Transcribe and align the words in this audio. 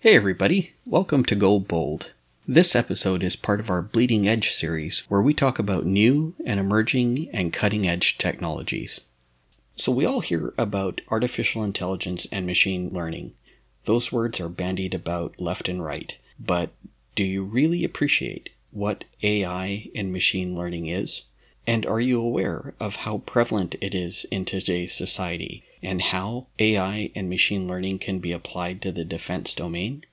Hey 0.00 0.14
everybody, 0.14 0.74
welcome 0.86 1.24
to 1.24 1.34
Go 1.34 1.58
Bold. 1.58 2.12
This 2.46 2.76
episode 2.76 3.24
is 3.24 3.34
part 3.34 3.58
of 3.58 3.68
our 3.68 3.82
Bleeding 3.82 4.28
Edge 4.28 4.52
series 4.52 5.00
where 5.08 5.20
we 5.20 5.34
talk 5.34 5.58
about 5.58 5.86
new 5.86 6.36
and 6.46 6.60
emerging 6.60 7.28
and 7.32 7.52
cutting 7.52 7.84
edge 7.84 8.16
technologies. 8.16 9.00
So, 9.74 9.90
we 9.90 10.04
all 10.04 10.20
hear 10.20 10.54
about 10.56 11.00
artificial 11.08 11.64
intelligence 11.64 12.28
and 12.30 12.46
machine 12.46 12.90
learning. 12.92 13.32
Those 13.86 14.12
words 14.12 14.38
are 14.38 14.48
bandied 14.48 14.94
about 14.94 15.40
left 15.40 15.68
and 15.68 15.82
right, 15.82 16.16
but 16.38 16.70
do 17.16 17.24
you 17.24 17.42
really 17.42 17.82
appreciate 17.82 18.50
what 18.70 19.02
AI 19.24 19.90
and 19.96 20.12
machine 20.12 20.54
learning 20.54 20.86
is? 20.86 21.22
And 21.66 21.84
are 21.84 22.00
you 22.00 22.20
aware 22.20 22.72
of 22.78 22.94
how 23.02 23.18
prevalent 23.26 23.74
it 23.80 23.96
is 23.96 24.26
in 24.30 24.44
today's 24.44 24.94
society 24.94 25.64
and 25.82 26.02
how 26.02 26.46
AI 26.58 27.10
and 27.14 27.28
machine 27.28 27.66
learning 27.66 27.98
can 27.98 28.18
be 28.18 28.32
applied 28.32 28.82
to 28.82 28.92
the 28.92 29.04
defense 29.04 29.54
domain? 29.54 30.04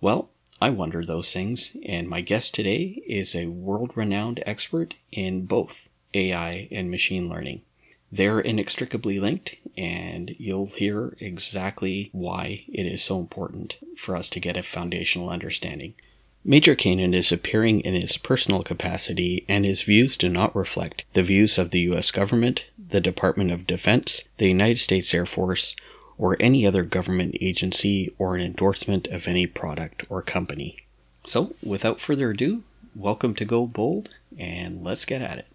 Well, 0.00 0.30
I 0.60 0.70
wonder 0.70 1.04
those 1.04 1.32
things, 1.32 1.76
and 1.84 2.08
my 2.08 2.22
guest 2.22 2.54
today 2.54 3.02
is 3.06 3.34
a 3.34 3.46
world 3.46 3.92
renowned 3.94 4.42
expert 4.46 4.94
in 5.12 5.44
both 5.44 5.88
AI 6.14 6.68
and 6.70 6.90
machine 6.90 7.28
learning. 7.28 7.62
They're 8.10 8.40
inextricably 8.40 9.20
linked, 9.20 9.56
and 9.76 10.34
you'll 10.38 10.68
hear 10.68 11.16
exactly 11.20 12.08
why 12.12 12.64
it 12.68 12.86
is 12.86 13.02
so 13.02 13.18
important 13.18 13.76
for 13.98 14.16
us 14.16 14.30
to 14.30 14.40
get 14.40 14.56
a 14.56 14.62
foundational 14.62 15.28
understanding. 15.28 15.94
Major 16.48 16.76
Kanaan 16.76 17.12
is 17.12 17.32
appearing 17.32 17.80
in 17.80 17.94
his 17.94 18.18
personal 18.18 18.62
capacity, 18.62 19.44
and 19.48 19.64
his 19.64 19.82
views 19.82 20.16
do 20.16 20.28
not 20.28 20.54
reflect 20.54 21.04
the 21.12 21.24
views 21.24 21.58
of 21.58 21.72
the 21.72 21.80
U.S. 21.80 22.12
government, 22.12 22.66
the 22.78 23.00
Department 23.00 23.50
of 23.50 23.66
Defense, 23.66 24.22
the 24.36 24.46
United 24.46 24.78
States 24.78 25.12
Air 25.12 25.26
Force, 25.26 25.74
or 26.16 26.36
any 26.38 26.64
other 26.64 26.84
government 26.84 27.36
agency 27.40 28.14
or 28.16 28.36
an 28.36 28.42
endorsement 28.42 29.08
of 29.08 29.26
any 29.26 29.48
product 29.48 30.04
or 30.08 30.22
company. 30.22 30.76
So, 31.24 31.56
without 31.64 32.00
further 32.00 32.30
ado, 32.30 32.62
welcome 32.94 33.34
to 33.34 33.44
Go 33.44 33.66
Bold, 33.66 34.10
and 34.38 34.84
let's 34.84 35.04
get 35.04 35.22
at 35.22 35.38
it. 35.38 35.46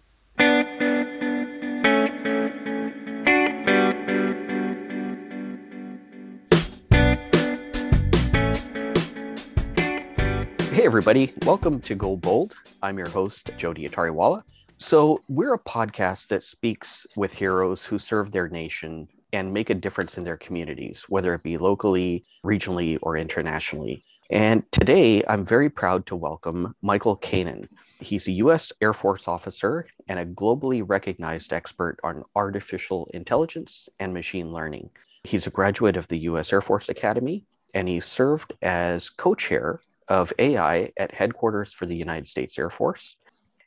Hey, 10.82 10.86
everybody. 10.86 11.32
Welcome 11.46 11.78
to 11.82 11.94
Go 11.94 12.16
Bold. 12.16 12.56
I'm 12.82 12.98
your 12.98 13.08
host, 13.08 13.50
Jody 13.56 13.88
Atariwala. 13.88 14.42
So, 14.78 15.22
we're 15.28 15.54
a 15.54 15.58
podcast 15.60 16.26
that 16.26 16.42
speaks 16.42 17.06
with 17.14 17.32
heroes 17.32 17.84
who 17.84 18.00
serve 18.00 18.32
their 18.32 18.48
nation 18.48 19.06
and 19.32 19.52
make 19.52 19.70
a 19.70 19.76
difference 19.76 20.18
in 20.18 20.24
their 20.24 20.36
communities, 20.36 21.04
whether 21.08 21.34
it 21.34 21.44
be 21.44 21.56
locally, 21.56 22.24
regionally, 22.44 22.98
or 23.00 23.16
internationally. 23.16 24.02
And 24.28 24.64
today, 24.72 25.22
I'm 25.28 25.46
very 25.46 25.70
proud 25.70 26.04
to 26.06 26.16
welcome 26.16 26.74
Michael 26.82 27.16
Kanaan. 27.16 27.68
He's 28.00 28.26
a 28.26 28.32
U.S. 28.32 28.72
Air 28.80 28.92
Force 28.92 29.28
officer 29.28 29.86
and 30.08 30.18
a 30.18 30.26
globally 30.26 30.82
recognized 30.84 31.52
expert 31.52 31.98
on 32.02 32.24
artificial 32.34 33.08
intelligence 33.14 33.88
and 34.00 34.12
machine 34.12 34.52
learning. 34.52 34.90
He's 35.22 35.46
a 35.46 35.50
graduate 35.50 35.96
of 35.96 36.08
the 36.08 36.18
U.S. 36.18 36.52
Air 36.52 36.60
Force 36.60 36.88
Academy, 36.88 37.46
and 37.72 37.86
he 37.86 38.00
served 38.00 38.54
as 38.62 39.10
co 39.10 39.36
chair 39.36 39.78
of 40.08 40.32
AI 40.38 40.92
at 40.96 41.14
headquarters 41.14 41.72
for 41.72 41.86
the 41.86 41.96
United 41.96 42.28
States 42.28 42.58
Air 42.58 42.70
Force. 42.70 43.16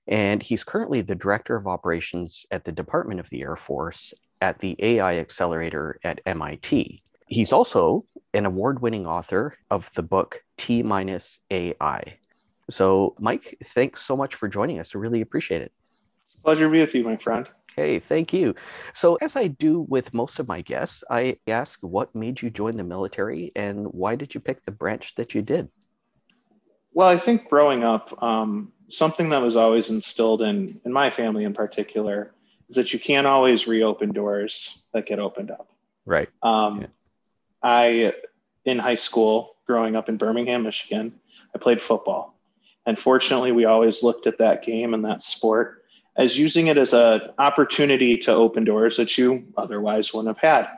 And 0.08 0.42
he's 0.44 0.64
currently 0.64 1.02
the 1.02 1.16
director 1.16 1.56
of 1.56 1.68
operations 1.68 2.46
at 2.52 2.64
the 2.64 2.72
Department 2.72 3.20
of 3.20 3.30
the 3.30 3.42
Air 3.42 3.56
Force 3.56 4.14
at 4.42 4.60
the 4.60 4.76
AI 4.80 5.18
Accelerator 5.18 6.00
at 6.04 6.22
MIT. 6.26 7.02
He's 7.28 7.52
also 7.52 8.06
an 8.34 8.46
award 8.46 8.82
winning 8.82 9.08
author 9.08 9.58
of 9.72 9.90
the 9.96 10.04
book 10.04 10.44
T 10.58 10.84
minus 10.84 11.40
AI. 11.50 12.18
So, 12.70 13.16
Mike, 13.20 13.58
thanks 13.74 14.04
so 14.04 14.16
much 14.16 14.36
for 14.36 14.48
joining 14.48 14.80
us. 14.80 14.96
I 14.96 15.00
really 15.00 15.22
appreciate 15.22 15.62
it. 15.62 15.72
Pleasure 16.44 16.66
to 16.66 16.70
be 16.70 16.80
with 16.80 16.94
you, 16.94 17.04
my 17.04 17.18
friend. 17.18 17.48
Hey, 17.76 18.00
thank 18.00 18.32
you. 18.32 18.56
So, 18.94 19.16
as 19.16 19.36
I 19.36 19.48
do 19.48 19.82
with 19.82 20.14
most 20.14 20.40
of 20.40 20.48
my 20.48 20.62
guests, 20.62 21.04
I 21.10 21.38
ask 21.48 21.80
what 21.82 22.14
made 22.16 22.42
you 22.42 22.50
join 22.50 22.78
the 22.78 22.84
military 22.84 23.52
and 23.56 23.88
why 23.88 24.16
did 24.16 24.34
you 24.34 24.40
pick 24.40 24.64
the 24.64 24.72
branch 24.72 25.16
that 25.16 25.36
you 25.36 25.42
did? 25.42 25.70
Well, 26.96 27.10
I 27.10 27.18
think 27.18 27.50
growing 27.50 27.84
up, 27.84 28.24
um, 28.24 28.72
something 28.90 29.30
that 29.30 29.42
was 29.42 29.58
always 29.58 29.90
instilled 29.90 30.42
in 30.42 30.80
in 30.86 30.94
my 30.94 31.12
family 31.12 31.44
in 31.44 31.54
particular 31.54 32.32
is 32.70 32.78
that 32.78 32.94
you 32.94 33.00
can't 33.00 33.28
always 33.28 33.68
reopen 33.68 34.14
doors 34.14 34.82
that 34.94 35.06
get 35.06 35.20
opened 35.20 35.52
up. 35.52 35.68
Right. 36.06 36.30
Um, 36.42 36.82
yeah. 36.82 36.88
I 37.62 38.14
in 38.64 38.80
high 38.80 38.96
school, 38.96 39.58
growing 39.68 39.98
up 39.98 40.08
in 40.08 40.16
Birmingham, 40.16 40.64
Michigan, 40.64 41.20
I 41.54 41.58
played 41.58 41.82
football, 41.82 42.40
and 42.86 42.98
fortunately, 42.98 43.52
we 43.52 43.66
always 43.66 44.02
looked 44.02 44.26
at 44.26 44.38
that 44.38 44.64
game 44.64 44.94
and 44.94 45.04
that 45.04 45.22
sport 45.22 45.84
as 46.16 46.38
using 46.38 46.68
it 46.68 46.78
as 46.78 46.94
an 46.94 47.20
opportunity 47.38 48.18
to 48.20 48.34
open 48.34 48.64
doors 48.64 48.96
that 48.96 49.18
you 49.18 49.46
otherwise 49.58 50.14
wouldn't 50.14 50.34
have 50.34 50.42
had. 50.42 50.70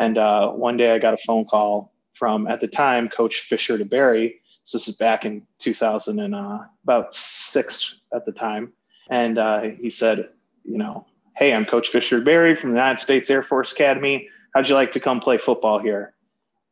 And 0.00 0.18
uh, 0.18 0.50
one 0.50 0.76
day, 0.76 0.92
I 0.92 0.98
got 0.98 1.14
a 1.14 1.18
phone 1.18 1.44
call 1.44 1.92
from 2.12 2.48
at 2.48 2.60
the 2.60 2.66
time 2.66 3.08
Coach 3.08 3.42
Fisher 3.42 3.78
DeBerry 3.78 4.39
so 4.70 4.78
this 4.78 4.86
is 4.86 4.96
back 4.96 5.24
in 5.24 5.44
2000 5.58 6.20
and 6.20 6.32
uh, 6.32 6.60
about 6.84 7.12
six 7.12 8.02
at 8.14 8.24
the 8.24 8.30
time. 8.30 8.72
And 9.10 9.36
uh, 9.36 9.62
he 9.62 9.90
said, 9.90 10.28
you 10.64 10.78
know, 10.78 11.06
hey, 11.36 11.52
I'm 11.52 11.64
Coach 11.64 11.88
Fisher 11.88 12.20
Berry 12.20 12.54
from 12.54 12.70
the 12.70 12.76
United 12.76 13.00
States 13.00 13.28
Air 13.30 13.42
Force 13.42 13.72
Academy. 13.72 14.28
How'd 14.54 14.68
you 14.68 14.76
like 14.76 14.92
to 14.92 15.00
come 15.00 15.18
play 15.18 15.38
football 15.38 15.80
here? 15.80 16.14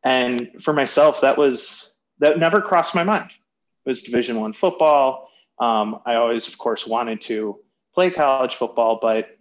And 0.01 0.49
for 0.61 0.71
myself, 0.71 1.19
that 1.19 1.37
was 1.37 1.91
that 2.19 2.39
never 2.39 2.61
crossed 2.61 2.95
my 2.95 3.03
mind. 3.03 3.31
It 3.85 3.89
was 3.89 4.01
Division 4.01 4.39
One 4.39 4.53
football. 4.53 5.29
Um, 5.59 5.99
I 6.05 6.15
always, 6.15 6.47
of 6.47 6.57
course, 6.57 6.87
wanted 6.87 7.19
to 7.23 7.59
play 7.93 8.11
college 8.11 8.55
football, 8.55 8.99
but 9.01 9.37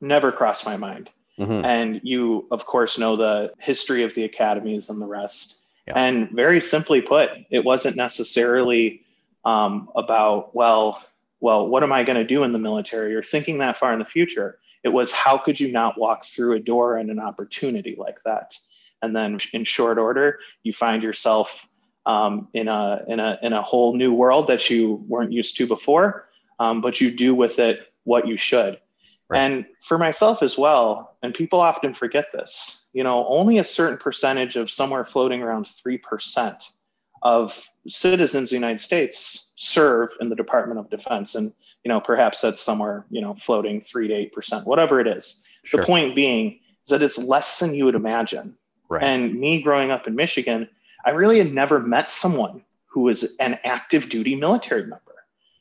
never 0.00 0.32
crossed 0.32 0.64
my 0.64 0.78
mind. 0.78 1.10
Mm-hmm. 1.38 1.66
And 1.66 2.00
you, 2.02 2.48
of 2.50 2.64
course, 2.64 2.96
know 2.96 3.14
the 3.14 3.52
history 3.58 4.04
of 4.04 4.14
the 4.14 4.24
academies 4.24 4.88
and 4.88 5.02
the 5.02 5.06
rest. 5.06 5.60
Yeah. 5.86 5.94
And 5.96 6.30
very 6.30 6.60
simply 6.60 7.00
put, 7.00 7.30
it 7.50 7.64
wasn't 7.64 7.96
necessarily 7.96 9.02
um, 9.44 9.90
about, 9.94 10.54
well, 10.54 11.02
well, 11.40 11.68
what 11.68 11.82
am 11.82 11.92
I 11.92 12.04
going 12.04 12.16
to 12.16 12.24
do 12.24 12.42
in 12.42 12.52
the 12.52 12.58
military 12.58 13.14
or 13.14 13.22
thinking 13.22 13.58
that 13.58 13.76
far 13.76 13.92
in 13.92 13.98
the 13.98 14.04
future. 14.04 14.58
It 14.82 14.88
was 14.88 15.12
how 15.12 15.36
could 15.38 15.60
you 15.60 15.70
not 15.72 15.98
walk 15.98 16.24
through 16.24 16.54
a 16.54 16.60
door 16.60 16.96
and 16.96 17.10
an 17.10 17.18
opportunity 17.18 17.96
like 17.98 18.22
that? 18.24 18.56
And 19.02 19.14
then 19.14 19.38
in 19.52 19.64
short 19.64 19.98
order, 19.98 20.38
you 20.62 20.72
find 20.72 21.02
yourself 21.02 21.68
um, 22.06 22.48
in 22.54 22.68
a 22.68 23.02
in 23.08 23.20
a 23.20 23.38
in 23.42 23.52
a 23.52 23.62
whole 23.62 23.96
new 23.96 24.12
world 24.12 24.46
that 24.48 24.68
you 24.70 25.04
weren't 25.08 25.32
used 25.32 25.56
to 25.58 25.66
before, 25.66 26.28
um, 26.58 26.80
but 26.80 27.00
you 27.00 27.10
do 27.10 27.34
with 27.34 27.58
it 27.58 27.92
what 28.04 28.26
you 28.26 28.36
should. 28.36 28.78
Right. 29.28 29.40
And 29.40 29.66
for 29.80 29.96
myself 29.98 30.42
as 30.42 30.58
well, 30.58 31.16
and 31.22 31.32
people 31.32 31.60
often 31.60 31.94
forget 31.94 32.26
this, 32.32 32.90
you 32.92 33.02
know, 33.02 33.26
only 33.26 33.58
a 33.58 33.64
certain 33.64 33.98
percentage 33.98 34.56
of 34.56 34.70
somewhere 34.70 35.04
floating 35.04 35.42
around 35.42 35.64
3% 35.64 36.62
of 37.22 37.66
citizens 37.88 38.48
of 38.48 38.50
the 38.50 38.56
United 38.56 38.80
States 38.80 39.52
serve 39.56 40.10
in 40.20 40.28
the 40.28 40.36
Department 40.36 40.78
of 40.78 40.90
Defense. 40.90 41.34
And, 41.34 41.52
you 41.84 41.88
know, 41.88 42.00
perhaps 42.00 42.42
that's 42.42 42.60
somewhere, 42.60 43.06
you 43.10 43.22
know, 43.22 43.34
floating 43.34 43.80
3 43.80 44.08
to 44.08 44.14
8%, 44.36 44.66
whatever 44.66 45.00
it 45.00 45.06
is. 45.06 45.42
Sure. 45.64 45.80
The 45.80 45.86
point 45.86 46.14
being 46.14 46.60
is 46.84 46.90
that 46.90 47.02
it's 47.02 47.16
less 47.16 47.58
than 47.58 47.74
you 47.74 47.86
would 47.86 47.94
imagine. 47.94 48.54
Right. 48.90 49.02
And 49.02 49.34
me 49.34 49.62
growing 49.62 49.90
up 49.90 50.06
in 50.06 50.14
Michigan, 50.14 50.68
I 51.04 51.10
really 51.10 51.38
had 51.38 51.52
never 51.52 51.80
met 51.80 52.10
someone 52.10 52.62
who 52.86 53.02
was 53.02 53.36
an 53.36 53.58
active 53.64 54.08
duty 54.08 54.36
military 54.36 54.82
member. 54.82 55.00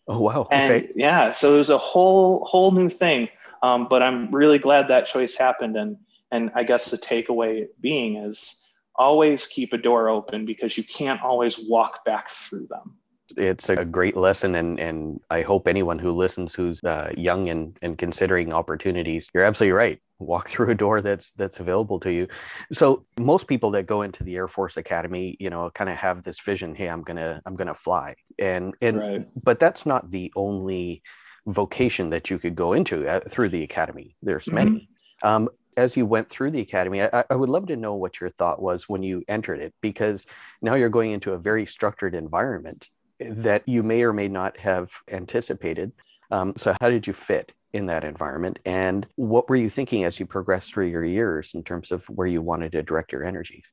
Oh 0.08 0.20
wow! 0.20 0.48
And 0.52 0.72
okay. 0.74 0.92
yeah, 0.96 1.32
so 1.32 1.56
it 1.56 1.58
was 1.58 1.70
a 1.70 1.78
whole 1.78 2.44
whole 2.46 2.72
new 2.72 2.90
thing. 2.90 3.30
Um, 3.64 3.88
but 3.90 4.04
I'm 4.04 4.30
really 4.30 4.60
glad 4.60 4.90
that 4.90 5.08
choice 5.08 5.36
happened. 5.36 5.78
And, 5.78 5.98
and 6.32 6.52
I 6.54 6.64
guess 6.64 6.92
the 6.92 6.98
takeaway 6.98 7.68
being 7.80 8.18
is 8.18 8.68
always 8.96 9.48
keep 9.48 9.74
a 9.74 9.78
door 9.78 10.10
open 10.10 10.46
because 10.46 10.78
you 10.78 10.84
can't 10.84 11.22
always 11.24 11.58
walk 11.58 12.06
back 12.06 12.30
through 12.30 12.68
them. 12.68 12.98
It's 13.38 13.70
a 13.70 13.86
great 13.86 14.18
lesson, 14.18 14.56
and, 14.56 14.80
and 14.80 15.20
I 15.30 15.42
hope 15.42 15.68
anyone 15.68 15.98
who 15.98 16.12
listens 16.12 16.54
who's 16.54 16.84
uh, 16.84 17.12
young 17.18 17.50
and, 17.50 17.76
and 17.82 17.98
considering 17.98 18.54
opportunities, 18.54 19.30
you're 19.34 19.46
absolutely 19.46 19.72
right. 19.72 20.00
Walk 20.20 20.50
through 20.50 20.70
a 20.70 20.76
door 20.76 21.02
that's 21.02 21.32
that's 21.32 21.60
available 21.60 22.00
to 22.02 22.12
you. 22.12 22.28
So 22.74 23.06
most 23.18 23.48
people 23.48 23.72
that 23.72 23.88
go 23.88 24.02
into 24.02 24.24
the 24.24 24.36
Air 24.36 24.50
Force 24.50 24.78
Academy, 24.78 25.38
you 25.40 25.50
know, 25.50 25.72
kind 25.72 25.90
of 25.90 25.96
have 25.96 26.22
this 26.22 26.42
vision. 26.42 26.76
Hey, 26.76 26.90
I'm 26.90 27.02
gonna 27.02 27.42
I'm 27.46 27.56
gonna 27.56 27.74
fly, 27.74 28.16
and 28.38 28.76
and 28.82 28.98
right. 28.98 29.28
but 29.42 29.60
that's 29.60 29.86
not 29.86 30.12
the 30.12 30.32
only 30.36 31.02
vocation 31.48 32.10
that 32.10 32.30
you 32.30 32.40
could 32.40 32.56
go 32.56 32.74
into 32.74 33.08
uh, 33.08 33.20
through 33.28 33.50
the 33.50 33.64
academy. 33.64 34.16
There's 34.22 34.46
mm-hmm. 34.46 34.56
many. 34.56 34.90
Um, 35.24 35.50
as 35.76 35.98
you 35.98 36.06
went 36.06 36.30
through 36.30 36.52
the 36.52 36.60
academy, 36.60 37.02
I, 37.02 37.24
I, 37.30 37.36
would 37.36 37.50
love 37.50 37.68
to 37.68 37.76
know 37.76 37.96
what 37.96 38.22
your 38.22 38.30
thought 38.30 38.62
was 38.62 38.88
when 38.88 39.02
you 39.02 39.24
entered 39.28 39.60
it, 39.60 39.74
because 39.82 40.26
now 40.62 40.76
you're 40.76 40.90
going 40.90 41.12
into 41.12 41.34
a 41.34 41.38
very 41.38 41.66
structured 41.66 42.14
environment 42.14 42.90
that 43.20 43.68
you 43.68 43.82
may 43.84 44.04
or 44.04 44.14
may 44.14 44.28
not 44.28 44.58
have 44.58 44.92
anticipated. 45.10 45.92
Um, 46.32 46.54
so, 46.58 46.76
how 46.80 46.90
did 46.90 47.08
you 47.08 47.14
fit 47.14 47.54
in 47.74 47.88
that 47.88 48.04
environment? 48.04 48.60
And 48.66 49.08
what 49.16 49.50
were 49.50 49.56
you 49.56 49.70
thinking 49.70 50.04
as 50.04 50.20
you 50.20 50.26
progressed 50.26 50.74
through 50.74 50.88
your 50.88 51.06
years 51.06 51.54
in 51.54 51.64
terms 51.64 51.92
of 51.92 52.06
where 52.06 52.28
you 52.28 52.42
wanted 52.42 52.72
to 52.74 52.84
direct 52.84 53.12
your 53.12 53.24
energies? 53.24 53.66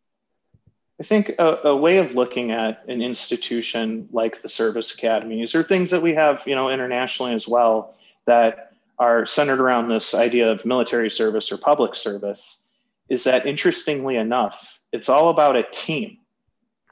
I 1.00 1.02
think 1.02 1.31
a, 1.38 1.58
a, 1.64 1.76
way 1.76 1.97
of 1.97 2.14
looking 2.14 2.50
at 2.50 2.85
an 2.87 3.00
institution 3.00 4.06
like 4.12 4.43
the 4.43 4.50
service 4.50 4.93
academies 4.93 5.55
or 5.55 5.62
things 5.62 5.88
that 5.91 6.02
we 6.02 6.14
have, 6.14 6.43
you 6.47 6.55
know, 6.55 6.69
internationally 6.69 7.32
as 7.32 7.49
well 7.49 7.94
that 8.26 8.73
are 8.99 9.25
centered 9.25 9.61
around 9.61 9.88
this 9.88 10.12
idea 10.14 10.50
of 10.50 10.67
military 10.67 11.11
service 11.11 11.50
or 11.50 11.56
public 11.56 11.94
service 11.94 12.69
is 13.08 13.25
that 13.25 13.47
interestingly 13.47 14.17
enough, 14.17 14.79
it's 14.93 15.08
all 15.08 15.31
about 15.31 15.56
a 15.56 15.62
team. 15.73 16.19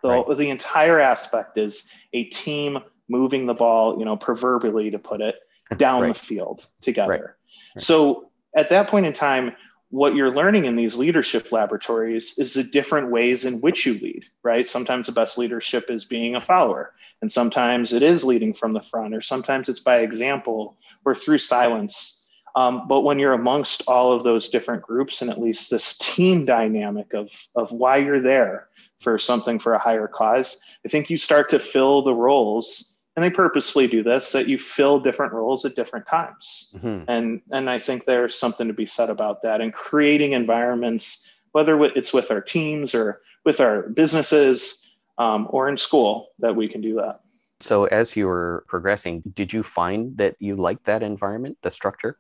The, 0.03 0.09
right. 0.09 0.37
the 0.37 0.49
entire 0.49 0.99
aspect 0.99 1.59
is 1.59 1.89
a 2.15 2.25
team 2.25 2.79
moving 3.09 3.45
the 3.45 3.55
ball, 3.55 3.99
you 3.99 4.07
know, 4.07 4.17
proverbially 4.17 4.91
to 4.91 4.99
put 4.99 5.21
it, 5.21 5.35
down 5.77 6.03
right. 6.05 6.15
the 6.15 6.19
field 6.19 6.65
together. 6.81 7.37
Right. 7.75 7.83
So 7.85 8.31
at 8.55 8.71
that 8.71 8.89
point 8.89 9.05
in 9.05 9.13
time, 9.13 9.55
what 9.91 10.15
you're 10.15 10.35
learning 10.35 10.67
in 10.67 10.77
these 10.77 10.97
leadership 10.97 11.51
laboratories 11.51 12.39
is 12.39 12.55
the 12.55 12.63
different 12.63 13.11
ways 13.11 13.45
in 13.45 13.61
which 13.61 13.87
you 13.87 13.95
lead, 13.95 14.25
right? 14.43 14.69
Sometimes 14.69 15.07
the 15.07 15.13
best 15.13 15.39
leadership 15.39 15.91
is 15.91 16.05
being 16.05 16.35
a 16.35 16.41
follower, 16.41 16.93
and 17.23 17.33
sometimes 17.33 17.93
it 17.93 18.03
is 18.03 18.23
leading 18.23 18.53
from 18.53 18.75
the 18.75 18.83
front, 18.83 19.15
or 19.15 19.23
sometimes 19.23 19.69
it's 19.69 19.81
by 19.81 20.01
example 20.01 20.77
or 21.05 21.15
through 21.15 21.39
silence. 21.39 22.27
Um, 22.55 22.87
but 22.89 23.01
when 23.01 23.19
you're 23.19 23.33
amongst 23.33 23.83
all 23.87 24.13
of 24.13 24.25
those 24.25 24.51
different 24.51 24.83
groups 24.83 25.23
and 25.23 25.31
at 25.31 25.41
least 25.41 25.71
this 25.71 25.97
team 25.99 26.45
dynamic 26.45 27.15
of, 27.15 27.31
of 27.55 27.73
why 27.73 27.99
you're 27.99 28.23
there 28.23 28.69
for 29.01 29.17
something 29.19 29.59
for 29.59 29.75
a 29.75 29.79
higher 29.79 30.09
cause, 30.09 30.61
I 30.85 30.89
think 30.89 31.09
you 31.09 31.17
start 31.17 31.51
to 31.51 31.59
fill 31.59 32.03
the 32.03 32.15
roles 32.15 32.88
and 33.19 33.25
they 33.25 33.35
purposefully 33.35 33.89
do 33.89 34.05
this 34.05 34.31
that 34.31 34.47
you 34.47 34.57
fill 34.61 35.01
different 35.01 35.33
roles 35.33 35.65
at 35.65 35.75
different 35.75 36.07
times. 36.07 36.73
Mm-hmm. 36.77 37.11
and 37.11 37.43
and 37.51 37.69
i 37.69 37.77
think 37.77 38.05
there's 38.05 38.39
something 38.39 38.69
to 38.69 38.75
be 38.75 38.87
said 38.87 39.11
about 39.11 39.43
that 39.43 39.61
and 39.61 39.73
creating 39.73 40.35
environments 40.35 41.29
whether 41.51 41.83
it's 41.83 42.13
with 42.13 42.31
our 42.31 42.41
teams 42.41 42.95
or 42.95 43.21
with 43.45 43.61
our 43.61 43.89
businesses 43.89 44.87
um, 45.17 45.49
or 45.51 45.69
in 45.69 45.77
school 45.77 46.29
that 46.39 46.55
we 46.55 46.69
can 46.69 46.81
do 46.81 46.95
that. 46.97 47.21
So 47.59 47.87
as 47.87 48.15
you 48.15 48.29
were 48.29 48.65
progressing 48.69 49.23
did 49.35 49.53
you 49.53 49.65
find 49.65 50.17
that 50.19 50.37
you 50.39 50.55
liked 50.55 50.85
that 50.85 51.03
environment 51.03 51.59
the 51.63 51.73
structure? 51.73 52.19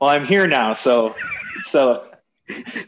Well 0.00 0.10
i'm 0.10 0.26
here 0.26 0.48
now 0.48 0.74
so 0.74 1.14
so 1.62 2.04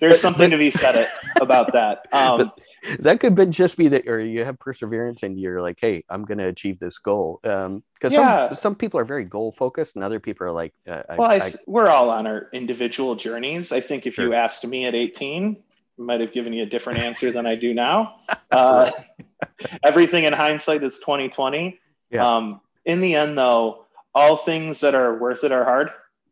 there's 0.00 0.20
something 0.26 0.50
to 0.50 0.58
be 0.58 0.72
said 0.72 1.08
about 1.40 1.72
that. 1.72 2.08
Um, 2.12 2.38
but, 2.38 2.60
that 2.98 3.20
could 3.20 3.34
be 3.34 3.46
just 3.46 3.76
be 3.76 3.88
that 3.88 4.06
or 4.08 4.20
you 4.20 4.44
have 4.44 4.58
perseverance 4.58 5.22
and 5.22 5.38
you're 5.38 5.60
like 5.60 5.78
hey 5.80 6.04
i'm 6.08 6.24
going 6.24 6.38
to 6.38 6.46
achieve 6.46 6.78
this 6.78 6.98
goal 6.98 7.40
um 7.44 7.82
because 7.94 8.12
yeah. 8.12 8.48
some, 8.48 8.56
some 8.56 8.74
people 8.74 9.00
are 9.00 9.04
very 9.04 9.24
goal 9.24 9.52
focused 9.52 9.94
and 9.94 10.04
other 10.04 10.20
people 10.20 10.46
are 10.46 10.52
like 10.52 10.72
uh, 10.88 11.02
well 11.16 11.30
I, 11.30 11.36
I, 11.36 11.54
we're 11.66 11.88
all 11.88 12.10
on 12.10 12.26
our 12.26 12.48
individual 12.52 13.14
journeys 13.14 13.72
i 13.72 13.80
think 13.80 14.06
if 14.06 14.14
sure. 14.14 14.26
you 14.26 14.34
asked 14.34 14.66
me 14.66 14.86
at 14.86 14.94
18 14.94 15.56
I 15.98 16.02
might 16.02 16.20
have 16.20 16.32
given 16.32 16.52
you 16.52 16.62
a 16.62 16.66
different 16.66 17.00
answer 17.00 17.32
than 17.32 17.46
i 17.46 17.54
do 17.54 17.74
now 17.74 18.20
uh, 18.50 18.90
everything 19.82 20.24
in 20.24 20.32
hindsight 20.32 20.82
is 20.82 20.98
2020 21.00 21.78
yeah. 22.10 22.36
um 22.36 22.60
in 22.84 23.00
the 23.00 23.14
end 23.14 23.36
though 23.36 23.86
all 24.14 24.36
things 24.36 24.80
that 24.80 24.94
are 24.94 25.18
worth 25.18 25.44
it 25.44 25.52
are 25.52 25.64
hard 25.64 25.90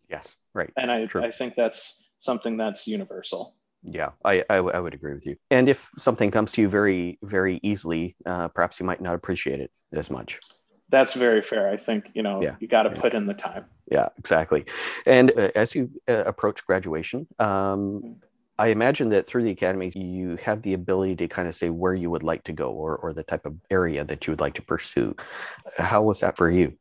yes 0.08 0.36
right 0.52 0.72
and 0.76 0.90
i 0.90 1.06
True. 1.06 1.22
i 1.22 1.30
think 1.30 1.54
that's 1.56 2.02
something 2.18 2.56
that's 2.56 2.86
universal 2.86 3.54
yeah, 3.84 4.10
I, 4.24 4.44
I, 4.50 4.56
w- 4.56 4.74
I 4.74 4.80
would 4.80 4.94
agree 4.94 5.14
with 5.14 5.26
you. 5.26 5.36
And 5.50 5.68
if 5.68 5.88
something 5.96 6.30
comes 6.30 6.52
to 6.52 6.62
you 6.62 6.68
very, 6.68 7.18
very 7.22 7.60
easily, 7.62 8.16
uh, 8.26 8.48
perhaps 8.48 8.80
you 8.80 8.86
might 8.86 9.00
not 9.00 9.14
appreciate 9.14 9.60
it 9.60 9.70
as 9.92 10.10
much. 10.10 10.40
That's 10.88 11.14
very 11.14 11.42
fair. 11.42 11.70
I 11.70 11.76
think, 11.76 12.06
you 12.14 12.22
know, 12.22 12.42
yeah. 12.42 12.56
you 12.60 12.68
got 12.68 12.84
to 12.84 12.90
yeah. 12.90 13.00
put 13.00 13.14
in 13.14 13.26
the 13.26 13.34
time. 13.34 13.64
Yeah, 13.90 14.08
exactly. 14.18 14.64
And 15.06 15.30
uh, 15.36 15.50
as 15.54 15.74
you 15.74 15.90
uh, 16.08 16.24
approach 16.24 16.66
graduation, 16.66 17.26
um. 17.38 18.16
I 18.56 18.68
imagine 18.68 19.08
that 19.08 19.26
through 19.26 19.42
the 19.42 19.50
academy, 19.50 19.90
you 19.96 20.36
have 20.36 20.62
the 20.62 20.74
ability 20.74 21.16
to 21.16 21.26
kind 21.26 21.48
of 21.48 21.56
say 21.56 21.70
where 21.70 21.92
you 21.92 22.08
would 22.08 22.22
like 22.22 22.44
to 22.44 22.52
go 22.52 22.70
or, 22.70 22.94
or 22.98 23.12
the 23.12 23.24
type 23.24 23.46
of 23.46 23.56
area 23.68 24.04
that 24.04 24.24
you 24.24 24.30
would 24.30 24.38
like 24.38 24.54
to 24.54 24.62
pursue. 24.62 25.16
How 25.76 26.02
was 26.02 26.20
that 26.20 26.36
for 26.36 26.48
you? 26.48 26.72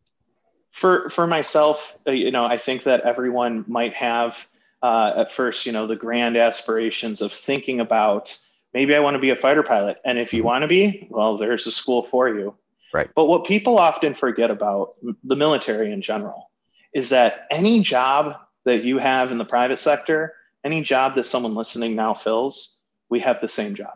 For, 0.69 1.09
for 1.09 1.25
myself, 1.25 1.97
uh, 2.07 2.11
you 2.11 2.29
know, 2.29 2.45
I 2.45 2.59
think 2.59 2.83
that 2.83 3.01
everyone 3.01 3.65
might 3.67 3.95
have 3.95 4.45
uh, 4.83 5.13
at 5.15 5.33
first, 5.33 5.65
you 5.65 5.71
know, 5.71 5.87
the 5.87 5.95
grand 5.95 6.35
aspirations 6.35 7.21
of 7.21 7.31
thinking 7.31 7.79
about 7.79 8.37
maybe 8.73 8.93
I 8.93 8.99
want 8.99 9.15
to 9.15 9.19
be 9.19 9.29
a 9.29 9.35
fighter 9.35 9.63
pilot. 9.63 9.97
And 10.03 10.19
if 10.19 10.33
you 10.33 10.39
mm-hmm. 10.39 10.47
want 10.47 10.61
to 10.63 10.67
be, 10.67 11.07
well, 11.09 11.37
there's 11.37 11.65
a 11.65 11.71
school 11.71 12.03
for 12.03 12.27
you. 12.27 12.53
Right. 12.93 13.09
But 13.15 13.25
what 13.25 13.45
people 13.45 13.79
often 13.79 14.13
forget 14.13 14.51
about 14.51 14.95
the 15.23 15.35
military 15.35 15.91
in 15.91 16.01
general 16.01 16.51
is 16.93 17.09
that 17.09 17.47
any 17.49 17.81
job 17.81 18.37
that 18.65 18.83
you 18.83 18.97
have 18.99 19.31
in 19.31 19.37
the 19.37 19.45
private 19.45 19.79
sector, 19.79 20.35
any 20.63 20.81
job 20.81 21.15
that 21.15 21.25
someone 21.25 21.55
listening 21.55 21.95
now 21.95 22.13
fills, 22.13 22.75
we 23.09 23.21
have 23.21 23.41
the 23.41 23.49
same 23.49 23.73
job. 23.75 23.93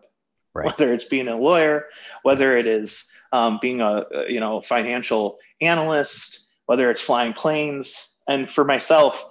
Right. 0.54 0.66
Whether 0.66 0.94
it's 0.94 1.06
being 1.06 1.28
a 1.28 1.38
lawyer, 1.38 1.86
whether 2.24 2.58
it 2.58 2.66
is 2.66 3.12
um, 3.32 3.60
being 3.62 3.82
a 3.82 4.06
you 4.28 4.40
know 4.40 4.62
financial 4.62 5.38
analyst, 5.62 6.48
whether 6.66 6.90
it's 6.90 7.02
flying 7.02 7.34
planes, 7.34 8.10
and 8.28 8.52
for 8.52 8.64
myself, 8.64 9.24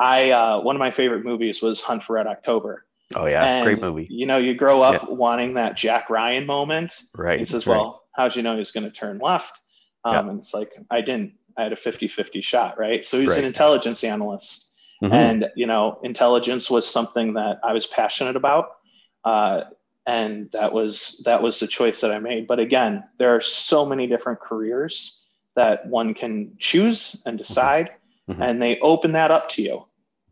I 0.00 0.30
uh, 0.30 0.60
one 0.62 0.74
of 0.74 0.80
my 0.80 0.90
favorite 0.90 1.24
movies 1.24 1.60
was 1.60 1.82
Hunt 1.82 2.02
for 2.02 2.14
Red 2.14 2.26
October. 2.26 2.86
Oh 3.14 3.26
yeah, 3.26 3.44
and, 3.44 3.64
great 3.64 3.80
movie. 3.80 4.06
You 4.08 4.24
know, 4.24 4.38
you 4.38 4.54
grow 4.54 4.80
up 4.80 5.02
yeah. 5.02 5.14
wanting 5.14 5.54
that 5.54 5.76
Jack 5.76 6.08
Ryan 6.08 6.46
moment. 6.46 7.02
Right. 7.14 7.38
He 7.38 7.44
says, 7.44 7.66
right. 7.66 7.76
"Well, 7.76 8.04
how'd 8.16 8.34
you 8.34 8.42
know 8.42 8.54
he 8.54 8.58
was 8.58 8.72
going 8.72 8.84
to 8.84 8.90
turn 8.90 9.18
left?" 9.18 9.60
Um, 10.04 10.14
yeah. 10.14 10.30
And 10.30 10.38
it's 10.38 10.54
like 10.54 10.72
I 10.90 11.02
didn't. 11.02 11.34
I 11.56 11.64
had 11.64 11.72
a 11.72 11.76
50-50 11.76 12.42
shot, 12.42 12.78
right? 12.78 13.04
So 13.04 13.20
he's 13.20 13.30
right. 13.30 13.40
an 13.40 13.44
intelligence 13.44 14.02
analyst, 14.02 14.70
mm-hmm. 15.02 15.12
and 15.12 15.46
you 15.54 15.66
know, 15.66 16.00
intelligence 16.02 16.70
was 16.70 16.88
something 16.88 17.34
that 17.34 17.60
I 17.62 17.74
was 17.74 17.86
passionate 17.86 18.36
about, 18.36 18.76
uh, 19.24 19.62
and 20.06 20.50
that 20.52 20.72
was 20.72 21.20
that 21.26 21.42
was 21.42 21.60
the 21.60 21.66
choice 21.66 22.00
that 22.00 22.12
I 22.12 22.20
made. 22.20 22.46
But 22.46 22.58
again, 22.58 23.04
there 23.18 23.36
are 23.36 23.42
so 23.42 23.84
many 23.84 24.06
different 24.06 24.40
careers 24.40 25.22
that 25.56 25.86
one 25.86 26.14
can 26.14 26.52
choose 26.58 27.20
and 27.26 27.34
mm-hmm. 27.34 27.42
decide, 27.42 27.90
mm-hmm. 28.30 28.40
and 28.40 28.62
they 28.62 28.78
open 28.78 29.12
that 29.12 29.30
up 29.30 29.50
to 29.50 29.62
you 29.62 29.84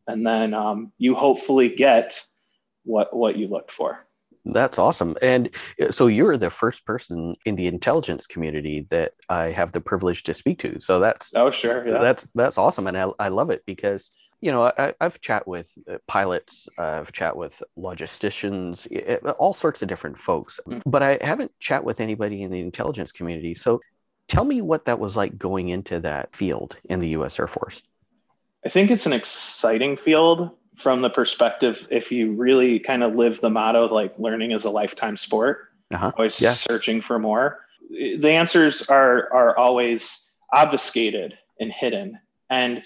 and 0.08 0.26
then 0.26 0.54
um, 0.54 0.92
you 0.98 1.14
hopefully 1.14 1.68
get 1.68 2.20
what 2.84 3.14
what 3.14 3.36
you 3.36 3.46
looked 3.46 3.70
for. 3.70 4.08
That's 4.44 4.78
awesome. 4.78 5.16
And 5.20 5.50
uh, 5.80 5.90
so 5.90 6.06
you're 6.06 6.38
the 6.38 6.50
first 6.50 6.84
person 6.86 7.36
in 7.44 7.54
the 7.56 7.66
intelligence 7.66 8.26
community 8.26 8.86
that 8.90 9.12
I 9.28 9.46
have 9.50 9.72
the 9.72 9.80
privilege 9.80 10.22
to 10.24 10.34
speak 10.34 10.58
to. 10.60 10.80
So 10.80 11.00
that's 11.00 11.30
oh 11.34 11.50
sure, 11.50 11.86
yeah. 11.86 11.98
that's 11.98 12.26
that's 12.34 12.58
awesome, 12.58 12.86
and 12.86 12.96
I, 12.96 13.08
I 13.18 13.28
love 13.28 13.50
it 13.50 13.62
because 13.66 14.10
you 14.40 14.50
know 14.50 14.72
I, 14.76 14.94
have 15.00 15.20
chat 15.20 15.46
with 15.46 15.72
uh, 15.90 15.98
pilots, 16.06 16.68
I've 16.78 17.12
chat 17.12 17.36
with 17.36 17.62
logisticians, 17.76 18.86
all 19.38 19.54
sorts 19.54 19.82
of 19.82 19.88
different 19.88 20.18
folks, 20.18 20.58
mm-hmm. 20.66 20.88
but 20.88 21.02
I 21.02 21.18
haven't 21.20 21.52
chat 21.60 21.84
with 21.84 22.00
anybody 22.00 22.42
in 22.42 22.50
the 22.50 22.60
intelligence 22.60 23.12
community. 23.12 23.54
So 23.54 23.80
tell 24.28 24.44
me 24.44 24.62
what 24.62 24.86
that 24.86 24.98
was 24.98 25.16
like 25.16 25.36
going 25.36 25.68
into 25.68 26.00
that 26.00 26.34
field 26.34 26.76
in 26.84 27.00
the 27.00 27.08
U.S. 27.08 27.38
Air 27.38 27.48
Force. 27.48 27.82
I 28.64 28.68
think 28.68 28.90
it's 28.90 29.06
an 29.06 29.12
exciting 29.12 29.96
field 29.96 30.50
from 30.76 31.02
the 31.02 31.10
perspective 31.10 31.86
if 31.90 32.12
you 32.12 32.32
really 32.32 32.78
kind 32.78 33.02
of 33.02 33.14
live 33.14 33.40
the 33.40 33.50
motto 33.50 33.92
like 33.92 34.18
learning 34.18 34.52
is 34.52 34.64
a 34.64 34.70
lifetime 34.70 35.16
sport, 35.16 35.68
uh-huh. 35.92 36.12
always 36.16 36.40
yeah. 36.40 36.52
searching 36.52 37.00
for 37.00 37.18
more. 37.18 37.60
The 37.90 38.30
answers 38.30 38.86
are 38.88 39.32
are 39.32 39.56
always 39.56 40.26
obfuscated 40.52 41.36
and 41.60 41.72
hidden. 41.72 42.18
And 42.50 42.84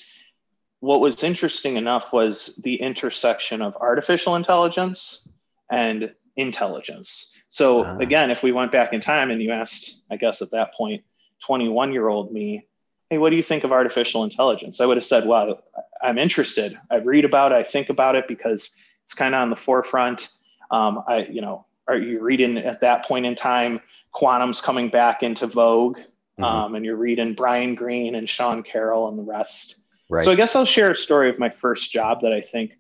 what 0.81 1.00
was 1.00 1.23
interesting 1.23 1.76
enough 1.76 2.12
was 2.12 2.59
the 2.62 2.76
intersection 2.76 3.62
of 3.62 3.76
artificial 3.76 4.37
intelligence 4.37 5.29
and 5.71 6.12
intelligence. 6.37 7.37
So 7.50 7.83
uh-huh. 7.83 7.99
again, 8.00 8.31
if 8.31 8.43
we 8.43 8.52
went 8.52 8.73
back 8.73 8.93
in 8.93 9.00
time 9.00 9.31
and 9.31 9.43
you 9.43 9.52
asked, 9.52 10.02
I 10.11 10.17
guess 10.17 10.43
at 10.43 10.50
that 10.52 10.75
point, 10.75 11.05
21 11.47 11.93
year 11.93 12.09
old 12.09 12.33
me, 12.33 12.67
hey, 13.12 13.19
what 13.19 13.28
do 13.28 13.37
you 13.37 13.42
think 13.42 13.62
of 13.62 13.73
artificial 13.73 14.25
intelligence? 14.25 14.81
I 14.81 14.87
would 14.87 14.97
have 14.97 15.04
said, 15.04 15.26
well, 15.26 15.62
I'm 16.02 16.16
interested. 16.16 16.81
I 16.90 16.97
read 16.97 17.26
about 17.26 17.52
it. 17.52 17.57
I 17.57 17.62
think 17.62 17.90
about 17.90 18.16
it 18.16 18.26
because 18.26 18.71
it's 19.04 19.12
kind 19.12 19.35
of 19.35 19.42
on 19.42 19.50
the 19.50 19.57
forefront. 19.57 20.31
Um, 20.71 21.04
I, 21.07 21.25
you 21.25 21.42
know, 21.42 21.66
are 21.87 21.99
you 21.99 22.23
reading 22.23 22.57
at 22.57 22.81
that 22.81 23.04
point 23.04 23.26
in 23.26 23.35
time, 23.35 23.83
quantum's 24.12 24.62
coming 24.62 24.88
back 24.88 25.23
into 25.23 25.47
vogue, 25.47 25.99
mm-hmm. 25.99 26.42
um, 26.42 26.75
and 26.75 26.87
you're 26.87 26.97
reading 26.97 27.35
Brian 27.35 27.75
Greene 27.75 28.14
and 28.14 28.26
Sean 28.26 28.62
Carroll 28.62 29.09
and 29.09 29.19
the 29.19 29.25
rest. 29.25 29.76
Right. 30.09 30.25
So 30.25 30.33
I 30.33 30.35
guess 30.35 30.57
I'll 30.57 30.64
share 30.64 30.92
a 30.92 30.97
story 30.97 31.28
of 31.28 31.38
my 31.38 31.50
first 31.50 31.92
job 31.92 32.23
that 32.23 32.33
I 32.33 32.40
think 32.40 32.78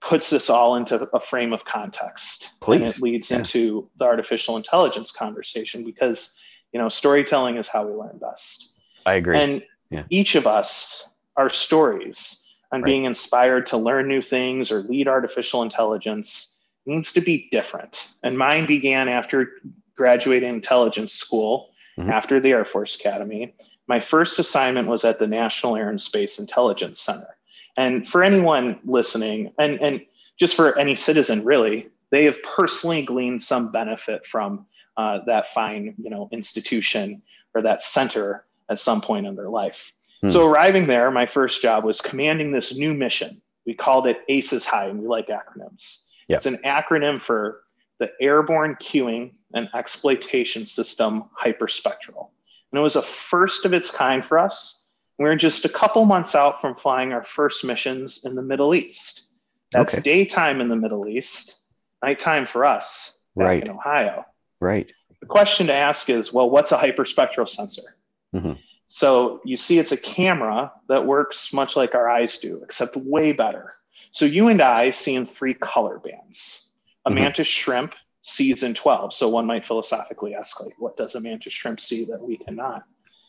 puts 0.00 0.30
this 0.30 0.48
all 0.48 0.76
into 0.76 1.06
a 1.12 1.20
frame 1.20 1.52
of 1.52 1.66
context, 1.66 2.58
Please. 2.62 2.76
and 2.76 2.84
it 2.86 3.02
leads 3.02 3.30
yeah. 3.30 3.40
into 3.40 3.90
the 3.98 4.06
artificial 4.06 4.56
intelligence 4.56 5.10
conversation 5.10 5.84
because 5.84 6.32
you 6.72 6.80
know 6.80 6.88
storytelling 6.88 7.58
is 7.58 7.68
how 7.68 7.86
we 7.86 7.92
learn 7.92 8.16
best. 8.16 8.72
I 9.06 9.14
agree. 9.14 9.38
And 9.38 9.62
yeah. 9.90 10.02
each 10.10 10.34
of 10.34 10.46
us 10.46 11.08
are 11.36 11.48
stories 11.48 12.46
on 12.72 12.82
right. 12.82 12.86
being 12.86 13.04
inspired 13.04 13.66
to 13.68 13.76
learn 13.76 14.08
new 14.08 14.20
things 14.20 14.70
or 14.72 14.80
lead 14.82 15.08
artificial 15.08 15.62
intelligence 15.62 16.54
needs 16.84 17.12
to 17.12 17.20
be 17.20 17.48
different. 17.50 18.12
And 18.22 18.36
mine 18.36 18.66
began 18.66 19.08
after 19.08 19.52
graduating 19.96 20.48
intelligence 20.48 21.14
school, 21.14 21.70
mm-hmm. 21.98 22.10
after 22.10 22.40
the 22.40 22.50
Air 22.50 22.64
Force 22.64 22.96
Academy. 22.96 23.54
My 23.88 24.00
first 24.00 24.38
assignment 24.38 24.88
was 24.88 25.04
at 25.04 25.18
the 25.18 25.26
National 25.26 25.76
Air 25.76 25.88
and 25.88 26.02
Space 26.02 26.38
Intelligence 26.38 27.00
Center. 27.00 27.36
And 27.76 28.08
for 28.08 28.22
anyone 28.22 28.80
listening, 28.84 29.52
and, 29.58 29.80
and 29.80 30.00
just 30.38 30.56
for 30.56 30.76
any 30.78 30.94
citizen 30.94 31.44
really, 31.44 31.88
they 32.10 32.24
have 32.24 32.42
personally 32.42 33.02
gleaned 33.02 33.42
some 33.42 33.70
benefit 33.70 34.26
from 34.26 34.66
uh, 34.96 35.20
that 35.26 35.48
fine, 35.48 35.94
you 35.98 36.10
know, 36.10 36.28
institution 36.32 37.22
or 37.54 37.62
that 37.62 37.82
center 37.82 38.45
at 38.68 38.80
some 38.80 39.00
point 39.00 39.26
in 39.26 39.36
their 39.36 39.48
life. 39.48 39.92
Hmm. 40.22 40.28
So 40.28 40.46
arriving 40.46 40.86
there, 40.86 41.10
my 41.10 41.26
first 41.26 41.62
job 41.62 41.84
was 41.84 42.00
commanding 42.00 42.52
this 42.52 42.76
new 42.76 42.94
mission. 42.94 43.40
We 43.66 43.74
called 43.74 44.06
it 44.06 44.22
ACES 44.28 44.64
High, 44.64 44.86
and 44.86 45.00
we 45.00 45.08
like 45.08 45.28
acronyms. 45.28 46.04
Yep. 46.28 46.36
It's 46.36 46.46
an 46.46 46.58
acronym 46.58 47.20
for 47.20 47.62
the 47.98 48.10
Airborne 48.20 48.76
Cueing 48.80 49.32
and 49.54 49.68
Exploitation 49.74 50.66
System 50.66 51.24
Hyperspectral. 51.40 52.28
And 52.72 52.78
it 52.78 52.82
was 52.82 52.96
a 52.96 53.02
first 53.02 53.64
of 53.64 53.72
its 53.72 53.90
kind 53.90 54.24
for 54.24 54.38
us. 54.38 54.84
We 55.18 55.24
were 55.24 55.36
just 55.36 55.64
a 55.64 55.68
couple 55.68 56.04
months 56.04 56.34
out 56.34 56.60
from 56.60 56.74
flying 56.74 57.12
our 57.12 57.24
first 57.24 57.64
missions 57.64 58.24
in 58.24 58.34
the 58.34 58.42
Middle 58.42 58.74
East. 58.74 59.30
That's 59.72 59.94
okay. 59.94 60.02
daytime 60.02 60.60
in 60.60 60.68
the 60.68 60.76
Middle 60.76 61.08
East, 61.08 61.62
nighttime 62.02 62.46
for 62.46 62.64
us 62.64 63.18
right. 63.34 63.62
in 63.62 63.70
Ohio. 63.70 64.26
Right. 64.60 64.92
The 65.20 65.26
question 65.26 65.68
to 65.68 65.72
ask 65.72 66.10
is 66.10 66.32
well, 66.32 66.50
what's 66.50 66.72
a 66.72 66.78
hyperspectral 66.78 67.48
sensor? 67.48 67.96
Mm-hmm. 68.34 68.52
So 68.88 69.40
you 69.44 69.56
see, 69.56 69.78
it's 69.78 69.92
a 69.92 69.96
camera 69.96 70.72
that 70.88 71.06
works 71.06 71.52
much 71.52 71.76
like 71.76 71.94
our 71.94 72.08
eyes 72.08 72.38
do, 72.38 72.60
except 72.62 72.96
way 72.96 73.32
better. 73.32 73.74
So 74.12 74.24
you 74.24 74.48
and 74.48 74.62
I 74.62 74.90
see 74.90 75.14
in 75.14 75.26
three 75.26 75.54
color 75.54 75.98
bands. 75.98 76.70
A 77.04 77.10
mm-hmm. 77.10 77.16
mantis 77.16 77.48
shrimp 77.48 77.94
sees 78.22 78.62
in 78.62 78.74
12. 78.74 79.14
So 79.14 79.28
one 79.28 79.46
might 79.46 79.66
philosophically 79.66 80.34
ask, 80.34 80.60
like, 80.60 80.74
what 80.78 80.96
does 80.96 81.14
a 81.14 81.20
mantis 81.20 81.52
shrimp 81.52 81.80
see 81.80 82.04
that 82.06 82.20
we 82.20 82.36
cannot? 82.38 82.84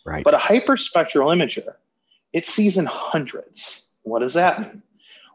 Right. 0.06 0.24
But 0.24 0.34
a 0.34 0.38
hyperspectral 0.38 1.36
imager, 1.36 1.74
it 2.34 2.46
sees 2.46 2.77
in 2.77 2.86
hundreds. 2.86 3.89
What 4.04 4.20
does 4.20 4.34
that 4.36 4.62
mean? 4.62 4.82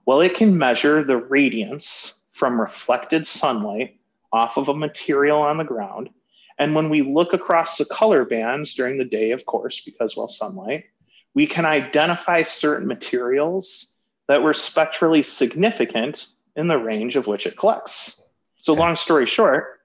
Well, 0.07 0.21
it 0.21 0.35
can 0.35 0.57
measure 0.59 1.05
the 1.05 1.17
radiance 1.17 2.15
from 2.33 2.61
reflected 2.61 3.27
sunlight 3.27 3.99
off 4.33 4.57
of 4.57 4.69
a 4.69 4.75
material 4.75 5.39
on 5.39 5.59
the 5.59 5.65
ground 5.65 6.11
and 6.63 6.77
when 6.77 6.91
we 6.91 7.03
look 7.03 7.33
across 7.33 7.77
the 7.77 7.85
color 7.85 8.25
bands 8.25 8.77
during 8.77 8.97
the 8.97 9.05
day, 9.05 9.33
of 9.33 9.45
course, 9.47 9.81
because 9.81 10.17
well, 10.17 10.29
sunlight, 10.29 10.85
we 11.35 11.45
can 11.45 11.65
identify 11.65 12.45
certain 12.45 12.87
materials 12.87 13.91
that 14.29 14.45
were 14.45 14.55
spectrally 14.55 15.25
significant 15.25 16.29
in 16.55 16.69
the 16.69 16.77
range 16.79 17.17
of 17.17 17.27
which 17.27 17.47
it 17.49 17.57
collects. 17.57 18.25
So, 18.61 18.75
long 18.75 18.95
story 18.95 19.27
short, 19.27 19.81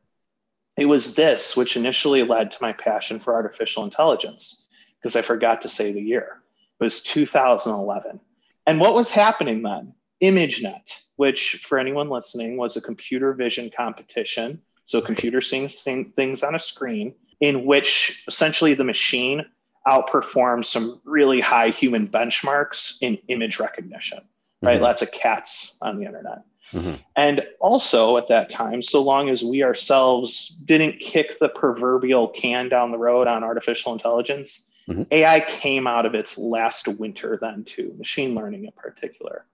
it 0.78 0.86
was 0.86 1.16
this 1.16 1.58
which 1.58 1.78
initially 1.78 2.22
led 2.22 2.52
to 2.52 2.62
my 2.62 2.74
passion 2.74 3.20
for 3.20 3.34
artificial 3.34 3.84
intelligence, 3.84 4.68
because 5.02 5.16
I 5.16 5.24
forgot 5.24 5.64
to 5.64 5.70
say 5.70 5.92
the 5.92 6.00
year. 6.00 6.44
It 6.80 6.84
was 6.84 7.02
2011. 7.02 8.20
And 8.68 8.80
what 8.80 8.94
was 8.94 9.10
happening 9.10 9.64
then? 9.64 9.96
ImageNet, 10.22 11.08
which 11.16 11.56
for 11.68 11.80
anyone 11.80 12.10
listening 12.10 12.56
was 12.56 12.78
a 12.78 12.82
computer 12.82 13.34
vision 13.34 13.72
competition 13.76 14.62
so 14.88 15.02
computer 15.02 15.42
seeing, 15.42 15.70
seeing 15.70 16.06
things 16.06 16.42
on 16.44 16.56
a 16.56 16.60
screen 16.60 17.14
in 17.40 17.66
which 17.66 18.24
essentially 18.28 18.74
the 18.74 18.84
machine 18.84 19.46
outperforms 19.86 20.66
some 20.66 21.00
really 21.06 21.40
high 21.40 21.70
human 21.70 22.08
benchmarks 22.08 22.98
in 23.02 23.18
image 23.28 23.60
recognition, 23.60 24.20
right? 24.62 24.76
Mm-hmm. 24.76 24.84
Lots 24.84 25.02
of 25.02 25.12
cats 25.12 25.78
on 25.82 26.00
the 26.00 26.06
internet. 26.06 26.40
Mm-hmm. 26.74 26.96
And 27.16 27.44
also 27.60 28.18
at 28.18 28.28
that 28.30 28.50
time, 28.50 28.82
so 28.82 29.02
long 29.02 29.30
as 29.30 29.44
we 29.44 29.64
ourselves 29.64 30.50
didn't 30.66 31.00
kick 31.00 31.40
the 31.40 31.50
proverbial 31.50 32.30
can 32.30 32.68
down 32.68 32.92
the 32.92 32.98
road 32.98 33.28
on 33.28 33.44
artificial 33.44 33.94
intelligence, 33.94 34.66
mm-hmm. 34.90 35.04
AI 35.12 35.42
came 35.42 35.86
out 35.86 36.06
of 36.06 36.16
its 36.16 36.38
last 36.38 36.88
winter 36.88 37.38
then 37.40 37.64
too, 37.64 37.94
machine 37.98 38.36
learning 38.36 38.66
in 38.66 38.72
particular. 38.72 39.46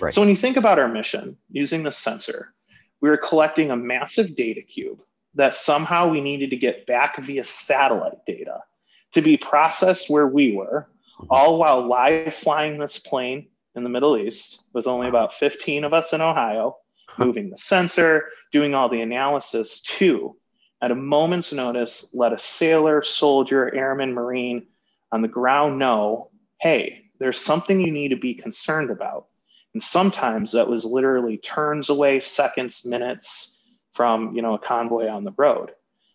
Right. 0.00 0.14
So 0.14 0.20
when 0.20 0.30
you 0.30 0.36
think 0.36 0.56
about 0.56 0.78
our 0.78 0.88
mission 0.88 1.36
using 1.50 1.82
the 1.82 1.92
sensor, 1.92 2.54
we 3.02 3.10
were 3.10 3.18
collecting 3.18 3.70
a 3.70 3.76
massive 3.76 4.34
data 4.34 4.62
cube 4.62 5.02
that 5.34 5.54
somehow 5.54 6.08
we 6.08 6.20
needed 6.20 6.50
to 6.50 6.56
get 6.56 6.86
back 6.86 7.18
via 7.18 7.44
satellite 7.44 8.24
data 8.26 8.60
to 9.12 9.20
be 9.20 9.36
processed 9.36 10.08
where 10.08 10.28
we 10.28 10.52
were, 10.52 10.88
all 11.28 11.58
while 11.58 11.86
live 11.86 12.34
flying 12.34 12.78
this 12.78 12.98
plane 12.98 13.48
in 13.74 13.82
the 13.82 13.90
Middle 13.90 14.16
East 14.16 14.64
with 14.72 14.86
only 14.86 15.08
about 15.08 15.34
15 15.34 15.84
of 15.84 15.92
us 15.92 16.12
in 16.12 16.20
Ohio, 16.20 16.76
moving 17.18 17.50
the 17.50 17.58
sensor, 17.58 18.28
doing 18.52 18.74
all 18.74 18.88
the 18.88 19.02
analysis 19.02 19.80
too. 19.80 20.36
At 20.80 20.90
a 20.90 20.96
moment's 20.96 21.52
notice, 21.52 22.06
let 22.12 22.32
a 22.32 22.38
sailor, 22.38 23.02
soldier, 23.02 23.74
airman, 23.74 24.12
marine 24.12 24.66
on 25.10 25.22
the 25.22 25.28
ground 25.28 25.78
know 25.78 26.30
hey, 26.60 27.10
there's 27.18 27.40
something 27.40 27.80
you 27.80 27.90
need 27.90 28.10
to 28.10 28.16
be 28.16 28.34
concerned 28.34 28.88
about. 28.88 29.26
And 29.74 29.82
sometimes 29.82 30.52
that 30.52 30.68
was 30.68 30.84
literally 30.84 31.38
turns 31.38 31.88
away, 31.88 32.20
seconds, 32.20 32.84
minutes 32.84 33.60
from 33.94 34.34
you 34.34 34.42
know 34.42 34.54
a 34.54 34.58
convoy 34.58 35.08
on 35.08 35.24
the 35.24 35.32
road. 35.36 35.72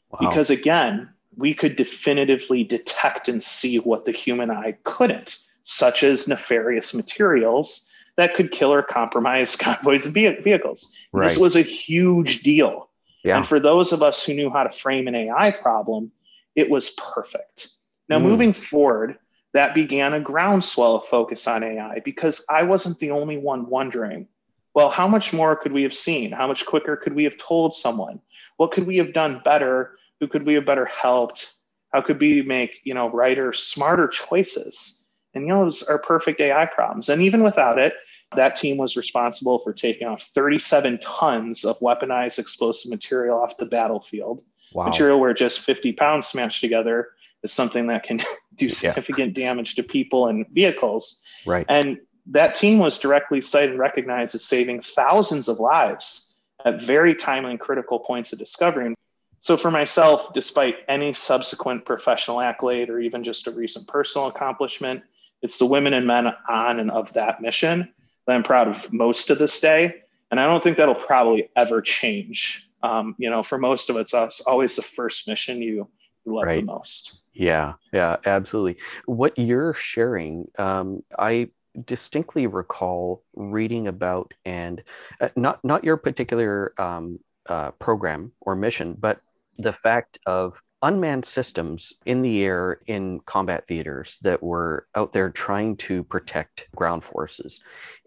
Wow. 0.10 0.30
Because 0.30 0.50
again, 0.50 1.10
we 1.36 1.54
could 1.54 1.76
definitively 1.76 2.64
detect 2.64 3.28
and 3.30 3.42
see 3.42 3.78
what 3.78 4.06
the 4.06 4.12
human 4.12 4.50
eye 4.52 4.78
couldn't, 4.84 5.38
such 5.64 6.04
as 6.04 6.28
nefarious 6.28 6.94
materials 6.94 7.88
that 8.16 8.36
could 8.36 8.52
kill 8.52 8.74
or 8.74 8.82
compromise 8.82 9.56
convoys 9.58 10.06
and 10.06 10.14
vehicles. 10.14 10.92
Right. 11.14 11.30
This 11.30 11.38
was 11.38 11.56
a 11.56 11.62
huge 11.62 12.42
deal. 12.42 12.90
Yeah. 13.24 13.38
And 13.38 13.48
for 13.48 13.60
those 13.60 13.92
of 13.92 14.04
us 14.04 14.24
who 14.24 14.34
knew 14.34 14.50
how 14.50 14.64
to 14.64 14.70
frame 14.70 15.08
an 15.08 15.16
AI 15.16 15.52
problem, 15.52 16.12
it 16.56 16.70
was 16.70 16.92
perfect. 16.92 17.70
Now, 18.10 18.20
mm. 18.20 18.24
moving 18.24 18.54
forward, 18.54 19.18
that 19.58 19.74
began 19.74 20.14
a 20.14 20.20
groundswell 20.20 20.98
of 20.98 21.08
focus 21.08 21.48
on 21.48 21.64
AI 21.64 22.00
because 22.06 22.46
I 22.48 22.62
wasn't 22.62 23.00
the 23.00 23.10
only 23.10 23.38
one 23.38 23.68
wondering, 23.68 24.28
well, 24.76 24.92
how 24.92 25.08
much 25.08 25.34
more 25.34 25.56
could 25.56 25.72
we 25.72 25.82
have 25.82 25.96
seen? 25.96 26.32
How 26.32 26.46
much 26.46 26.64
quicker 26.64 26.96
could 26.96 27.16
we 27.16 27.24
have 27.24 27.40
told 27.40 27.74
someone? 27.74 28.22
What 28.58 28.72
could 28.72 28.86
we 28.86 28.98
have 28.98 29.14
done 29.14 29.42
better? 29.44 29.98
Who 30.20 30.28
could 30.28 30.46
we 30.46 30.54
have 30.54 30.66
better 30.68 30.86
helped? 30.86 31.56
How 31.92 32.02
could 32.02 32.22
we 32.22 32.44
make, 32.44 32.82
you 32.84 32.94
know, 32.94 33.10
writers 33.10 33.64
smarter 33.64 34.08
choices? 34.08 35.04
And 35.34 35.48
you 35.48 35.54
know, 35.56 35.66
those 35.66 35.82
are 35.82 35.98
perfect 35.98 36.40
AI 36.40 36.68
problems. 36.68 37.10
And 37.10 37.24
even 37.24 37.42
without 37.42 37.80
it, 37.80 37.96
that 38.36 38.58
team 38.58 38.78
was 38.78 38.96
responsible 38.96 39.58
for 39.58 39.74
taking 39.74 40.08
off 40.08 40.22
37 40.22 41.00
tons 41.00 41.66
of 41.66 41.80
weaponized 41.80 42.38
explosive 42.38 42.92
material 42.92 43.42
off 43.42 43.58
the 43.58 43.66
battlefield. 43.66 44.44
Wow. 44.74 44.90
Material 44.90 45.20
where 45.20 45.34
just 45.34 45.62
50 45.62 45.94
pounds 45.94 46.28
smashed 46.28 46.62
together 46.62 47.08
is 47.48 47.54
something 47.54 47.88
that 47.88 48.04
can 48.04 48.22
do 48.56 48.70
significant 48.70 49.38
yeah. 49.38 49.48
damage 49.48 49.76
to 49.76 49.84
people 49.84 50.28
and 50.28 50.46
vehicles. 50.50 51.24
Right. 51.46 51.66
And 51.70 52.00
that 52.28 52.56
team 52.56 52.78
was 52.80 53.00
directly 53.00 53.42
cited 53.42 53.72
and 53.72 53.80
recognized 53.80 54.36
as 54.36 54.44
saving 54.44 54.82
thousands 54.82 55.48
of 55.48 55.60
lives 55.60 56.36
at 56.66 56.82
very 56.82 57.16
timely 57.16 57.52
and 57.52 57.60
critical 57.60 58.00
points 58.00 58.34
of 58.34 58.40
discovery. 58.40 58.94
So 59.40 59.56
for 59.56 59.72
myself, 59.72 60.34
despite 60.34 60.78
any 60.90 61.14
subsequent 61.14 61.86
professional 61.86 62.42
accolade 62.42 62.90
or 62.90 63.00
even 63.00 63.24
just 63.24 63.48
a 63.48 63.52
recent 63.52 63.88
personal 63.88 64.28
accomplishment, 64.28 65.04
it's 65.42 65.58
the 65.58 65.66
women 65.66 65.94
and 65.94 66.08
men 66.08 66.28
on 66.50 66.80
and 66.80 66.92
of 66.92 67.14
that 67.14 67.42
mission 67.42 67.94
that 68.26 68.36
I'm 68.36 68.44
proud 68.44 68.68
of 68.68 68.92
most 68.92 69.28
to 69.28 69.36
this 69.36 69.60
day. 69.62 70.02
And 70.32 70.40
I 70.40 70.48
don't 70.48 70.62
think 70.62 70.78
that'll 70.78 70.96
probably 70.96 71.50
ever 71.56 71.82
change. 71.82 72.70
Um, 72.84 73.16
you 73.18 73.30
know, 73.30 73.44
for 73.44 73.58
most 73.58 73.90
of 73.90 73.96
us, 73.96 74.14
it's 74.14 74.42
always 74.42 74.76
the 74.76 74.82
first 74.82 75.28
mission 75.28 75.62
you 75.62 75.88
love 76.28 76.46
right. 76.46 76.62
the 76.62 76.66
most. 76.66 77.24
Yeah, 77.34 77.74
yeah, 77.94 78.18
absolutely. 78.26 78.78
What 79.06 79.38
you're 79.38 79.74
sharing, 79.74 80.48
um, 80.58 81.04
I 81.18 81.50
distinctly 81.86 82.48
recall 82.48 83.24
reading 83.36 83.88
about, 83.88 84.34
and 84.46 84.84
uh, 85.22 85.30
not 85.36 85.64
not 85.64 85.84
your 85.84 85.98
particular 85.98 86.74
um, 86.78 87.20
uh, 87.48 87.72
program 87.72 88.32
or 88.42 88.56
mission, 88.56 88.96
but 89.00 89.20
the 89.58 89.74
fact 89.74 90.20
of 90.26 90.62
unmanned 90.84 91.26
systems 91.26 91.94
in 92.06 92.22
the 92.22 92.44
air 92.44 92.82
in 92.86 93.20
combat 93.22 93.66
theaters 93.68 94.20
that 94.22 94.42
were 94.44 94.88
out 94.96 95.12
there 95.12 95.30
trying 95.32 95.76
to 95.76 96.04
protect 96.04 96.68
ground 96.76 97.04
forces. 97.04 97.60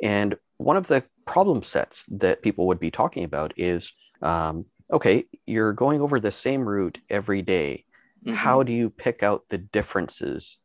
And 0.02 0.36
one 0.58 0.76
of 0.76 0.86
the 0.86 1.02
problem 1.26 1.64
sets 1.64 2.06
that 2.10 2.42
people 2.42 2.68
would 2.68 2.78
be 2.78 2.90
talking 2.90 3.24
about 3.24 3.52
is 3.56 3.92
um, 4.22 4.66
okay, 4.92 5.24
you're 5.46 5.72
going 5.72 6.00
over 6.00 6.20
the 6.20 6.30
same 6.30 6.68
route 6.68 6.98
every 7.08 7.42
day 7.42 7.84
Mm-hmm. 8.24 8.34
How 8.34 8.62
do 8.62 8.72
you 8.72 8.90
pick 8.90 9.22
out 9.22 9.44
the 9.48 9.58
differences? 9.58 10.58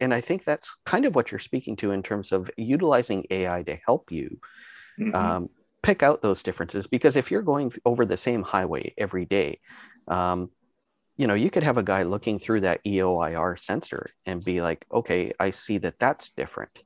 And 0.00 0.12
I 0.12 0.20
think 0.20 0.44
that's 0.44 0.76
kind 0.84 1.04
of 1.04 1.14
what 1.14 1.30
you're 1.30 1.38
speaking 1.38 1.76
to 1.76 1.90
in 1.92 2.02
terms 2.02 2.32
of 2.32 2.50
utilizing 2.56 3.24
AI 3.30 3.62
to 3.62 3.76
help 3.84 4.12
you 4.12 4.38
mm-hmm. 5.00 5.14
um, 5.14 5.48
pick 5.82 6.02
out 6.02 6.22
those 6.22 6.42
differences. 6.42 6.86
Because 6.86 7.16
if 7.16 7.30
you're 7.30 7.42
going 7.42 7.72
over 7.84 8.04
the 8.04 8.16
same 8.16 8.42
highway 8.42 8.94
every 8.98 9.24
day, 9.24 9.60
um, 10.06 10.50
you 11.16 11.26
know, 11.26 11.34
you 11.34 11.50
could 11.50 11.64
have 11.64 11.78
a 11.78 11.82
guy 11.82 12.04
looking 12.04 12.38
through 12.38 12.60
that 12.60 12.84
EOIR 12.84 13.58
sensor 13.58 14.06
and 14.24 14.44
be 14.44 14.60
like, 14.60 14.86
okay, 14.92 15.32
I 15.40 15.50
see 15.50 15.78
that 15.78 15.98
that's 15.98 16.30
different. 16.30 16.82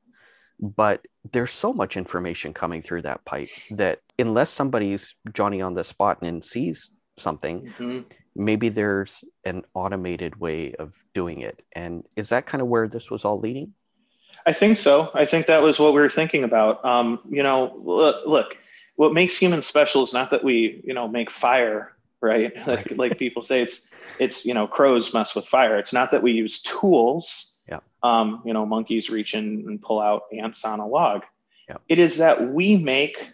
But 0.58 1.04
there's 1.32 1.50
so 1.50 1.72
much 1.72 1.96
information 1.96 2.54
coming 2.54 2.80
through 2.80 3.02
that 3.02 3.24
pipe 3.24 3.48
that 3.72 3.98
unless 4.18 4.50
somebody's 4.50 5.14
Johnny 5.34 5.60
on 5.60 5.74
the 5.74 5.84
spot 5.84 6.22
and 6.22 6.42
sees 6.42 6.88
something, 7.18 7.66
mm-hmm 7.78 8.00
maybe 8.34 8.68
there's 8.68 9.24
an 9.44 9.64
automated 9.74 10.36
way 10.40 10.74
of 10.74 10.92
doing 11.14 11.40
it. 11.40 11.62
And 11.74 12.04
is 12.16 12.30
that 12.30 12.46
kind 12.46 12.62
of 12.62 12.68
where 12.68 12.88
this 12.88 13.10
was 13.10 13.24
all 13.24 13.38
leading? 13.38 13.74
I 14.46 14.52
think 14.52 14.78
so. 14.78 15.10
I 15.14 15.24
think 15.24 15.46
that 15.46 15.62
was 15.62 15.78
what 15.78 15.94
we 15.94 16.00
were 16.00 16.08
thinking 16.08 16.42
about. 16.44 16.84
Um, 16.84 17.20
you 17.28 17.42
know, 17.42 17.78
look, 17.84 18.26
look, 18.26 18.56
what 18.96 19.12
makes 19.12 19.36
humans 19.36 19.66
special 19.66 20.02
is 20.04 20.12
not 20.12 20.30
that 20.30 20.44
we 20.44 20.82
you 20.84 20.94
know 20.94 21.08
make 21.08 21.30
fire 21.30 21.92
right 22.20 22.54
like 22.66 22.66
Right. 22.66 22.98
like 22.98 23.18
people 23.18 23.42
say 23.42 23.62
it's 23.62 23.82
it's 24.18 24.44
you 24.46 24.54
know 24.54 24.66
crows 24.66 25.12
mess 25.14 25.34
with 25.34 25.46
fire 25.46 25.78
it's 25.78 25.92
not 25.92 26.10
that 26.12 26.22
we 26.22 26.32
use 26.32 26.60
tools 26.62 27.56
Yeah. 27.68 27.80
um 28.02 28.42
you 28.44 28.52
know 28.52 28.64
monkeys 28.66 29.10
reach 29.10 29.34
in 29.34 29.64
and 29.66 29.80
pull 29.82 29.98
out 30.00 30.24
ants 30.32 30.64
on 30.64 30.78
a 30.78 30.86
log 30.86 31.22
Yeah. 31.68 31.78
it 31.88 31.98
is 31.98 32.18
that 32.18 32.52
we 32.52 32.76
make 32.76 33.32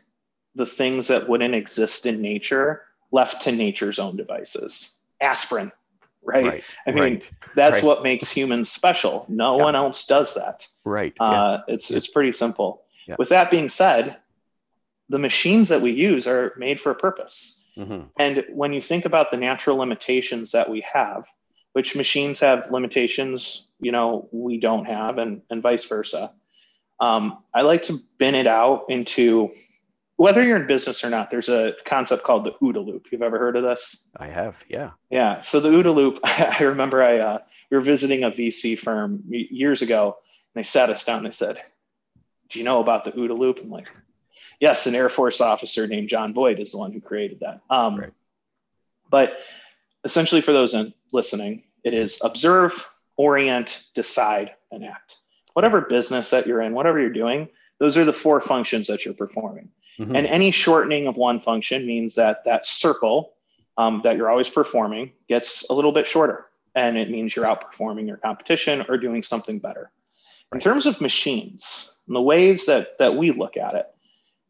the 0.54 0.64
things 0.64 1.08
that 1.08 1.28
wouldn't 1.28 1.54
exist 1.54 2.06
in 2.06 2.22
nature 2.22 2.82
left 3.10 3.42
to 3.42 3.52
nature's 3.52 3.98
own 3.98 4.16
devices 4.16 4.92
aspirin 5.20 5.72
right, 6.22 6.44
right. 6.44 6.64
i 6.86 6.90
mean 6.90 7.02
right. 7.02 7.30
that's 7.56 7.76
right. 7.76 7.84
what 7.84 8.02
makes 8.02 8.28
humans 8.30 8.70
special 8.70 9.24
no 9.28 9.56
Yeah. 9.58 9.64
one 9.64 9.76
else 9.76 10.06
does 10.06 10.34
that 10.34 10.66
Right. 10.84 11.14
uh, 11.20 11.58
yes. 11.68 11.74
it's 11.74 11.90
it's 11.90 12.08
pretty 12.08 12.32
simple. 12.32 12.82
Yeah. 13.06 13.16
With 13.18 13.30
that 13.30 13.50
being 13.50 13.68
said, 13.68 14.16
the 15.08 15.18
machines 15.18 15.68
that 15.70 15.80
we 15.80 15.92
use 15.92 16.26
are 16.26 16.52
made 16.58 16.78
for 16.80 16.90
a 16.90 16.94
purpose. 16.94 17.64
hmm 17.74 18.02
And 18.18 18.44
when 18.50 18.72
you 18.74 18.80
think 18.80 19.04
about 19.06 19.30
the 19.30 19.36
natural 19.38 19.76
limitations 19.78 20.52
that 20.52 20.68
we 20.68 20.80
have, 20.92 21.24
which 21.72 21.96
machines 21.96 22.40
have 22.40 22.70
limitations, 22.70 23.66
you 23.80 23.92
know, 23.92 24.28
we 24.32 24.58
don't 24.58 24.86
have, 24.86 25.18
and 25.18 25.42
and 25.50 25.62
vice 25.62 25.84
versa. 25.84 26.32
Um, 27.00 27.38
I 27.54 27.62
like 27.62 27.84
to 27.84 27.98
bin 28.18 28.34
it 28.34 28.46
out 28.46 28.86
into 28.88 29.50
whether 30.18 30.42
you're 30.42 30.56
in 30.56 30.66
business 30.66 31.04
or 31.04 31.10
not. 31.10 31.30
There's 31.30 31.48
a 31.48 31.74
concept 31.86 32.24
called 32.24 32.44
the 32.44 32.50
OODA 32.60 32.84
loop. 32.84 33.06
You've 33.10 33.22
ever 33.22 33.38
heard 33.38 33.56
of 33.56 33.62
this? 33.62 34.08
I 34.16 34.26
have. 34.26 34.56
Yeah. 34.68 34.90
Yeah. 35.10 35.40
So 35.42 35.60
the 35.60 35.70
OODA 35.70 35.94
loop, 35.94 36.18
I 36.24 36.64
remember 36.64 37.02
I 37.02 37.18
uh, 37.20 37.38
we 37.70 37.76
were 37.76 37.82
visiting 37.84 38.24
a 38.24 38.30
VC 38.30 38.76
firm 38.76 39.22
years 39.28 39.80
ago, 39.80 40.18
and 40.54 40.60
they 40.60 40.66
sat 40.66 40.90
us 40.90 41.04
down 41.04 41.18
and 41.18 41.26
they 41.26 41.30
said, 41.30 41.62
"Do 42.48 42.58
you 42.58 42.64
know 42.64 42.80
about 42.80 43.04
the 43.04 43.12
OODA 43.12 43.38
loop?" 43.38 43.60
I'm 43.62 43.70
like, 43.70 43.88
"Yes." 44.60 44.86
An 44.88 44.96
Air 44.96 45.08
Force 45.08 45.40
officer 45.40 45.86
named 45.86 46.08
John 46.08 46.32
Boyd 46.32 46.58
is 46.58 46.72
the 46.72 46.78
one 46.78 46.92
who 46.92 47.00
created 47.00 47.40
that. 47.40 47.60
Um, 47.70 47.96
Right. 47.96 48.12
But 49.10 49.38
essentially, 50.04 50.40
for 50.40 50.52
those 50.52 50.74
in, 50.74 50.92
listening, 51.12 51.62
it 51.84 51.94
is 51.94 52.20
observe, 52.22 52.86
orient, 53.16 53.84
decide, 53.94 54.50
and 54.70 54.84
act. 54.84 55.14
Whatever 55.54 55.82
business 55.82 56.30
that 56.30 56.46
you're 56.46 56.60
in, 56.60 56.74
whatever 56.74 57.00
you're 57.00 57.08
doing, 57.08 57.48
those 57.78 57.96
are 57.96 58.04
the 58.04 58.12
four 58.12 58.40
functions 58.40 58.88
that 58.88 59.04
you're 59.04 59.14
performing. 59.14 59.70
Mhm. 59.98 60.16
And 60.16 60.26
any 60.26 60.50
shortening 60.50 61.06
of 61.06 61.16
one 61.16 61.40
function 61.40 61.86
means 61.86 62.14
that 62.14 62.44
that 62.44 62.66
circle 62.66 63.34
um, 63.76 64.00
that 64.02 64.16
you're 64.16 64.28
always 64.28 64.48
performing 64.48 65.12
gets 65.28 65.64
a 65.70 65.72
little 65.72 65.92
bit 65.92 66.06
shorter. 66.06 66.46
And 66.74 66.98
it 66.98 67.10
means 67.10 67.34
you're 67.34 67.44
outperforming 67.44 68.06
your 68.08 68.16
competition 68.16 68.84
or 68.88 68.98
doing 68.98 69.22
something 69.22 69.58
better. 69.60 69.92
In 70.52 70.60
terms 70.60 70.86
of 70.86 71.00
machines, 71.00 71.94
and 72.06 72.16
the 72.16 72.22
ways 72.22 72.66
that, 72.66 72.98
that 72.98 73.16
we 73.16 73.30
look 73.30 73.56
at 73.56 73.74
it 73.74 73.86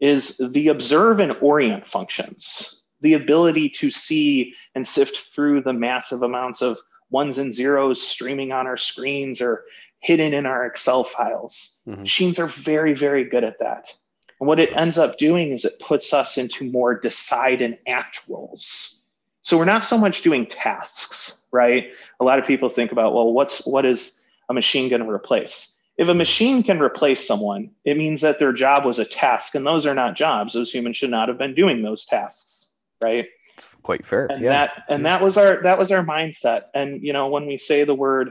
is 0.01 0.39
the 0.39 0.69
observe 0.69 1.21
and 1.21 1.37
orient 1.41 1.87
functions, 1.87 2.85
the 3.01 3.15
ability 3.15 3.69
to 3.69 3.91
see 3.91 4.55
and 4.75 4.87
sift 4.87 5.17
through 5.17 5.63
the 5.63 5.73
massive 5.73 6.23
amounts 6.23 6.63
of 6.63 6.79
ones 7.11 7.39
and 7.39 7.55
zeros 7.55 8.01
streaming 8.01 8.53
on 8.53 8.67
our 8.67 8.77
screens 8.77 9.41
or 9.41 9.65
hidden 10.01 10.33
in 10.33 10.47
our 10.47 10.65
Excel 10.65 11.05
files. 11.05 11.81
Mhm. 11.87 11.99
Machines 12.01 12.39
are 12.39 12.47
very, 12.47 12.95
very 12.95 13.25
good 13.25 13.45
at 13.45 13.59
that. 13.59 13.93
And 14.41 14.47
what 14.49 14.61
it 14.61 14.77
ends 14.77 14.99
up 14.99 15.19
doing 15.19 15.51
is 15.51 15.65
it 15.65 15.79
puts 15.81 16.13
us 16.13 16.39
into 16.39 16.71
more 16.71 16.95
decide 16.95 17.61
and 17.61 17.77
act 17.87 18.21
roles. 18.29 19.03
So 19.43 19.57
we're 19.57 19.65
not 19.65 19.85
so 19.85 19.99
much 19.99 20.23
doing 20.23 20.47
tasks, 20.47 21.43
right? 21.51 21.87
A 22.21 22.25
lot 22.25 22.39
of 22.39 22.47
people 22.47 22.69
think 22.69 22.93
about, 22.93 23.15
well, 23.15 23.33
what's 23.33 23.67
what 23.67 23.85
is 23.85 24.21
a 24.49 24.55
machine 24.55 24.89
going 24.89 25.03
to 25.03 25.11
replace? 25.11 25.77
If 25.97 26.07
a 26.09 26.15
machine 26.15 26.63
can 26.63 26.81
replace 26.81 27.27
someone, 27.27 27.71
it 27.85 27.97
means 27.97 28.21
that 28.21 28.39
their 28.39 28.53
job 28.53 28.85
was 28.85 29.01
a 29.01 29.05
task, 29.05 29.57
and 29.57 29.67
those 29.67 29.85
are 29.85 29.95
not 29.95 30.15
jobs. 30.15 30.55
Those 30.55 30.73
humans 30.73 30.97
should 30.97 31.11
not 31.11 31.29
have 31.29 31.39
been 31.39 31.55
doing 31.55 31.83
those 31.83 32.07
tasks, 32.07 32.73
right? 33.03 33.27
It's 33.59 33.67
quite 33.83 34.07
fair. 34.07 34.27
and 34.31 34.43
yeah. 34.43 34.51
that 34.51 34.85
and 34.89 35.05
that 35.07 35.21
was 35.21 35.37
our 35.37 35.61
that 35.63 35.79
was 35.79 35.91
our 35.91 36.05
mindset 36.05 36.67
and 36.75 37.03
you 37.03 37.13
know 37.13 37.29
when 37.29 37.47
we 37.47 37.59
say 37.59 37.83
the 37.83 37.95
word 37.95 38.31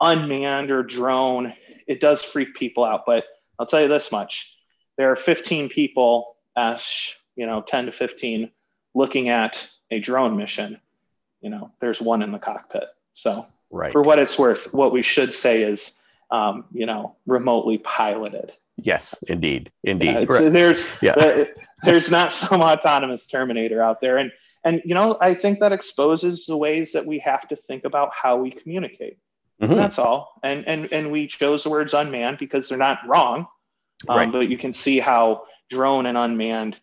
unmanned 0.00 0.70
or 0.70 0.84
drone 0.84 1.52
it 1.88 2.00
does 2.00 2.22
freak 2.22 2.54
people 2.54 2.84
out 2.84 3.02
but 3.04 3.24
i'll 3.58 3.66
tell 3.66 3.82
you 3.82 3.88
this 3.88 4.12
much 4.12 4.54
there 5.00 5.10
are 5.10 5.16
15 5.16 5.70
people 5.70 6.36
ash 6.56 7.16
you 7.34 7.46
know 7.46 7.62
10 7.62 7.86
to 7.86 7.92
15 7.92 8.50
looking 8.94 9.30
at 9.30 9.66
a 9.90 9.98
drone 9.98 10.36
mission 10.36 10.78
you 11.40 11.48
know 11.48 11.72
there's 11.80 12.02
one 12.02 12.20
in 12.22 12.32
the 12.32 12.38
cockpit 12.38 12.84
so 13.14 13.46
right. 13.70 13.92
for 13.92 14.02
what 14.02 14.18
it's 14.18 14.38
worth 14.38 14.74
what 14.74 14.92
we 14.92 15.02
should 15.02 15.32
say 15.32 15.62
is 15.62 15.98
um, 16.30 16.64
you 16.72 16.84
know 16.84 17.16
remotely 17.26 17.78
piloted 17.78 18.52
yes, 18.76 19.14
indeed. 19.26 19.70
Indeed. 19.84 20.06
yeah, 20.12 20.24
Right. 20.28 20.52
there's 20.52 20.94
Yeah. 21.00 21.12
uh, 21.12 21.44
there's 21.82 22.10
not 22.10 22.32
some 22.42 22.60
autonomous 22.60 23.26
Terminator 23.26 23.82
out 23.82 24.00
there, 24.00 24.18
and 24.18 24.30
and 24.64 24.80
you 24.84 24.94
know 24.94 25.16
I 25.20 25.34
think 25.34 25.60
that 25.60 25.72
exposes 25.72 26.46
the 26.46 26.56
ways 26.56 26.92
that 26.92 27.06
we 27.06 27.18
have 27.20 27.48
to 27.48 27.56
think 27.56 27.84
about 27.84 28.10
how 28.14 28.36
we 28.36 28.50
communicate. 28.50 29.18
Mhm. 29.62 29.76
That's 29.76 29.98
all. 29.98 30.40
And 30.42 30.66
and 30.66 30.92
and 30.92 31.10
we 31.12 31.26
chose 31.26 31.64
the 31.64 31.70
words 31.70 31.94
unmanned 31.94 32.38
because 32.38 32.68
they're 32.68 32.78
not 32.78 33.00
wrong, 33.06 33.46
um, 34.08 34.16
Right. 34.16 34.32
but 34.32 34.48
you 34.48 34.58
can 34.58 34.72
see 34.72 34.98
how 34.98 35.44
drone 35.68 36.06
and 36.06 36.16
unmanned 36.18 36.76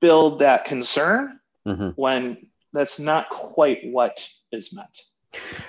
build 0.00 0.40
that 0.40 0.64
concern 0.64 1.40
Mhm. 1.66 1.94
when 1.96 2.46
that's 2.72 2.98
not 2.98 3.28
quite 3.30 3.80
what 3.90 4.28
is 4.52 4.72
meant. 4.72 5.02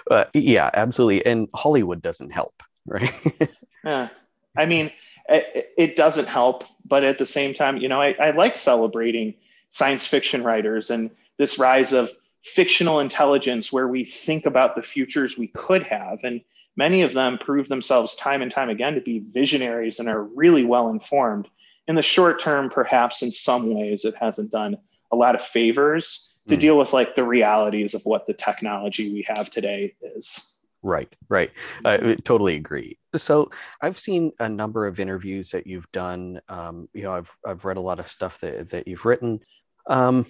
Uh, 0.09 0.25
yeah, 0.33 0.69
absolutely. 0.73 1.25
And 1.25 1.47
Hollywood 1.53 2.01
doesn't 2.01 2.31
help, 2.31 2.63
right? 2.85 3.11
Yeah. 3.83 4.09
I 4.57 4.65
mean, 4.65 4.91
it, 5.29 5.73
it 5.77 5.95
doesn't 5.95 6.27
help, 6.27 6.65
but 6.83 7.05
at 7.05 7.17
the 7.19 7.25
same 7.25 7.53
time, 7.53 7.77
you 7.77 7.87
know, 7.87 8.01
I, 8.01 8.15
I 8.19 8.31
like 8.31 8.57
celebrating 8.57 9.35
science 9.71 10.05
fiction 10.05 10.43
writers 10.43 10.89
and 10.89 11.09
this 11.37 11.57
rise 11.57 11.93
of 11.93 12.09
fictional 12.43 12.99
intelligence 12.99 13.71
where 13.71 13.87
we 13.87 14.03
think 14.03 14.45
about 14.45 14.75
the 14.75 14.81
futures 14.81 15.37
we 15.37 15.47
could 15.47 15.83
have. 15.83 16.19
And 16.23 16.41
many 16.77 17.01
of 17.01 17.13
them 17.13 17.37
prove 17.37 17.67
themselves 17.67 18.15
time 18.15 18.41
and 18.41 18.51
time 18.51 18.69
again 18.69 18.95
to 18.95 19.01
be 19.01 19.19
visionaries 19.19 19.99
and 19.99 20.07
are 20.07 20.23
really 20.23 20.63
well 20.63 20.89
informed. 20.89 21.47
In 21.87 21.95
the 21.95 22.01
short 22.01 22.39
term, 22.39 22.69
perhaps 22.69 23.21
in 23.21 23.31
some 23.31 23.73
ways, 23.73 24.05
it 24.05 24.15
hasn't 24.15 24.51
done 24.51 24.77
a 25.11 25.15
lot 25.15 25.35
of 25.35 25.41
favors 25.41 26.33
to 26.47 26.55
Hmm. 26.55 26.59
deal 26.61 26.77
with 26.77 26.93
like 26.93 27.15
the 27.15 27.23
realities 27.23 27.93
of 27.93 28.05
what 28.05 28.25
the 28.25 28.33
technology 28.33 29.11
we 29.11 29.23
have 29.27 29.49
today 29.49 29.95
is. 30.15 30.53
Right, 30.83 31.13
right. 31.27 31.51
I 31.83 32.15
totally 32.23 32.55
agree. 32.55 32.99
So 33.15 33.49
I've 33.81 33.99
seen 33.99 34.31
a 34.39 34.47
number 34.47 34.85
of 34.85 34.99
interviews 34.99 35.49
that 35.51 35.65
you've 35.65 35.91
done. 35.91 36.39
Um, 36.47 36.87
you 36.93 37.03
know, 37.03 37.13
I've 37.13 37.31
I've 37.45 37.65
read 37.65 37.77
a 37.77 37.81
lot 37.81 37.99
of 37.99 38.07
stuff 38.07 38.39
that 38.41 38.69
that 38.69 38.87
you've 38.87 39.03
written. 39.03 39.39
Um, 39.87 40.25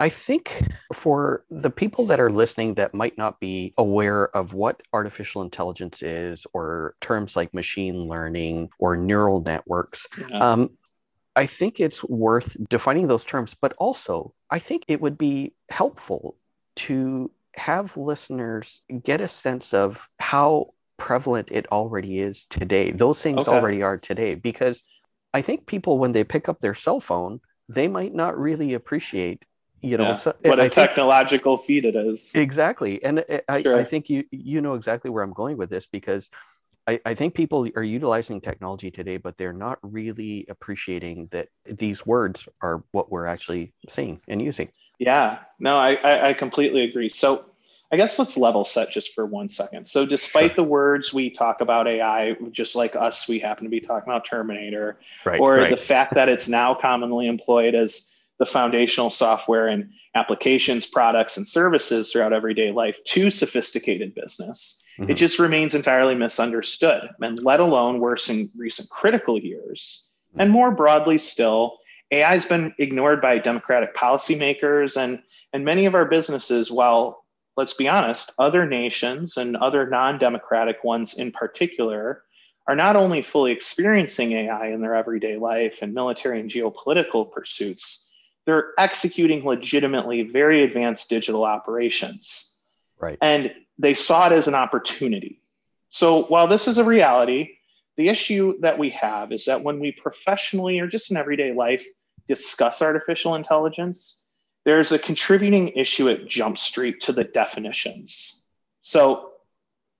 I 0.00 0.08
think 0.08 0.62
for 0.92 1.44
the 1.50 1.70
people 1.70 2.06
that 2.06 2.20
are 2.20 2.30
listening 2.30 2.74
that 2.74 2.94
might 2.94 3.18
not 3.18 3.40
be 3.40 3.74
aware 3.76 4.28
of 4.36 4.54
what 4.54 4.82
artificial 4.92 5.42
intelligence 5.42 6.02
is, 6.02 6.46
or 6.52 6.94
terms 7.00 7.34
like 7.34 7.52
machine 7.52 8.06
learning 8.06 8.70
or 8.78 8.96
neural 8.96 9.40
networks, 9.40 10.06
Yeah. 10.16 10.52
um, 10.52 10.70
I 11.34 11.46
think 11.46 11.80
it's 11.80 12.02
worth 12.04 12.56
defining 12.68 13.06
those 13.08 13.24
terms, 13.24 13.54
but 13.60 13.72
also 13.78 14.34
I 14.50 14.58
think 14.58 14.84
it 14.88 15.00
would 15.00 15.18
be 15.18 15.52
helpful 15.68 16.36
to 16.76 17.30
have 17.54 17.96
listeners 17.96 18.82
get 19.02 19.20
a 19.20 19.28
sense 19.28 19.74
of 19.74 20.08
how 20.20 20.74
prevalent 20.96 21.48
it 21.50 21.66
already 21.72 22.20
is 22.20 22.46
today. 22.46 22.92
Those 22.92 23.20
things 23.22 23.46
Okay. 23.46 23.56
already 23.56 23.82
are 23.82 23.98
today, 23.98 24.36
because 24.36 24.82
I 25.34 25.42
think 25.42 25.66
people, 25.66 25.98
when 25.98 26.12
they 26.12 26.24
pick 26.24 26.48
up 26.48 26.60
their 26.60 26.74
cell 26.74 27.00
phone, 27.00 27.40
they 27.68 27.88
might 27.88 28.14
not 28.14 28.38
really 28.38 28.74
appreciate, 28.74 29.44
you 29.82 29.96
know, 29.96 30.04
Yeah. 30.08 30.12
so, 30.14 30.30
eh, 30.44 30.48
what 30.48 30.58
I 30.60 30.64
a 30.64 30.70
think- 30.70 30.74
technological 30.74 31.58
feat 31.58 31.84
it 31.84 31.94
is. 31.96 32.34
Exactly. 32.34 33.02
And 33.04 33.24
eh, 33.28 33.40
I- 33.48 33.56
I, 33.56 33.62
Sure. 33.62 33.76
I 33.76 33.84
think 33.84 34.10
you 34.10 34.24
you 34.30 34.60
know 34.60 34.74
exactly 34.74 35.10
where 35.10 35.22
I'm 35.22 35.32
going 35.32 35.56
with 35.56 35.70
this 35.70 35.86
because 35.86 36.28
I, 36.86 36.98
I 37.04 37.14
think 37.14 37.34
people 37.34 37.68
are 37.76 37.82
utilizing 37.82 38.40
technology 38.40 38.90
today, 38.90 39.18
but 39.18 39.36
they're 39.36 39.52
not 39.52 39.78
really 39.82 40.46
appreciating 40.48 41.28
that 41.32 41.48
these 41.66 42.06
words 42.06 42.48
are 42.62 42.82
what 42.92 43.10
we're 43.12 43.26
actually 43.26 43.72
seeing 43.90 44.20
and 44.26 44.40
using. 44.40 44.70
Yeah, 44.98 45.38
no, 45.60 45.76
I, 45.76 45.94
I, 45.96 46.28
I 46.30 46.32
completely 46.32 46.82
agree. 46.84 47.10
So 47.10 47.44
I 47.92 47.96
guess 47.96 48.18
let's 48.18 48.36
level 48.36 48.64
set 48.64 48.90
just 48.90 49.14
for 49.14 49.24
one 49.26 49.48
second. 49.48 49.86
So 49.86 50.04
despite 50.06 50.56
the 50.56 50.62
words 50.62 51.12
we 51.12 51.30
talk 51.30 51.60
about 51.60 51.86
AI, 51.86 52.36
just 52.52 52.74
like 52.74 52.96
us, 52.96 53.28
we 53.28 53.38
happen 53.38 53.64
to 53.64 53.70
be 53.70 53.80
talking 53.80 54.10
about 54.10 54.24
Terminator, 54.26 54.98
Right. 55.24 55.40
or 55.40 55.56
right. 55.56 55.70
the 55.70 55.76
fact 55.76 56.14
that 56.14 56.28
it's 56.28 56.48
now 56.48 56.74
commonly 56.74 57.26
employed 57.28 57.74
as 57.74 58.14
the 58.38 58.46
foundational 58.46 59.10
software 59.10 59.68
and 59.68 59.90
applications, 60.14 60.86
products, 60.86 61.36
and 61.36 61.46
services 61.46 62.10
throughout 62.10 62.32
everyday 62.32 62.70
life 62.70 62.98
to 63.04 63.30
sophisticated 63.30 64.14
business. 64.14 64.82
It 65.00 65.14
Mhm. 65.14 65.16
just 65.16 65.38
remains 65.38 65.74
entirely 65.74 66.14
misunderstood, 66.14 67.10
and 67.20 67.42
let 67.42 67.60
alone 67.60 68.00
worse 68.00 68.28
in 68.28 68.50
recent 68.56 68.88
critical 68.90 69.38
years. 69.38 70.08
And 70.38 70.50
more 70.50 70.70
broadly 70.70 71.18
still, 71.18 71.78
AI 72.10 72.34
has 72.34 72.46
been 72.46 72.74
ignored 72.78 73.20
by 73.20 73.38
democratic 73.38 73.94
policymakers 73.94 74.96
and, 74.96 75.22
and 75.52 75.64
many 75.64 75.84
of 75.86 75.94
our 75.94 76.04
businesses, 76.04 76.70
while 76.70 77.24
let's 77.56 77.74
be 77.74 77.88
honest, 77.88 78.32
other 78.38 78.66
nations 78.66 79.36
and 79.36 79.56
other 79.56 79.88
non 79.88 80.18
democratic 80.18 80.84
ones 80.84 81.14
in 81.14 81.32
particular 81.32 82.22
are 82.68 82.76
not 82.76 82.96
only 82.96 83.20
fully 83.22 83.50
experiencing 83.50 84.32
AI 84.32 84.68
in 84.68 84.80
their 84.80 84.94
everyday 84.94 85.36
life 85.36 85.78
and 85.82 85.92
military 85.94 86.38
and 86.38 86.50
geopolitical 86.50 87.30
pursuits, 87.30 88.07
they're 88.48 88.72
executing 88.78 89.44
legitimately 89.44 90.22
very 90.22 90.64
advanced 90.64 91.10
digital 91.10 91.44
operations. 91.44 92.56
Right. 92.98 93.18
And 93.20 93.52
they 93.78 93.92
saw 93.92 94.28
it 94.28 94.32
as 94.32 94.48
an 94.48 94.54
opportunity. 94.54 95.42
So 95.90 96.22
while 96.22 96.46
this 96.46 96.66
is 96.66 96.78
a 96.78 96.84
reality, 96.84 97.56
the 97.98 98.08
issue 98.08 98.58
that 98.60 98.78
we 98.78 98.88
have 98.88 99.32
is 99.32 99.44
that 99.44 99.62
when 99.62 99.80
we 99.80 99.92
professionally 99.92 100.80
or 100.80 100.86
just 100.86 101.10
in 101.10 101.18
everyday 101.18 101.52
life 101.52 101.84
discuss 102.26 102.80
artificial 102.80 103.34
intelligence, 103.34 104.24
there's 104.64 104.92
a 104.92 104.98
contributing 104.98 105.68
issue 105.76 106.08
at 106.08 106.26
Jump 106.26 106.56
Street 106.56 107.02
to 107.02 107.12
the 107.12 107.24
definitions. 107.24 108.40
So 108.80 109.32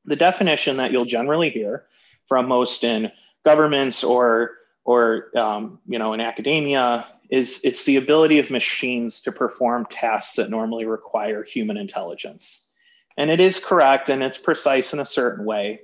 the 0.06 0.16
definition 0.16 0.78
that 0.78 0.90
you'll 0.90 1.04
generally 1.04 1.50
hear 1.50 1.84
from 2.28 2.48
most 2.48 2.82
in 2.82 3.12
governments 3.44 4.04
or 4.04 4.52
or 4.86 5.36
um, 5.36 5.80
you 5.86 5.98
know 5.98 6.14
in 6.14 6.22
academia 6.22 7.06
is 7.30 7.60
it's 7.64 7.84
the 7.84 7.96
ability 7.96 8.38
of 8.38 8.50
machines 8.50 9.20
to 9.22 9.32
perform 9.32 9.86
tasks 9.90 10.36
that 10.36 10.50
normally 10.50 10.86
require 10.86 11.44
human 11.44 11.76
intelligence. 11.76 12.70
And 13.16 13.30
it 13.30 13.40
is 13.40 13.58
correct 13.58 14.08
and 14.08 14.22
it's 14.22 14.38
precise 14.38 14.92
in 14.92 15.00
a 15.00 15.06
certain 15.06 15.44
way. 15.44 15.80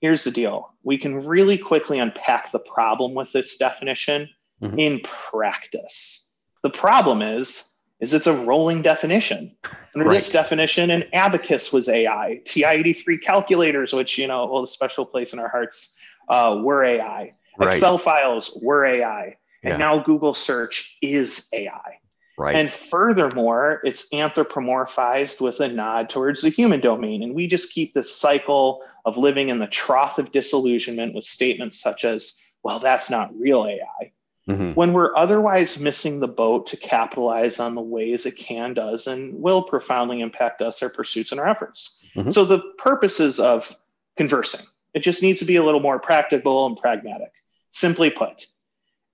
Here's 0.00 0.24
the 0.24 0.30
deal. 0.30 0.72
We 0.82 0.98
can 0.98 1.26
really 1.26 1.58
quickly 1.58 1.98
unpack 1.98 2.52
the 2.52 2.58
problem 2.58 3.14
with 3.14 3.32
this 3.32 3.56
definition 3.56 4.28
mm-hmm. 4.62 4.78
in 4.78 5.00
practice. 5.00 6.26
The 6.62 6.70
problem 6.70 7.22
is 7.22 7.64
is 8.00 8.12
it's 8.12 8.26
a 8.26 8.34
rolling 8.34 8.82
definition. 8.82 9.56
Under 9.94 10.08
right. 10.08 10.16
this 10.16 10.30
definition 10.30 10.90
an 10.90 11.04
abacus 11.12 11.72
was 11.72 11.88
ai 11.88 12.42
ti83 12.44 13.22
calculators 13.22 13.92
which 13.92 14.18
you 14.18 14.26
know 14.26 14.46
hold 14.46 14.68
a 14.68 14.70
special 14.70 15.06
place 15.06 15.32
in 15.32 15.38
our 15.38 15.48
hearts 15.48 15.94
uh, 16.28 16.60
were 16.62 16.84
ai 16.84 17.32
right. 17.58 17.72
excel 17.72 17.96
files 17.96 18.58
were 18.62 18.84
ai 18.84 19.36
and 19.66 19.72
yeah. 19.72 19.76
now 19.76 19.98
google 19.98 20.34
search 20.34 20.96
is 21.02 21.48
ai 21.52 21.98
Right. 22.38 22.54
And 22.54 22.70
furthermore, 22.70 23.80
it's 23.82 24.10
anthropomorphized 24.10 25.40
with 25.40 25.60
a 25.60 25.68
nod 25.68 26.10
towards 26.10 26.42
the 26.42 26.50
human 26.50 26.80
domain. 26.80 27.22
And 27.22 27.34
we 27.34 27.46
just 27.46 27.72
keep 27.72 27.94
this 27.94 28.14
cycle 28.14 28.82
of 29.06 29.16
living 29.16 29.48
in 29.48 29.58
the 29.58 29.66
trough 29.66 30.18
of 30.18 30.32
disillusionment 30.32 31.14
with 31.14 31.24
statements 31.24 31.80
such 31.80 32.04
as, 32.04 32.38
well, 32.62 32.78
that's 32.78 33.08
not 33.08 33.34
real 33.38 33.64
AI. 33.64 34.12
Mm-hmm. 34.48 34.72
When 34.72 34.92
we're 34.92 35.16
otherwise 35.16 35.78
missing 35.78 36.20
the 36.20 36.28
boat 36.28 36.66
to 36.68 36.76
capitalize 36.76 37.58
on 37.58 37.74
the 37.74 37.80
ways 37.80 38.26
it 38.26 38.36
can, 38.36 38.74
does, 38.74 39.06
and 39.06 39.34
will 39.34 39.62
profoundly 39.62 40.20
impact 40.20 40.62
us, 40.62 40.82
our 40.82 40.90
pursuits, 40.90 41.32
and 41.32 41.40
our 41.40 41.48
efforts. 41.48 41.98
Mm-hmm. 42.14 42.30
So, 42.30 42.44
the 42.44 42.60
purposes 42.78 43.40
of 43.40 43.74
conversing, 44.16 44.64
it 44.94 45.00
just 45.00 45.20
needs 45.20 45.40
to 45.40 45.46
be 45.46 45.56
a 45.56 45.64
little 45.64 45.80
more 45.80 45.98
practical 45.98 46.66
and 46.66 46.76
pragmatic. 46.76 47.32
Simply 47.72 48.08
put, 48.08 48.46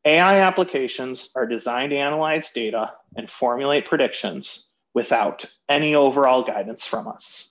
AI 0.04 0.40
applications 0.40 1.30
are 1.34 1.46
designed 1.46 1.90
to 1.90 1.96
analyze 1.96 2.52
data 2.52 2.92
and 3.16 3.30
formulate 3.30 3.86
predictions 3.86 4.66
without 4.94 5.44
any 5.68 5.94
overall 5.94 6.42
guidance 6.42 6.84
from 6.86 7.08
us. 7.08 7.50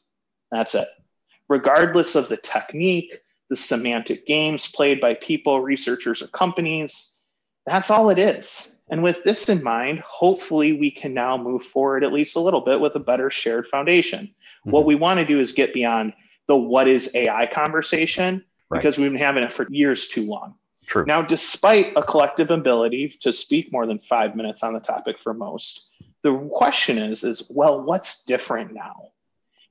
That's 0.51 0.75
it. 0.75 0.87
Regardless 1.47 2.15
of 2.15 2.27
the 2.27 2.37
technique, 2.37 3.21
the 3.49 3.55
semantic 3.55 4.25
games 4.25 4.67
played 4.67 5.01
by 5.01 5.13
people, 5.15 5.61
researchers, 5.61 6.21
or 6.21 6.27
companies, 6.27 7.19
that's 7.65 7.89
all 7.89 8.09
it 8.09 8.19
is. 8.19 8.75
And 8.89 9.03
with 9.03 9.23
this 9.23 9.47
in 9.47 9.63
mind, 9.63 9.99
hopefully 9.99 10.73
we 10.73 10.91
can 10.91 11.13
now 11.13 11.37
move 11.37 11.63
forward 11.63 12.03
at 12.03 12.13
least 12.13 12.35
a 12.35 12.39
little 12.39 12.61
bit 12.61 12.81
with 12.81 12.95
a 12.95 12.99
better 12.99 13.29
shared 13.29 13.67
foundation. 13.67 14.25
Mm-hmm. 14.27 14.71
What 14.71 14.85
we 14.85 14.95
want 14.95 15.19
to 15.19 15.25
do 15.25 15.39
is 15.39 15.53
get 15.53 15.73
beyond 15.73 16.13
the 16.47 16.55
what 16.55 16.87
is 16.87 17.13
AI 17.15 17.45
conversation 17.47 18.43
right. 18.69 18.77
because 18.77 18.97
we've 18.97 19.11
been 19.11 19.19
having 19.19 19.43
it 19.43 19.53
for 19.53 19.65
years 19.69 20.09
too 20.09 20.25
long. 20.25 20.55
True. 20.91 21.05
Now, 21.07 21.21
despite 21.21 21.93
a 21.95 22.03
collective 22.03 22.51
ability 22.51 23.17
to 23.21 23.31
speak 23.31 23.71
more 23.71 23.85
than 23.85 23.97
five 23.97 24.35
minutes 24.35 24.61
on 24.61 24.73
the 24.73 24.81
topic 24.81 25.15
for 25.23 25.33
most, 25.33 25.87
the 26.21 26.37
question 26.51 26.97
is, 26.97 27.23
is 27.23 27.49
well, 27.49 27.81
what's 27.81 28.25
different 28.25 28.73
now? 28.73 29.11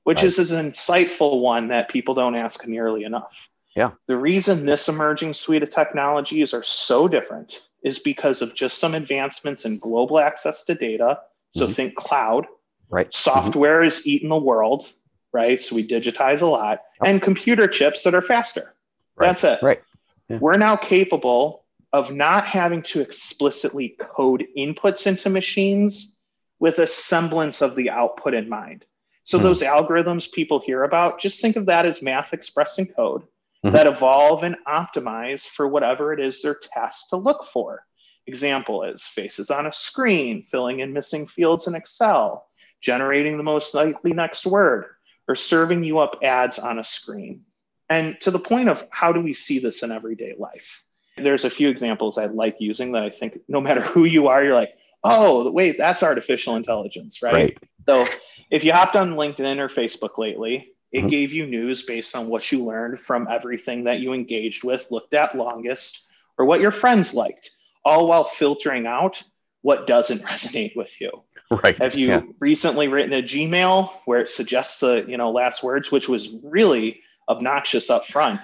Which 0.03 0.23
right. 0.23 0.25
is, 0.25 0.49
an 0.49 0.71
insightful 0.71 1.41
one 1.41 1.67
that 1.67 1.89
people 1.89 2.15
don't 2.15 2.33
ask 2.33 2.65
nearly 2.65 3.03
enough. 3.03 3.31
Yeah. 3.75 3.91
The 4.07 4.17
reason 4.17 4.65
this 4.65 4.89
emerging 4.89 5.35
suite 5.35 5.61
of 5.61 5.69
technologies 5.69 6.55
are 6.55 6.63
so 6.63 7.07
different 7.07 7.61
is 7.83 7.99
because 7.99 8.41
of 8.41 8.55
just 8.55 8.79
some 8.79 8.95
advancements 8.95 9.63
in 9.63 9.77
global 9.77 10.17
access 10.17 10.63
to 10.63 10.73
data. 10.73 11.19
So 11.53 11.65
mm-hmm. 11.65 11.73
think 11.73 11.95
cloud. 11.97 12.47
Right. 12.89 13.13
Software 13.13 13.81
mm-hmm. 13.81 13.87
is 13.89 14.07
eating 14.07 14.29
the 14.29 14.37
world, 14.37 14.89
right? 15.33 15.61
So 15.61 15.75
we 15.75 15.87
digitize 15.87 16.41
a 16.41 16.47
lot, 16.47 16.81
and 17.05 17.21
computer 17.21 17.67
chips 17.67 18.01
that 18.05 18.15
are 18.15 18.23
faster. 18.23 18.73
Right. 19.15 19.27
That's 19.27 19.43
it. 19.43 19.61
Right. 19.61 19.83
Yeah. 20.31 20.37
We're 20.39 20.57
now 20.57 20.75
capable 20.75 21.65
of 21.93 22.13
not 22.13 22.45
having 22.45 22.81
to 22.83 23.01
explicitly 23.01 23.95
code 23.99 24.45
inputs 24.57 25.07
into 25.07 25.29
machines 25.29 26.15
with 26.59 26.79
a 26.79 26.87
semblance 26.87 27.61
of 27.61 27.75
the 27.75 27.89
output 27.89 28.33
in 28.33 28.47
mind. 28.47 28.85
So 29.23 29.37
mm-hmm. 29.37 29.47
those 29.47 29.61
algorithms 29.61 30.31
people 30.31 30.59
hear 30.59 30.83
about, 30.83 31.19
just 31.19 31.41
think 31.41 31.55
of 31.55 31.65
that 31.65 31.85
as 31.85 32.01
math 32.01 32.33
expressed 32.33 32.79
in 32.79 32.85
code 32.85 33.23
mm-hmm. 33.65 33.75
that 33.75 33.87
evolve 33.87 34.43
and 34.43 34.55
optimize 34.67 35.45
for 35.45 35.67
whatever 35.67 36.13
it 36.13 36.19
is 36.19 36.41
they're 36.41 36.55
tasked 36.55 37.09
to 37.09 37.17
look 37.17 37.45
for. 37.45 37.85
Example 38.27 38.83
is 38.83 39.03
faces 39.03 39.49
on 39.49 39.65
a 39.65 39.73
screen, 39.73 40.45
filling 40.49 40.79
in 40.79 40.93
missing 40.93 41.27
fields 41.27 41.67
in 41.67 41.75
Excel, 41.75 42.47
generating 42.79 43.37
the 43.37 43.43
most 43.43 43.73
likely 43.73 44.13
next 44.13 44.45
word, 44.45 44.85
or 45.27 45.35
serving 45.35 45.83
you 45.83 45.99
up 45.99 46.19
ads 46.23 46.59
on 46.59 46.79
a 46.79 46.83
screen. 46.83 47.43
And 47.91 48.15
to 48.21 48.31
the 48.31 48.39
point 48.39 48.69
of 48.69 48.87
how 48.89 49.11
do 49.11 49.19
we 49.19 49.33
see 49.33 49.59
this 49.59 49.83
in 49.83 49.91
everyday 49.91 50.33
life? 50.39 50.81
There's 51.17 51.43
a 51.43 51.49
few 51.49 51.67
examples 51.67 52.17
I 52.17 52.27
like 52.27 52.55
using 52.61 52.93
that 52.93 53.03
I 53.03 53.09
think 53.09 53.41
no 53.49 53.59
matter 53.59 53.81
who 53.81 54.05
you 54.05 54.29
are, 54.29 54.41
you're 54.41 54.53
like, 54.53 54.77
oh, 55.03 55.51
wait, 55.51 55.77
that's 55.77 56.01
artificial 56.01 56.55
intelligence, 56.55 57.21
right? 57.21 57.33
right. 57.33 57.57
So 57.85 58.07
if 58.49 58.63
you 58.63 58.71
hopped 58.71 58.95
on 58.95 59.15
LinkedIn 59.15 59.59
or 59.59 59.67
Facebook 59.67 60.17
lately, 60.17 60.71
it 60.93 60.99
mm-hmm. 60.99 61.07
gave 61.09 61.33
you 61.33 61.45
news 61.45 61.83
based 61.83 62.15
on 62.15 62.29
what 62.29 62.49
you 62.49 62.63
learned 62.63 63.01
from 63.01 63.27
everything 63.29 63.83
that 63.83 63.99
you 63.99 64.13
engaged 64.13 64.63
with, 64.63 64.89
looked 64.89 65.13
at 65.13 65.35
longest, 65.35 66.07
or 66.37 66.45
what 66.45 66.61
your 66.61 66.71
friends 66.71 67.13
liked, 67.13 67.49
all 67.83 68.07
while 68.07 68.23
filtering 68.23 68.87
out 68.87 69.21
what 69.63 69.85
doesn't 69.85 70.21
resonate 70.31 70.77
with 70.77 71.01
you. 71.01 71.11
Right. 71.49 71.77
Have 71.81 71.95
you 71.95 72.07
yeah. 72.07 72.21
recently 72.39 72.87
written 72.87 73.11
a 73.11 73.21
Gmail 73.21 73.91
where 74.05 74.21
it 74.21 74.29
suggests 74.29 74.79
the 74.79 75.03
you 75.05 75.17
know 75.17 75.31
last 75.31 75.61
words, 75.61 75.91
which 75.91 76.07
was 76.07 76.29
really 76.41 77.01
obnoxious 77.35 77.89
up 77.89 78.05
front. 78.05 78.41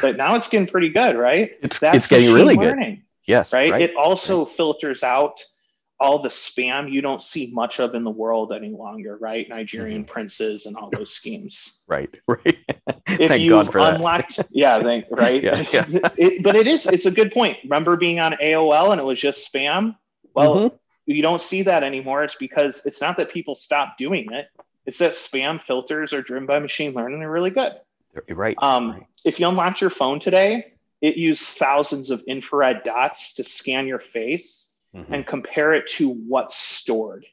But 0.00 0.16
now 0.16 0.36
it's 0.36 0.48
getting 0.48 0.66
pretty 0.66 0.90
good, 0.90 1.16
right? 1.16 1.52
It's, 1.62 1.78
That's 1.78 1.96
it's 1.96 2.06
getting 2.06 2.32
really 2.32 2.54
learning, 2.54 2.94
good. 2.94 3.02
Yes. 3.26 3.52
Right? 3.52 3.70
right? 3.70 3.82
It 3.82 3.96
also 3.96 4.44
right. 4.44 4.54
filters 4.54 5.02
out 5.02 5.42
all 5.98 6.18
the 6.18 6.28
spam 6.28 6.90
you 6.90 7.00
don't 7.00 7.22
see 7.22 7.50
much 7.52 7.80
of 7.80 7.94
in 7.94 8.04
the 8.04 8.10
world 8.10 8.52
any 8.52 8.68
longer, 8.68 9.16
right? 9.16 9.48
Nigerian 9.48 10.02
mm-hmm. 10.02 10.12
princes 10.12 10.66
and 10.66 10.76
all 10.76 10.90
those 10.90 11.12
schemes. 11.12 11.72
Right, 11.88 12.10
right. 12.26 12.58
if 13.06 13.28
Thank 13.28 13.42
you 13.42 13.60
unlocked, 13.60 14.40
yeah, 14.50 14.82
thank, 14.82 15.04
right. 15.10 15.40
yeah, 15.40 15.64
yeah. 15.72 15.84
it, 16.16 16.42
but 16.42 16.56
it 16.56 16.66
is, 16.66 16.84
it's 16.86 17.06
a 17.06 17.12
good 17.12 17.30
point. 17.30 17.58
Remember 17.62 17.96
being 17.96 18.18
on 18.18 18.32
AOL 18.32 18.90
and 18.90 19.00
it 19.00 19.04
was 19.04 19.20
just 19.20 19.52
spam? 19.52 19.96
Well, 20.34 20.56
mm-hmm. 20.56 20.76
you 21.06 21.22
don't 21.22 21.40
see 21.40 21.62
that 21.62 21.84
anymore. 21.84 22.24
It's 22.24 22.34
because 22.34 22.84
it's 22.84 23.00
not 23.00 23.18
that 23.18 23.30
people 23.30 23.54
stop 23.54 23.96
doing 23.98 24.32
it. 24.32 24.48
It's 24.84 24.98
that 24.98 25.12
spam 25.12 25.62
filters 25.62 26.12
are 26.12 26.22
driven 26.22 26.46
by 26.46 26.58
machine 26.58 26.92
learning. 26.92 27.20
They're 27.20 27.30
really 27.30 27.50
good. 27.50 27.72
Right. 28.28 28.56
Um, 28.60 28.92
right. 28.92 29.06
If 29.24 29.40
you 29.40 29.48
unlocked 29.48 29.80
your 29.80 29.90
phone 29.90 30.20
today, 30.20 30.72
it 31.00 31.16
used 31.16 31.42
thousands 31.42 32.10
of 32.10 32.22
infrared 32.26 32.82
dots 32.84 33.34
to 33.34 33.44
scan 33.44 33.86
your 33.86 33.98
face 33.98 34.68
mm-hmm. 34.94 35.12
and 35.12 35.26
compare 35.26 35.74
it 35.74 35.88
to 35.88 36.08
what's 36.08 36.56
stored, 36.56 37.26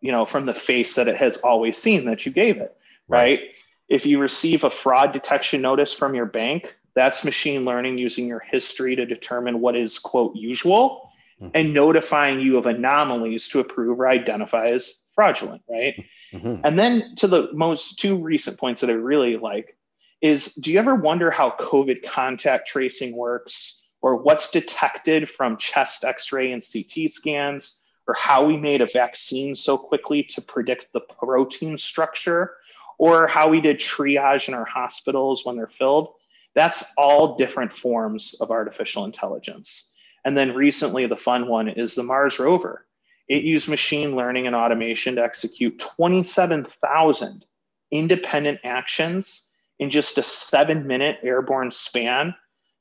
you 0.00 0.12
know, 0.12 0.24
from 0.24 0.46
the 0.46 0.54
face 0.54 0.94
that 0.96 1.08
it 1.08 1.16
has 1.16 1.38
always 1.38 1.76
seen 1.76 2.06
that 2.06 2.24
you 2.24 2.32
gave 2.32 2.58
it. 2.58 2.76
Right. 3.08 3.40
right? 3.40 3.40
If 3.88 4.06
you 4.06 4.18
receive 4.18 4.64
a 4.64 4.70
fraud 4.70 5.12
detection 5.12 5.60
notice 5.60 5.92
from 5.92 6.14
your 6.14 6.26
bank, 6.26 6.74
that's 6.94 7.24
machine 7.24 7.64
learning 7.64 7.98
using 7.98 8.26
your 8.26 8.40
history 8.40 8.96
to 8.96 9.04
determine 9.04 9.60
what 9.60 9.76
is 9.76 9.98
quote 9.98 10.36
usual 10.36 11.10
mm-hmm. 11.40 11.50
and 11.54 11.74
notifying 11.74 12.40
you 12.40 12.56
of 12.56 12.66
anomalies 12.66 13.48
to 13.48 13.60
approve 13.60 14.00
or 14.00 14.08
identify 14.08 14.68
as 14.68 15.00
fraudulent, 15.14 15.62
right? 15.68 16.04
Mm-hmm. 16.32 16.60
And 16.64 16.78
then 16.78 17.14
to 17.16 17.26
the 17.26 17.50
most 17.52 17.98
two 17.98 18.16
recent 18.16 18.58
points 18.58 18.80
that 18.80 18.90
I 18.90 18.94
really 18.94 19.36
like 19.36 19.76
is 20.24 20.54
do 20.54 20.72
you 20.72 20.78
ever 20.78 20.94
wonder 20.94 21.30
how 21.30 21.50
COVID 21.50 22.02
contact 22.02 22.66
tracing 22.66 23.14
works 23.14 23.84
or 24.00 24.16
what's 24.16 24.50
detected 24.50 25.30
from 25.30 25.58
chest 25.58 26.02
x 26.02 26.32
ray 26.32 26.50
and 26.52 26.64
CT 26.64 27.10
scans 27.10 27.76
or 28.08 28.14
how 28.14 28.42
we 28.42 28.56
made 28.56 28.80
a 28.80 28.86
vaccine 28.86 29.54
so 29.54 29.76
quickly 29.76 30.22
to 30.22 30.40
predict 30.40 30.88
the 30.94 31.00
protein 31.00 31.76
structure 31.76 32.54
or 32.96 33.26
how 33.26 33.50
we 33.50 33.60
did 33.60 33.78
triage 33.78 34.48
in 34.48 34.54
our 34.54 34.64
hospitals 34.64 35.44
when 35.44 35.56
they're 35.56 35.66
filled? 35.66 36.14
That's 36.54 36.94
all 36.96 37.36
different 37.36 37.74
forms 37.74 38.34
of 38.40 38.50
artificial 38.50 39.04
intelligence. 39.04 39.92
And 40.24 40.34
then 40.38 40.54
recently, 40.54 41.06
the 41.06 41.18
fun 41.18 41.48
one 41.48 41.68
is 41.68 41.94
the 41.94 42.02
Mars 42.02 42.38
rover. 42.38 42.86
It 43.28 43.42
used 43.42 43.68
machine 43.68 44.16
learning 44.16 44.46
and 44.46 44.56
automation 44.56 45.16
to 45.16 45.22
execute 45.22 45.78
27,000 45.78 47.44
independent 47.90 48.60
actions 48.64 49.48
in 49.84 49.90
just 49.90 50.18
a 50.18 50.22
seven 50.22 50.86
minute 50.86 51.18
airborne 51.22 51.70
span 51.70 52.34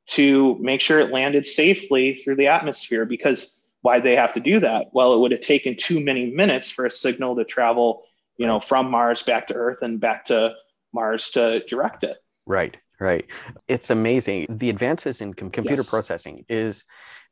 to 0.07 0.57
make 0.59 0.81
sure 0.81 0.99
it 0.99 1.11
landed 1.11 1.45
safely 1.45 2.15
through 2.15 2.35
the 2.35 2.47
atmosphere 2.47 3.05
because 3.05 3.61
why 3.81 3.99
they 3.99 4.15
have 4.15 4.33
to 4.33 4.39
do 4.39 4.59
that? 4.61 4.87
Well, 4.93 5.13
it 5.13 5.19
would 5.19 5.31
have 5.31 5.41
taken 5.41 5.75
too 5.75 5.99
many 5.99 6.31
minutes 6.31 6.71
for 6.71 6.85
a 6.85 6.91
signal 6.91 7.35
to 7.35 7.43
travel, 7.43 8.03
you 8.37 8.47
know, 8.47 8.59
from 8.59 8.89
Mars 8.89 9.21
back 9.21 9.47
to 9.47 9.53
Earth 9.53 9.81
and 9.81 9.99
back 9.99 10.25
to 10.25 10.53
Mars 10.93 11.31
to 11.31 11.63
direct 11.65 12.03
it. 12.03 12.17
Right, 12.45 12.77
right. 12.99 13.25
It's 13.67 13.89
amazing. 13.89 14.47
The 14.49 14.69
advances 14.69 15.19
in 15.21 15.33
com- 15.33 15.51
computer 15.51 15.81
Yes. 15.81 15.89
processing 15.89 16.45
is, 16.47 16.85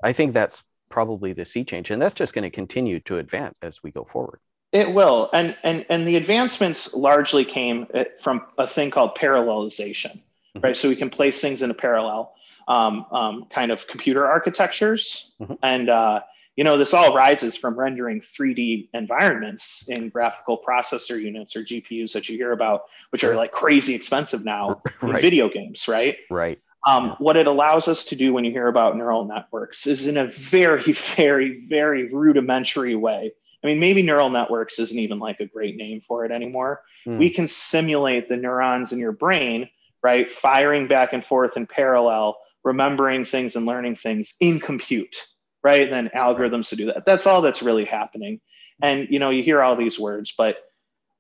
I 0.03 0.11
think 0.13 0.33
that's 0.33 0.63
probably 0.89 1.31
the 1.31 1.45
sea 1.45 1.63
change, 1.63 1.91
and 1.91 2.01
that's 2.01 2.15
just 2.15 2.33
going 2.33 2.43
to 2.43 2.49
continue 2.49 2.99
to 3.01 3.17
advance 3.17 3.57
as 3.61 3.81
we 3.81 3.91
go 3.91 4.03
forward. 4.03 4.39
It 4.71 4.93
will, 4.93 5.29
and 5.33 5.55
and 5.63 5.85
and 5.89 6.07
the 6.07 6.15
advancements 6.15 6.93
largely 6.93 7.43
came 7.43 7.87
uh, 7.93 8.05
from 8.21 8.41
a 8.57 8.65
thing 8.65 8.89
called 8.89 9.15
parallelization, 9.15 10.19
Mhm. 10.55 10.63
right? 10.63 10.77
So 10.77 10.87
we 10.87 10.95
can 10.95 11.09
place 11.09 11.41
things 11.41 11.61
in 11.61 11.69
a 11.71 11.73
parallel, 11.73 12.33
um, 12.67 13.05
um, 13.11 13.45
kind 13.49 13.71
of 13.71 13.85
computer 13.87 14.25
architectures, 14.25 15.33
Mhm. 15.41 15.57
and 15.61 15.89
uh, 15.89 16.21
you 16.55 16.63
know 16.63 16.77
this 16.77 16.93
all 16.93 17.13
rises 17.13 17.55
from 17.55 17.77
rendering 17.77 18.21
3D 18.21 18.89
environments 18.93 19.89
in 19.89 20.07
graphical 20.09 20.57
processor 20.65 21.21
units 21.21 21.55
or 21.55 21.63
GPUs 21.63 22.13
that 22.13 22.29
you 22.29 22.37
hear 22.37 22.53
about, 22.53 22.83
which 23.09 23.25
are 23.25 23.35
like 23.35 23.51
crazy 23.51 23.93
expensive 23.93 24.45
now 24.45 24.81
in 25.01 25.17
video 25.17 25.49
games, 25.49 25.87
right? 25.89 26.17
right. 26.29 26.59
Um, 26.87 27.07
Yeah. 27.07 27.15
What 27.19 27.35
it 27.37 27.45
allows 27.47 27.87
us 27.89 28.05
to 28.05 28.15
do 28.15 28.33
when 28.33 28.43
you 28.45 28.51
hear 28.51 28.67
about 28.67 28.95
neural 28.97 29.25
networks 29.25 29.85
is 29.85 30.07
in 30.07 30.17
a 30.17 30.27
very, 30.27 30.81
very, 31.17 31.65
very 31.67 32.11
rudimentary 32.11 32.95
way. 32.95 33.33
I 33.63 33.67
mean, 33.67 33.79
maybe 33.79 34.01
neural 34.01 34.29
networks 34.29 34.79
isn't 34.79 34.97
even 34.97 35.19
like 35.19 35.39
a 35.39 35.45
great 35.45 35.75
name 35.75 36.01
for 36.01 36.25
it 36.25 36.31
anymore. 36.31 36.81
Mm. 37.05 37.17
We 37.17 37.29
can 37.29 37.47
simulate 37.47 38.27
the 38.27 38.37
neurons 38.37 38.91
in 38.91 38.99
your 38.99 39.11
brain, 39.11 39.69
right? 40.03 40.29
Firing 40.29 40.87
back 40.87 41.13
and 41.13 41.23
forth 41.23 41.57
in 41.57 41.67
parallel, 41.67 42.37
remembering 42.63 43.25
things 43.25 43.55
and 43.55 43.65
learning 43.65 43.95
things 43.95 44.33
in 44.39 44.59
compute, 44.59 45.25
right? 45.63 45.81
And 45.81 45.91
then 45.91 46.09
algorithms 46.15 46.69
to 46.69 46.75
do 46.75 46.87
that. 46.87 47.05
That's 47.05 47.27
all 47.27 47.41
that's 47.41 47.61
really 47.61 47.85
happening. 47.85 48.41
And, 48.81 49.07
you 49.09 49.19
know, 49.19 49.29
you 49.29 49.43
hear 49.43 49.61
all 49.61 49.75
these 49.75 49.99
words, 49.99 50.33
but 50.35 50.57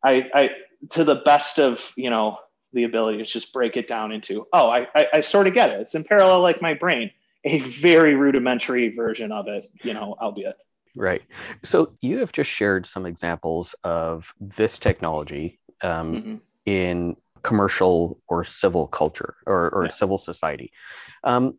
I, 0.03 0.29
I, 0.33 0.49
to 0.91 1.03
the 1.03 1.15
best 1.15 1.59
of, 1.59 1.93
you 1.95 2.09
know, 2.09 2.39
the 2.73 2.83
ability 2.83 3.21
is 3.21 3.31
just 3.31 3.53
break 3.53 3.77
it 3.77 3.87
down 3.87 4.11
into 4.11 4.47
oh 4.53 4.69
I, 4.69 4.87
I 4.95 5.07
i 5.15 5.21
sort 5.21 5.47
of 5.47 5.53
get 5.53 5.71
it 5.71 5.81
it's 5.81 5.95
in 5.95 6.03
parallel 6.03 6.41
like 6.41 6.61
my 6.61 6.73
brain 6.73 7.11
a 7.43 7.59
very 7.59 8.15
rudimentary 8.15 8.95
version 8.95 9.31
of 9.31 9.47
it 9.47 9.67
you 9.83 9.93
know 9.93 10.15
albeit 10.21 10.55
Right. 10.95 11.21
So 11.63 11.93
you 12.01 12.19
have 12.19 12.31
just 12.31 12.49
shared 12.49 12.85
some 12.85 13.05
examples 13.05 13.75
of 13.83 14.33
this 14.39 14.77
technology 14.77 15.59
um, 15.81 16.15
Mhm. 16.15 16.39
in 16.65 17.15
commercial 17.43 18.19
or 18.27 18.43
civil 18.43 18.87
culture 18.87 19.35
or, 19.47 19.69
or 19.73 19.85
Yeah. 19.85 19.91
civil 19.91 20.17
society. 20.17 20.71
Um, 21.23 21.57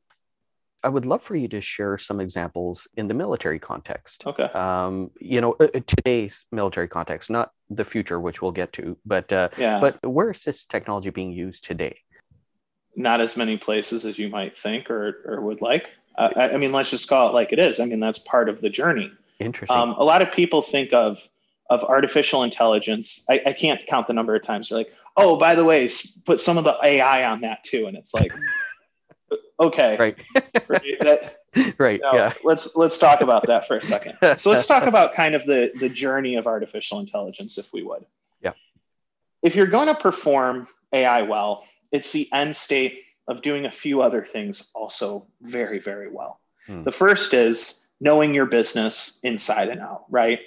I 0.84 0.88
would 0.88 1.06
love 1.06 1.22
for 1.22 1.36
you 1.36 1.46
to 1.48 1.60
share 1.60 1.96
some 1.96 2.20
examples 2.20 2.88
in 2.96 3.06
the 3.06 3.14
military 3.14 3.58
context. 3.60 4.26
okay 4.26 4.44
Um, 4.58 5.10
you 5.20 5.40
know, 5.40 5.52
uh, 5.60 5.68
uh, 5.74 5.80
today's 5.86 6.44
military 6.50 6.88
context, 6.88 7.30
not 7.30 7.50
the 7.70 7.84
future, 7.84 8.18
which 8.20 8.42
we'll 8.42 8.52
get 8.52 8.72
to, 8.74 8.98
but 9.06 9.32
uh, 9.32 9.48
yeah 9.58 9.78
but 9.80 10.04
where 10.04 10.30
is 10.30 10.42
this 10.42 10.66
technology 10.66 11.10
being 11.10 11.32
used 11.32 11.64
today? 11.64 11.96
not 12.94 13.22
as 13.22 13.38
many 13.38 13.56
places 13.56 14.04
as 14.04 14.18
you 14.18 14.28
might 14.28 14.58
think 14.58 14.90
or 14.90 15.22
or 15.24 15.40
would 15.40 15.62
like 15.62 15.90
uh, 16.18 16.28
I, 16.36 16.50
I 16.50 16.56
mean 16.58 16.72
let's 16.72 16.90
just 16.90 17.08
call 17.08 17.28
it 17.30 17.32
like 17.32 17.50
it 17.50 17.58
is 17.58 17.80
i 17.80 17.86
mean 17.86 18.00
that's 18.00 18.18
part 18.18 18.50
of 18.50 18.60
the 18.60 18.68
journey 18.68 19.10
Interesting. 19.44 19.76
um, 19.76 19.90
a 19.90 20.04
lot 20.04 20.22
of 20.22 20.32
people 20.32 20.62
think 20.62 20.92
of 20.92 21.18
of 21.70 21.82
artificial 21.84 22.42
intelligence 22.42 23.24
I, 23.28 23.40
I 23.46 23.52
can't 23.52 23.80
count 23.88 24.06
the 24.06 24.12
number 24.12 24.34
of 24.34 24.42
times 24.42 24.68
they're 24.68 24.78
like 24.78 24.92
oh 25.16 25.36
by 25.36 25.54
the 25.54 25.64
way 25.64 25.88
put 26.24 26.40
some 26.40 26.58
of 26.58 26.64
the 26.64 26.76
ai 26.82 27.24
on 27.24 27.40
that 27.42 27.64
too 27.64 27.86
and 27.86 27.96
it's 27.96 28.12
like 28.12 28.32
okay 29.60 29.96
right. 29.96 30.18
right, 30.68 30.82
that, 31.00 31.36
right. 31.78 32.00
Now, 32.02 32.14
Yeah. 32.14 32.32
let's 32.44 32.74
let's 32.76 32.98
talk 32.98 33.20
about 33.20 33.46
that 33.46 33.66
for 33.66 33.76
a 33.76 33.82
second. 33.82 34.16
So 34.38 34.50
let's 34.50 34.66
talk 34.66 34.84
about 34.86 35.14
kind 35.14 35.34
of 35.34 35.44
the 35.46 35.70
the 35.78 35.88
journey 35.88 36.36
of 36.36 36.46
artificial 36.46 36.98
intelligence, 36.98 37.58
if 37.58 37.72
we 37.72 37.82
would. 37.82 38.04
Yeah. 38.40 38.52
If 39.42 39.54
you're 39.54 39.66
going 39.66 39.88
to 39.88 39.94
perform 39.94 40.68
AI 40.92 41.22
well, 41.22 41.64
it's 41.90 42.12
the 42.12 42.28
end 42.32 42.56
state 42.56 43.00
of 43.28 43.42
doing 43.42 43.66
a 43.66 43.70
few 43.70 44.02
other 44.02 44.24
things 44.24 44.64
also 44.74 45.26
very 45.42 45.78
very 45.78 46.08
well. 46.08 46.40
Hmm. 46.66 46.84
The 46.84 46.92
first 46.92 47.34
is 47.34 47.81
knowing 48.02 48.34
your 48.34 48.46
business 48.46 49.20
inside 49.22 49.68
and 49.68 49.80
out, 49.80 50.04
right? 50.10 50.40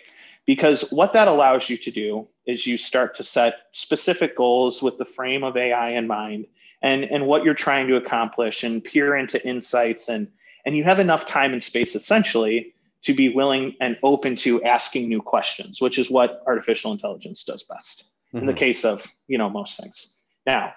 Because 0.45 0.91
what 0.91 1.13
that 1.13 1.29
allows 1.29 1.69
you 1.69 1.77
to 1.77 1.89
do 1.89 2.27
is 2.45 2.67
you 2.67 2.77
start 2.77 3.15
to 3.15 3.23
set 3.23 3.53
specific 3.71 4.35
goals 4.35 4.83
with 4.83 4.97
the 4.97 5.05
frame 5.05 5.43
of 5.43 5.55
AI 5.55 5.91
in 5.91 6.05
mind 6.05 6.47
and, 6.81 7.05
and 7.05 7.25
what 7.25 7.45
you're 7.45 7.53
trying 7.53 7.87
to 7.87 7.95
accomplish 7.95 8.63
and 8.63 8.83
peer 8.83 9.15
into 9.15 9.43
insights 9.47 10.09
and 10.09 10.27
and 10.65 10.75
you 10.75 10.83
have 10.83 10.99
enough 10.99 11.27
time 11.27 11.53
and 11.53 11.63
space 11.63 11.95
essentially 11.95 12.73
to 13.03 13.13
be 13.13 13.29
willing 13.29 13.75
and 13.79 13.97
open 14.01 14.35
to 14.35 14.61
asking 14.63 15.07
new 15.07 15.21
questions 15.21 15.79
which 15.79 15.97
is 15.97 16.09
what 16.09 16.41
artificial 16.45 16.91
intelligence 16.91 17.43
does 17.43 17.63
best 17.63 18.11
in 18.33 18.47
the 18.47 18.53
Mhm. 18.53 18.57
case 18.57 18.83
of 18.85 19.05
you 19.27 19.37
know 19.37 19.49
most 19.49 19.79
things 19.79 20.17
now 20.45 20.73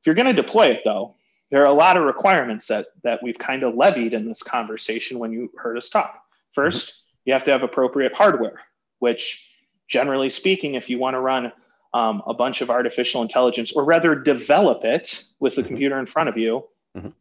if 0.00 0.06
you're 0.06 0.14
going 0.14 0.34
to 0.34 0.42
deploy 0.42 0.66
it 0.66 0.82
though 0.84 1.14
there 1.50 1.62
are 1.62 1.68
a 1.68 1.72
lot 1.74 1.96
of 1.96 2.04
requirements 2.04 2.66
that 2.68 2.86
that 3.02 3.22
we've 3.22 3.38
kind 3.38 3.62
of 3.62 3.74
levied 3.74 4.14
in 4.14 4.26
this 4.26 4.42
conversation 4.42 5.18
when 5.18 5.32
you 5.32 5.50
heard 5.56 5.76
us 5.78 5.88
talk 5.90 6.20
1st 6.56 7.02
you 7.24 7.32
have 7.32 7.44
to 7.44 7.50
have 7.50 7.62
appropriate 7.62 8.12
hardware 8.14 8.60
which 8.98 9.48
generally 9.88 10.30
speaking 10.30 10.74
if 10.74 10.88
you 10.90 10.98
want 10.98 11.14
to 11.14 11.20
run 11.20 11.52
um, 11.94 12.22
a 12.26 12.34
bunch 12.34 12.60
of 12.60 12.70
artificial 12.70 13.22
intelligence 13.22 13.72
or 13.72 13.84
rather 13.84 14.14
develop 14.14 14.84
it 14.84 15.24
with 15.38 15.54
the 15.54 15.62
Mhm. 15.62 15.66
computer 15.68 15.98
in 15.98 16.06
front 16.06 16.28
of 16.28 16.36
you 16.36 16.68
Mhm. 16.96 17.12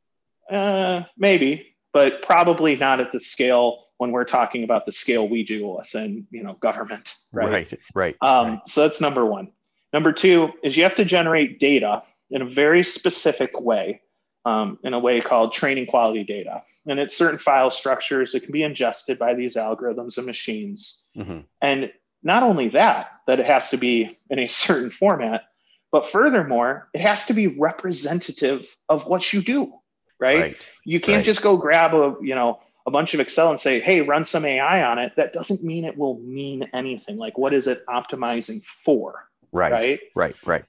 uh, 0.49 1.03
maybe 1.17 1.75
but 1.93 2.21
probably 2.21 2.75
not 2.75 2.99
at 2.99 3.11
the 3.11 3.19
scale 3.19 3.83
when 3.97 4.11
we're 4.11 4.25
talking 4.25 4.63
about 4.65 4.85
the 4.85 4.91
scale 4.91 5.27
we 5.27 5.43
do 5.43 5.67
within 5.67 6.27
you 6.31 6.43
know 6.43 6.53
government 6.53 7.13
right, 7.31 7.49
Right. 7.51 7.79
Right. 7.93 8.15
um, 8.21 8.47
right. 8.47 8.59
so 8.69 8.81
that's 8.81 8.99
number 9.01 9.25
one 9.25 9.51
number 9.93 10.11
two 10.11 10.51
is 10.63 10.75
you 10.75 10.83
have 10.83 10.95
to 10.95 11.05
generate 11.05 11.59
data 11.59 12.03
in 12.31 12.41
a 12.41 12.45
very 12.45 12.83
specific 12.83 13.59
way 13.61 14.01
um, 14.45 14.79
in 14.83 14.93
a 14.93 14.99
way 14.99 15.21
called 15.21 15.51
training 15.51 15.87
quality 15.87 16.23
data 16.23 16.63
and 16.87 16.99
it's 16.99 17.17
certain 17.17 17.39
file 17.39 17.71
structures 17.71 18.31
that 18.31 18.41
can 18.43 18.51
be 18.51 18.63
ingested 18.63 19.17
by 19.17 19.33
these 19.33 19.55
algorithms 19.55 20.17
and 20.17 20.25
machines 20.25 21.03
Mhm. 21.17 21.45
and 21.61 21.91
not 22.25 22.41
only 22.43 22.69
that, 22.69 23.11
that 23.27 23.39
it 23.39 23.45
has 23.45 23.69
to 23.69 23.77
be 23.77 24.17
in 24.29 24.39
a 24.39 24.47
certain 24.65 24.89
format, 24.89 25.43
but 25.91 26.09
furthermore, 26.09 26.89
it 26.93 26.99
has 26.99 27.27
to 27.27 27.33
be 27.33 27.47
representative 27.47 28.75
of 28.89 29.07
what 29.07 29.31
you 29.31 29.41
do, 29.41 29.73
right? 30.19 30.41
Right. 30.41 30.69
You 30.83 30.99
can't 30.99 31.17
right. 31.17 31.25
just 31.25 31.41
go 31.41 31.55
grab 31.55 31.93
a, 31.93 32.15
you 32.21 32.35
know, 32.35 32.59
a 32.87 32.91
bunch 32.91 33.13
of 33.13 33.19
Excel 33.19 33.49
and 33.49 33.59
say, 33.59 33.79
hey, 33.79 34.01
run 34.01 34.25
some 34.25 34.43
AI 34.43 34.83
on 34.83 34.99
it. 34.99 35.13
That 35.15 35.33
doesn't 35.33 35.63
mean 35.63 35.85
it 35.85 35.97
will 35.97 36.19
mean 36.19 36.67
anything. 36.73 37.17
Like, 37.17 37.37
what 37.37 37.53
is 37.53 37.67
it 37.67 37.85
optimizing 37.87 38.63
for? 38.63 39.29
Right. 39.51 39.71
right? 39.71 39.99
Right. 40.15 40.35
Right. 40.45 40.65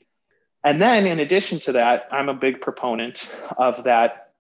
And 0.67 0.83
then, 0.83 1.07
in 1.07 1.21
addition 1.21 1.61
to 1.61 1.73
that, 1.73 2.09
I'm 2.11 2.29
a 2.29 2.35
big 2.35 2.61
proponent 2.61 3.33
of 3.57 3.85
that. 3.85 4.33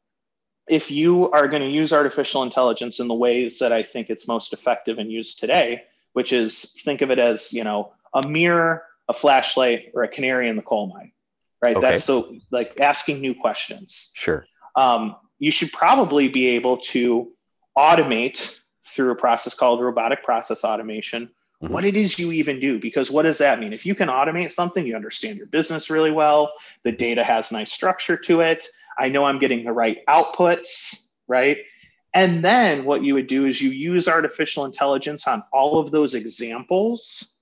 If 0.68 0.90
you 0.90 1.30
are 1.30 1.46
going 1.46 1.62
to 1.62 1.68
use 1.68 1.92
artificial 1.92 2.42
intelligence 2.42 2.98
in 2.98 3.06
the 3.06 3.14
ways 3.14 3.60
that 3.60 3.72
I 3.72 3.84
think 3.84 4.10
it's 4.10 4.26
most 4.26 4.52
effective 4.52 4.98
and 4.98 5.10
used 5.10 5.38
today, 5.38 5.84
which 6.14 6.32
is 6.32 6.74
think 6.84 7.00
of 7.00 7.12
it 7.12 7.20
as 7.20 7.52
you 7.52 7.62
know 7.62 7.92
a 8.12 8.26
mirror, 8.26 8.82
a 9.08 9.14
flashlight, 9.14 9.92
or 9.94 10.02
a 10.02 10.08
canary 10.08 10.48
in 10.48 10.56
the 10.56 10.62
coal 10.62 10.92
mine, 10.92 11.12
right? 11.62 11.76
Okay. 11.76 11.90
That's 11.92 12.02
so 12.02 12.34
like 12.50 12.80
asking 12.80 13.20
new 13.20 13.36
questions. 13.36 14.10
Sure. 14.14 14.44
Um, 14.74 15.14
you 15.38 15.52
should 15.52 15.70
probably 15.70 16.26
be 16.26 16.48
able 16.48 16.78
to 16.78 17.30
automate 17.78 18.58
through 18.84 19.12
a 19.12 19.16
process 19.16 19.54
called 19.54 19.80
robotic 19.80 20.24
process 20.24 20.64
automation 20.64 21.30
Mhm. 21.62 21.70
what 21.70 21.84
it 21.86 21.96
is 21.96 22.18
you 22.18 22.32
even 22.32 22.60
do 22.60 22.78
because 22.78 23.10
what 23.10 23.22
does 23.22 23.38
that 23.38 23.58
mean 23.58 23.72
if 23.72 23.86
you 23.86 23.94
can 23.94 24.08
automate 24.08 24.52
something 24.52 24.86
you 24.86 24.94
understand 24.94 25.38
your 25.38 25.46
business 25.46 25.88
really 25.88 26.10
well 26.10 26.52
the 26.84 26.92
data 26.92 27.24
has 27.24 27.50
nice 27.50 27.72
structure 27.72 28.16
to 28.16 28.40
it 28.42 28.66
i 28.98 29.08
know 29.08 29.24
i'm 29.24 29.38
getting 29.38 29.64
the 29.64 29.72
right 29.72 30.04
outputs 30.06 31.00
right 31.28 31.58
and 32.12 32.44
then 32.44 32.84
what 32.84 33.02
you 33.02 33.14
would 33.14 33.26
do 33.26 33.46
is 33.46 33.60
you 33.60 33.70
use 33.70 34.06
artificial 34.06 34.64
intelligence 34.66 35.26
on 35.26 35.42
all 35.52 35.78
of 35.78 35.90
those 35.90 36.14
examples 36.14 37.36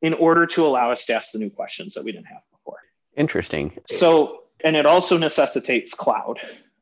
in 0.00 0.12
order 0.14 0.44
to 0.46 0.66
allow 0.66 0.90
us 0.90 1.04
to 1.06 1.14
ask 1.14 1.30
the 1.32 1.38
new 1.38 1.50
questions 1.50 1.94
that 1.94 2.02
we 2.02 2.10
didn't 2.10 2.26
have 2.26 2.42
before 2.50 2.78
Interesting. 3.16 3.78
so, 3.86 4.44
and 4.64 4.74
it 4.74 4.86
also 4.86 5.16
necessitates 5.18 5.94
cloud 5.94 6.38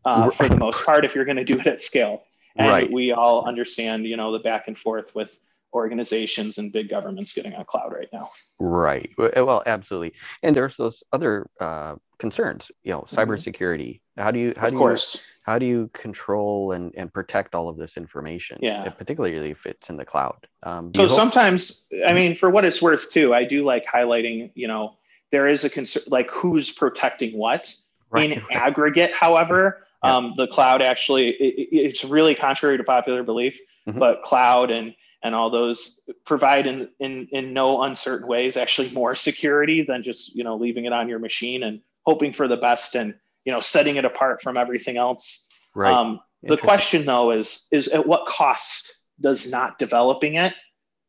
uh, 0.07 0.31
for 0.31 0.49
the 0.49 0.57
most 0.57 0.85
part 0.87 1.05
if 1.05 1.15
you're 1.15 1.25
going 1.27 1.37
to 1.37 1.45
do 1.45 1.59
it 1.59 1.67
at 1.67 1.81
scale. 1.81 2.23
And 2.57 2.69
Right. 2.69 2.91
we 2.91 3.13
all 3.13 3.45
understand, 3.47 4.07
you 4.07 4.17
know, 4.17 4.33
the 4.33 4.39
back 4.39 4.67
and 4.69 4.77
forth 4.79 5.15
with 5.15 5.39
organizations 5.73 6.59
and 6.59 6.73
big 6.73 6.89
governments 6.89 7.33
getting 7.33 7.55
on 7.55 7.65
cloud 7.65 7.93
right 7.93 8.09
now. 8.13 8.31
Right. 8.59 9.11
Well, 9.17 9.63
absolutely. 9.67 10.15
And 10.43 10.55
there's 10.55 10.77
those 10.77 11.03
other 11.13 11.49
uh, 11.61 11.97
concerns. 12.19 12.71
You 12.83 12.93
know, 12.93 13.01
Mhm. 13.03 13.15
cybersecurity. 13.15 14.01
How 14.17 14.31
do 14.31 14.39
you 14.39 14.55
how 14.57 14.67
of 14.67 14.73
do 14.73 14.79
course. 14.79 15.15
you 15.15 15.21
how 15.43 15.59
do 15.59 15.67
you 15.67 15.91
control 15.93 16.73
and, 16.73 16.93
and 16.97 17.13
protect 17.13 17.55
all 17.55 17.69
of 17.69 17.77
this 17.77 17.97
information? 17.97 18.59
Yeah. 18.61 18.83
uh, 18.85 18.91
Particularly 18.91 19.51
if 19.51 19.67
it's 19.67 19.91
in 19.91 19.97
the 19.97 20.05
cloud. 20.05 20.47
Um, 20.63 20.93
So 20.95 21.07
sometimes, 21.07 21.87
I 22.07 22.13
mean, 22.13 22.37
for 22.37 22.51
what 22.51 22.65
it's 22.65 22.81
worth, 22.83 23.11
too, 23.11 23.35
I 23.35 23.45
do 23.45 23.65
like 23.65 23.85
highlighting, 23.87 24.51
you 24.55 24.69
know, 24.69 24.97
there 25.33 25.49
is 25.49 25.65
a 25.65 25.71
concern 25.71 26.03
like 26.09 26.31
who's 26.31 26.71
protecting 26.71 27.37
what. 27.39 27.75
Right, 28.13 28.33
In 28.33 28.43
aggregate, 28.51 29.13
however, 29.13 29.87
Yeah. 30.03 30.17
Um, 30.17 30.33
the 30.39 30.47
cloud 30.47 30.81
actually, 30.83 31.29
it, 31.29 31.69
it's 31.73 32.05
really 32.05 32.35
contrary 32.35 32.79
to 32.79 32.85
popular 32.85 33.23
belief, 33.23 33.61
Mhm. 33.87 33.99
but 33.99 34.23
cloud 34.23 34.71
and 34.71 34.95
and 35.23 35.35
all 35.35 35.51
those 35.51 36.01
provide 36.25 36.67
in, 36.67 36.89
in 36.99 37.29
in 37.33 37.53
no 37.53 37.83
uncertain 37.83 38.27
ways 38.27 38.57
actually 38.57 38.91
more 38.91 39.15
security 39.15 39.83
than 39.83 40.03
just 40.03 40.35
you 40.35 40.45
know 40.45 40.57
leaving 40.57 40.85
it 40.85 40.93
on 40.93 41.09
your 41.09 41.19
machine 41.19 41.63
and 41.63 41.81
hoping 42.07 42.33
for 42.33 42.49
the 42.49 42.57
best 42.57 42.95
and 42.95 43.15
you 43.45 43.53
know 43.53 43.61
setting 43.61 43.97
it 43.97 44.05
apart 44.05 44.43
from 44.43 44.57
everything 44.57 44.97
else. 44.97 45.49
Right. 45.75 45.93
Um, 45.93 46.21
the 46.43 46.57
question 46.57 47.05
though 47.05 47.33
is 47.33 47.67
is 47.71 47.89
at 47.89 48.07
what 48.07 48.27
cost 48.27 48.93
does 49.21 49.51
not 49.51 49.79
developing 49.79 50.37
it 50.37 50.55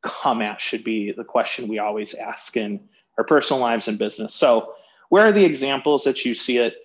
come 0.03 0.41
at 0.41 0.59
should 0.59 0.83
be 0.83 1.11
the 1.11 1.23
question 1.23 1.67
we 1.67 1.79
always 1.79 2.13
ask 2.13 2.57
in 2.57 2.81
our 3.17 3.23
personal 3.23 3.61
lives 3.61 3.87
and 3.87 3.97
business. 3.97 4.33
So 4.33 4.73
where 5.09 5.27
are 5.27 5.31
the 5.31 5.45
examples 5.45 6.03
that 6.05 6.25
you 6.25 6.33
see 6.35 6.57
it 6.57 6.75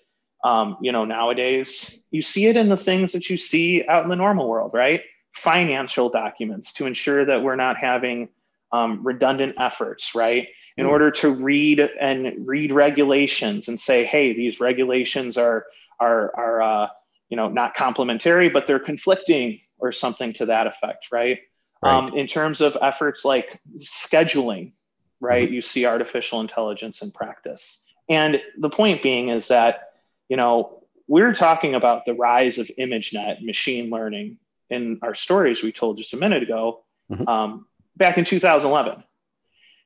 um, 0.44 0.76
you 0.80 0.92
know 0.92 1.04
nowadays 1.04 1.98
you 2.10 2.22
see 2.22 2.46
it 2.46 2.56
in 2.56 2.68
the 2.68 2.76
things 2.76 3.12
that 3.12 3.30
you 3.30 3.36
see 3.36 3.84
out 3.88 4.04
in 4.04 4.10
the 4.10 4.16
normal 4.16 4.48
world 4.48 4.72
right 4.74 5.00
financial 5.36 6.08
documents 6.08 6.72
to 6.72 6.86
ensure 6.86 7.24
that 7.26 7.42
we're 7.42 7.56
not 7.56 7.76
having 7.76 8.28
um, 8.72 9.06
redundant 9.06 9.54
efforts 9.58 10.14
right 10.14 10.48
in 10.78 10.84
Mm. 10.86 10.90
order 10.90 11.10
to 11.10 11.30
read 11.30 11.80
and 11.80 12.46
read 12.46 12.72
regulations 12.72 13.68
and 13.68 13.78
say 13.78 14.04
hey 14.04 14.32
these 14.32 14.60
regulations 14.60 15.36
are 15.38 15.66
are 16.00 16.34
are 16.36 16.62
uh, 16.62 16.88
you 17.28 17.36
know 17.36 17.48
not 17.48 17.74
complementary 17.74 18.48
but 18.48 18.66
they're 18.66 18.78
conflicting 18.92 19.60
or 19.78 19.92
something 19.92 20.32
to 20.34 20.46
that 20.46 20.66
effect 20.66 21.08
right, 21.12 21.38
Right. 21.82 21.92
Um, 21.92 22.14
in 22.14 22.26
terms 22.26 22.60
of 22.62 22.76
efforts 22.80 23.24
like 23.24 23.60
scheduling 23.78 24.72
right 25.20 25.50
you 25.50 25.62
see 25.62 25.84
artificial 25.86 26.40
intelligence 26.40 27.02
in 27.02 27.10
practice 27.10 27.84
and 28.08 28.40
the 28.58 28.70
point 28.70 29.02
being 29.02 29.28
is 29.28 29.48
that 29.48 29.90
you 30.30 30.36
know 30.36 30.82
we're 31.08 31.34
talking 31.34 31.74
about 31.74 32.04
the 32.04 32.14
rise 32.14 32.58
of 32.58 32.66
ImageNet 32.78 33.42
machine 33.44 33.90
learning 33.90 34.38
in 34.70 34.98
our 35.02 35.14
stories 35.14 35.62
we 35.62 35.72
told 35.72 35.98
just 35.98 36.12
a 36.14 36.16
minute 36.16 36.42
ago 36.42 36.82
Mhm. 37.10 37.28
um, 37.28 37.66
back 37.96 38.18
in 38.18 38.24
2011 38.24 39.02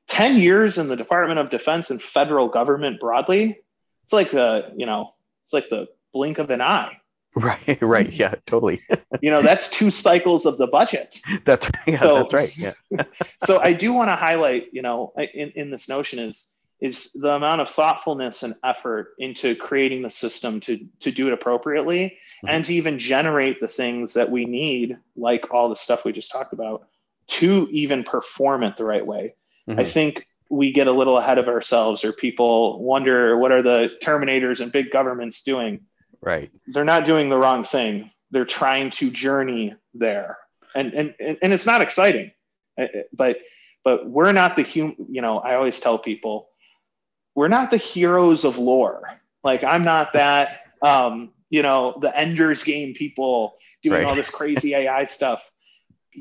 10 0.07 0.37
years 0.37 0.77
in 0.77 0.87
the 0.87 0.95
department 0.95 1.39
of 1.39 1.49
defense 1.51 1.91
and 1.91 2.01
federal 2.01 2.47
government 2.47 2.99
broadly 2.99 3.59
it's 4.03 4.13
like 4.13 4.31
the 4.31 4.73
you 4.75 4.85
know 4.85 5.13
it's 5.43 5.53
like 5.53 5.69
the 5.69 5.87
blink 6.13 6.39
of 6.39 6.49
an 6.51 6.61
eye 6.61 6.97
right. 7.35 7.81
Right. 7.81 8.11
Yeah. 8.11 8.33
Totally. 8.45 8.81
you 9.21 9.29
know 9.31 9.41
that's 9.41 9.69
two 9.69 9.89
cycles 9.91 10.45
of 10.45 10.57
the 10.57 10.67
budget 10.67 11.19
That's 11.45 11.69
yeah, 11.87 12.01
So- 12.01 12.15
that's 12.17 12.33
right. 12.33 12.57
Yeah. 12.57 12.73
so 13.45 13.59
I 13.59 13.73
do 13.73 13.93
want 13.93 14.09
to 14.09 14.15
highlight, 14.15 14.73
you 14.73 14.81
know, 14.81 15.13
in, 15.33 15.51
in 15.55 15.69
this 15.71 15.87
notion 15.87 16.19
is 16.19 16.45
is 16.81 17.11
the 17.13 17.33
amount 17.35 17.61
of 17.61 17.69
thoughtfulness 17.69 18.41
and 18.43 18.55
effort 18.63 19.13
into 19.19 19.55
creating 19.55 20.01
the 20.01 20.09
system 20.09 20.59
to 20.61 20.79
to 20.99 21.11
do 21.11 21.27
it 21.27 21.33
appropriately 21.33 22.17
Mhm. 22.43 22.49
and 22.49 22.65
to 22.65 22.73
even 22.73 22.97
generate 22.97 23.59
the 23.59 23.67
things 23.67 24.15
that 24.15 24.31
we 24.31 24.45
need, 24.45 24.97
like 25.15 25.53
all 25.53 25.69
the 25.69 25.75
stuff 25.75 26.03
we 26.03 26.11
just 26.11 26.31
talked 26.31 26.53
about, 26.53 26.87
to 27.27 27.67
even 27.71 28.03
perform 28.03 28.63
it 28.63 28.75
the 28.77 28.83
right 28.85 29.05
way. 29.05 29.35
I 29.69 29.73
Mhm. 29.83 29.87
think 29.87 30.27
we 30.49 30.73
get 30.73 30.87
a 30.87 30.91
little 30.91 31.17
ahead 31.17 31.37
of 31.37 31.47
ourselves, 31.47 32.03
or 32.03 32.11
people 32.11 32.81
wonder 32.83 33.37
what 33.37 33.51
are 33.53 33.61
the 33.61 33.91
terminators 34.01 34.59
and 34.59 34.71
big 34.71 34.91
governments 34.91 35.43
doing 35.43 35.81
Right. 36.19 36.51
they're 36.67 36.83
not 36.83 37.05
doing 37.05 37.29
the 37.29 37.37
wrong 37.37 37.63
thing. 37.63 38.11
They're 38.31 38.45
trying 38.45 38.89
to 38.91 39.09
journey 39.11 39.75
there, 39.93 40.37
and 40.75 40.93
and 40.93 41.15
and, 41.19 41.53
it's 41.53 41.65
not 41.65 41.81
exciting, 41.81 42.31
but 43.13 43.39
but 43.83 44.07
we're 44.07 44.31
not 44.31 44.55
the 44.55 44.61
human 44.63 44.95
You 45.09 45.21
know, 45.21 45.39
I 45.39 45.55
always 45.55 45.79
tell 45.79 45.97
people, 45.99 46.49
we're 47.35 47.47
not 47.47 47.71
the 47.71 47.77
heroes 47.77 48.45
of 48.45 48.57
lore. 48.57 49.01
Like 49.43 49.63
I'm 49.63 49.83
not 49.83 50.13
that. 50.13 50.61
Um, 50.81 51.31
you 51.49 51.61
know, 51.61 51.97
the 52.01 52.17
Ender's 52.17 52.63
Game 52.63 52.93
people 52.93 53.55
doing 53.83 53.99
Right. 53.99 54.07
all 54.07 54.15
this 54.15 54.29
crazy 54.29 54.73
AI 54.75 55.05
stuff. 55.05 55.43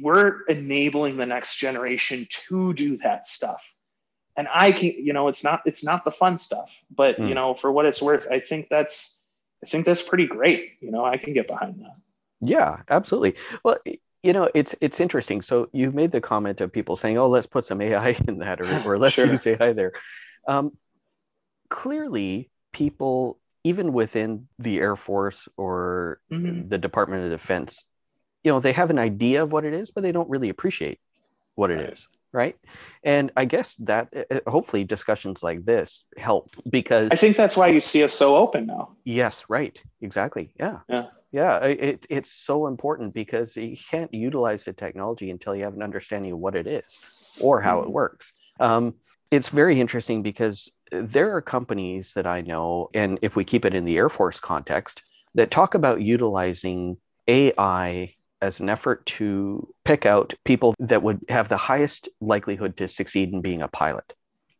We're 0.00 0.42
enabling 0.48 1.16
the 1.16 1.26
next 1.26 1.56
generation 1.56 2.26
to 2.48 2.72
do 2.74 2.96
that 2.98 3.26
stuff. 3.26 3.62
And 4.36 4.48
I 4.52 4.72
can, 4.72 4.90
you 4.96 5.12
know, 5.12 5.28
it's 5.28 5.44
not 5.44 5.62
it's 5.66 5.84
not 5.84 6.04
the 6.04 6.12
fun 6.12 6.38
stuff, 6.38 6.72
but 6.90 7.18
Hmm. 7.18 7.26
you 7.28 7.34
know, 7.34 7.54
for 7.54 7.70
what 7.72 7.86
it's 7.86 8.00
worth, 8.00 8.28
I 8.30 8.40
think 8.40 8.68
that's 8.70 9.18
I 9.64 9.68
think 9.68 9.86
that's 9.86 10.02
pretty 10.02 10.26
great. 10.26 10.72
You 10.80 10.90
know, 10.90 11.04
I 11.04 11.16
can 11.18 11.32
get 11.34 11.46
behind 11.48 11.80
that. 11.80 11.96
Yeah, 12.40 12.78
absolutely. 12.88 13.34
Well, 13.64 13.78
you 14.22 14.32
know, 14.32 14.48
it's 14.54 14.74
it's 14.80 15.00
interesting. 15.00 15.42
So 15.42 15.68
you 15.72 15.90
made 15.90 16.12
the 16.12 16.20
comment 16.20 16.60
of 16.60 16.72
people 16.72 16.96
saying, 16.96 17.18
"Oh, 17.18 17.28
let's 17.28 17.46
put 17.46 17.66
some 17.66 17.80
AI 17.80 18.10
in 18.28 18.38
that," 18.38 18.60
or, 18.60 18.80
or 18.84 18.98
"Let's 18.98 19.16
Sure. 19.16 19.26
use 19.26 19.46
AI 19.46 19.72
there." 19.72 19.92
Um, 20.48 20.72
clearly, 21.70 22.50
people, 22.72 23.38
even 23.64 23.92
within 23.92 24.48
the 24.58 24.78
Air 24.78 24.96
Force 24.96 25.48
or 25.56 26.20
Mhm. 26.30 26.68
the 26.68 26.78
Department 26.78 27.24
of 27.24 27.30
Defense, 27.30 27.84
you 28.44 28.52
know, 28.52 28.60
they 28.60 28.72
have 28.72 28.90
an 28.90 28.98
idea 28.98 29.42
of 29.42 29.52
what 29.52 29.64
it 29.64 29.72
is, 29.72 29.90
but 29.90 30.02
they 30.02 30.12
don't 30.12 30.28
really 30.28 30.48
appreciate 30.50 31.00
what 31.54 31.70
it 31.70 31.80
is, 31.80 32.08
Right. 32.32 32.42
right? 32.42 32.56
And 33.02 33.32
I 33.36 33.44
guess 33.44 33.76
that 33.76 34.08
uh, 34.30 34.40
hopefully 34.50 34.84
discussions 34.84 35.42
like 35.42 35.64
this 35.64 36.04
help 36.16 36.54
because 36.68 37.10
I 37.12 37.16
think 37.16 37.36
that's 37.36 37.56
why 37.56 37.68
you 37.68 37.80
see 37.80 38.02
us 38.02 38.14
so 38.14 38.36
open 38.36 38.66
now. 38.66 38.96
Yes, 39.04 39.44
right. 39.48 39.82
Exactly. 40.00 40.52
Yeah. 40.58 40.80
Yeah. 40.88 41.06
Yeah. 41.32 41.58
It, 41.64 42.06
it's 42.08 42.32
so 42.32 42.66
important 42.66 43.14
because 43.14 43.56
you 43.56 43.76
can't 43.90 44.12
utilize 44.12 44.64
the 44.64 44.72
technology 44.72 45.30
until 45.30 45.54
you 45.54 45.64
have 45.64 45.74
an 45.74 45.82
understanding 45.82 46.32
of 46.32 46.38
what 46.38 46.56
it 46.56 46.66
is 46.66 46.98
or 47.40 47.60
how 47.60 47.80
it 47.80 47.88
Mhm. 47.88 47.92
works. 47.92 48.32
Um, 48.58 48.94
it's 49.30 49.48
very 49.48 49.80
interesting 49.80 50.22
because 50.22 50.70
there 50.90 51.34
are 51.34 51.42
companies 51.42 52.14
that 52.14 52.26
I 52.26 52.40
know, 52.40 52.90
and 52.94 53.18
if 53.22 53.36
we 53.36 53.44
keep 53.44 53.64
it 53.64 53.74
in 53.74 53.84
the 53.84 53.96
Air 53.96 54.08
Force 54.08 54.40
context, 54.40 55.02
that 55.34 55.50
talk 55.50 55.74
about 55.74 56.00
utilizing 56.02 56.96
AI 57.28 58.14
as 58.42 58.60
an 58.60 58.68
effort 58.68 59.04
to 59.06 59.72
pick 59.84 60.06
out 60.06 60.34
people 60.44 60.74
that 60.78 61.02
would 61.02 61.20
have 61.28 61.48
the 61.48 61.56
highest 61.56 62.08
likelihood 62.20 62.76
to 62.78 62.88
succeed 62.88 63.32
in 63.32 63.40
being 63.40 63.62
a 63.62 63.68
pilot. 63.68 64.14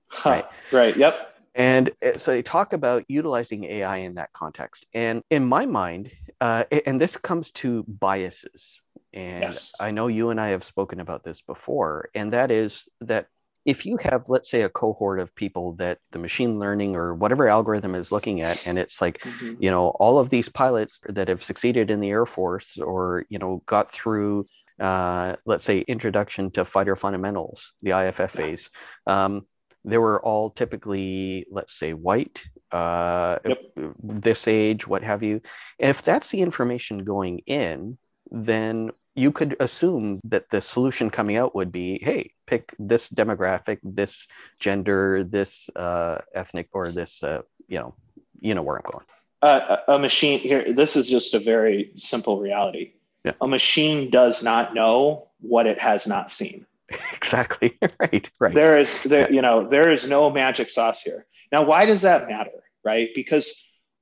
Huh. 0.09 0.31
Right. 0.31 0.47
Right. 0.73 0.97
Yep. 0.97 1.35
And 1.55 1.91
uh, 2.05 2.17
so 2.17 2.33
they 2.33 2.43
talk 2.43 2.73
about 2.73 3.05
utilizing 3.09 3.65
AI 3.65 3.99
in 3.99 4.15
that 4.15 4.33
context. 4.33 4.87
And 4.95 5.23
in 5.31 5.45
my 5.45 5.67
mind, 5.67 6.11
uh, 6.41 6.65
and 6.87 7.01
this 7.01 7.17
comes 7.17 7.51
to 7.53 7.85
biases. 7.85 8.81
And 9.13 9.43
Yes. 9.43 9.73
I 9.81 9.91
know 9.91 10.07
you 10.07 10.31
and 10.31 10.41
I 10.41 10.49
have 10.49 10.63
spoken 10.63 11.01
about 11.01 11.25
this 11.25 11.41
before, 11.41 12.11
and 12.15 12.33
that 12.33 12.51
is 12.51 12.89
that 13.01 13.27
if 13.65 13.85
you 13.85 13.97
have, 13.99 14.25
let's 14.29 14.51
say, 14.51 14.63
a 14.63 14.69
cohort 14.69 15.21
of 15.21 15.35
people 15.35 15.73
that 15.75 15.99
the 16.13 16.19
machine 16.19 16.59
learning 16.59 16.97
or 16.97 17.15
whatever 17.15 17.49
algorithm 17.49 17.95
is 17.95 18.11
looking 18.11 18.41
at, 18.41 18.59
and 18.67 18.79
it's 18.79 19.01
like, 19.01 19.19
Mhm. 19.21 19.57
you 19.61 19.71
know, 19.71 19.89
all 20.01 20.19
of 20.19 20.31
these 20.31 20.49
pilots 20.49 21.01
that 21.09 21.29
have 21.29 21.43
succeeded 21.43 21.91
in 21.91 22.01
the 22.01 22.11
Air 22.11 22.27
Force 22.27 22.79
or, 22.79 23.27
you 23.29 23.39
know, 23.39 23.63
got 23.67 23.93
through, 23.93 24.47
uh, 24.81 25.37
let's 25.45 25.65
say, 25.65 25.81
introduction 25.81 26.51
to 26.53 26.65
fighter 26.65 26.97
fundamentals, 26.97 27.73
the 27.83 27.93
IFF 27.93 28.35
Yeah. 28.35 28.41
phase, 28.41 28.71
um, 29.07 29.47
they 29.85 29.99
were 29.99 30.23
all 30.23 30.51
typically, 30.51 31.47
let's 31.51 31.79
say, 31.79 31.93
white, 31.93 32.43
uh, 32.73 33.39
Yep. 33.45 33.59
this 34.03 34.47
age, 34.47 34.87
what 34.87 35.03
have 35.03 35.23
you. 35.23 35.41
If 35.79 36.03
that's 36.03 36.31
the 36.31 36.41
information 36.43 37.05
going 37.05 37.41
in, 37.47 37.99
then 38.31 38.91
you 39.15 39.33
could 39.33 39.57
assume 39.61 40.21
that 40.25 40.49
the 40.51 40.61
solution 40.61 41.11
coming 41.11 41.37
out 41.37 41.55
would 41.55 41.73
be 41.73 41.99
hey 42.03 42.31
pick 42.47 42.75
this 42.79 43.09
demographic 43.09 43.79
this 43.83 44.27
gender 44.59 45.25
this 45.25 45.69
uh, 45.77 46.19
ethnic 46.35 46.69
or 46.73 46.91
this 46.91 47.23
uh, 47.23 47.43
you 47.69 47.79
know 47.79 47.95
you 48.41 48.55
know 48.55 48.63
where 48.63 48.77
i'm 48.77 48.91
going 48.91 49.05
Uh, 49.43 49.79
a 49.89 49.99
machine 49.99 50.39
here. 50.39 50.73
This 50.73 50.97
is 50.97 51.09
just 51.09 51.33
a 51.33 51.41
very 51.41 51.93
simple 51.97 52.37
reality. 52.41 52.93
Yeah. 53.25 53.33
A 53.41 53.49
machine 53.49 54.11
does 54.11 54.43
not 54.43 54.75
know 54.75 55.29
what 55.41 55.65
it 55.67 55.79
has 55.81 56.07
not 56.07 56.31
seen. 56.31 56.67
exactly 57.17 57.79
right 58.01 58.31
right 58.39 58.55
There 58.55 58.77
is 58.77 59.03
there, 59.05 59.33
you 59.33 59.41
know, 59.41 59.67
there 59.69 59.91
is 59.91 60.05
no 60.09 60.29
magic 60.29 60.69
sauce 60.69 61.01
here. 61.01 61.25
Now, 61.53 61.65
why 61.65 61.87
does 61.87 62.03
that 62.03 62.29
matter? 62.29 62.61
Right? 62.85 63.09
Because 63.15 63.47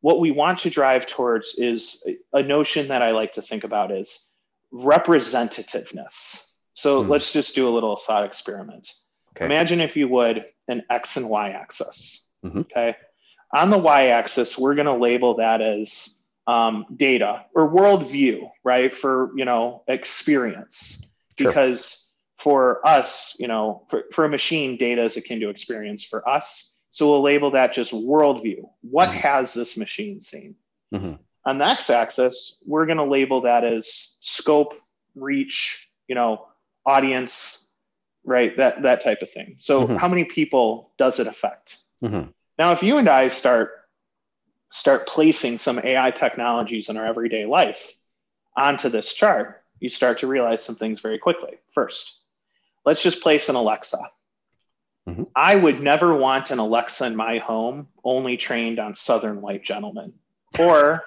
what 0.01 0.19
we 0.19 0.31
want 0.33 0.59
to 0.61 0.71
drive 0.71 1.07
towards 1.07 1.55
is 1.57 2.03
a 2.33 2.43
notion 2.43 2.89
that 2.89 3.03
I 3.03 3.11
like 3.13 3.33
to 3.35 3.43
think 3.43 3.63
about 3.63 3.91
is 3.91 4.28
representativeness. 4.73 6.45
So 6.75 7.03
Hmm. 7.03 7.11
let's 7.11 7.33
just 7.33 7.55
do 7.55 7.69
a 7.69 7.73
little 7.75 7.97
thought 7.97 8.25
experiment. 8.25 8.93
Okay. 9.31 9.45
Imagine, 9.47 9.81
if 9.81 9.97
you 9.97 10.09
would, 10.09 10.45
an 10.69 10.83
X 10.91 11.17
and 11.17 11.29
Y 11.29 11.51
axis. 11.51 12.25
Mhm. 12.45 12.61
Okay. 12.61 12.97
On 13.55 13.71
the 13.71 13.79
Y 13.79 14.07
axis, 14.09 14.59
we're 14.59 14.75
going 14.75 14.87
to 14.87 14.95
label 14.95 15.37
that 15.37 15.61
as 15.61 16.15
um, 16.47 16.87
data 16.97 17.45
or 17.55 17.69
worldview, 17.71 18.51
right? 18.65 18.95
For, 18.95 19.33
you 19.37 19.45
know, 19.45 19.83
experience. 19.87 21.07
Sure. 21.39 21.51
Because 21.51 22.11
for 22.39 22.87
us, 22.87 23.35
you 23.39 23.49
know, 23.49 23.85
for, 23.91 24.05
for 24.13 24.25
a 24.25 24.29
machine, 24.31 24.79
data 24.79 25.03
is 25.03 25.17
akin 25.19 25.41
to 25.41 25.51
experience 25.51 26.05
for 26.05 26.27
us. 26.27 26.73
So 26.93 27.07
we'll 27.09 27.21
label 27.23 27.51
that 27.51 27.75
just 27.75 27.93
worldview. 27.93 28.63
What 28.81 29.11
Mhm. 29.11 29.15
has 29.15 29.53
this 29.53 29.77
machine 29.77 30.23
seen? 30.23 30.55
Mhm. 30.93 31.19
On 31.49 31.57
the 31.57 31.65
X 31.65 31.89
axis, 31.89 32.57
we're 32.67 32.85
going 32.85 32.99
to 32.99 33.05
label 33.05 33.41
that 33.41 33.65
as 33.65 34.17
scope, 34.21 34.75
reach, 35.15 35.89
you 36.07 36.15
know, 36.15 36.47
audience, 36.85 37.65
right? 38.23 38.55
That 38.59 38.83
that 38.83 39.03
type 39.03 39.23
of 39.23 39.31
thing. 39.31 39.57
So 39.59 39.87
Mhm. 39.87 39.97
how 39.97 40.09
many 40.09 40.25
people 40.25 40.93
does 40.99 41.19
it 41.19 41.27
affect? 41.27 41.79
Mhm. 42.03 42.35
Now, 42.59 42.73
if 42.73 42.83
you 42.83 42.99
and 42.99 43.09
I 43.09 43.29
start 43.29 43.89
start 44.69 45.07
placing 45.07 45.57
some 45.57 45.79
AI 45.79 46.11
technologies 46.11 46.91
in 46.91 46.99
our 46.99 47.07
everyday 47.07 47.47
life 47.47 47.97
onto 48.55 48.91
this 48.91 49.15
chart, 49.15 49.65
you 49.81 49.89
start 49.89 50.19
to 50.19 50.27
realize 50.27 50.63
some 50.63 50.77
things 50.77 51.01
very 51.01 51.19
quickly. 51.19 51.57
First, 51.71 52.15
let's 52.85 53.03
just 53.03 53.23
place 53.23 53.49
an 53.49 53.57
Alexa. 53.57 54.11
Mm-hmm. 55.09 55.23
I 55.35 55.57
would 55.57 55.81
never 55.81 56.15
want 56.15 56.51
an 56.51 56.59
Alexa 56.59 57.07
in 57.07 57.17
my 57.17 57.39
home 57.39 57.89
only 58.05 58.37
trained 58.37 58.79
on 58.79 58.95
Southern 58.95 59.41
white 59.41 59.65
gentlemen 59.65 60.13
or 60.59 61.03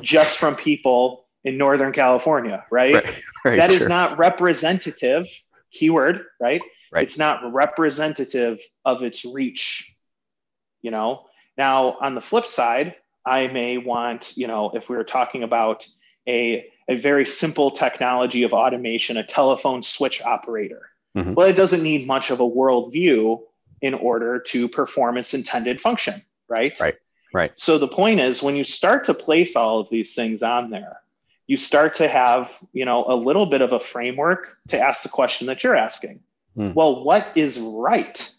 just 0.00 0.38
from 0.38 0.56
people 0.56 1.26
in 1.44 1.58
Northern 1.58 1.92
California, 1.92 2.64
right? 2.70 2.94
right, 2.94 3.22
right 3.44 3.56
that 3.58 3.70
sure. 3.70 3.82
is 3.82 3.88
not 3.88 4.18
representative, 4.18 5.26
keyword, 5.72 6.24
right? 6.40 6.62
right? 6.92 7.04
It's 7.04 7.18
not 7.18 7.52
representative 7.52 8.60
of 8.84 9.02
its 9.02 9.24
reach, 9.24 9.92
you 10.82 10.90
know? 10.90 11.26
Now, 11.58 11.96
on 12.00 12.14
the 12.14 12.20
flip 12.20 12.46
side, 12.46 12.94
I 13.26 13.48
may 13.48 13.78
want, 13.78 14.36
you 14.36 14.46
know, 14.46 14.70
if 14.74 14.88
we 14.88 14.96
were 14.96 15.04
talking 15.04 15.42
about 15.42 15.86
a, 16.28 16.66
a 16.88 16.96
very 16.96 17.26
simple 17.26 17.70
technology 17.70 18.42
of 18.44 18.52
automation, 18.52 19.16
a 19.16 19.24
telephone 19.24 19.82
switch 19.82 20.22
operator. 20.22 20.88
Mm-hmm. 21.16 21.34
Well, 21.34 21.48
it 21.48 21.56
doesn't 21.56 21.82
need 21.82 22.06
much 22.06 22.30
of 22.30 22.40
a 22.40 22.48
worldview 22.48 23.40
in 23.80 23.94
order 23.94 24.38
to 24.38 24.68
perform 24.68 25.18
its 25.18 25.34
intended 25.34 25.80
function, 25.80 26.22
right? 26.48 26.78
Right. 26.80 26.94
Right. 27.32 27.52
So 27.56 27.78
the 27.78 27.88
point 27.88 28.20
is 28.20 28.42
when 28.42 28.56
you 28.56 28.64
start 28.64 29.04
to 29.06 29.14
place 29.14 29.56
all 29.56 29.80
of 29.80 29.88
these 29.88 30.14
things 30.14 30.42
on 30.42 30.70
there, 30.70 30.98
you 31.46 31.56
start 31.56 31.94
to 31.94 32.08
have, 32.08 32.52
you 32.72 32.84
know, 32.84 33.04
a 33.06 33.16
little 33.16 33.46
bit 33.46 33.62
of 33.62 33.72
a 33.72 33.80
framework 33.80 34.56
to 34.68 34.78
ask 34.78 35.02
the 35.02 35.08
question 35.08 35.46
that 35.48 35.64
you're 35.64 35.76
asking. 35.76 36.20
Mm. 36.56 36.74
Well, 36.74 37.04
what 37.04 37.26
is 37.34 37.58
right? 37.58 38.30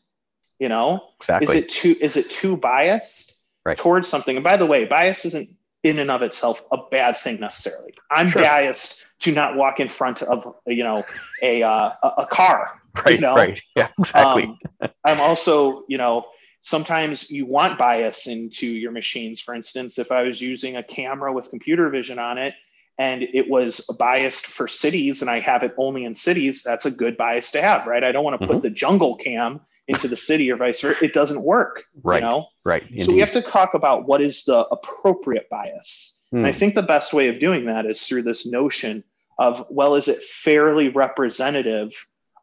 You 0.59 0.69
know, 0.69 1.03
exactly. 1.19 1.57
Is 1.57 1.63
it 1.63 1.69
too 1.69 1.95
is 1.99 2.15
it 2.15 2.29
too 2.29 2.55
biased 2.55 3.35
right. 3.65 3.77
towards 3.77 4.07
something? 4.07 4.37
And 4.37 4.43
by 4.43 4.57
the 4.57 4.65
way, 4.65 4.85
bias 4.85 5.25
isn't 5.25 5.49
in 5.83 5.99
and 5.99 6.09
of 6.09 6.21
itself 6.21 6.63
a 6.71 6.77
bad 6.89 7.17
thing 7.17 7.39
necessarily. 7.39 7.93
I'm 8.09 8.29
sure. 8.29 8.41
biased 8.41 9.05
to 9.21 9.31
not 9.31 9.55
walk 9.57 9.79
in 9.79 9.89
front 9.89 10.21
of 10.21 10.55
you 10.65 10.83
know 10.83 11.03
a 11.41 11.63
uh, 11.63 11.91
a 12.17 12.27
car. 12.27 12.81
Right. 12.95 13.15
You 13.15 13.21
know? 13.21 13.35
Right. 13.35 13.61
Yeah. 13.75 13.89
Exactly. 13.99 14.43
Um, 14.81 14.89
I'm 15.03 15.19
also 15.19 15.83
you 15.87 15.97
know 15.97 16.25
sometimes 16.63 17.29
you 17.29 17.45
want 17.45 17.77
bias 17.77 18.25
into 18.25 18.65
your 18.65 18.91
machines. 18.91 19.39
For 19.39 19.53
instance, 19.53 19.99
if 19.99 20.11
I 20.11 20.23
was 20.23 20.41
using 20.41 20.77
a 20.77 20.83
camera 20.83 21.31
with 21.31 21.49
computer 21.49 21.89
vision 21.89 22.17
on 22.17 22.37
it 22.39 22.55
and 22.97 23.21
it 23.21 23.49
was 23.49 23.81
biased 23.99 24.47
for 24.47 24.67
cities 24.67 25.21
and 25.21 25.29
I 25.29 25.41
have 25.41 25.63
it 25.63 25.75
only 25.77 26.05
in 26.05 26.15
cities, 26.15 26.63
that's 26.63 26.85
a 26.85 26.91
good 26.91 27.17
bias 27.17 27.51
to 27.51 27.61
have, 27.61 27.85
right? 27.85 28.03
I 28.03 28.11
don't 28.11 28.23
want 28.23 28.39
to 28.39 28.45
mm-hmm. 28.45 28.55
put 28.55 28.63
the 28.63 28.69
jungle 28.69 29.17
cam 29.17 29.59
into 29.89 30.07
the 30.07 30.15
city 30.15 30.49
or 30.49 30.55
vice 30.55 30.79
versa. 30.79 31.03
It 31.03 31.13
doesn't 31.13 31.41
work. 31.41 31.83
Right. 32.01 32.23
You 32.23 32.29
know? 32.29 32.47
Right. 32.63 32.83
Indeed. 32.83 33.03
So 33.03 33.13
we 33.13 33.19
have 33.19 33.33
to 33.33 33.41
talk 33.41 33.73
about 33.73 34.07
what 34.07 34.21
is 34.21 34.45
the 34.45 34.59
appropriate 34.59 35.49
bias. 35.49 36.17
Mm. 36.33 36.37
And 36.37 36.47
I 36.47 36.51
hmm. 36.51 36.57
think 36.57 36.75
the 36.75 36.81
best 36.81 37.13
way 37.13 37.27
of 37.27 37.39
doing 37.39 37.65
that 37.65 37.85
is 37.85 38.01
through 38.01 38.23
this 38.23 38.45
notion 38.45 39.03
of, 39.37 39.65
well, 39.69 39.95
is 39.95 40.07
it 40.07 40.23
fairly 40.23 40.87
representative 40.87 41.91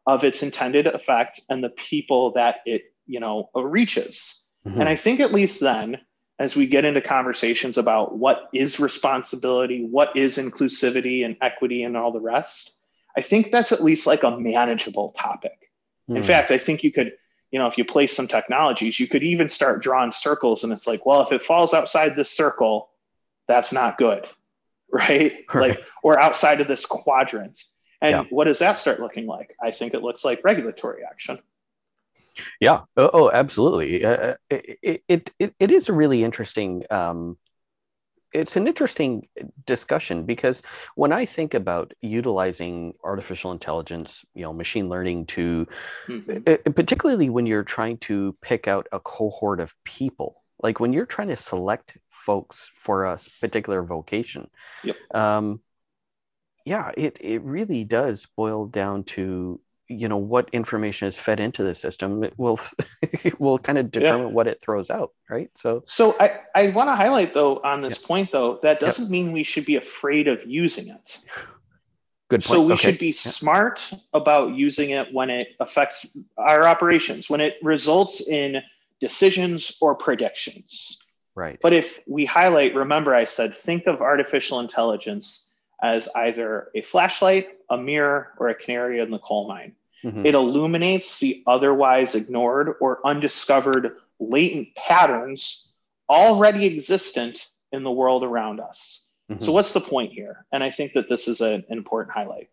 of 0.05 0.23
its 0.23 0.43
intended 0.43 0.85
effect 0.87 1.41
and 1.49 1.63
the 1.63 1.69
people 1.69 2.33
that 2.33 2.57
it, 2.65 2.90
you 3.11 3.19
know, 3.19 3.49
reaches? 3.53 4.41
Mm-hmm. 4.65 4.79
And 4.79 4.89
I 4.89 4.95
think 4.95 5.19
at 5.19 5.33
least 5.33 5.59
then 5.59 5.99
as 6.39 6.55
we 6.55 6.65
get 6.65 6.85
into 6.85 7.01
conversations 7.01 7.77
about 7.77 8.17
what 8.17 8.49
is 8.53 8.79
responsibility, 8.79 9.85
what 9.85 10.15
is 10.15 10.37
inclusivity 10.37 11.23
and 11.23 11.35
equity 11.41 11.83
and 11.83 11.95
all 11.95 12.11
the 12.11 12.19
rest, 12.19 12.73
I 13.15 13.21
think 13.21 13.51
that's 13.51 13.71
at 13.71 13.83
least 13.83 14.07
like 14.07 14.23
a 14.23 14.31
manageable 14.31 15.09
topic. 15.11 15.69
Mm. 16.09 16.17
In 16.17 16.23
fact, 16.23 16.49
I 16.49 16.57
think 16.57 16.83
you 16.83 16.91
could, 16.91 17.11
you 17.51 17.59
know, 17.59 17.67
if 17.67 17.77
you 17.77 17.85
place 17.85 18.15
some 18.15 18.27
technologies, 18.27 18.99
you 18.99 19.07
could 19.07 19.23
even 19.23 19.49
start 19.49 19.83
drawing 19.83 20.11
circles 20.11 20.63
and 20.63 20.71
it's 20.71 20.87
like, 20.87 21.05
well, 21.05 21.21
if 21.21 21.31
it 21.31 21.43
falls 21.43 21.73
outside 21.73 22.15
this 22.15 22.31
circle, 22.31 22.89
that's 23.47 23.73
not 23.73 23.97
good. 23.97 24.27
Right? 24.93 25.45
right. 25.53 25.69
Like, 25.69 25.85
or 26.03 26.19
outside 26.19 26.59
of 26.59 26.67
this 26.67 26.85
quadrant. 26.85 27.63
And 28.01 28.11
yeah. 28.11 28.23
what 28.29 28.43
does 28.43 28.59
that 28.59 28.77
start 28.77 28.99
looking 28.99 29.25
like? 29.25 29.55
I 29.63 29.71
think 29.71 29.93
it 29.93 30.01
looks 30.01 30.25
like 30.25 30.43
regulatory 30.43 31.03
action. 31.09 31.39
Yeah. 32.59 32.81
Oh, 32.97 33.09
oh 33.13 33.31
absolutely. 33.31 34.05
Uh, 34.05 34.35
it, 34.49 35.03
it, 35.07 35.31
it, 35.39 35.55
it 35.59 35.71
is 35.71 35.89
a 35.89 35.93
really 35.93 36.23
interesting, 36.23 36.83
um, 36.89 37.37
it's 38.33 38.55
an 38.55 38.67
interesting 38.67 39.27
discussion 39.65 40.25
because 40.25 40.61
when 40.95 41.11
I 41.11 41.25
think 41.25 41.53
about 41.53 41.93
utilizing 42.01 42.93
artificial 43.03 43.51
intelligence, 43.51 44.23
you 44.33 44.43
know, 44.43 44.53
machine 44.53 44.87
learning 44.87 45.25
to, 45.27 45.67
mm-hmm. 46.07 46.71
particularly 46.71 47.29
when 47.29 47.45
you're 47.45 47.63
trying 47.63 47.97
to 47.99 48.35
pick 48.41 48.67
out 48.67 48.87
a 48.91 48.99
cohort 48.99 49.59
of 49.59 49.75
people, 49.83 50.43
like 50.63 50.79
when 50.79 50.93
you're 50.93 51.05
trying 51.05 51.27
to 51.27 51.35
select 51.35 51.97
folks 52.09 52.71
for 52.77 53.05
a 53.05 53.19
particular 53.41 53.83
vocation, 53.83 54.49
yep. 54.83 54.95
um, 55.13 55.59
yeah, 56.65 56.91
it, 56.95 57.17
it 57.19 57.41
really 57.41 57.83
does 57.83 58.27
boil 58.37 58.65
down 58.65 59.03
to 59.03 59.59
you 59.91 60.07
know 60.07 60.17
what 60.17 60.49
information 60.53 61.07
is 61.07 61.17
fed 61.17 61.39
into 61.39 61.63
the 61.63 61.75
system 61.75 62.23
it 62.23 62.33
will 62.37 62.59
will 63.39 63.59
kind 63.59 63.77
of 63.77 63.91
determine 63.91 64.27
yeah. 64.27 64.33
what 64.33 64.47
it 64.47 64.61
throws 64.61 64.89
out 64.89 65.11
right 65.29 65.51
so 65.55 65.83
so 65.85 66.15
i 66.19 66.39
i 66.55 66.69
want 66.69 66.87
to 66.87 66.95
highlight 66.95 67.33
though 67.33 67.57
on 67.63 67.81
this 67.81 68.01
yeah. 68.01 68.07
point 68.07 68.31
though 68.31 68.59
that 68.63 68.79
doesn't 68.79 69.05
yeah. 69.05 69.11
mean 69.11 69.31
we 69.31 69.43
should 69.43 69.65
be 69.65 69.75
afraid 69.75 70.27
of 70.27 70.39
using 70.45 70.87
it 70.87 71.19
good 72.29 72.43
point. 72.43 72.43
so 72.43 72.65
we 72.65 72.73
okay. 72.73 72.81
should 72.81 72.99
be 72.99 73.11
smart 73.11 73.91
about 74.13 74.55
using 74.55 74.91
it 74.91 75.13
when 75.13 75.29
it 75.29 75.49
affects 75.59 76.07
our 76.37 76.67
operations 76.67 77.29
when 77.29 77.41
it 77.41 77.55
results 77.61 78.21
in 78.27 78.61
decisions 78.99 79.77
or 79.81 79.93
predictions 79.95 80.99
right 81.35 81.59
but 81.61 81.73
if 81.73 81.99
we 82.07 82.23
highlight 82.25 82.73
remember 82.73 83.13
i 83.13 83.25
said 83.25 83.53
think 83.53 83.87
of 83.87 84.01
artificial 84.01 84.59
intelligence 84.59 85.51
as 85.83 86.07
either 86.15 86.69
a 86.75 86.81
flashlight 86.81 87.49
a 87.69 87.77
mirror 87.77 88.33
or 88.37 88.49
a 88.49 88.55
canary 88.55 88.99
in 88.99 89.09
the 89.11 89.19
coal 89.19 89.47
mine 89.47 89.73
Mm-hmm. 90.03 90.25
It 90.25 90.35
illuminates 90.35 91.19
the 91.19 91.43
otherwise 91.45 92.15
ignored 92.15 92.75
or 92.81 93.05
undiscovered 93.05 93.97
latent 94.19 94.75
patterns 94.75 95.71
already 96.09 96.65
existent 96.65 97.47
in 97.71 97.83
the 97.83 97.91
world 97.91 98.23
around 98.23 98.59
us. 98.59 99.07
Mm-hmm. 99.31 99.43
So, 99.43 99.51
what's 99.51 99.73
the 99.73 99.81
point 99.81 100.11
here? 100.11 100.45
And 100.51 100.63
I 100.63 100.71
think 100.71 100.93
that 100.93 101.07
this 101.07 101.27
is 101.27 101.41
an 101.41 101.63
important 101.69 102.13
highlight. 102.13 102.49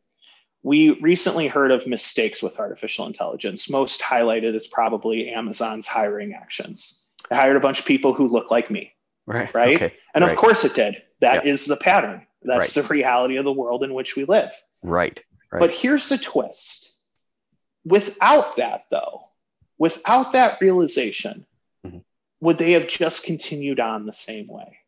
We 0.62 0.98
recently 1.00 1.46
heard 1.46 1.70
of 1.70 1.86
mistakes 1.86 2.42
with 2.42 2.58
artificial 2.58 3.06
intelligence. 3.06 3.70
Most 3.70 4.00
highlighted 4.00 4.54
is 4.54 4.66
probably 4.66 5.30
Amazon's 5.30 5.86
hiring 5.86 6.34
actions. 6.34 7.06
They 7.30 7.36
hired 7.36 7.56
a 7.56 7.60
bunch 7.60 7.78
of 7.78 7.84
people 7.84 8.12
who 8.12 8.28
look 8.28 8.50
like 8.50 8.70
me. 8.70 8.92
Right. 9.26 9.52
Right. 9.54 9.76
Okay. 9.76 9.94
And 10.14 10.24
right. 10.24 10.32
of 10.32 10.38
course 10.38 10.64
it 10.64 10.74
did. 10.74 11.02
That 11.20 11.46
is 11.46 11.66
the 11.66 11.76
pattern. 11.76 12.26
That's 12.42 12.76
right. 12.76 12.82
the 12.82 12.88
reality 12.88 13.36
of 13.36 13.44
the 13.44 13.52
world 13.52 13.82
in 13.82 13.92
which 13.92 14.16
we 14.16 14.24
live. 14.24 14.50
Right. 14.82 15.22
right. 15.52 15.60
But 15.60 15.70
here's 15.70 16.08
the 16.08 16.18
twist 16.18 16.87
Without 17.88 18.56
that, 18.56 18.84
though, 18.90 19.28
without 19.78 20.32
that 20.32 20.60
realization, 20.60 21.46
mm-hmm. 21.86 21.98
would 22.40 22.58
they 22.58 22.72
have 22.72 22.88
just 22.88 23.24
continued 23.24 23.80
on 23.80 24.04
the 24.04 24.12
same 24.12 24.46
way? 24.46 24.78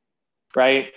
Right? 0.55 0.93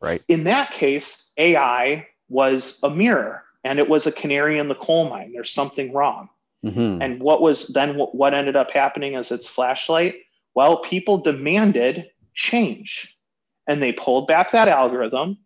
Right. 0.00 0.22
In 0.28 0.44
that 0.44 0.70
case, 0.70 1.28
AI 1.36 2.06
was 2.28 2.78
a 2.82 2.90
mirror 2.90 3.42
and 3.64 3.78
it 3.78 3.88
was 3.88 4.06
a 4.06 4.12
canary 4.12 4.58
in 4.58 4.68
the 4.68 4.74
coal 4.74 5.10
mine. 5.10 5.32
There's 5.32 5.52
something 5.52 5.92
wrong. 5.92 6.28
Mm-hmm. 6.64 7.02
And 7.02 7.20
what 7.20 7.42
was 7.42 7.68
then 7.68 7.96
what, 7.96 8.14
what 8.14 8.34
ended 8.34 8.56
up 8.56 8.70
happening 8.70 9.16
as 9.16 9.30
its 9.30 9.48
flashlight? 9.48 10.16
Well, 10.54 10.78
people 10.82 11.18
demanded 11.18 12.10
change 12.34 13.18
and 13.66 13.82
they 13.82 13.92
pulled 13.92 14.26
back 14.26 14.52
that 14.52 14.68
algorithm 14.68 15.38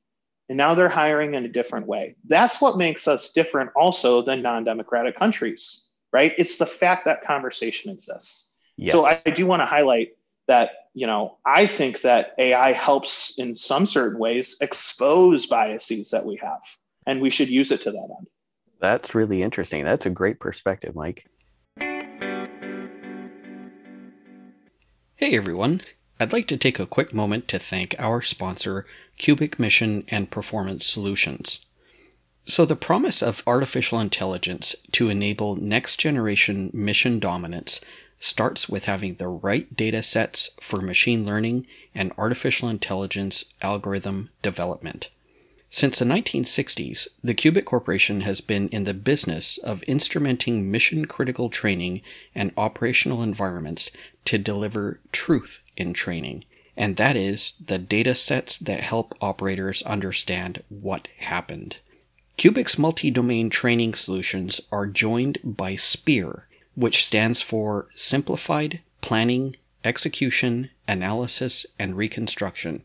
and 0.48 0.58
now 0.58 0.74
they're 0.74 0.88
hiring 0.88 1.34
in 1.34 1.44
a 1.44 1.48
different 1.48 1.86
way. 1.86 2.16
That's 2.26 2.60
what 2.60 2.76
makes 2.76 3.08
us 3.08 3.32
different 3.32 3.70
also 3.74 4.22
than 4.22 4.42
non 4.42 4.64
democratic 4.64 5.16
countries 5.16 5.83
right? 6.14 6.32
It's 6.38 6.56
the 6.58 6.64
fact 6.64 7.04
that 7.06 7.24
conversation 7.24 7.90
exists. 7.90 8.50
Yes. 8.76 8.92
So 8.92 9.04
I, 9.04 9.20
I 9.26 9.30
do 9.30 9.46
want 9.46 9.62
to 9.62 9.66
highlight 9.66 10.10
that, 10.46 10.70
you 10.94 11.08
know, 11.08 11.38
I 11.44 11.66
think 11.66 12.02
that 12.02 12.34
AI 12.38 12.72
helps 12.72 13.36
in 13.36 13.56
some 13.56 13.84
certain 13.86 14.20
ways 14.20 14.56
expose 14.60 15.46
biases 15.46 16.10
that 16.10 16.24
we 16.24 16.38
have, 16.40 16.60
and 17.04 17.20
we 17.20 17.30
should 17.30 17.48
use 17.48 17.72
it 17.72 17.82
to 17.82 17.90
that 17.90 18.08
end. 18.16 18.28
That's 18.80 19.14
really 19.14 19.42
interesting. 19.42 19.82
That's 19.84 20.06
a 20.06 20.10
great 20.10 20.38
perspective, 20.38 20.94
Mike. 20.94 21.26
Hey 25.16 25.36
everyone. 25.36 25.80
I'd 26.20 26.32
like 26.32 26.46
to 26.48 26.56
take 26.56 26.78
a 26.78 26.86
quick 26.86 27.12
moment 27.12 27.48
to 27.48 27.58
thank 27.58 27.96
our 27.98 28.22
sponsor, 28.22 28.86
Cubic 29.18 29.58
Mission 29.58 30.04
and 30.08 30.30
Performance 30.30 30.86
Solutions. 30.86 31.58
So, 32.46 32.66
the 32.66 32.76
promise 32.76 33.22
of 33.22 33.42
artificial 33.46 34.00
intelligence 34.00 34.76
to 34.92 35.08
enable 35.08 35.56
next 35.56 35.98
generation 35.98 36.70
mission 36.74 37.18
dominance 37.18 37.80
starts 38.18 38.68
with 38.68 38.84
having 38.84 39.14
the 39.14 39.28
right 39.28 39.74
data 39.74 40.02
sets 40.02 40.50
for 40.60 40.80
machine 40.80 41.24
learning 41.24 41.66
and 41.94 42.12
artificial 42.18 42.68
intelligence 42.68 43.46
algorithm 43.62 44.30
development. 44.42 45.08
Since 45.70 45.98
the 45.98 46.04
1960s, 46.04 47.08
the 47.22 47.34
Cubic 47.34 47.64
Corporation 47.64 48.20
has 48.20 48.40
been 48.40 48.68
in 48.68 48.84
the 48.84 48.94
business 48.94 49.58
of 49.58 49.80
instrumenting 49.88 50.64
mission 50.64 51.06
critical 51.06 51.48
training 51.48 52.02
and 52.34 52.52
operational 52.56 53.22
environments 53.22 53.90
to 54.26 54.38
deliver 54.38 55.00
truth 55.12 55.62
in 55.76 55.94
training 55.94 56.44
and 56.76 56.96
that 56.96 57.16
is 57.16 57.54
the 57.64 57.78
data 57.78 58.14
sets 58.14 58.58
that 58.58 58.80
help 58.80 59.14
operators 59.20 59.82
understand 59.82 60.62
what 60.68 61.08
happened. 61.18 61.76
Cubic's 62.36 62.76
multi 62.76 63.12
domain 63.12 63.48
training 63.48 63.94
solutions 63.94 64.60
are 64.72 64.86
joined 64.86 65.38
by 65.44 65.76
SPEAR, 65.76 66.46
which 66.74 67.04
stands 67.04 67.40
for 67.40 67.86
Simplified 67.94 68.80
Planning, 69.00 69.56
Execution, 69.84 70.70
Analysis, 70.88 71.64
and 71.78 71.96
Reconstruction. 71.96 72.82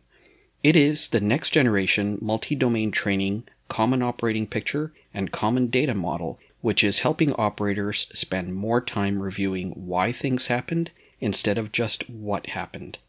It 0.62 0.76
is 0.76 1.08
the 1.08 1.20
next 1.20 1.50
generation 1.50 2.20
multi 2.22 2.54
domain 2.54 2.92
training, 2.92 3.44
common 3.70 4.04
operating 4.04 4.46
picture, 4.46 4.94
and 5.16 5.32
common 5.32 5.68
data 5.68 5.96
model, 5.96 6.40
which 6.62 6.84
is 6.84 7.00
helping 7.00 7.34
operators 7.34 8.08
spend 8.14 8.54
more 8.54 8.82
time 8.82 9.20
reviewing 9.22 9.72
why 9.72 10.12
things 10.12 10.46
happened 10.46 10.92
instead 11.20 11.58
of 11.58 11.72
just 11.72 12.08
what 12.08 12.48
happened. 12.48 13.00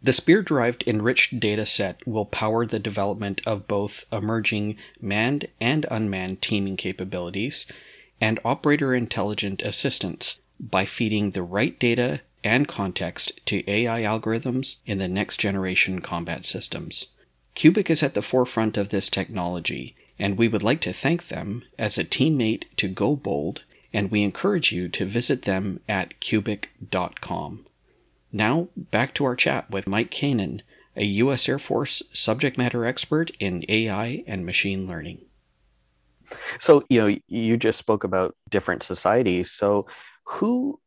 The 0.00 0.12
Spear 0.12 0.42
derived 0.42 0.84
enriched 0.86 1.40
data 1.40 1.66
set 1.66 2.06
will 2.06 2.24
power 2.24 2.64
the 2.64 2.78
development 2.78 3.40
of 3.44 3.66
both 3.66 4.04
emerging 4.12 4.76
manned 5.00 5.48
and 5.60 5.86
unmanned 5.90 6.40
teaming 6.40 6.76
capabilities 6.76 7.66
and 8.20 8.38
operator 8.44 8.94
intelligent 8.94 9.62
assistance 9.62 10.38
by 10.60 10.84
feeding 10.84 11.32
the 11.32 11.42
right 11.42 11.78
data 11.78 12.20
and 12.44 12.68
context 12.68 13.32
to 13.46 13.68
AI 13.68 14.02
algorithms 14.02 14.76
in 14.86 14.98
the 14.98 15.08
next 15.08 15.38
generation 15.38 16.00
combat 16.00 16.44
systems. 16.44 17.08
Cubic 17.54 17.90
is 17.90 18.02
at 18.02 18.14
the 18.14 18.22
forefront 18.22 18.76
of 18.76 18.90
this 18.90 19.10
technology, 19.10 19.96
and 20.18 20.38
we 20.38 20.46
would 20.46 20.62
like 20.62 20.80
to 20.82 20.92
thank 20.92 21.26
them 21.26 21.64
as 21.76 21.98
a 21.98 22.04
teammate 22.04 22.64
to 22.76 22.86
Go 22.88 23.16
Bold, 23.16 23.62
and 23.92 24.10
we 24.10 24.22
encourage 24.22 24.70
you 24.70 24.88
to 24.88 25.04
visit 25.04 25.42
them 25.42 25.80
at 25.88 26.20
cubic.com. 26.20 27.64
Now, 28.32 28.68
back 28.76 29.14
to 29.14 29.24
our 29.24 29.36
chat 29.36 29.70
with 29.70 29.88
Mike 29.88 30.10
Kanaan, 30.10 30.60
a 30.96 31.04
U.S. 31.04 31.48
Air 31.48 31.58
Force 31.58 32.02
subject 32.12 32.58
matter 32.58 32.84
expert 32.84 33.30
in 33.40 33.64
AI 33.68 34.24
and 34.26 34.44
machine 34.44 34.86
learning. 34.86 35.20
So, 36.60 36.84
you 36.90 37.00
know, 37.00 37.18
you 37.26 37.56
just 37.56 37.78
spoke 37.78 38.04
about 38.04 38.36
different 38.50 38.82
societies. 38.82 39.50
So, 39.50 39.86
who, 40.24 40.78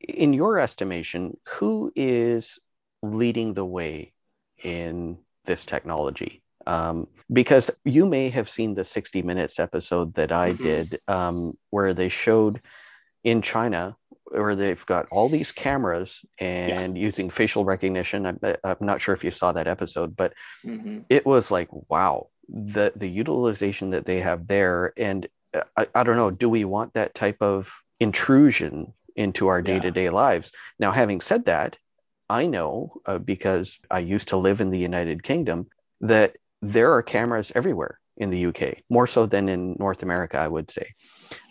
in 0.00 0.32
your 0.32 0.60
estimation, 0.60 1.36
who 1.48 1.92
is 1.96 2.60
leading 3.02 3.54
the 3.54 3.64
way 3.64 4.12
in 4.62 5.18
this 5.44 5.66
technology? 5.66 6.42
Um, 6.68 7.08
because 7.32 7.70
you 7.84 8.06
may 8.06 8.28
have 8.28 8.48
seen 8.48 8.74
the 8.74 8.84
60 8.84 9.22
Minutes 9.22 9.58
episode 9.58 10.14
that 10.14 10.30
I 10.30 10.52
mm-hmm. 10.52 10.62
did, 10.62 11.00
um, 11.08 11.56
where 11.70 11.94
they 11.94 12.08
showed 12.08 12.60
in 13.24 13.42
China 13.42 13.96
where 14.30 14.56
they've 14.56 14.84
got 14.86 15.06
all 15.10 15.28
these 15.28 15.52
cameras 15.52 16.20
and 16.38 16.96
yeah. 16.96 17.02
using 17.02 17.30
facial 17.30 17.64
recognition. 17.64 18.26
I'm, 18.26 18.38
I'm, 18.42 18.76
not 18.80 19.00
sure 19.00 19.14
if 19.14 19.24
you 19.24 19.30
saw 19.30 19.52
that 19.52 19.66
episode, 19.66 20.16
but 20.16 20.34
mm-hmm. 20.64 21.00
it 21.08 21.24
was 21.24 21.50
like, 21.50 21.68
wow, 21.88 22.28
the 22.48 22.92
the 22.96 23.08
utilization 23.08 23.90
that 23.90 24.06
they 24.06 24.20
have 24.20 24.46
there. 24.46 24.92
And 24.96 25.28
uh, 25.54 25.62
I, 25.76 25.86
I 25.94 26.02
don't 26.02 26.16
know, 26.16 26.30
do 26.30 26.48
we 26.48 26.64
want 26.64 26.94
that 26.94 27.14
type 27.14 27.40
of 27.40 27.72
intrusion 28.00 28.92
into 29.14 29.48
our 29.48 29.62
day 29.62 29.78
to 29.78 29.90
day 29.90 30.10
lives? 30.10 30.52
Now, 30.78 30.90
having 30.90 31.20
said 31.20 31.44
that, 31.46 31.78
I 32.28 32.46
know 32.46 33.00
uh, 33.06 33.18
because 33.18 33.78
I 33.90 34.00
used 34.00 34.28
to 34.28 34.36
live 34.36 34.60
in 34.60 34.70
the 34.70 34.78
United 34.78 35.22
Kingdom 35.22 35.68
that 36.00 36.36
there 36.62 36.92
are 36.92 37.02
cameras 37.02 37.52
everywhere 37.54 37.98
in 38.16 38.30
the 38.30 38.46
UK, 38.46 38.78
more 38.88 39.06
so 39.06 39.26
than 39.26 39.48
in 39.48 39.76
North 39.78 40.02
America, 40.02 40.38
I 40.38 40.48
would 40.48 40.70
say. 40.70 40.94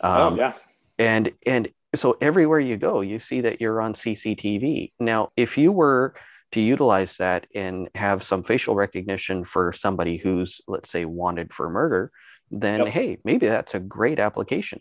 Oh, 0.00 0.26
um, 0.26 0.34
oh 0.34 0.36
yeah. 0.36 0.52
And 0.98 1.32
and 1.46 1.68
so 1.98 2.16
everywhere 2.20 2.60
you 2.60 2.76
go, 2.76 3.00
you 3.00 3.18
see 3.18 3.42
that 3.42 3.60
you're 3.60 3.80
on 3.80 3.94
CCTV. 3.94 4.92
Now, 4.98 5.30
if 5.36 5.58
you 5.58 5.72
were 5.72 6.14
to 6.52 6.60
utilize 6.60 7.16
that 7.16 7.46
and 7.54 7.88
have 7.94 8.22
some 8.22 8.42
facial 8.42 8.74
recognition 8.74 9.44
for 9.44 9.72
somebody 9.72 10.16
who's, 10.16 10.60
let's 10.68 10.90
say, 10.90 11.04
wanted 11.04 11.52
for 11.52 11.68
murder, 11.68 12.12
then 12.50 12.80
yep. 12.80 12.88
hey, 12.88 13.18
maybe 13.24 13.46
that's 13.46 13.74
a 13.74 13.80
great 13.80 14.18
application. 14.18 14.80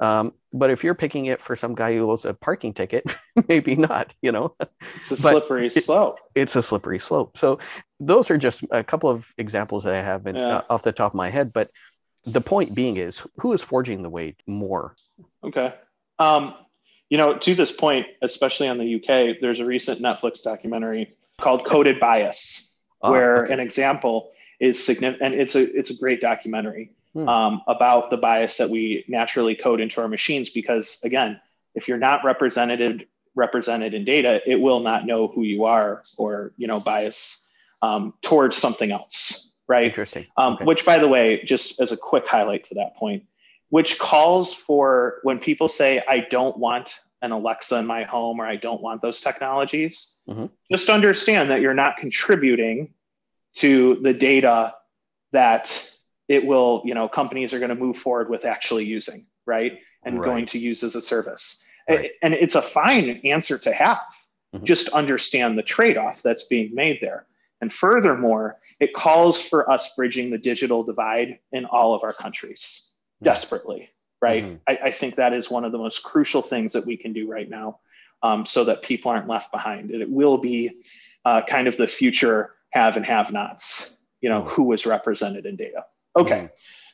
Um, 0.00 0.32
but 0.52 0.70
if 0.70 0.82
you're 0.82 0.94
picking 0.94 1.26
it 1.26 1.40
for 1.40 1.56
some 1.56 1.74
guy 1.74 1.94
who 1.94 2.10
owes 2.10 2.24
a 2.24 2.34
parking 2.34 2.74
ticket, 2.74 3.04
maybe 3.48 3.76
not, 3.76 4.12
you 4.22 4.32
know. 4.32 4.56
It's 4.96 5.10
a 5.12 5.16
slippery 5.16 5.66
it, 5.68 5.84
slope. 5.84 6.18
It's 6.34 6.56
a 6.56 6.62
slippery 6.62 6.98
slope. 6.98 7.38
So 7.38 7.58
those 8.00 8.30
are 8.30 8.38
just 8.38 8.64
a 8.70 8.82
couple 8.82 9.08
of 9.08 9.26
examples 9.38 9.84
that 9.84 9.94
I 9.94 10.02
have 10.02 10.26
in, 10.26 10.36
yeah. 10.36 10.58
uh, 10.58 10.62
off 10.70 10.82
the 10.82 10.92
top 10.92 11.12
of 11.12 11.16
my 11.16 11.30
head. 11.30 11.52
But 11.52 11.70
the 12.24 12.40
point 12.40 12.74
being 12.74 12.96
is 12.96 13.22
who 13.38 13.52
is 13.52 13.62
forging 13.62 14.02
the 14.02 14.10
way 14.10 14.36
more? 14.46 14.96
Okay. 15.44 15.74
Um, 16.18 16.54
you 17.10 17.18
know, 17.18 17.36
to 17.36 17.54
this 17.54 17.70
point, 17.70 18.06
especially 18.22 18.68
on 18.68 18.78
the 18.78 18.94
UK, 18.96 19.36
there's 19.40 19.60
a 19.60 19.64
recent 19.64 20.00
Netflix 20.00 20.42
documentary 20.42 21.14
called 21.40 21.66
Coded 21.66 22.00
Bias, 22.00 22.74
oh, 23.02 23.10
where 23.10 23.44
okay. 23.44 23.52
an 23.52 23.60
example 23.60 24.32
is 24.60 24.84
significant, 24.84 25.22
and 25.22 25.40
it's 25.40 25.54
a 25.54 25.62
it's 25.78 25.90
a 25.90 25.94
great 25.94 26.20
documentary 26.20 26.90
hmm. 27.12 27.28
um, 27.28 27.62
about 27.66 28.10
the 28.10 28.16
bias 28.16 28.56
that 28.56 28.70
we 28.70 29.04
naturally 29.08 29.54
code 29.54 29.80
into 29.80 30.00
our 30.00 30.08
machines. 30.08 30.50
Because 30.50 31.00
again, 31.04 31.40
if 31.74 31.88
you're 31.88 31.98
not 31.98 32.24
represented 32.24 33.06
represented 33.34 33.94
in 33.94 34.04
data, 34.04 34.40
it 34.46 34.56
will 34.56 34.80
not 34.80 35.06
know 35.06 35.28
who 35.28 35.42
you 35.42 35.64
are 35.64 36.02
or 36.16 36.52
you 36.56 36.66
know 36.66 36.80
bias 36.80 37.48
um, 37.82 38.14
towards 38.22 38.56
something 38.56 38.90
else, 38.90 39.50
right? 39.68 39.86
Interesting. 39.86 40.26
Um, 40.36 40.54
okay. 40.54 40.64
Which, 40.64 40.86
by 40.86 40.98
the 40.98 41.08
way, 41.08 41.42
just 41.44 41.80
as 41.80 41.92
a 41.92 41.96
quick 41.96 42.26
highlight 42.26 42.64
to 42.64 42.74
that 42.76 42.96
point, 42.96 43.24
which 43.70 43.98
calls 43.98 44.54
for 44.54 45.18
when 45.22 45.38
people 45.38 45.68
say, 45.68 46.02
I 46.08 46.26
don't 46.30 46.56
want 46.56 46.94
an 47.22 47.32
Alexa 47.32 47.76
in 47.76 47.86
my 47.86 48.04
home 48.04 48.40
or 48.40 48.46
I 48.46 48.56
don't 48.56 48.82
want 48.82 49.02
those 49.02 49.20
technologies, 49.20 50.12
mm-hmm. 50.28 50.46
just 50.70 50.88
understand 50.88 51.50
that 51.50 51.60
you're 51.60 51.74
not 51.74 51.96
contributing 51.96 52.92
to 53.56 53.96
the 54.02 54.12
data 54.12 54.74
that 55.32 55.90
it 56.28 56.44
will, 56.44 56.82
you 56.84 56.94
know, 56.94 57.08
companies 57.08 57.52
are 57.52 57.58
going 57.58 57.70
to 57.70 57.74
move 57.74 57.96
forward 57.96 58.28
with 58.28 58.44
actually 58.44 58.84
using, 58.84 59.26
right? 59.46 59.78
And 60.04 60.20
right. 60.20 60.26
going 60.26 60.46
to 60.46 60.58
use 60.58 60.82
as 60.82 60.94
a 60.94 61.02
service. 61.02 61.62
Right. 61.88 62.12
And 62.22 62.34
it's 62.34 62.54
a 62.54 62.62
fine 62.62 63.20
answer 63.24 63.58
to 63.58 63.72
have. 63.72 63.98
Mm-hmm. 64.54 64.64
Just 64.64 64.88
understand 64.90 65.58
the 65.58 65.62
trade 65.62 65.96
off 65.96 66.22
that's 66.22 66.44
being 66.44 66.74
made 66.74 66.98
there. 67.00 67.26
And 67.60 67.72
furthermore, 67.72 68.58
it 68.80 68.92
calls 68.94 69.40
for 69.40 69.70
us 69.70 69.94
bridging 69.96 70.30
the 70.30 70.38
digital 70.38 70.82
divide 70.82 71.38
in 71.52 71.64
all 71.64 71.94
of 71.94 72.02
our 72.02 72.12
countries 72.12 72.90
desperately, 73.22 73.90
right? 74.20 74.44
Mm-hmm. 74.44 74.56
I, 74.66 74.78
I, 74.88 74.90
think 74.90 75.16
that 75.16 75.32
is 75.32 75.50
one 75.50 75.64
of 75.64 75.72
the 75.72 75.78
most 75.78 76.02
crucial 76.02 76.42
things 76.42 76.72
that 76.72 76.86
we 76.86 76.96
can 76.96 77.12
do 77.12 77.30
right 77.30 77.48
now 77.48 77.80
um, 78.22 78.46
so 78.46 78.64
that 78.64 78.82
people 78.82 79.10
aren't 79.10 79.28
left 79.28 79.52
behind. 79.52 79.90
And 79.90 80.02
it 80.02 80.10
will 80.10 80.38
be 80.38 80.82
uh, 81.24 81.42
kind 81.48 81.68
of 81.68 81.76
the 81.76 81.86
future 81.86 82.52
have 82.70 82.96
and 82.96 83.06
have 83.06 83.32
nots, 83.32 83.96
you 84.20 84.28
know, 84.28 84.42
mm-hmm. 84.42 84.50
who 84.50 84.72
is 84.72 84.86
represented 84.86 85.46
in 85.46 85.56
data. 85.56 85.84
Okay. 86.16 86.34
Mm-hmm. 86.34 86.46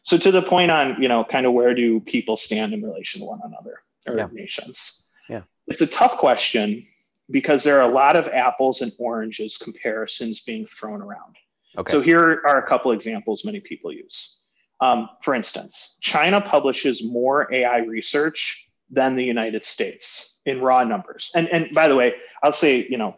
So 0.03 0.19
to 0.19 0.31
the 0.31 0.43
point 0.43 0.71
on, 0.71 1.01
you 1.01 1.09
know, 1.09 1.25
kind 1.25 1.47
of 1.47 1.53
where 1.53 1.75
do 1.75 2.01
people 2.01 2.37
stand 2.37 2.73
in 2.73 2.83
relation 2.83 3.21
to 3.21 3.27
one 3.27 3.41
another 3.45 3.83
or 4.07 4.17
yeah. 4.17 4.29
nations? 4.33 5.05
Yeah. 5.29 5.43
It's 5.67 5.81
a 5.81 5.87
tough 5.87 6.17
question 6.17 6.87
because 7.31 7.63
there 7.63 7.81
are 7.81 7.89
a 7.89 7.93
lot 7.93 8.17
of 8.17 8.27
apples 8.29 8.83
and 8.83 8.93
oranges 8.99 9.57
comparisons 9.57 10.41
being 10.41 10.67
thrown 10.67 11.03
around. 11.03 11.37
Okay. 11.79 11.93
So 11.93 12.01
here 12.01 12.43
are 12.45 12.59
a 12.59 12.69
couple 12.69 12.91
examples 12.93 13.45
many 13.45 13.61
people 13.61 13.93
use. 13.93 14.40
Um, 14.81 15.11
for 15.23 15.35
instance, 15.35 15.97
China 16.01 16.41
publishes 16.41 17.05
more 17.05 17.53
AI 17.53 17.79
research 17.79 18.69
than 18.91 19.15
the 19.15 19.25
United 19.25 19.65
States 19.65 20.39
in 20.47 20.61
raw 20.61 20.85
numbers. 20.85 21.31
And, 21.35 21.49
and 21.49 21.71
by 21.73 21.87
the 21.89 21.95
way, 21.95 22.15
I'll 22.43 22.53
say, 22.53 22.87
you 22.89 22.97
know, 22.97 23.17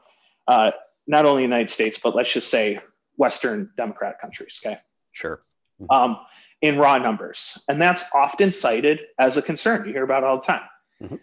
uh, 0.48 0.72
not 1.06 1.24
only 1.24 1.42
the 1.42 1.48
United 1.48 1.70
States, 1.70 1.98
but 1.98 2.14
let's 2.14 2.32
just 2.32 2.50
say 2.50 2.80
Western 3.16 3.70
democratic 3.76 4.20
countries, 4.20 4.60
okay? 4.64 4.78
Sure. 5.12 5.40
Mm-hmm. 5.80 5.90
Um, 5.90 6.18
in 6.60 6.78
raw 6.78 6.96
numbers. 6.98 7.60
And 7.68 7.80
that's 7.80 8.04
often 8.14 8.52
cited 8.52 9.00
as 9.18 9.36
a 9.36 9.42
concern. 9.42 9.86
You 9.86 9.92
hear 9.92 10.04
about 10.04 10.24
all 10.24 10.38
the 10.38 10.46
time. 10.46 10.62
Mm-hmm. 11.02 11.16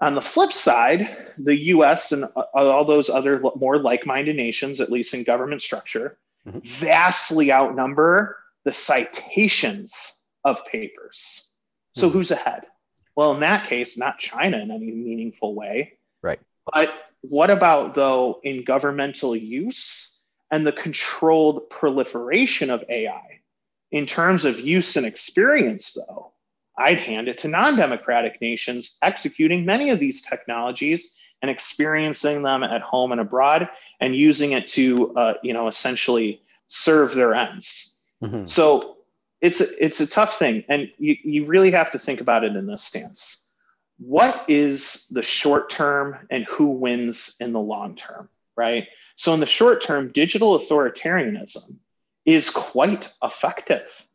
On 0.00 0.14
the 0.14 0.20
flip 0.20 0.52
side, 0.52 1.32
the 1.38 1.56
US 1.56 2.12
and 2.12 2.24
uh, 2.24 2.42
all 2.54 2.84
those 2.84 3.08
other 3.08 3.40
more 3.56 3.78
like 3.78 4.04
minded 4.04 4.36
nations, 4.36 4.80
at 4.80 4.90
least 4.90 5.14
in 5.14 5.22
government 5.22 5.62
structure, 5.62 6.18
mm-hmm. 6.46 6.58
vastly 6.62 7.52
outnumber 7.52 8.36
the 8.64 8.72
citations 8.72 10.14
of 10.44 10.64
papers. 10.66 11.50
So 11.96 12.08
hmm. 12.08 12.14
who's 12.14 12.30
ahead? 12.30 12.64
Well, 13.16 13.34
in 13.34 13.40
that 13.40 13.66
case, 13.66 13.96
not 13.96 14.18
China 14.18 14.58
in 14.58 14.70
any 14.70 14.90
meaningful 14.90 15.54
way. 15.54 15.98
Right. 16.22 16.40
But 16.72 16.92
what 17.20 17.50
about, 17.50 17.94
though, 17.94 18.40
in 18.42 18.64
governmental 18.64 19.36
use 19.36 20.18
and 20.50 20.66
the 20.66 20.72
controlled 20.72 21.70
proliferation 21.70 22.70
of 22.70 22.84
AI? 22.88 23.40
In 23.92 24.06
terms 24.06 24.44
of 24.44 24.58
use 24.58 24.96
and 24.96 25.06
experience, 25.06 25.92
though, 25.92 26.32
I'd 26.76 26.98
hand 26.98 27.28
it 27.28 27.38
to 27.38 27.48
non 27.48 27.76
democratic 27.76 28.40
nations 28.40 28.98
executing 29.02 29.64
many 29.64 29.90
of 29.90 30.00
these 30.00 30.22
technologies 30.22 31.14
and 31.42 31.50
experiencing 31.50 32.42
them 32.42 32.64
at 32.64 32.80
home 32.80 33.12
and 33.12 33.20
abroad 33.20 33.68
and 34.00 34.16
using 34.16 34.52
it 34.52 34.66
to, 34.68 35.14
uh, 35.14 35.34
you 35.42 35.52
know, 35.52 35.68
essentially 35.68 36.42
serve 36.68 37.14
their 37.14 37.34
ends. 37.34 37.93
Mm-hmm. 38.24 38.46
So 38.46 38.96
it's 39.40 39.60
a, 39.60 39.84
it's 39.84 40.00
a 40.00 40.06
tough 40.06 40.38
thing, 40.38 40.64
and 40.68 40.90
you, 40.98 41.16
you 41.22 41.46
really 41.46 41.70
have 41.70 41.90
to 41.92 41.98
think 41.98 42.20
about 42.20 42.44
it 42.44 42.56
in 42.56 42.66
this 42.66 42.82
stance. 42.82 43.44
What 43.98 44.44
is 44.48 45.06
the 45.10 45.22
short 45.22 45.70
term 45.70 46.26
and 46.30 46.44
who 46.44 46.66
wins 46.66 47.34
in 47.38 47.52
the 47.52 47.60
long 47.60 47.94
term, 47.94 48.28
right? 48.56 48.88
So, 49.16 49.32
in 49.34 49.40
the 49.40 49.46
short 49.46 49.82
term, 49.82 50.10
digital 50.12 50.58
authoritarianism 50.58 51.76
is 52.24 52.50
quite 52.50 53.12
effective, 53.22 54.06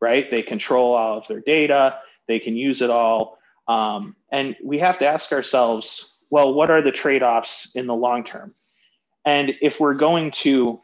right? 0.00 0.30
They 0.30 0.42
control 0.42 0.94
all 0.94 1.18
of 1.18 1.26
their 1.26 1.40
data, 1.40 1.98
they 2.28 2.38
can 2.38 2.56
use 2.56 2.80
it 2.80 2.90
all. 2.90 3.38
Um, 3.68 4.14
and 4.30 4.56
we 4.62 4.78
have 4.78 5.00
to 5.00 5.06
ask 5.06 5.32
ourselves 5.32 6.12
well, 6.30 6.54
what 6.54 6.70
are 6.70 6.82
the 6.82 6.92
trade 6.92 7.22
offs 7.22 7.74
in 7.74 7.86
the 7.86 7.94
long 7.94 8.24
term? 8.24 8.54
And 9.24 9.54
if 9.60 9.80
we're 9.80 9.94
going 9.94 10.30
to 10.32 10.80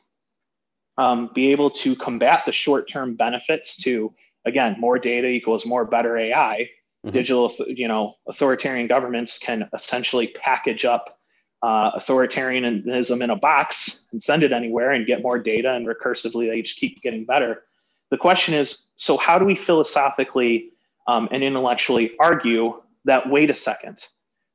um, 1.03 1.31
be 1.35 1.51
able 1.51 1.69
to 1.69 1.97
combat 1.97 2.47
the 2.47 2.53
short 2.53 2.89
term 2.89 3.17
benefits 3.17 3.77
to, 3.77 4.15
again, 4.45 4.77
more 4.79 5.01
data 5.01 5.27
equals 5.27 5.67
more 5.67 5.85
better 5.85 6.17
AI, 6.17 6.71
mm-hmm. 7.05 7.11
digital, 7.11 7.53
you 7.67 7.89
know, 7.89 8.15
authoritarian 8.29 8.87
governments 8.87 9.37
can 9.37 9.69
essentially 9.75 10.29
package 10.29 10.85
up 10.85 11.19
uh, 11.65 11.91
authoritarianism 11.99 13.21
in 13.21 13.31
a 13.31 13.37
box 13.37 14.05
and 14.13 14.23
send 14.23 14.45
it 14.45 14.53
anywhere 14.53 14.93
and 14.93 15.05
get 15.05 15.23
more 15.23 15.41
data 15.41 15.73
and 15.73 15.89
recursively 15.89 16.49
they 16.49 16.63
just 16.63 16.79
keep 16.79 17.03
getting 17.03 17.25
better. 17.25 17.65
The 18.13 18.17
question 18.17 18.55
is 18.55 18.87
so, 18.95 19.17
how 19.17 19.41
do 19.41 19.45
we 19.45 19.57
philosophically 19.57 20.71
um, 21.09 21.29
and 21.33 21.43
intellectually 21.43 22.13
argue 22.21 22.81
that, 23.07 23.29
wait 23.29 23.51
a 23.51 23.55
second, 23.55 24.07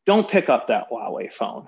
don't 0.05 0.29
pick 0.29 0.47
up 0.47 0.67
that 0.67 0.89
Huawei 0.89 1.31
phone? 1.31 1.67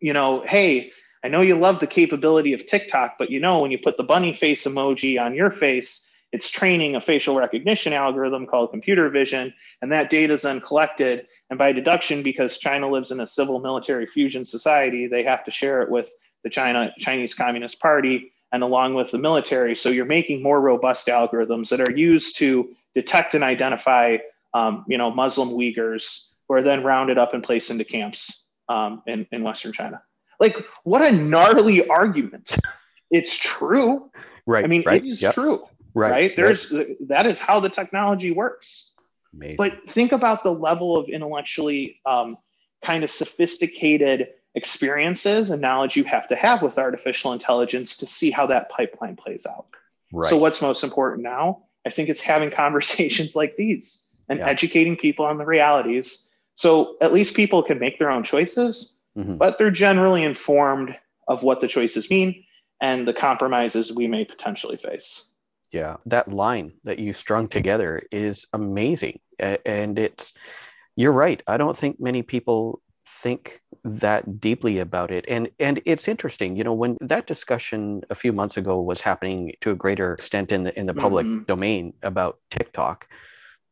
You 0.00 0.12
know, 0.12 0.42
hey, 0.42 0.92
I 1.24 1.28
know 1.28 1.40
you 1.40 1.56
love 1.56 1.80
the 1.80 1.86
capability 1.86 2.52
of 2.52 2.66
TikTok, 2.66 3.16
but 3.18 3.30
you 3.30 3.38
know, 3.38 3.60
when 3.60 3.70
you 3.70 3.78
put 3.78 3.96
the 3.96 4.02
bunny 4.02 4.32
face 4.32 4.64
emoji 4.64 5.20
on 5.20 5.34
your 5.34 5.50
face, 5.50 6.04
it's 6.32 6.50
training 6.50 6.96
a 6.96 7.00
facial 7.00 7.36
recognition 7.36 7.92
algorithm 7.92 8.46
called 8.46 8.70
computer 8.70 9.08
vision, 9.10 9.52
and 9.82 9.92
that 9.92 10.10
data 10.10 10.32
is 10.32 10.42
then 10.42 10.60
collected. 10.60 11.26
And 11.50 11.58
by 11.58 11.72
deduction, 11.72 12.22
because 12.22 12.58
China 12.58 12.88
lives 12.88 13.10
in 13.10 13.20
a 13.20 13.26
civil 13.26 13.60
military 13.60 14.06
fusion 14.06 14.44
society, 14.44 15.06
they 15.06 15.22
have 15.24 15.44
to 15.44 15.50
share 15.50 15.82
it 15.82 15.90
with 15.90 16.10
the 16.42 16.50
China 16.50 16.92
Chinese 16.98 17.34
Communist 17.34 17.80
Party 17.80 18.32
and 18.50 18.62
along 18.62 18.94
with 18.94 19.10
the 19.10 19.18
military. 19.18 19.76
So 19.76 19.90
you're 19.90 20.04
making 20.04 20.42
more 20.42 20.60
robust 20.60 21.06
algorithms 21.06 21.68
that 21.68 21.80
are 21.80 21.92
used 21.92 22.36
to 22.38 22.70
detect 22.94 23.34
and 23.34 23.44
identify, 23.44 24.18
um, 24.54 24.84
you 24.88 24.98
know, 24.98 25.10
Muslim 25.10 25.50
Uyghurs 25.50 26.30
who 26.48 26.54
are 26.54 26.62
then 26.62 26.82
rounded 26.82 27.18
up 27.18 27.34
and 27.34 27.42
placed 27.42 27.70
into 27.70 27.84
camps 27.84 28.44
um, 28.68 29.02
in, 29.06 29.26
in 29.32 29.42
Western 29.42 29.72
China. 29.72 30.02
Like, 30.42 30.56
what 30.82 31.02
a 31.02 31.12
gnarly 31.12 31.88
argument! 31.88 32.56
It's 33.12 33.36
true. 33.36 34.10
Right. 34.44 34.64
I 34.64 34.66
mean, 34.66 34.82
right, 34.84 35.04
it 35.04 35.08
is 35.08 35.22
yep. 35.22 35.34
true. 35.34 35.64
Right. 35.94 36.10
right? 36.10 36.36
There's 36.36 36.72
right. 36.72 36.96
that 37.08 37.26
is 37.26 37.38
how 37.38 37.60
the 37.60 37.68
technology 37.68 38.32
works. 38.32 38.90
Amazing. 39.32 39.56
But 39.56 39.84
think 39.84 40.10
about 40.10 40.42
the 40.42 40.52
level 40.52 40.96
of 40.96 41.08
intellectually 41.08 42.00
um, 42.04 42.36
kind 42.82 43.04
of 43.04 43.10
sophisticated 43.10 44.30
experiences 44.54 45.50
and 45.50 45.62
knowledge 45.62 45.96
you 45.96 46.04
have 46.04 46.26
to 46.28 46.34
have 46.36 46.60
with 46.60 46.76
artificial 46.76 47.32
intelligence 47.32 47.96
to 47.98 48.06
see 48.06 48.30
how 48.30 48.46
that 48.46 48.68
pipeline 48.68 49.14
plays 49.14 49.46
out. 49.46 49.66
Right. 50.12 50.28
So, 50.28 50.38
what's 50.38 50.60
most 50.60 50.82
important 50.82 51.22
now? 51.22 51.64
I 51.86 51.90
think 51.90 52.08
it's 52.08 52.20
having 52.20 52.50
conversations 52.64 53.36
like 53.36 53.56
these 53.56 54.04
and 54.28 54.40
Yeah. 54.40 54.48
educating 54.48 54.96
people 54.96 55.24
on 55.24 55.38
the 55.38 55.46
realities. 55.46 56.28
So, 56.56 56.96
at 57.00 57.12
least 57.12 57.34
people 57.34 57.62
can 57.62 57.78
make 57.78 57.98
their 58.00 58.10
own 58.10 58.24
choices, 58.24 58.96
Mhm. 59.16 59.38
but 59.38 59.58
they're 59.58 59.70
generally 59.70 60.22
informed 60.24 60.96
of 61.28 61.42
what 61.42 61.60
the 61.60 61.68
choices 61.68 62.10
mean 62.10 62.44
and 62.80 63.06
the 63.06 63.12
compromises 63.14 63.92
we 63.92 64.06
may 64.08 64.24
potentially 64.24 64.76
face. 64.76 65.34
Yeah, 65.70 65.96
that 66.06 66.32
line 66.32 66.72
that 66.84 66.98
you 66.98 67.12
strung 67.12 67.48
together 67.48 68.02
is 68.10 68.46
amazing. 68.52 69.20
And 69.38 69.98
it's, 69.98 70.32
you're 70.96 71.12
right. 71.12 71.42
I 71.46 71.56
don't 71.56 71.76
think 71.76 72.00
many 72.00 72.22
people 72.22 72.80
think 73.06 73.60
that 73.84 74.40
deeply 74.40 74.78
about 74.78 75.10
it. 75.10 75.24
And 75.28 75.48
and 75.58 75.80
it's 75.86 76.08
interesting, 76.08 76.56
you 76.56 76.64
know, 76.64 76.74
when 76.74 76.96
that 77.00 77.26
discussion 77.26 78.02
a 78.10 78.14
few 78.14 78.32
months 78.32 78.56
ago 78.56 78.80
was 78.80 79.00
happening 79.00 79.52
to 79.62 79.70
a 79.70 79.74
greater 79.74 80.12
extent 80.14 80.52
in 80.52 80.64
the 80.64 80.78
in 80.78 80.86
the 80.86 80.94
public 80.94 81.26
Mhm. 81.26 81.46
domain 81.46 81.94
about 82.02 82.38
TikTok, 82.50 83.08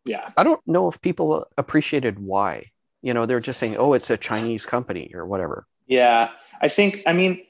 Yeah. 0.04 0.30
I 0.36 0.42
don't 0.44 0.60
know 0.66 0.88
if 0.88 1.00
people 1.00 1.46
appreciated 1.58 2.18
why. 2.18 2.70
You 3.02 3.14
know, 3.14 3.26
they're 3.26 3.40
just 3.40 3.58
saying, 3.58 3.76
"Oh, 3.76 3.92
it's 3.94 4.10
a 4.10 4.16
Chinese 4.16 4.66
company" 4.66 5.12
or 5.14 5.26
whatever. 5.26 5.66
Yeah, 5.86 6.30
I 6.60 6.68
think. 6.68 7.02
I 7.06 7.12
mean, 7.12 7.42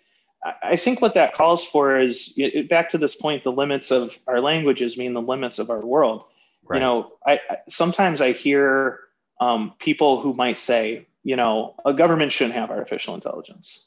I- 0.62 0.76
think 0.76 1.00
what 1.00 1.14
that 1.14 1.34
calls 1.34 1.64
for 1.64 1.98
is 1.98 2.38
back 2.68 2.90
to 2.90 2.98
this 2.98 3.16
point. 3.16 3.44
The 3.44 3.52
limits 3.52 3.90
of 3.90 4.18
our 4.26 4.40
languages 4.40 4.96
mean 4.96 5.12
the 5.12 5.20
limits 5.20 5.58
of 5.58 5.70
our 5.70 5.80
world. 5.84 6.24
Right. 6.64 6.76
You 6.76 6.80
know, 6.80 7.12
I, 7.26 7.40
I 7.50 7.56
sometimes 7.68 8.20
I 8.20 8.32
hear 8.32 9.00
um, 9.40 9.74
people 9.78 10.20
who 10.20 10.34
might 10.34 10.58
say, 10.58 11.06
you 11.24 11.36
know, 11.36 11.74
a 11.84 11.92
government 11.92 12.32
shouldn't 12.32 12.54
have 12.54 12.70
artificial 12.70 13.14
intelligence. 13.14 13.86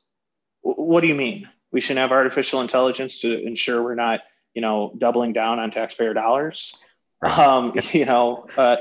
W- 0.63 0.83
what 0.83 1.01
do 1.01 1.07
you 1.07 1.15
mean? 1.15 1.47
We 1.71 1.81
shouldn't 1.81 1.99
have 1.99 2.11
artificial 2.11 2.61
intelligence 2.61 3.21
to 3.21 3.41
ensure 3.41 3.81
we're 3.81 3.95
not, 3.95 4.21
you 4.53 4.61
know, 4.61 4.93
doubling 4.97 5.33
down 5.33 5.59
on 5.59 5.71
taxpayer 5.71 6.13
dollars. 6.13 6.75
Right. 7.21 7.39
Um, 7.39 7.73
you 7.91 8.05
know, 8.05 8.47
uh, 8.57 8.77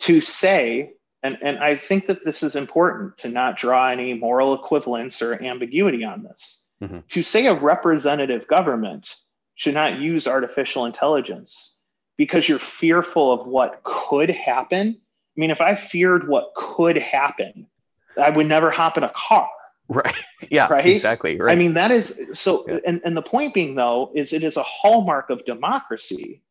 to 0.00 0.20
say 0.20 0.94
and, 1.22 1.38
and 1.42 1.58
I 1.58 1.76
think 1.76 2.06
that 2.06 2.24
this 2.24 2.42
is 2.42 2.56
important 2.56 3.18
to 3.18 3.28
not 3.28 3.58
draw 3.58 3.88
any 3.88 4.14
moral 4.14 4.54
equivalence 4.54 5.20
or 5.20 5.42
ambiguity 5.42 6.04
on 6.04 6.22
this. 6.22 6.66
Mhm. 6.82 7.06
To 7.08 7.22
say 7.22 7.46
a 7.46 7.54
representative 7.54 8.46
government 8.46 9.16
should 9.54 9.74
not 9.74 9.98
use 9.98 10.26
artificial 10.26 10.86
intelligence 10.86 11.76
because 12.16 12.48
you're 12.48 12.58
fearful 12.58 13.32
of 13.32 13.46
what 13.46 13.82
could 13.84 14.30
happen. 14.30 14.98
I 14.98 15.40
mean, 15.40 15.50
if 15.50 15.60
I 15.60 15.74
feared 15.74 16.26
what 16.26 16.52
could 16.54 16.96
happen, 16.96 17.66
I 18.20 18.30
would 18.30 18.46
never 18.46 18.70
hop 18.70 18.96
in 18.96 19.04
a 19.04 19.12
car. 19.14 19.48
Right. 19.88 20.14
Yeah. 20.48 20.68
Right? 20.68 20.86
Exactly. 20.86 21.38
Right. 21.38 21.52
I 21.52 21.54
mean, 21.54 21.74
that 21.74 21.90
is 21.90 22.18
so. 22.32 22.64
Yeah. 22.66 22.78
And, 22.86 23.00
and 23.04 23.14
the 23.14 23.22
point 23.22 23.52
being, 23.52 23.74
though, 23.74 24.10
is 24.14 24.32
it 24.32 24.42
is 24.42 24.56
a 24.56 24.62
hallmark 24.62 25.28
of 25.28 25.44
democracy 25.44 26.42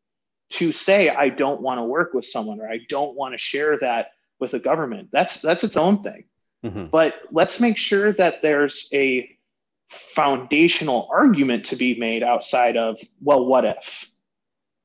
to 0.52 0.72
say, 0.72 1.10
I 1.10 1.30
don't 1.30 1.60
want 1.60 1.80
to 1.80 1.84
work 1.84 2.14
with 2.14 2.26
someone 2.26 2.62
or 2.62 2.70
I 2.70 2.80
don't 2.88 3.16
want 3.16 3.34
to 3.34 3.38
share 3.40 3.78
that 3.80 4.12
with 4.40 4.54
a 4.54 4.60
government. 4.60 5.10
That's 5.12 5.42
that's 5.42 5.64
its 5.64 5.78
own 5.78 6.04
thing. 6.04 6.26
Mhm. 6.64 6.92
But 6.92 7.22
let's 7.32 7.60
make 7.60 7.78
sure 7.78 8.12
that 8.14 8.42
there's 8.42 8.90
a 8.94 9.30
foundational 9.90 11.08
argument 11.12 11.66
to 11.66 11.76
be 11.76 11.98
made 12.00 12.22
outside 12.24 12.78
of, 12.78 13.00
well, 13.22 13.46
what 13.46 13.66
if? 13.66 14.10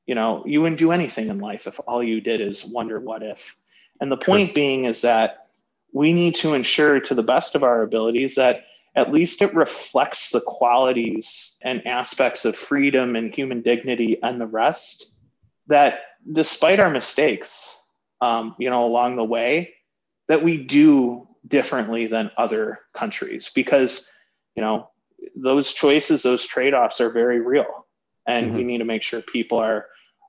You 0.07 0.15
know, 0.15 0.43
you 0.45 0.61
wouldn't 0.61 0.79
do 0.79 0.91
anything 0.91 1.29
in 1.29 1.39
life 1.39 1.67
if 1.67 1.79
all 1.87 2.03
you 2.03 2.21
did 2.21 2.41
is 2.41 2.65
wonder 2.65 2.99
what 2.99 3.23
if. 3.23 3.55
And 3.99 4.11
the 4.11 4.17
point 4.17 4.55
being 4.55 4.85
is 4.85 5.01
that 5.01 5.47
we 5.93 6.13
need 6.13 6.35
to 6.35 6.53
ensure 6.53 6.99
to 6.99 7.15
the 7.15 7.23
best 7.23 7.55
of 7.55 7.63
our 7.63 7.81
abilities 7.81 8.35
that 8.35 8.65
at 8.95 9.11
least 9.11 9.41
it 9.41 9.53
reflects 9.53 10.29
the 10.29 10.41
qualities 10.41 11.55
and 11.61 11.85
aspects 11.85 12.45
of 12.45 12.55
freedom 12.55 13.15
and 13.15 13.33
human 13.33 13.61
dignity 13.61 14.17
and 14.21 14.39
the 14.39 14.47
rest 14.47 15.11
that 15.67 16.01
despite 16.31 16.79
our 16.79 16.89
mistakes 16.89 17.81
um, 18.21 18.55
you 18.59 18.69
know 18.69 18.85
along 18.85 19.15
the 19.15 19.23
way 19.23 19.73
that 20.27 20.43
we 20.43 20.57
do 20.57 21.27
differently 21.47 22.07
than 22.07 22.31
other 22.37 22.79
countries 22.93 23.51
because 23.53 24.09
you 24.55 24.61
know 24.61 24.89
those 25.35 25.73
choices 25.73 26.23
those 26.23 26.45
trade-offs 26.45 26.99
are 27.01 27.09
very 27.11 27.39
real 27.39 27.85
and 28.27 28.55
we 28.55 28.63
need 28.63 28.79
to 28.79 28.85
make 28.85 29.03
sure 29.03 29.21
people 29.21 29.57
are 29.59 29.85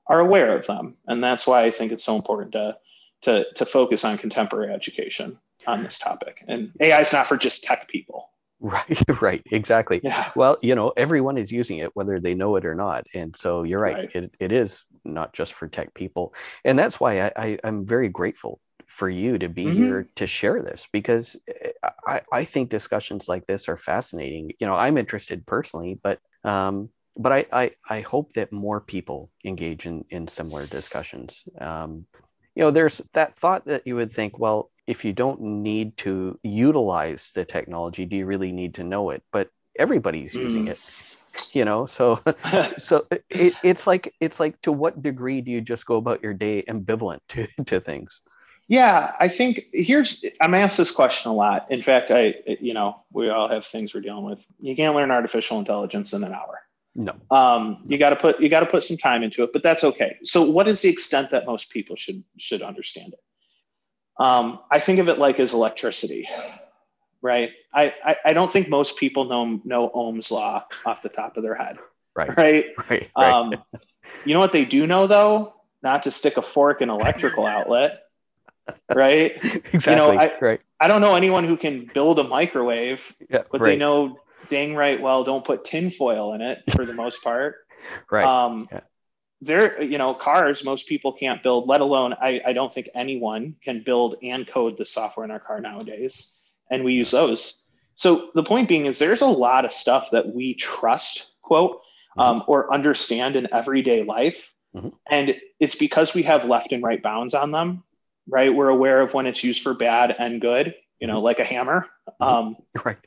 are 0.07 0.19
aware 0.19 0.55
of 0.57 0.65
them 0.67 0.95
and 1.07 1.23
that's 1.23 1.47
why 1.47 1.63
i 1.63 1.71
think 1.71 1.91
it's 1.91 2.03
so 2.03 2.15
important 2.15 2.51
to 2.51 2.75
to 3.21 3.45
to 3.53 3.65
focus 3.65 4.05
on 4.05 4.17
contemporary 4.17 4.71
education 4.73 5.37
on 5.65 5.83
this 5.83 5.97
topic 5.97 6.43
and 6.47 6.71
ai 6.79 7.01
is 7.01 7.13
not 7.13 7.25
for 7.27 7.37
just 7.37 7.63
tech 7.63 7.87
people 7.87 8.29
Right. 8.59 9.03
Right. 9.21 9.43
Exactly. 9.51 10.01
yeah 10.03 10.31
Well, 10.35 10.57
you 10.63 10.73
know, 10.73 10.91
everyone 10.97 11.37
is 11.37 11.51
using 11.51 11.77
it, 11.77 11.95
whether 11.95 12.19
they 12.19 12.33
know 12.33 12.55
it 12.55 12.65
or 12.65 12.73
not. 12.73 13.05
And 13.13 13.35
so 13.35 13.61
you're 13.63 13.79
right. 13.79 13.95
Right. 13.95 14.15
It, 14.15 14.31
it 14.39 14.51
is 14.51 14.83
not 15.07 15.33
just 15.33 15.53
for 15.53 15.67
tech 15.67 15.93
people. 15.93 16.33
And 16.65 16.77
that's 16.77 16.99
why 16.99 17.21
I, 17.21 17.31
I, 17.37 17.59
I'm 17.63 17.85
very 17.85 18.09
grateful 18.09 18.59
for 18.87 19.09
you 19.09 19.37
to 19.37 19.49
be 19.49 19.65
Mhm. 19.65 19.73
here 19.73 20.09
to 20.15 20.27
share 20.27 20.61
this 20.61 20.87
because 20.93 21.35
eh, 21.47 21.71
I, 22.07 22.21
I 22.31 22.43
think 22.45 22.69
discussions 22.69 23.27
like 23.27 23.45
this 23.45 23.67
are 23.69 23.77
fascinating. 23.77 24.51
You 24.59 24.67
know, 24.67 24.75
I'm 24.75 24.97
interested 24.97 25.45
personally, 25.45 25.99
but 26.01 26.19
um, 26.43 26.89
but 27.17 27.31
I, 27.31 27.45
I, 27.51 27.71
I 27.89 28.01
hope 28.01 28.33
that 28.33 28.51
more 28.51 28.79
people 28.79 29.31
engage 29.43 29.85
in, 29.87 30.05
in 30.11 30.27
similar 30.27 30.67
discussions. 30.67 31.43
Um, 31.59 32.05
you 32.55 32.63
know, 32.63 32.71
there's 32.71 33.01
that 33.13 33.35
thought 33.35 33.65
that 33.65 33.85
you 33.85 33.95
would 33.95 34.11
think, 34.11 34.39
well, 34.39 34.71
if 34.87 35.03
you 35.05 35.13
don't 35.13 35.41
need 35.41 35.97
to 35.97 36.39
utilize 36.43 37.31
the 37.35 37.45
technology, 37.45 38.05
do 38.05 38.15
you 38.15 38.25
really 38.25 38.51
need 38.51 38.75
to 38.75 38.83
know 38.83 39.09
it? 39.11 39.23
But 39.31 39.49
everybody's 39.77 40.35
using 40.37 40.63
Mm. 40.63 40.67
it, 40.67 40.79
you 41.53 41.65
know. 41.65 41.85
So, 41.85 42.19
so 42.77 43.05
it, 43.29 43.53
it's 43.63 43.87
like 43.87 44.13
it's 44.19 44.39
like 44.39 44.61
to 44.61 44.71
what 44.71 45.01
degree 45.01 45.41
do 45.41 45.51
you 45.51 45.61
just 45.61 45.85
go 45.85 45.95
about 45.95 46.23
your 46.23 46.33
day 46.33 46.63
ambivalent 46.67 47.19
to 47.29 47.47
to 47.65 47.79
things? 47.79 48.21
Yeah, 48.69 49.13
I 49.19 49.29
think 49.29 49.65
here's 49.71 50.25
I'm 50.41 50.53
asked 50.53 50.77
this 50.77 50.91
question 50.91 51.31
a 51.31 51.33
lot. 51.33 51.67
In 51.71 51.81
fact, 51.81 52.11
I 52.11 52.35
you 52.45 52.73
know 52.73 53.01
we 53.11 53.29
all 53.29 53.47
have 53.47 53.65
things 53.65 53.93
we're 53.93 54.01
dealing 54.01 54.25
with. 54.25 54.45
You 54.59 54.75
can't 54.75 54.95
learn 54.95 55.11
artificial 55.11 55.57
intelligence 55.59 56.13
in 56.13 56.23
an 56.23 56.33
hour. 56.33 56.59
No. 56.97 57.13
Um, 57.29 57.83
you 57.85 57.99
got 57.99 58.09
to 58.09 58.15
put 58.15 58.41
you 58.41 58.49
got 58.49 58.61
to 58.61 58.65
put 58.65 58.83
some 58.83 58.97
time 58.97 59.21
into 59.21 59.43
it, 59.43 59.51
but 59.53 59.61
that's 59.61 59.83
okay. 59.83 60.17
So, 60.23 60.43
what 60.49 60.67
is 60.67 60.81
the 60.81 60.89
extent 60.89 61.29
that 61.29 61.45
most 61.45 61.69
people 61.69 61.95
should 61.95 62.23
should 62.37 62.63
understand 62.63 63.13
it? 63.13 63.19
Um, 64.19 64.59
I 64.71 64.79
think 64.79 64.99
of 64.99 65.07
it 65.07 65.19
like 65.19 65.39
as 65.39 65.53
electricity. 65.53 66.27
Right? 67.21 67.51
I, 67.73 67.93
I, 68.03 68.15
I 68.25 68.33
don't 68.33 68.51
think 68.51 68.69
most 68.69 68.97
people 68.97 69.25
know 69.25 69.59
know 69.63 69.89
Ohm's 69.93 70.31
law 70.31 70.65
off 70.85 71.01
the 71.01 71.09
top 71.09 71.37
of 71.37 71.43
their 71.43 71.55
head. 71.55 71.77
Right. 72.15 72.35
Right. 72.37 72.65
Right. 72.89 73.09
right. 73.15 73.31
Um, 73.33 73.53
you 74.25 74.33
know 74.33 74.39
what 74.39 74.51
they 74.53 74.65
do 74.65 74.87
know 74.87 75.07
though? 75.07 75.53
Not 75.83 76.03
to 76.03 76.11
stick 76.11 76.37
a 76.37 76.41
fork 76.41 76.81
in 76.81 76.89
electrical 76.89 77.45
outlet. 77.55 78.03
Right. 78.93 79.37
exactly. 79.73 80.17
I- 80.17 80.37
right. 80.41 80.61
I 80.79 80.87
don't 80.87 81.01
know 81.01 81.15
anyone 81.15 81.43
who 81.43 81.57
can 81.57 81.89
build 81.93 82.19
a 82.19 82.23
microwave, 82.23 83.15
Yeah. 83.29 83.43
but 83.51 83.61
right. 83.61 83.71
they 83.71 83.77
know 83.77 84.19
dang 84.49 84.75
right 84.75 85.01
well 85.01 85.23
don't 85.23 85.43
put 85.43 85.65
tinfoil 85.65 86.33
in 86.33 86.41
it 86.41 86.61
for 86.71 86.85
the 86.85 86.93
most 87.03 87.23
part. 87.23 87.55
right. 88.11 88.25
Um, 88.25 88.67
Yeah. 88.71 88.81
There, 89.39 89.83
you 89.83 89.99
know, 89.99 90.15
cars, 90.15 90.63
most 90.63 90.87
people 90.87 91.13
can't 91.13 91.43
build, 91.43 91.67
let 91.67 91.79
alone, 91.81 92.15
I, 92.19 92.41
I 92.43 92.53
don't 92.53 92.73
think 92.73 92.89
anyone 92.95 93.55
can 93.63 93.83
build 93.85 94.15
and 94.23 94.47
code 94.47 94.79
the 94.79 94.85
software 94.85 95.23
in 95.25 95.29
our 95.31 95.39
car 95.39 95.61
nowadays. 95.61 96.36
And 96.69 96.83
we 96.83 96.93
use 96.93 97.11
those. 97.11 97.61
So 97.95 98.29
the 98.35 98.43
point 98.43 98.67
being 98.67 98.85
is 98.85 98.99
there's 98.99 99.21
a 99.21 99.27
lot 99.27 99.65
of 99.65 99.71
stuff 99.71 100.09
that 100.11 100.33
we 100.33 100.53
trust, 100.53 101.31
quote, 101.41 101.81
um, 102.17 102.43
or 102.47 102.73
understand 102.73 103.35
in 103.35 103.47
everyday 103.53 104.03
life. 104.03 104.53
Mhm. 104.75 104.93
And 105.09 105.35
it's 105.59 105.75
because 105.75 106.13
we 106.13 106.23
have 106.23 106.45
left 106.45 106.71
and 106.71 106.83
right 106.83 107.01
bounds 107.01 107.33
on 107.33 107.51
them, 107.51 107.83
right? 108.27 108.53
We're 108.53 108.69
aware 108.69 109.01
of 109.01 109.13
when 109.13 109.25
it's 109.25 109.43
used 109.43 109.63
for 109.63 109.73
bad 109.73 110.15
and 110.17 110.41
good, 110.41 110.75
you 110.99 111.07
know, 111.07 111.21
like 111.21 111.39
a 111.39 111.43
hammer. 111.43 111.87
Mhm. 112.21 112.25
Um, 112.25 112.55
right. 112.85 112.97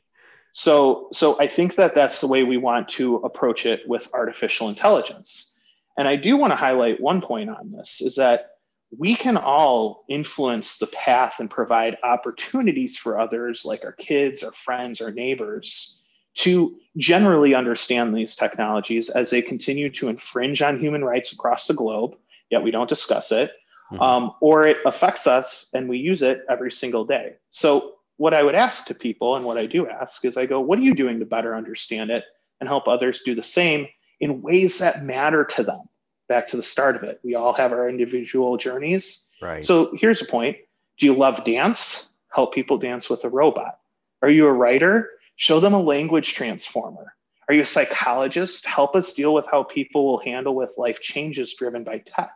so, 0.52 1.08
so 1.12 1.38
I 1.40 1.46
think 1.46 1.76
that 1.76 1.94
that's 1.94 2.20
the 2.20 2.26
way 2.26 2.42
we 2.42 2.56
want 2.56 2.88
to 2.90 3.16
approach 3.16 3.66
it 3.66 3.86
with 3.88 4.12
artificial 4.12 4.68
intelligence. 4.68 5.52
And 5.96 6.08
I 6.08 6.16
do 6.16 6.36
want 6.36 6.52
to 6.52 6.56
highlight 6.56 7.00
one 7.00 7.20
point 7.20 7.50
on 7.50 7.72
this 7.72 8.00
is 8.00 8.16
that 8.16 8.52
we 8.96 9.14
can 9.14 9.36
all 9.36 10.04
influence 10.08 10.78
the 10.78 10.86
path 10.88 11.36
and 11.38 11.48
provide 11.48 11.96
opportunities 12.02 12.96
for 12.96 13.20
others, 13.20 13.64
like 13.64 13.84
our 13.84 13.92
kids, 13.92 14.42
our 14.42 14.52
friends, 14.52 15.00
our 15.00 15.12
neighbors, 15.12 16.00
to 16.34 16.76
generally 16.96 17.54
understand 17.54 18.14
these 18.14 18.36
technologies 18.36 19.08
as 19.10 19.30
they 19.30 19.42
continue 19.42 19.90
to 19.90 20.08
infringe 20.08 20.62
on 20.62 20.80
human 20.80 21.04
rights 21.04 21.32
across 21.32 21.66
the 21.66 21.74
globe, 21.74 22.16
yet 22.50 22.62
we 22.62 22.70
don't 22.70 22.88
discuss 22.88 23.32
it, 23.32 23.52
Mhm. 23.92 24.00
um, 24.00 24.34
or 24.40 24.66
it 24.66 24.78
affects 24.84 25.26
us 25.26 25.68
and 25.74 25.88
we 25.88 25.98
use 25.98 26.22
it 26.22 26.44
every 26.48 26.70
single 26.70 27.04
day. 27.04 27.34
So, 27.50 27.96
what 28.16 28.34
I 28.34 28.42
would 28.42 28.54
ask 28.54 28.86
to 28.86 28.94
people, 28.94 29.36
and 29.36 29.44
what 29.44 29.56
I 29.56 29.66
do 29.66 29.88
ask, 29.88 30.24
is 30.24 30.36
I 30.36 30.46
go, 30.46 30.60
what 30.60 30.78
are 30.78 30.82
you 30.82 30.94
doing 30.94 31.20
to 31.20 31.24
better 31.24 31.54
understand 31.54 32.10
it 32.10 32.24
and 32.60 32.68
help 32.68 32.86
others 32.86 33.22
do 33.22 33.34
the 33.34 33.42
same 33.42 33.88
in 34.20 34.42
ways 34.42 34.78
that 34.78 35.02
matter 35.02 35.44
to 35.44 35.62
them? 35.62 35.80
Back 36.30 36.46
to 36.50 36.56
the 36.56 36.62
start 36.62 36.94
of 36.94 37.02
it. 37.02 37.18
We 37.24 37.34
all 37.34 37.52
have 37.54 37.72
our 37.72 37.88
individual 37.88 38.56
journeys. 38.56 39.32
Right. 39.42 39.66
So, 39.66 39.90
here's 39.98 40.22
a 40.22 40.26
point 40.26 40.58
Do 40.96 41.06
you 41.06 41.14
love 41.14 41.44
dance? 41.44 42.12
Help 42.32 42.54
people 42.54 42.78
dance 42.78 43.10
with 43.10 43.24
a 43.24 43.28
robot. 43.28 43.80
Are 44.22 44.30
you 44.30 44.46
a 44.46 44.52
writer? 44.52 45.10
Show 45.34 45.58
them 45.58 45.74
a 45.74 45.82
language 45.82 46.34
transformer. 46.34 47.16
Are 47.48 47.54
you 47.54 47.62
a 47.62 47.66
psychologist? 47.66 48.64
Help 48.64 48.94
us 48.94 49.12
deal 49.12 49.34
with 49.34 49.44
how 49.50 49.64
people 49.64 50.06
will 50.06 50.20
handle 50.20 50.54
with 50.54 50.72
life 50.78 51.00
changes 51.00 51.52
driven 51.54 51.82
by 51.82 51.98
tech. 51.98 52.30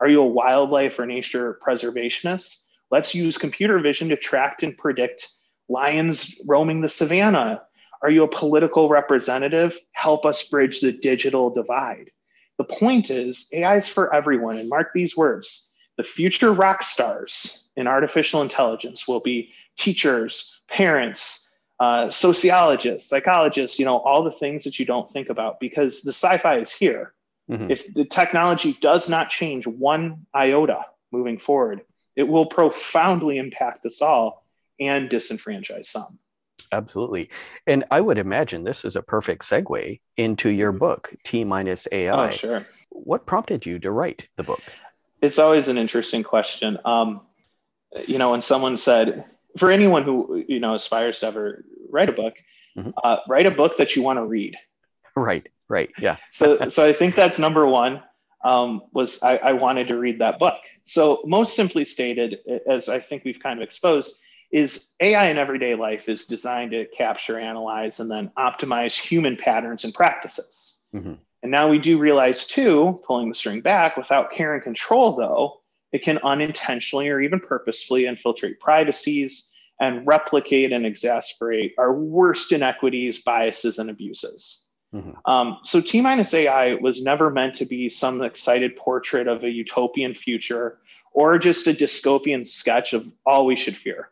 Are 0.00 0.08
you 0.08 0.22
a 0.22 0.26
wildlife 0.26 0.98
or 0.98 1.04
nature 1.04 1.60
preservationist? 1.62 2.64
Let's 2.90 3.14
use 3.14 3.36
computer 3.36 3.78
vision 3.78 4.08
to 4.08 4.16
track 4.16 4.62
and 4.62 4.74
predict 4.74 5.28
lions 5.68 6.40
roaming 6.46 6.80
the 6.80 6.88
savannah. 6.88 7.60
Are 8.00 8.10
you 8.10 8.22
a 8.24 8.28
political 8.28 8.88
representative? 8.88 9.78
Help 9.92 10.24
us 10.24 10.48
bridge 10.48 10.80
the 10.80 10.92
digital 10.92 11.50
divide. 11.50 12.10
The 12.58 12.64
point 12.64 13.10
is, 13.10 13.48
AI 13.52 13.76
is 13.76 13.88
for 13.88 14.14
everyone. 14.14 14.58
And 14.58 14.68
mark 14.68 14.92
these 14.94 15.16
words 15.16 15.68
the 15.96 16.04
future 16.04 16.52
rock 16.52 16.82
stars 16.82 17.68
in 17.76 17.86
artificial 17.86 18.42
intelligence 18.42 19.06
will 19.06 19.20
be 19.20 19.52
teachers, 19.78 20.60
parents, 20.68 21.48
uh, 21.80 22.10
sociologists, 22.10 23.08
psychologists, 23.08 23.78
you 23.78 23.84
know, 23.84 23.98
all 23.98 24.22
the 24.24 24.30
things 24.30 24.64
that 24.64 24.78
you 24.78 24.86
don't 24.86 25.10
think 25.10 25.28
about 25.28 25.60
because 25.60 26.02
the 26.02 26.12
sci 26.12 26.38
fi 26.38 26.58
is 26.58 26.72
here. 26.72 27.14
Mhm. 27.50 27.70
If 27.70 27.92
the 27.94 28.04
technology 28.04 28.72
does 28.80 29.08
not 29.08 29.28
change 29.28 29.66
one 29.66 30.26
iota 30.34 30.84
moving 31.12 31.38
forward, 31.38 31.82
it 32.16 32.24
will 32.24 32.46
profoundly 32.46 33.38
impact 33.38 33.84
us 33.86 34.00
all 34.00 34.44
and 34.80 35.10
disenfranchise 35.10 35.86
some. 35.86 36.18
Absolutely. 36.72 37.30
And 37.66 37.84
I 37.90 38.00
would 38.00 38.18
imagine 38.18 38.64
this 38.64 38.84
is 38.84 38.96
a 38.96 39.02
perfect 39.02 39.44
segue 39.44 40.00
into 40.16 40.48
your 40.48 40.72
book, 40.72 41.14
T 41.24 41.44
minus 41.44 41.86
AI. 41.92 42.28
Oh, 42.28 42.30
sure. 42.30 42.66
What 42.90 43.26
prompted 43.26 43.64
you 43.64 43.78
to 43.80 43.90
write 43.90 44.28
the 44.36 44.42
book? 44.42 44.62
It's 45.22 45.38
always 45.38 45.68
an 45.68 45.78
interesting 45.78 46.22
question. 46.22 46.78
Um, 46.84 47.20
you 48.06 48.18
know, 48.18 48.32
when 48.32 48.42
someone 48.42 48.76
said, 48.76 49.24
for 49.56 49.70
anyone 49.70 50.02
who 50.02 50.44
you 50.48 50.58
know 50.58 50.74
aspires 50.74 51.20
to 51.20 51.26
ever 51.26 51.64
write 51.90 52.08
a 52.08 52.12
book, 52.12 52.34
Mhm. 52.76 52.92
uh, 53.04 53.18
write 53.28 53.46
a 53.46 53.52
book 53.52 53.76
that 53.76 53.94
you 53.94 54.02
want 54.02 54.18
to 54.18 54.24
read. 54.24 54.56
Right, 55.14 55.48
right. 55.68 55.90
Yeah. 55.98 56.16
so 56.32 56.68
so 56.68 56.84
I 56.84 56.92
think 56.92 57.14
that's 57.14 57.38
number 57.38 57.66
one. 57.66 58.02
Um, 58.44 58.82
was 58.92 59.22
I, 59.22 59.38
I 59.38 59.52
wanted 59.52 59.88
to 59.88 59.96
read 59.96 60.18
that 60.18 60.38
book. 60.38 60.58
So 60.84 61.22
most 61.24 61.56
simply 61.56 61.84
stated, 61.86 62.40
as 62.68 62.90
I 62.90 62.98
think 63.00 63.24
we've 63.24 63.40
kind 63.40 63.58
of 63.58 63.62
exposed, 63.62 64.18
is 64.54 64.92
AI 65.00 65.30
in 65.30 65.36
everyday 65.36 65.74
life 65.74 66.08
is 66.08 66.26
designed 66.26 66.70
to 66.70 66.86
capture, 66.96 67.40
analyze, 67.40 67.98
and 67.98 68.08
then 68.08 68.30
optimize 68.38 68.96
human 68.96 69.36
patterns 69.36 69.82
and 69.82 69.92
practices. 69.92 70.78
Mhm. 70.94 71.18
And 71.42 71.50
now 71.50 71.68
we 71.68 71.80
do 71.80 71.98
realize 71.98 72.46
too, 72.46 73.00
pulling 73.04 73.28
the 73.28 73.34
string 73.34 73.62
back, 73.62 73.96
without 73.96 74.30
care 74.30 74.54
and 74.54 74.62
control, 74.62 75.16
though, 75.16 75.60
it 75.90 76.04
can 76.04 76.18
unintentionally 76.18 77.08
or 77.08 77.20
even 77.20 77.40
purposefully 77.40 78.06
infiltrate 78.06 78.60
privacies 78.60 79.50
and 79.80 80.06
replicate 80.06 80.70
and 80.70 80.86
exasperate 80.86 81.74
our 81.76 81.92
worst 81.92 82.52
inequities, 82.52 83.22
biases, 83.22 83.80
and 83.80 83.90
abuses. 83.90 84.66
Mhm. 84.94 85.16
Um, 85.28 85.58
so 85.64 85.80
T 85.80 86.00
minus 86.00 86.32
AI 86.32 86.74
was 86.74 87.02
never 87.02 87.28
meant 87.28 87.56
to 87.56 87.64
be 87.64 87.88
some 87.88 88.22
excited 88.22 88.76
portrait 88.76 89.26
of 89.26 89.42
a 89.42 89.50
utopian 89.50 90.14
future 90.14 90.78
or 91.10 91.38
just 91.38 91.66
a 91.66 91.74
dystopian 91.74 92.46
sketch 92.46 92.92
of 92.92 93.10
all 93.26 93.46
we 93.46 93.56
should 93.56 93.76
fear. 93.76 94.10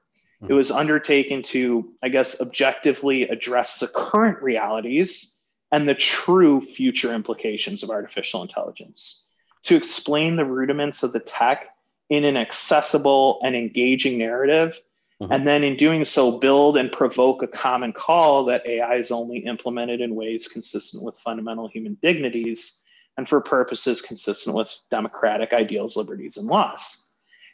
It 0.49 0.55
was 0.55 0.71
undertaken 0.71 1.43
to, 1.45 1.93
I 2.03 2.09
guess, 2.09 2.41
objectively 2.41 3.23
address 3.29 3.81
the 3.81 3.89
current 3.89 4.43
realities 4.43 5.37
and 5.71 5.89
the 5.89 5.95
true 5.95 6.61
future 6.61 7.15
implications 7.15 7.83
of 7.83 7.91
artificial 7.91 8.43
intelligence, 8.43 9.25
to 9.65 9.77
explain 9.77 10.37
the 10.37 10.45
rudiments 10.45 11.03
of 11.03 11.13
the 11.13 11.21
tech 11.21 11.69
in 12.11 12.25
an 12.25 12.37
accessible 12.37 13.41
and 13.43 13.55
engaging 13.55 14.19
narrative. 14.19 14.81
Mhm. 15.21 15.29
And 15.31 15.49
then 15.49 15.63
in 15.63 15.77
doing 15.77 16.05
so, 16.05 16.39
build 16.39 16.77
and 16.77 16.91
provoke 16.91 17.43
a 17.43 17.47
common 17.47 17.93
call 17.93 18.45
that 18.47 18.67
AI 18.67 18.97
is 18.97 19.11
only 19.11 19.39
implemented 19.39 20.01
in 20.01 20.17
ways 20.17 20.49
consistent 20.49 21.03
with 21.05 21.17
fundamental 21.19 21.69
human 21.69 21.97
dignities 22.03 22.83
and 23.17 23.29
for 23.29 23.41
purposes 23.41 24.01
consistent 24.03 24.57
with 24.57 24.75
democratic 24.91 25.53
ideals, 25.53 25.97
liberties, 25.97 26.37
and 26.37 26.49
laws. 26.49 27.02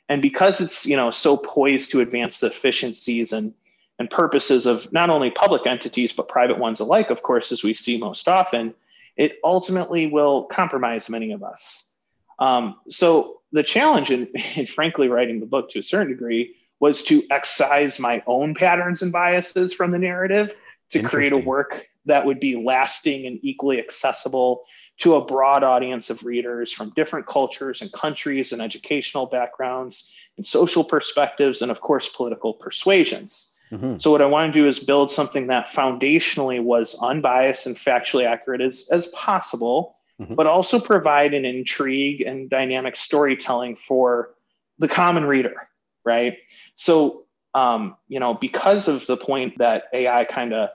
And 0.09 0.23
because 0.23 0.61
it's 0.61 0.87
you 0.87 0.97
know 0.97 1.11
so 1.11 1.37
poised 1.37 1.91
to 1.93 2.01
advance 2.01 2.41
the 2.41 2.49
efficiencies 2.49 3.33
and 3.33 3.55
and 3.99 4.09
purposes 4.09 4.67
of 4.67 4.93
not 4.93 5.11
only 5.11 5.31
public 5.31 5.67
entities 5.67 6.13
but 6.13 6.29
private 6.29 6.59
ones 6.59 6.81
alike, 6.81 7.11
of 7.11 7.23
course, 7.23 7.51
as 7.53 7.63
we 7.63 7.75
see 7.75 7.99
most 7.99 8.29
often, 8.29 8.75
it 9.17 9.39
ultimately 9.43 10.07
will 10.07 10.45
compromise 10.45 11.11
many 11.11 11.33
of 11.33 11.43
us. 11.43 11.91
Um, 12.39 12.77
so 12.89 13.41
the 13.53 13.63
challenge 13.65 14.11
in, 14.11 14.27
in 14.57 14.67
frankly 14.67 15.09
writing 15.09 15.41
the 15.41 15.47
book 15.47 15.71
to 15.71 15.81
a 15.81 15.83
certain 15.83 16.09
degree 16.09 16.55
was 16.81 17.03
to 17.05 17.25
excise 17.31 17.99
my 17.99 18.23
own 18.27 18.55
patterns 18.55 19.03
and 19.03 19.11
biases 19.11 19.75
from 19.75 19.91
the 19.91 19.99
narrative 19.99 20.55
to 20.91 21.03
create 21.03 21.33
a 21.33 21.39
work 21.39 21.89
that 22.07 22.25
would 22.25 22.41
be 22.41 22.57
lasting 22.57 23.27
and 23.27 23.39
equally 23.43 23.79
accessible 23.79 24.65
to 24.99 25.15
a 25.15 25.25
broad 25.25 25.63
audience 25.63 26.11
of 26.11 26.25
readers 26.25 26.73
from 26.73 26.91
different 26.91 27.27
cultures 27.27 27.83
and 27.83 27.93
countries 27.93 28.53
and 28.53 28.61
educational 28.61 29.27
backgrounds 29.27 30.13
and 30.37 30.47
social 30.47 30.85
perspectives 30.85 31.63
and 31.63 31.71
of 31.71 31.81
course 31.81 32.09
political 32.09 32.53
persuasions. 32.55 33.55
Mhm. 33.71 34.01
So 34.01 34.11
what 34.11 34.23
I 34.23 34.27
want 34.27 34.53
to 34.53 34.61
do 34.61 34.67
is 34.67 34.79
build 34.79 35.11
something 35.11 35.49
that 35.49 35.69
foundationally 35.69 36.63
was 36.63 36.99
unbiased 37.01 37.67
and 37.67 37.77
factually 37.77 38.27
accurate 38.27 38.61
as, 38.61 38.89
as 38.91 39.07
possible, 39.09 39.97
Mhm. 40.21 40.35
but 40.37 40.47
also 40.47 40.81
provide 40.81 41.35
an 41.35 41.45
intrigue 41.45 42.23
and 42.23 42.49
dynamic 42.51 42.97
storytelling 42.97 43.77
for 43.77 44.35
the 44.79 44.89
common 44.89 45.25
reader, 45.25 45.69
right? 46.05 46.39
So, 46.77 47.25
um, 47.55 47.97
you 48.09 48.21
know, 48.21 48.35
because 48.35 48.89
of 48.89 49.07
the 49.07 49.17
point 49.17 49.59
that 49.59 49.85
AI 49.93 50.25
kind 50.25 50.55
of 50.55 50.71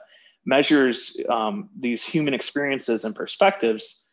measures 0.46 1.18
um, 1.28 1.70
these 1.78 2.04
human 2.04 2.34
experiences 2.34 3.04
and 3.04 3.14
perspectives, 3.14 4.03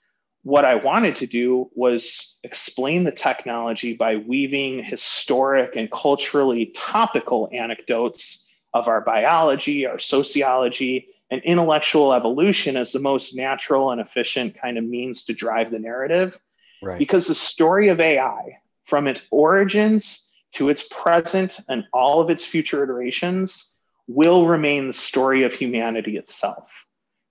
what 0.44 0.66
I 0.66 0.76
wanted 0.76 1.18
to 1.18 1.28
do 1.28 1.70
was 1.76 2.38
explain 2.44 3.04
the 3.04 3.12
technology 3.12 3.94
by 3.94 4.16
weaving 4.16 4.84
historic 4.84 5.76
and 5.76 5.92
culturally 5.92 6.74
topical 6.76 7.50
anecdotes 7.54 8.52
of 8.74 8.88
our 8.88 9.02
biology, 9.02 9.86
our 9.86 10.00
sociology, 10.00 11.10
and 11.30 11.42
intellectual 11.44 12.14
evolution 12.14 12.76
as 12.76 12.92
the 12.92 13.00
most 13.00 13.36
natural 13.36 13.92
and 13.92 14.02
efficient 14.02 14.60
kind 14.60 14.78
of 14.78 14.84
means 14.84 15.26
to 15.26 15.34
drive 15.34 15.70
the 15.70 15.80
narrative. 15.80 16.40
Right. 16.82 16.98
Because 16.98 17.28
the 17.28 17.36
story 17.36 17.90
of 17.90 18.00
AI, 18.00 18.60
from 18.86 19.08
its 19.08 19.26
origins 19.30 20.30
to 20.54 20.70
its 20.70 20.88
present 20.90 21.60
and 21.70 21.86
all 21.94 22.20
of 22.20 22.30
its 22.30 22.46
future 22.46 22.84
iterations, 22.84 23.76
will 24.08 24.48
remain 24.48 24.88
the 24.88 24.94
story 24.94 25.44
of 25.44 25.54
humanity 25.54 26.18
itself. 26.18 26.70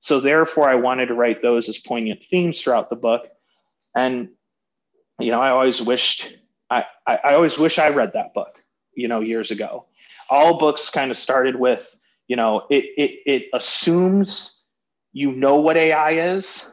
So 0.00 0.20
therefore, 0.20 0.68
I 0.68 0.76
wanted 0.76 1.06
to 1.06 1.14
write 1.14 1.42
those 1.42 1.68
as 1.68 1.78
poignant 1.78 2.22
themes 2.24 2.60
throughout 2.60 2.90
the 2.90 2.96
book. 2.96 3.28
And 3.94 4.30
you 5.18 5.30
know, 5.30 5.40
I 5.40 5.50
always 5.50 5.80
wished 5.80 6.34
I, 6.70 6.84
I, 7.06 7.20
I 7.24 7.34
always 7.34 7.58
wish 7.58 7.78
I 7.78 7.88
read 7.88 8.12
that 8.14 8.32
book, 8.32 8.62
you 8.94 9.08
know, 9.08 9.20
years 9.20 9.50
ago. 9.50 9.86
All 10.30 10.58
books 10.58 10.88
kind 10.88 11.10
of 11.10 11.18
started 11.18 11.56
with, 11.56 11.98
you 12.28 12.36
know, 12.36 12.66
it 12.70 12.84
it 12.96 13.20
it 13.26 13.48
assumes 13.52 14.56
you 15.12 15.32
know 15.32 15.56
what 15.56 15.76
AI 15.76 16.12
is, 16.12 16.70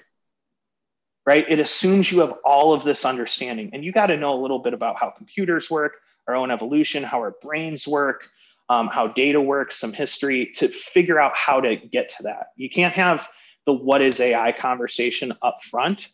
right? 1.26 1.46
It 1.50 1.60
assumes 1.60 2.12
you 2.12 2.20
have 2.20 2.36
all 2.46 2.74
of 2.74 2.84
this 2.84 3.04
understanding. 3.04 3.72
And 3.74 3.84
you 3.84 3.92
got 3.92 4.08
to 4.08 4.18
know 4.18 4.40
a 4.40 4.42
little 4.42 4.60
bit 4.60 4.74
about 4.74 5.00
how 5.00 5.10
computers 5.10 5.72
work, 5.72 5.94
our 6.28 6.36
own 6.36 6.52
evolution, 6.52 7.04
how 7.04 7.18
our 7.18 7.36
brains 7.42 7.88
work, 7.88 8.30
um, 8.70 8.88
how 8.88 9.08
data 9.08 9.40
works, 9.40 9.78
some 9.78 9.94
history 9.94 10.52
to 10.58 10.68
figure 10.70 11.20
out 11.20 11.36
how 11.36 11.62
to 11.62 11.76
get 11.76 12.10
to 12.18 12.24
that. 12.24 12.48
You 12.56 12.70
can't 12.70 12.94
have 12.94 13.28
the 13.66 13.74
what 13.74 14.02
is 14.02 14.20
AI 14.20 14.52
conversation 14.52 15.34
up 15.42 15.60
front. 15.64 16.10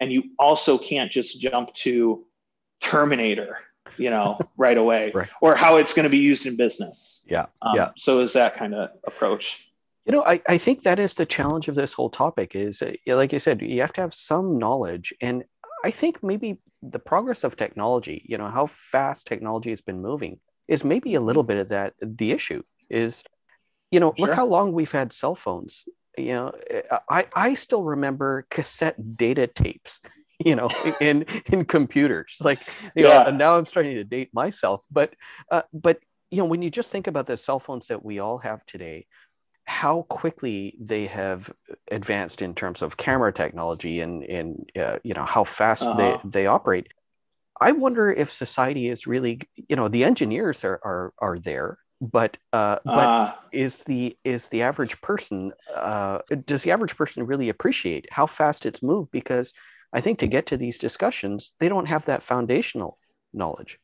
And 0.00 0.12
you 0.12 0.22
also 0.38 0.78
can't 0.78 1.10
just 1.10 1.40
jump 1.40 1.74
to 1.74 2.24
Terminator, 2.80 3.58
you 3.96 4.10
know, 4.10 4.38
right 4.56 4.76
away, 4.78 5.10
Right. 5.14 5.28
or 5.40 5.54
how 5.56 5.76
it's 5.76 5.92
going 5.92 6.04
to 6.04 6.10
be 6.10 6.18
used 6.18 6.46
in 6.46 6.56
business. 6.56 7.24
Yeah. 7.28 7.46
Um, 7.62 7.74
Yeah. 7.74 7.90
So 7.96 8.20
is 8.20 8.32
that 8.34 8.56
kind 8.56 8.74
of 8.74 8.90
approach? 9.06 9.64
You 10.06 10.12
know, 10.12 10.24
I, 10.24 10.40
I 10.48 10.56
think 10.56 10.84
that 10.84 10.98
is 10.98 11.14
the 11.14 11.26
challenge 11.26 11.68
of 11.68 11.74
this 11.74 11.92
whole 11.92 12.08
topic 12.08 12.54
is, 12.54 12.80
uh, 12.80 12.92
like 13.06 13.32
you 13.32 13.40
said, 13.40 13.60
you 13.60 13.80
have 13.80 13.92
to 13.94 14.00
have 14.00 14.14
some 14.14 14.58
knowledge. 14.58 15.12
And 15.20 15.44
I 15.84 15.90
think 15.90 16.22
maybe 16.22 16.58
the 16.82 16.98
progress 16.98 17.44
of 17.44 17.56
technology, 17.56 18.24
you 18.26 18.38
know, 18.38 18.48
how 18.48 18.66
fast 18.66 19.26
technology 19.26 19.70
has 19.70 19.80
been 19.80 20.00
moving 20.00 20.38
is 20.68 20.84
maybe 20.84 21.14
a 21.14 21.20
little 21.20 21.42
bit 21.42 21.58
of 21.58 21.70
that. 21.70 21.94
The 22.02 22.32
issue 22.32 22.62
is, 22.90 23.24
you 23.90 24.00
know, 24.00 24.14
look 24.18 24.34
how 24.34 24.46
long 24.46 24.72
we've 24.72 24.90
had 24.92 25.12
cell 25.12 25.34
phones. 25.34 25.84
You 26.16 26.32
know, 26.34 26.52
I, 27.08 27.26
I 27.34 27.54
still 27.54 27.84
remember 27.84 28.46
cassette 28.50 29.16
data 29.16 29.46
tapes, 29.46 30.00
you 30.44 30.56
know, 30.56 30.68
in, 31.00 31.24
in 31.46 31.64
computers. 31.64 32.36
Like, 32.40 32.68
you 32.94 33.04
know, 33.04 33.10
Yeah. 33.10 33.24
and 33.24 33.38
now 33.38 33.56
I'm 33.56 33.66
starting 33.66 33.94
to 33.96 34.04
date 34.04 34.30
myself. 34.32 34.84
But, 34.90 35.14
uh, 35.50 35.62
but, 35.72 36.00
you 36.30 36.38
know, 36.38 36.44
when 36.44 36.62
you 36.62 36.70
just 36.70 36.90
think 36.90 37.06
about 37.06 37.26
the 37.26 37.36
cell 37.36 37.60
phones 37.60 37.88
that 37.88 38.04
we 38.04 38.18
all 38.18 38.38
have 38.38 38.64
today, 38.66 39.06
how 39.64 40.02
quickly 40.08 40.76
they 40.80 41.06
have 41.06 41.50
advanced 41.90 42.40
in 42.42 42.54
terms 42.54 42.82
of 42.82 42.96
camera 42.96 43.32
technology 43.32 44.00
and 44.00 44.24
and 44.24 44.70
uh, 44.78 44.98
you 45.04 45.12
know 45.14 45.24
how 45.24 45.44
fast 45.44 45.84
Uh-huh. 45.90 45.96
they 45.96 46.18
they 46.24 46.46
operate 46.46 46.88
i 47.60 47.72
wonder 47.72 48.10
if 48.10 48.32
society 48.32 48.88
is 48.88 49.06
really 49.06 49.40
you 49.54 49.76
know 49.76 49.88
the 49.88 50.04
engineers 50.04 50.64
are 50.64 50.80
are, 50.84 51.12
are 51.18 51.38
there 51.38 51.78
but 52.00 52.36
uh 52.52 52.78
but 52.84 53.08
Uh, 53.08 53.32
is 53.52 53.78
the 53.86 54.16
is 54.24 54.48
the 54.48 54.62
average 54.62 55.00
person 55.00 55.52
uh 55.74 56.18
does 56.44 56.62
the 56.62 56.70
average 56.70 56.96
person 56.96 57.26
really 57.26 57.48
appreciate 57.48 58.06
how 58.10 58.26
fast 58.26 58.66
it's 58.66 58.82
moved 58.82 59.10
because 59.10 59.52
i 59.92 60.00
think 60.00 60.18
to 60.18 60.26
get 60.26 60.46
to 60.46 60.56
these 60.56 60.78
discussions 60.78 61.52
they 61.58 61.68
don't 61.68 61.86
have 61.86 62.04
that 62.04 62.22
foundational 62.22 62.98
knowledge 63.32 63.78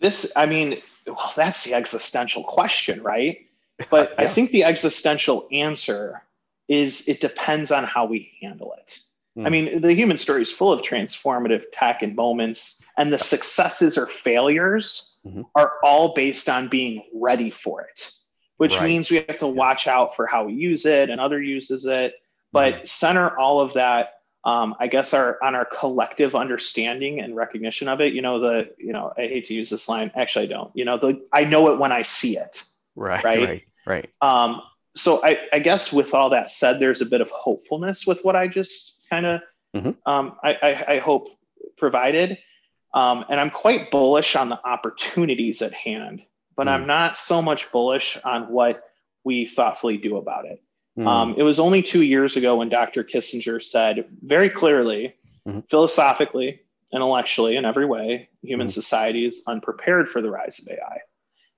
this, 0.00 0.30
I 0.36 0.46
mean, 0.46 0.80
well, 1.06 1.32
that's 1.34 1.64
the 1.64 1.74
existential 1.74 2.44
question, 2.44 3.02
right? 3.02 3.38
But 3.90 4.12
I 4.18 4.26
think 4.26 4.50
the 4.50 4.64
existential 4.64 5.46
answer 5.52 6.22
is 6.66 7.08
it 7.08 7.20
depends 7.20 7.70
on 7.70 7.84
how 7.84 8.06
we 8.06 8.32
handle 8.42 8.74
it. 8.76 8.98
I 9.38 9.42
Mm. 9.48 9.50
mean, 9.50 9.80
the 9.80 9.92
human 9.94 10.16
story 10.16 10.42
is 10.42 10.50
full 10.52 10.72
of 10.72 10.82
transformative 10.82 11.64
tech 11.72 12.02
and 12.02 12.16
moments, 12.16 12.82
and 12.96 13.12
the 13.12 13.18
successes 13.18 13.96
or 13.96 14.06
failures 14.06 15.16
Mhm. 15.24 15.44
are 15.54 15.74
all 15.84 16.14
based 16.14 16.48
on 16.48 16.68
being 16.68 17.04
ready 17.14 17.50
for 17.50 17.82
it, 17.82 18.10
which 18.56 18.74
Right. 18.74 18.88
means 18.88 19.10
we 19.10 19.18
have 19.18 19.38
to 19.38 19.46
watch 19.46 19.86
out 19.86 20.16
for 20.16 20.26
how 20.26 20.44
we 20.44 20.54
use 20.54 20.86
it 20.86 21.08
and 21.10 21.20
other 21.20 21.40
uses 21.40 21.86
it, 21.86 22.14
but 22.52 22.74
Mm-hmm. 22.74 22.84
center 22.86 23.38
all 23.38 23.60
of 23.60 23.74
that. 23.74 24.14
Um, 24.44 24.74
I 24.80 24.86
guess 24.86 25.14
our 25.14 25.38
on 25.42 25.54
our 25.54 25.66
collective 25.66 26.34
understanding 26.34 27.20
and 27.20 27.36
recognition 27.36 27.86
of 27.88 28.00
it. 28.00 28.14
You 28.14 28.22
know 28.22 28.38
the 28.40 28.70
you 28.78 28.92
know 28.92 29.12
I 29.16 29.22
hate 29.26 29.44
to 29.46 29.54
use 29.54 29.68
this 29.70 29.88
line. 29.88 30.10
Actually, 30.16 30.46
I 30.46 30.48
don't. 30.48 30.70
You 30.74 30.84
know 30.84 30.96
the 30.96 31.20
I 31.32 31.44
know 31.44 31.70
it 31.72 31.78
when 31.78 31.92
I 31.92 32.02
see 32.02 32.36
it. 32.38 32.64
right 32.96 33.22
right? 33.22 33.40
right 33.40 33.62
right 33.86 34.10
Um, 34.20 34.62
so 34.96 35.22
I, 35.24 35.38
I 35.52 35.58
guess 35.60 35.92
with 35.92 36.12
all 36.14 36.30
that 36.30 36.50
said, 36.50 36.80
there's 36.80 37.00
a 37.02 37.06
bit 37.06 37.20
of 37.20 37.30
hopefulness 37.30 38.06
with 38.06 38.24
what 38.24 38.34
I 38.34 38.48
just 38.48 38.94
kind 39.10 39.26
of 39.26 39.40
Mhm. 39.74 39.96
um, 40.06 40.36
I, 40.42 40.54
I, 40.62 40.84
I 40.94 40.98
hope 40.98 41.28
provided. 41.76 42.38
Um, 42.94 43.24
and 43.28 43.38
I'm 43.38 43.50
quite 43.50 43.90
bullish 43.90 44.34
on 44.34 44.48
the 44.48 44.58
opportunities 44.66 45.60
at 45.60 45.74
hand, 45.74 46.22
but 46.56 46.66
Mm. 46.66 46.70
I'm 46.70 46.86
not 46.86 47.18
so 47.18 47.42
much 47.42 47.70
bullish 47.70 48.16
on 48.24 48.50
what 48.50 48.82
we 49.24 49.44
thoughtfully 49.44 49.98
do 49.98 50.16
about 50.16 50.46
it. 50.46 50.62
Mm. 50.98 51.06
Um, 51.06 51.34
it 51.36 51.42
was 51.42 51.60
only 51.60 51.82
two 51.82 52.02
years 52.02 52.36
ago 52.36 52.56
when 52.56 52.70
Dr. 52.70 53.04
Kissinger 53.04 53.62
said 53.62 54.06
very 54.22 54.48
clearly, 54.48 55.14
Mhm. 55.46 55.68
philosophically, 55.68 56.62
intellectually, 56.90 57.56
in 57.56 57.66
every 57.66 57.84
way, 57.84 58.30
human 58.42 58.68
Mhm. 58.68 58.72
society 58.72 59.26
is 59.26 59.42
unprepared 59.46 60.08
for 60.08 60.22
the 60.22 60.30
rise 60.30 60.58
of 60.58 60.68
AI. 60.68 61.00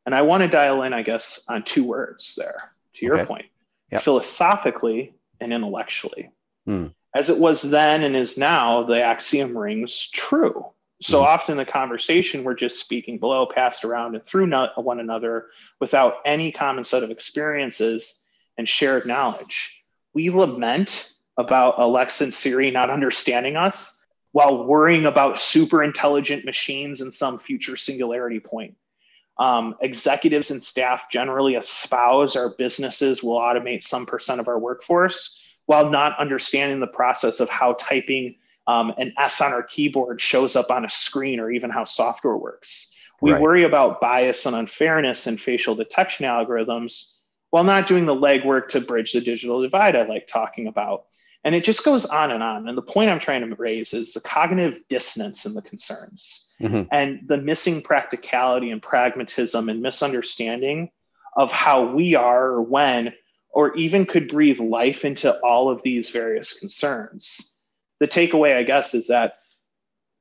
And 0.05 0.15
I 0.17 0.23
want 0.23 0.43
to 0.43 0.49
dial 0.49 0.83
in, 0.83 0.93
I 0.93 1.03
guess, 1.03 1.45
on 1.49 1.63
two 1.63 1.85
words 1.85 2.35
there, 2.35 2.73
to 2.95 3.07
your 3.07 3.19
Okay. 3.21 3.27
point 3.27 3.47
Yep. 3.93 4.03
philosophically 4.03 5.15
and 5.41 5.53
intellectually. 5.53 6.31
Hmm. 6.67 6.89
As 7.15 7.29
it 7.29 7.39
was 7.39 7.63
then 7.63 8.03
and 8.05 8.15
is 8.15 8.39
now, 8.39 8.85
the 8.85 9.03
axiom 9.03 9.57
rings 9.57 10.11
true. 10.11 10.67
So 11.03 11.21
Mhm. 11.21 11.27
often 11.27 11.57
the 11.57 11.65
conversation 11.65 12.45
we're 12.45 12.55
just 12.55 12.79
speaking 12.79 13.19
below, 13.19 13.47
passed 13.47 13.85
around 13.85 14.15
and 14.15 14.25
through 14.25 14.51
one 14.77 15.01
another 15.01 15.47
without 15.81 16.19
any 16.25 16.53
common 16.53 16.85
set 16.85 17.03
of 17.03 17.11
experiences 17.11 18.15
and 18.59 18.69
shared 18.69 19.07
knowledge. 19.07 19.83
We 20.13 20.31
lament 20.31 21.13
about 21.37 21.79
Alexa 21.79 22.25
and 22.25 22.35
Siri 22.35 22.71
not 22.71 22.91
understanding 22.91 23.57
us 23.57 23.97
while 24.33 24.65
worrying 24.65 25.07
about 25.07 25.41
super 25.41 25.83
intelligent 25.83 26.45
machines 26.45 27.01
in 27.01 27.11
some 27.11 27.39
future 27.39 27.77
singularity 27.77 28.39
point. 28.39 28.77
Um, 29.39 29.77
executives 29.81 30.51
and 30.51 30.63
staff 30.63 31.11
generally 31.11 31.55
espouse 31.55 32.37
our 32.37 32.51
businesses 32.51 33.23
will 33.23 33.39
automate 33.39 33.83
some 33.83 34.05
percent 34.05 34.39
of 34.39 34.49
our 34.49 34.59
workforce 34.59 35.40
while 35.71 35.89
not 35.89 36.19
understanding 36.19 36.81
the 36.81 36.87
process 36.89 37.39
of 37.39 37.49
how 37.49 37.75
typing 37.75 38.35
um, 38.67 38.93
an 38.99 39.13
S 39.17 39.41
on 39.41 39.53
our 39.53 39.63
keyboard 39.63 40.21
shows 40.21 40.57
up 40.57 40.69
on 40.69 40.85
a 40.85 40.91
screen 40.91 41.39
or 41.39 41.49
even 41.49 41.71
how 41.71 41.85
software 41.85 42.37
works. 42.37 42.93
We 43.21 43.31
Right. 43.31 43.41
worry 43.41 43.63
about 43.63 44.01
bias 44.01 44.47
and 44.47 44.57
unfairness 44.57 45.29
in 45.29 45.39
facial 45.39 45.77
detection 45.77 46.27
algorithms 46.27 47.15
while 47.51 47.63
not 47.63 47.87
doing 47.87 48.05
the 48.05 48.17
legwork 48.17 48.71
to 48.71 48.81
bridge 48.81 49.13
the 49.13 49.21
digital 49.21 49.63
divide 49.63 49.95
I 49.95 50.03
like 50.03 50.27
talking 50.27 50.67
about. 50.67 51.05
And 51.45 51.55
it 51.55 51.63
just 51.63 51.85
goes 51.85 52.05
on 52.05 52.33
and 52.33 52.43
on. 52.43 52.69
And 52.69 52.77
the 52.77 52.83
point 52.83 53.09
I'm 53.09 53.21
trying 53.21 53.49
to 53.49 53.55
raise 53.55 53.95
is 53.95 54.13
the 54.13 54.21
cognitive 54.21 54.81
dissonance 54.89 55.47
in 55.47 55.55
the 55.55 55.63
concerns 55.63 56.53
Mhm. 56.61 56.89
and 56.91 57.21
the 57.29 57.39
missing 57.39 57.81
practicality 57.81 58.73
and 58.73 58.83
pragmatism 58.83 59.69
and 59.69 59.81
misunderstanding 59.81 60.91
of 61.37 61.53
how 61.53 61.85
we 61.95 62.17
are 62.17 62.47
or 62.49 62.61
when 62.63 63.13
or 63.53 63.75
even 63.77 64.07
could 64.07 64.29
breathe 64.29 64.61
life 64.61 65.05
into 65.05 65.33
all 65.41 65.71
of 65.71 65.83
these 65.83 66.11
various 66.11 66.59
concerns. 66.59 67.53
The 67.99 68.09
takeaway, 68.09 68.57
I 68.57 68.63
guess, 68.63 68.95
is 68.95 69.09
that 69.09 69.35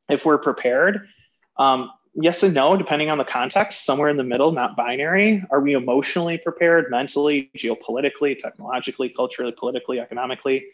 if 0.10 0.26
we're 0.26 0.40
prepared, 0.40 1.08
um, 1.58 1.92
yes 2.16 2.44
and 2.44 2.54
no, 2.54 2.76
depending 2.76 3.10
on 3.10 3.18
the 3.18 3.26
context, 3.26 3.86
somewhere 3.86 4.10
in 4.10 4.18
the 4.18 4.24
middle, 4.24 4.52
not 4.52 4.76
binary. 4.76 5.44
Are 5.52 5.62
we 5.62 5.74
emotionally 5.74 6.38
prepared, 6.38 6.90
mentally, 6.90 7.52
geopolitically, 7.58 8.42
technologically, 8.42 9.10
culturally, 9.10 9.54
politically, 9.58 10.00
economically? 10.00 10.68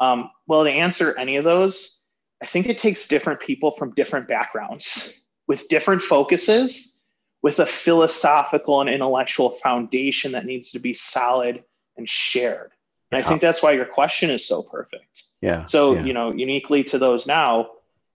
Um, 0.00 0.30
well, 0.46 0.64
to 0.64 0.70
answer 0.70 1.16
any 1.18 1.36
of 1.36 1.44
those, 1.44 1.98
I 2.42 2.46
think 2.46 2.68
it 2.68 2.78
takes 2.78 3.06
different 3.06 3.40
people 3.40 3.70
from 3.72 3.94
different 3.94 4.28
backgrounds 4.28 5.24
with 5.46 5.68
different 5.68 6.02
focuses, 6.02 6.96
with 7.42 7.58
a 7.58 7.66
philosophical 7.66 8.80
and 8.80 8.90
intellectual 8.90 9.50
foundation 9.50 10.32
that 10.32 10.46
needs 10.46 10.72
to 10.72 10.78
be 10.78 10.94
solid 10.94 11.64
and 12.00 12.08
shared. 12.08 12.70
And 13.10 13.20
I 13.20 13.28
think 13.28 13.40
that's 13.40 13.62
why 13.62 13.72
your 13.72 13.88
question 14.00 14.30
is 14.36 14.42
so 14.52 14.62
perfect. 14.76 15.14
yeah 15.48 15.66
So, 15.66 15.80
yeah. 15.94 16.04
you 16.06 16.12
know, 16.18 16.28
uniquely 16.46 16.82
to 16.92 16.98
those 16.98 17.26
now, 17.26 17.50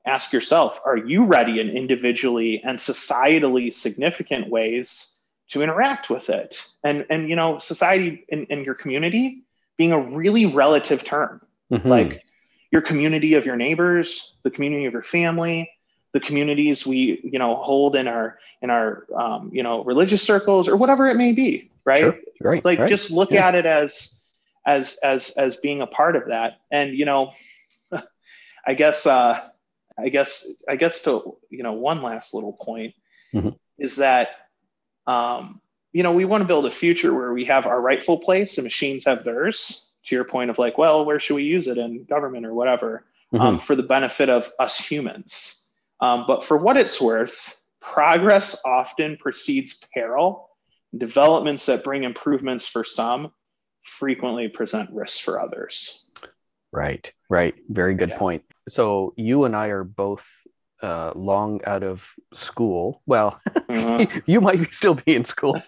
ask 0.06 0.34
yourself 0.34 0.80
are 0.86 0.98
you 1.12 1.26
ready 1.38 1.56
in 1.64 1.70
individually 1.70 2.62
and 2.68 2.80
societally 2.80 3.68
significant 3.74 4.50
ways 4.50 5.18
to 5.52 5.62
interact 5.66 6.10
with 6.10 6.30
it? 6.30 6.52
And, 6.84 7.06
and 7.10 7.30
you 7.30 7.36
know, 7.40 7.60
society 7.60 8.10
in, 8.34 8.46
in 8.54 8.64
your 8.68 8.76
community 8.84 9.26
being 9.78 9.92
a 9.92 10.00
really 10.22 10.46
relative 10.46 11.04
term 11.04 11.42
Mhm. 11.72 11.86
like 11.98 12.12
your 12.72 12.84
community 12.90 13.32
of 13.40 13.46
your 13.50 13.58
neighbors 13.66 14.08
the 14.44 14.52
community 14.56 14.86
of 14.90 14.94
your 14.94 15.08
family 15.18 15.60
the 16.14 16.20
communities 16.28 16.86
we 16.92 17.00
you 17.34 17.40
know 17.40 17.52
hold 17.70 17.96
in 17.96 18.08
our 18.08 18.28
in 18.64 18.70
our 18.70 19.06
um, 19.24 19.50
you 19.58 19.64
know 19.64 19.84
religious 19.84 20.22
circles 20.32 20.70
or 20.70 20.76
whatever 20.82 21.04
it 21.14 21.18
may 21.26 21.32
be 21.34 21.52
right 21.86 22.00
Sure. 22.00 22.18
Right. 22.42 22.66
like 22.66 22.80
right. 22.80 22.90
just 22.90 23.12
look 23.12 23.32
Yeah. 23.32 23.48
at 23.48 23.56
it 23.56 23.66
as 23.66 24.22
as 24.66 24.98
as 25.04 25.32
as 25.32 25.58
being 25.58 25.82
a 25.82 25.88
part 25.88 26.16
of 26.16 26.28
that 26.28 26.60
and 26.72 26.94
you 26.98 27.06
know 27.06 27.32
i 28.68 28.74
guess 28.74 29.06
uh 29.06 29.48
i 29.98 30.10
guess 30.10 30.48
i 30.68 30.76
guess 30.76 31.02
to 31.04 31.38
you 31.50 31.64
know 31.64 31.74
one 31.74 32.02
last 32.02 32.34
little 32.34 32.54
point 32.54 32.94
Mhm. 33.34 33.58
is 33.78 33.98
that 33.98 34.30
um 35.08 35.62
you 35.94 36.04
know, 36.04 36.12
we 36.12 36.26
want 36.26 36.42
to 36.42 36.46
build 36.46 36.66
a 36.66 36.72
future 36.72 37.14
where 37.14 37.32
we 37.32 37.46
have 37.46 37.66
our 37.66 37.80
rightful 37.80 38.18
place 38.18 38.58
and 38.58 38.66
machines 38.66 39.06
have 39.06 39.24
theirs. 39.24 39.90
To 40.08 40.16
your 40.16 40.26
point 40.26 40.50
of 40.50 40.60
like, 40.60 40.78
well, 40.78 41.06
where 41.06 41.22
should 41.22 41.36
we 41.36 41.44
use 41.44 41.68
it 41.68 41.78
in 41.78 42.04
government 42.04 42.46
or 42.46 42.54
whatever, 42.54 43.06
mm-hmm. 43.34 43.42
um, 43.42 43.60
for 43.60 43.78
the 43.78 43.84
benefit 43.84 44.28
of 44.30 44.52
us 44.60 44.78
humans. 44.78 45.70
Um, 46.02 46.26
but 46.28 46.44
for 46.44 46.58
what 46.58 46.76
it's 46.76 47.00
worth, 47.00 47.56
progress 47.80 48.60
often 48.66 49.16
precedes 49.16 49.80
peril. 49.94 50.45
Developments 50.98 51.66
that 51.66 51.84
bring 51.84 52.04
improvements 52.04 52.68
for 52.68 52.84
some 52.84 53.32
frequently 53.84 54.48
present 54.48 54.90
risks 54.92 55.20
for 55.20 55.40
others. 55.40 56.06
Right, 56.72 57.12
right. 57.30 57.56
Very 57.70 57.96
good 57.96 58.10
yeah. 58.10 58.18
point. 58.18 58.44
So 58.68 59.14
you 59.16 59.46
and 59.46 59.56
I 59.56 59.68
are 59.68 59.84
both 59.84 60.28
uh, 60.82 61.12
long 61.16 61.62
out 61.66 61.84
of 61.84 62.08
school. 62.34 63.02
Well, 63.06 63.40
mm-hmm. 63.70 64.20
you 64.26 64.42
might 64.42 64.74
still 64.74 64.96
be 64.96 65.16
in 65.16 65.26
school. 65.26 65.62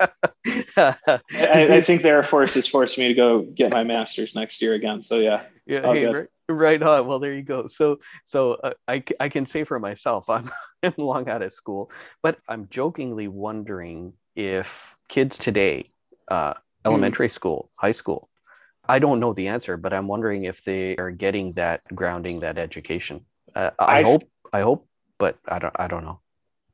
I, 0.00 0.94
I, 1.06 1.80
think 1.84 2.02
the 2.02 2.08
Air 2.08 2.22
Force 2.22 2.54
has 2.54 2.66
forced 2.66 2.98
me 2.98 3.08
to 3.08 3.14
go 3.14 3.42
get 3.42 3.72
my 3.72 3.84
master's 3.84 4.34
next 4.34 4.62
year 4.62 4.74
again. 4.74 5.02
So 5.02 5.18
yeah, 5.18 5.44
yeah, 5.66 5.82
hey, 5.92 6.06
right, 6.06 6.28
right, 6.48 6.82
on. 6.82 7.06
Well, 7.06 7.18
there 7.18 7.34
you 7.34 7.42
go. 7.42 7.66
So, 7.66 7.98
so 8.24 8.54
uh, 8.54 8.72
I 8.86 9.02
I 9.20 9.28
can 9.28 9.46
say 9.46 9.64
for 9.64 9.78
myself, 9.78 10.30
I'm, 10.30 10.50
I'm 10.82 10.94
long 10.96 11.28
out 11.28 11.42
of 11.42 11.52
school, 11.52 11.90
but 12.22 12.38
I'm 12.48 12.68
jokingly 12.68 13.28
wondering 13.28 14.12
if 14.34 14.96
kids 15.08 15.38
today, 15.38 15.90
uh, 16.28 16.54
elementary 16.84 17.28
mm. 17.28 17.32
school, 17.32 17.70
high 17.76 17.92
school, 17.92 18.28
I 18.88 18.98
don't 18.98 19.20
know 19.20 19.32
the 19.32 19.48
answer, 19.48 19.76
but 19.76 19.92
I'm 19.92 20.08
wondering 20.08 20.44
if 20.44 20.64
they 20.64 20.96
are 20.96 21.10
getting 21.10 21.52
that 21.52 21.82
grounding, 21.94 22.40
that 22.40 22.58
education. 22.58 23.24
Uh, 23.54 23.70
I 23.78 23.98
I've, 23.98 24.06
hope, 24.06 24.24
I 24.52 24.60
hope, 24.60 24.88
but 25.18 25.38
I 25.46 25.58
don't, 25.58 25.74
I 25.78 25.86
don't 25.86 26.04
know. 26.04 26.20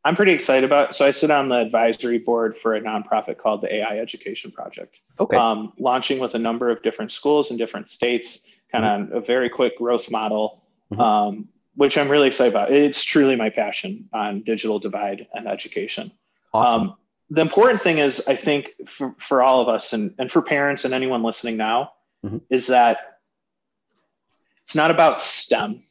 I'm 0.04 0.16
pretty 0.16 0.32
excited 0.32 0.64
about. 0.64 0.90
It. 0.90 0.94
So 0.94 1.06
I 1.06 1.10
sit 1.10 1.30
on 1.30 1.48
the 1.48 1.56
advisory 1.56 2.18
board 2.18 2.56
for 2.56 2.74
a 2.74 2.80
nonprofit 2.80 3.36
called 3.36 3.60
the 3.62 3.74
AI 3.74 3.98
Education 3.98 4.50
Project. 4.50 5.00
Okay. 5.20 5.36
Um, 5.36 5.72
launching 5.78 6.18
with 6.18 6.34
a 6.34 6.38
number 6.38 6.70
of 6.70 6.82
different 6.82 7.12
schools 7.12 7.50
in 7.50 7.56
different 7.56 7.88
states, 7.88 8.48
kind 8.72 8.84
of 8.84 9.00
mm-hmm. 9.00 9.16
a 9.16 9.20
very 9.20 9.50
quick 9.50 9.76
growth 9.76 10.10
model, 10.10 10.62
mm-hmm. 10.90 11.00
um, 11.00 11.48
which 11.74 11.98
I'm 11.98 12.08
really 12.08 12.28
excited 12.28 12.52
about. 12.52 12.72
It's 12.72 13.04
truly 13.04 13.36
my 13.36 13.50
passion 13.50 14.08
on 14.12 14.44
digital 14.44 14.78
divide 14.78 15.26
and 15.34 15.46
education. 15.46 16.12
Awesome. 16.54 16.90
Um, 16.90 16.96
the 17.30 17.40
important 17.40 17.82
thing 17.82 17.98
is, 17.98 18.26
I 18.26 18.34
think, 18.34 18.74
for, 18.86 19.14
for 19.18 19.42
all 19.42 19.60
of 19.60 19.68
us 19.68 19.92
and, 19.92 20.14
and 20.18 20.32
for 20.32 20.42
parents 20.42 20.84
and 20.84 20.94
anyone 20.94 21.22
listening 21.22 21.56
now, 21.56 21.92
mm-hmm. 22.24 22.38
is 22.48 22.68
that 22.68 23.18
it's 24.64 24.74
not 24.74 24.90
about 24.90 25.20
STEM, 25.20 25.82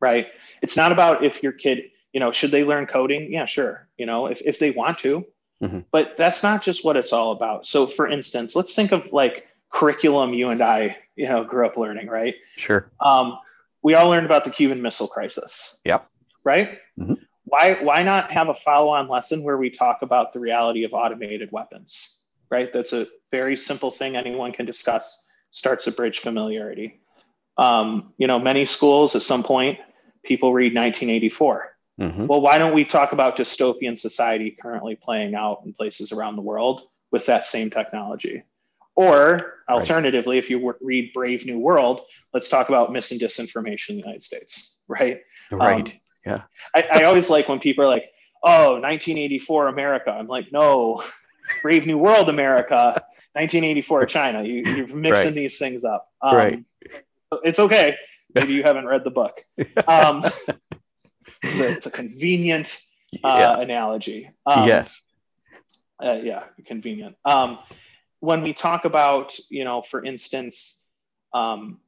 right? 0.00 0.28
It's 0.62 0.76
not 0.76 0.92
about 0.92 1.24
if 1.24 1.42
your 1.42 1.52
kid, 1.52 1.90
you 2.12 2.20
know, 2.20 2.32
should 2.32 2.50
they 2.50 2.64
learn 2.64 2.86
coding? 2.86 3.32
Yeah, 3.32 3.46
sure. 3.46 3.88
You 3.96 4.06
know, 4.06 4.26
if, 4.26 4.42
if 4.44 4.58
they 4.58 4.70
want 4.70 4.98
to, 4.98 5.24
mm-hmm. 5.62 5.80
but 5.90 6.16
that's 6.16 6.42
not 6.42 6.62
just 6.62 6.84
what 6.84 6.96
it's 6.96 7.12
all 7.12 7.32
about. 7.32 7.66
So 7.66 7.86
for 7.86 8.08
instance, 8.08 8.54
let's 8.54 8.74
think 8.74 8.92
of 8.92 9.12
like 9.12 9.46
curriculum 9.70 10.34
you 10.34 10.50
and 10.50 10.62
I, 10.62 10.96
you 11.16 11.28
know, 11.28 11.44
grew 11.44 11.66
up 11.66 11.76
learning, 11.76 12.08
right? 12.08 12.34
Sure. 12.56 12.90
Um, 13.00 13.38
we 13.82 13.94
all 13.94 14.08
learned 14.08 14.26
about 14.26 14.44
the 14.44 14.50
Cuban 14.50 14.82
Missile 14.82 15.08
Crisis. 15.08 15.78
Yep. 15.84 16.08
Right? 16.44 16.78
Mm-hmm. 16.98 17.14
Why, 17.48 17.74
why 17.74 18.02
not 18.02 18.30
have 18.30 18.48
a 18.48 18.54
follow-on 18.54 19.08
lesson 19.08 19.42
where 19.42 19.56
we 19.56 19.70
talk 19.70 20.02
about 20.02 20.32
the 20.32 20.40
reality 20.40 20.84
of 20.84 20.92
automated 20.92 21.50
weapons? 21.52 22.18
right? 22.50 22.72
That's 22.72 22.92
a 22.92 23.06
very 23.30 23.56
simple 23.56 23.90
thing 23.90 24.16
anyone 24.16 24.52
can 24.52 24.66
discuss, 24.66 25.22
starts 25.50 25.84
to 25.84 25.92
bridge 25.92 26.20
familiarity. 26.20 27.00
Um, 27.56 28.12
you 28.18 28.26
know, 28.26 28.38
many 28.38 28.64
schools 28.64 29.16
at 29.16 29.22
some 29.22 29.42
point, 29.42 29.78
people 30.24 30.52
read 30.52 30.74
1984. 30.74 31.76
Mm-hmm. 32.00 32.26
Well, 32.26 32.40
why 32.40 32.58
don't 32.58 32.74
we 32.74 32.84
talk 32.84 33.12
about 33.12 33.36
dystopian 33.36 33.98
society 33.98 34.56
currently 34.60 34.94
playing 34.94 35.34
out 35.34 35.62
in 35.64 35.72
places 35.72 36.12
around 36.12 36.36
the 36.36 36.42
world 36.42 36.82
with 37.10 37.26
that 37.26 37.44
same 37.44 37.70
technology? 37.70 38.44
Or 38.94 39.54
alternatively, 39.68 40.36
right. 40.36 40.44
if 40.44 40.50
you 40.50 40.74
read 40.80 41.12
Brave 41.12 41.46
New 41.46 41.58
World, 41.58 42.02
let's 42.32 42.48
talk 42.48 42.68
about 42.68 42.92
mis 42.92 43.10
and 43.10 43.20
disinformation 43.20 43.90
in 43.90 43.96
the 43.96 44.02
United 44.02 44.24
States, 44.24 44.76
right? 44.88 45.20
Right. 45.50 45.88
Um, 45.88 46.00
yeah. 46.28 46.42
I, 46.74 47.00
I 47.00 47.04
always 47.04 47.30
like 47.30 47.48
when 47.48 47.58
people 47.58 47.84
are 47.84 47.88
like, 47.88 48.10
oh, 48.42 48.72
1984 48.74 49.68
America. 49.68 50.10
I'm 50.10 50.26
like, 50.26 50.52
no, 50.52 51.02
Brave 51.62 51.86
New 51.86 51.98
World 51.98 52.28
America, 52.28 53.02
1984 53.32 54.06
China. 54.06 54.42
You, 54.42 54.62
are 54.62 54.86
mixing 54.86 55.10
right. 55.10 55.34
these 55.34 55.58
things 55.58 55.84
up. 55.84 56.08
Um, 56.20 56.36
right. 56.36 56.64
It's 57.44 57.58
okay. 57.58 57.96
Maybe 58.34 58.52
you 58.52 58.62
haven't 58.62 58.86
read 58.86 59.04
the 59.04 59.10
book. 59.10 59.40
Um, 59.86 60.24
it's, 61.42 61.60
a, 61.60 61.68
it's, 61.68 61.86
a, 61.86 61.90
convenient 61.90 62.80
uh, 63.24 63.54
yeah. 63.56 63.60
analogy. 63.60 64.30
Um, 64.44 64.66
yes. 64.66 65.00
Uh, 66.00 66.18
yeah, 66.22 66.44
convenient. 66.66 67.16
Um, 67.24 67.58
when 68.20 68.42
we 68.42 68.52
talk 68.52 68.84
about, 68.84 69.36
you 69.48 69.64
know, 69.64 69.82
for 69.82 70.04
instance, 70.04 70.78
um, 71.32 71.78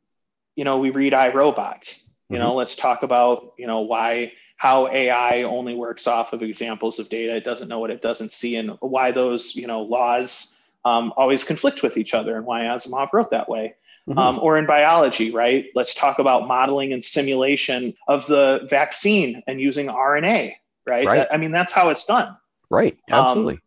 you 0.57 0.64
know, 0.64 0.78
we 0.78 0.91
read 0.91 1.14
I, 1.14 1.32
Robot. 1.32 1.95
You 2.31 2.37
mm-hmm. 2.37 2.45
know, 2.45 2.55
let's 2.55 2.76
talk 2.76 3.03
about, 3.03 3.55
you 3.59 3.66
know, 3.66 3.81
why 3.81 4.33
how 4.61 4.89
AI 4.89 5.43
only 5.45 5.74
works 5.74 6.07
off 6.07 6.35
of 6.35 6.43
examples 6.43 6.99
of 6.99 7.09
data. 7.09 7.35
It 7.35 7.45
doesn't 7.45 7.68
know 7.68 7.78
what 7.78 7.91
it 7.91 8.03
doesn't 8.03 8.31
see, 8.31 8.57
and 8.57 8.72
why 8.81 9.11
those 9.11 9.57
you 9.57 9.66
know 9.66 9.81
laws 9.81 10.55
um, 10.85 11.14
always 11.16 11.45
conflict 11.45 11.83
with 11.83 11.97
each 11.97 12.12
other, 12.12 12.37
and 12.37 12.45
why 12.45 12.61
Asimov 12.62 13.09
wrote 13.12 13.31
that 13.31 13.49
way. 13.49 13.74
Mm-hmm. 14.07 14.18
Um, 14.18 14.39
or 14.41 14.59
in 14.59 14.66
biology, 14.66 15.31
right? 15.31 15.66
Let's 15.74 15.95
talk 15.95 16.18
about 16.18 16.47
modeling 16.47 16.93
and 16.93 17.05
simulation 17.05 17.95
of 18.09 18.26
the 18.26 18.66
vaccine 18.68 19.43
and 19.47 19.61
using 19.61 19.87
RNA, 19.87 20.55
right? 20.87 21.07
right. 21.07 21.28
I 21.31 21.37
mean, 21.37 21.53
that's 21.53 21.72
how 21.72 21.91
it's 21.91 22.05
done. 22.05 22.37
Right. 22.70 22.99
Um, 23.11 23.24
Absolutely. 23.24 23.55
Um, 23.55 23.61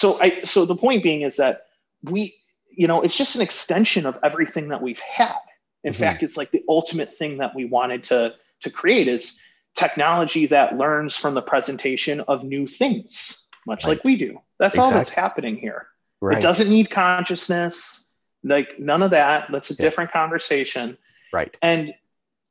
so 0.00 0.20
I 0.20 0.40
so 0.44 0.64
the 0.64 0.76
point 0.76 1.02
being 1.02 1.22
is 1.22 1.36
that 1.36 1.66
we, 2.02 2.32
you 2.68 2.86
know, 2.86 3.02
it's 3.02 3.16
just 3.16 3.36
an 3.36 3.42
extension 3.42 4.06
of 4.06 4.18
everything 4.22 4.68
that 4.68 4.80
we've 4.80 5.00
had. 5.00 5.36
In 5.84 5.92
mm-hmm. 5.92 6.00
fact, 6.00 6.22
it's 6.22 6.36
like 6.36 6.50
the 6.50 6.64
ultimate 6.68 7.16
thing 7.16 7.38
that 7.38 7.54
we 7.54 7.64
wanted 7.64 8.04
to 8.04 8.34
to 8.62 8.70
create 8.70 9.08
is 9.08 9.40
technology 9.74 10.46
that 10.46 10.78
learns 10.78 11.16
from 11.16 11.34
the 11.34 11.42
presentation 11.42 12.20
of 12.20 12.44
new 12.44 12.66
things, 12.66 13.46
much 13.66 13.84
right. 13.84 13.90
like 13.90 14.04
we 14.04 14.16
do. 14.16 14.40
That's 14.58 14.74
exactly. 14.74 14.80
all 14.80 14.90
that's 14.98 15.10
happening 15.10 15.56
here. 15.56 15.88
Right. 16.20 16.38
It 16.38 16.40
doesn't 16.40 16.68
need 16.68 16.90
consciousness, 16.90 18.06
like 18.42 18.78
none 18.78 19.02
of 19.02 19.10
that. 19.10 19.50
That's 19.50 19.70
a 19.70 19.74
yeah. 19.74 19.82
different 19.82 20.12
conversation. 20.12 20.96
Right. 21.32 21.54
And 21.60 21.94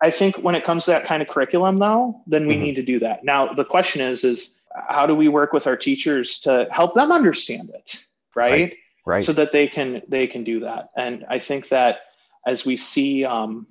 I 0.02 0.12
think 0.12 0.36
when 0.38 0.54
it 0.54 0.64
comes 0.64 0.86
to 0.86 0.92
that 0.92 1.06
kind 1.06 1.22
of 1.22 1.30
curriculum, 1.30 1.80
though, 1.80 2.22
then 2.28 2.46
we 2.46 2.56
mm-hmm. 2.56 2.64
need 2.64 2.76
to 2.76 2.84
do 2.84 3.00
that. 3.00 3.24
Now, 3.24 3.54
the 3.54 3.66
question 3.66 4.02
is, 4.02 4.24
is 4.24 4.60
how 4.88 5.08
do 5.08 5.16
we 5.16 5.28
work 5.28 5.54
with 5.54 5.66
our 5.66 5.78
teachers 5.78 6.40
to 6.42 6.68
help 6.72 6.94
them 6.94 7.12
understand 7.12 7.70
it, 7.70 8.04
right? 8.36 8.52
Right. 8.52 8.78
right. 9.06 9.24
So 9.24 9.34
that 9.34 9.52
they 9.52 9.68
can 9.68 10.02
they 10.08 10.28
can 10.28 10.44
do 10.44 10.60
that. 10.62 10.90
And 10.98 11.26
I 11.30 11.40
think 11.40 11.70
that 11.70 12.02
as 12.46 12.66
we 12.66 12.78
see 12.78 13.26
um, 13.26 13.68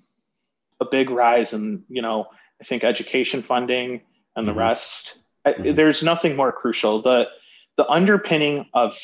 a 0.80 0.84
big 0.84 1.10
rise 1.10 1.52
in 1.52 1.84
you 1.88 2.02
know 2.02 2.28
I 2.60 2.64
think 2.64 2.84
education 2.84 3.42
funding 3.42 4.02
and 4.36 4.46
the 4.46 4.52
mm-hmm. 4.52 4.60
rest. 4.60 5.18
Mm-hmm. 5.46 5.68
I, 5.68 5.72
there's 5.72 6.02
nothing 6.02 6.36
more 6.36 6.52
crucial. 6.52 7.02
The 7.02 7.28
the 7.76 7.88
underpinning 7.88 8.66
of 8.74 8.98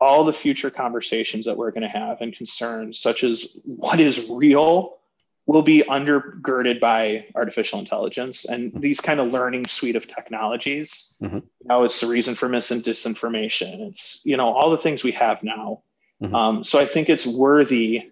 all 0.00 0.24
the 0.24 0.32
future 0.32 0.70
conversations 0.70 1.46
that 1.46 1.56
we're 1.56 1.70
going 1.70 1.82
to 1.82 1.88
have 1.88 2.20
and 2.20 2.36
concerns, 2.36 2.98
such 2.98 3.24
as 3.24 3.56
what 3.64 3.98
is 3.98 4.28
real, 4.28 4.98
will 5.46 5.62
be 5.62 5.82
undergirded 5.88 6.80
by 6.80 7.26
artificial 7.34 7.78
intelligence 7.78 8.44
and 8.44 8.70
mm-hmm. 8.70 8.80
these 8.80 9.00
kind 9.00 9.20
of 9.20 9.32
learning 9.32 9.66
suite 9.66 9.96
of 9.96 10.06
technologies. 10.06 11.14
Mm-hmm. 11.22 11.38
Now 11.64 11.84
it's 11.84 12.00
the 12.00 12.08
reason 12.08 12.34
for 12.34 12.48
mis 12.48 12.70
and 12.70 12.82
disinformation. 12.82 13.88
It's 13.88 14.20
you 14.24 14.36
know 14.36 14.52
all 14.52 14.70
the 14.70 14.78
things 14.78 15.02
we 15.02 15.12
have 15.12 15.42
now. 15.42 15.82
Mm-hmm. 16.22 16.34
Um, 16.34 16.64
so 16.64 16.78
I 16.78 16.86
think 16.86 17.08
it's 17.08 17.26
worthy 17.26 18.10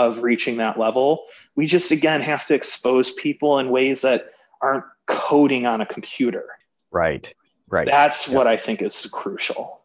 of 0.00 0.22
reaching 0.22 0.56
that 0.56 0.78
level. 0.78 1.26
We 1.56 1.66
just, 1.66 1.90
again, 1.90 2.20
have 2.22 2.46
to 2.46 2.54
expose 2.54 3.12
people 3.12 3.58
in 3.58 3.70
ways 3.70 4.02
that 4.02 4.32
aren't 4.60 4.84
coding 5.06 5.66
on 5.66 5.80
a 5.80 5.86
computer. 5.86 6.46
Right, 6.90 7.32
right. 7.68 7.86
That's 7.86 8.28
what 8.28 8.46
I 8.46 8.56
think 8.56 8.82
is 8.82 9.06
crucial. 9.12 9.80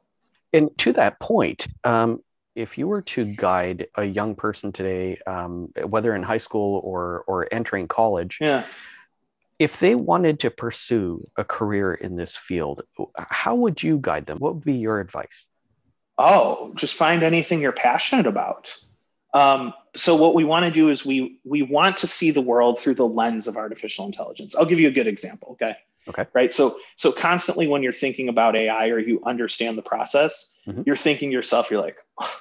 And 0.53 0.70
to 0.78 0.93
that 0.93 1.20
point, 1.20 1.68
um, 1.84 2.22
if 2.55 2.78
you 2.78 2.88
were 2.88 3.01
to 3.01 3.26
guide 3.26 3.88
a 3.95 4.05
young 4.05 4.36
person 4.36 4.72
today, 4.72 5.20
um, 5.28 5.74
whether 5.86 6.16
in 6.16 6.24
high 6.24 6.39
school 6.39 6.80
or 6.84 7.24
or 7.28 7.47
entering 7.51 7.88
college, 7.88 8.38
yeah. 8.39 8.63
if 9.59 9.80
they 9.80 9.95
wanted 9.95 10.39
to 10.39 10.49
pursue 10.49 11.28
a 11.36 11.43
career 11.43 11.93
in 11.93 12.16
this 12.16 12.36
field, 12.36 12.84
how 13.30 13.55
would 13.55 13.84
you 13.84 13.97
guide 13.99 14.26
them? 14.26 14.38
What 14.39 14.55
would 14.55 14.63
be 14.63 14.80
your 14.88 15.01
advice? 15.01 15.47
Oh, 16.18 16.72
just 16.76 16.95
find 16.95 17.24
anything 17.24 17.59
you're 17.59 17.74
passionate 17.74 18.26
about. 18.26 18.74
Um, 19.34 19.74
so 19.96 20.16
what 20.16 20.36
we 20.36 20.43
want 20.43 20.66
to 20.66 20.72
do 20.72 20.89
is 20.89 21.06
we 21.06 21.39
we 21.43 21.62
want 21.62 21.98
to 21.98 22.08
see 22.08 22.32
the 22.32 22.41
world 22.41 22.80
through 22.80 22.96
the 22.96 23.08
lens 23.08 23.48
of 23.48 23.58
artificial 23.58 24.06
intelligence. 24.06 24.56
I'll 24.56 24.66
give 24.66 24.80
you 24.80 24.88
a 24.88 24.91
good 24.91 25.08
example. 25.08 25.50
Okay. 25.54 25.76
Okay. 26.08 26.26
Right. 26.34 26.54
So 26.54 26.78
so 26.98 27.12
constantly 27.12 27.68
when 27.68 27.82
you're 27.82 27.93
thinking 27.93 28.30
about 28.30 28.56
AI 28.56 28.89
or 28.89 29.00
you 29.00 29.22
understand 29.26 29.78
the 29.78 29.82
process, 29.82 30.58
mm-hmm. 30.68 30.84
you're 30.86 30.96
thinking 30.96 31.32
yourself, 31.32 31.72
you're 31.72 31.82
like, 31.82 31.98
oh, 32.20 32.38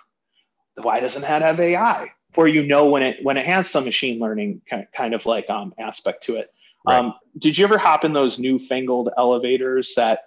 why 0.83 1.01
doesn't 1.01 1.23
that 1.23 1.43
have 1.43 1.59
AI? 1.61 2.13
Or 2.37 2.49
you 2.49 2.67
know 2.67 2.89
when 2.89 3.03
it 3.03 3.25
when 3.25 3.37
it 3.37 3.47
has 3.47 3.71
some 3.71 3.85
machine 3.85 4.19
learning 4.19 4.63
kind 4.95 5.15
of 5.15 5.25
like 5.25 5.49
um, 5.49 5.73
aspect 5.79 6.25
to 6.25 6.37
it. 6.37 6.53
Right. 6.87 6.99
Um, 6.99 7.15
did 7.39 7.57
you 7.57 7.65
ever 7.65 7.79
hop 7.79 8.05
in 8.05 8.13
those 8.13 8.39
newfangled 8.39 9.11
elevators 9.17 9.95
that 9.97 10.21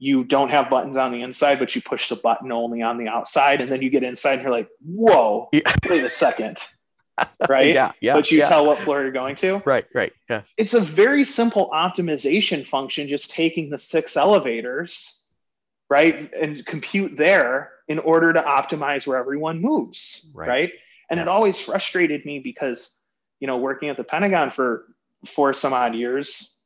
you 0.00 0.24
don't 0.24 0.50
have 0.50 0.70
buttons 0.70 0.96
on 0.96 1.12
the 1.12 1.20
inside, 1.20 1.58
but 1.58 1.76
you 1.76 1.82
push 1.82 2.08
the 2.08 2.16
button 2.16 2.50
only 2.50 2.80
on 2.80 2.96
the 2.96 3.06
outside, 3.06 3.60
and 3.60 3.70
then 3.70 3.82
you 3.82 3.90
get 3.90 4.02
inside 4.02 4.34
and 4.34 4.42
you're 4.42 4.50
like, 4.50 4.70
whoa, 4.82 5.50
Yeah. 5.52 5.72
wait 5.88 6.02
a 6.02 6.08
second. 6.10 6.58
Right? 7.46 7.74
Yeah, 7.74 7.92
yeah. 8.00 8.14
but 8.14 8.30
you 8.30 8.38
yeah. 8.38 8.48
tell 8.48 8.64
what 8.64 8.78
floor 8.78 9.02
you're 9.02 9.12
going 9.12 9.36
to. 9.36 9.62
Right, 9.66 9.84
right. 9.94 10.14
Yeah. 10.30 10.42
It's 10.56 10.72
a 10.72 10.80
very 10.80 11.26
simple 11.26 11.68
optimization 11.70 12.66
function, 12.66 13.08
just 13.08 13.30
taking 13.30 13.68
the 13.68 13.76
six 13.76 14.16
elevators, 14.16 15.22
right, 15.90 16.32
and 16.32 16.64
compute 16.64 17.18
there 17.18 17.72
in 17.88 17.98
order 17.98 18.32
to 18.32 18.40
optimize 18.40 19.06
where 19.06 19.18
everyone 19.18 19.60
moves. 19.60 20.30
Right. 20.32 20.48
Right. 20.48 20.72
And 21.10 21.20
it 21.20 21.28
always 21.28 21.60
frustrated 21.60 22.24
me 22.24 22.38
because, 22.38 22.96
you 23.38 23.46
know, 23.46 23.58
working 23.58 23.90
at 23.90 23.98
the 23.98 24.04
Pentagon 24.04 24.50
for 24.50 24.86
for 25.26 25.52
some 25.52 25.74
odd 25.74 25.94
years, 25.94 26.56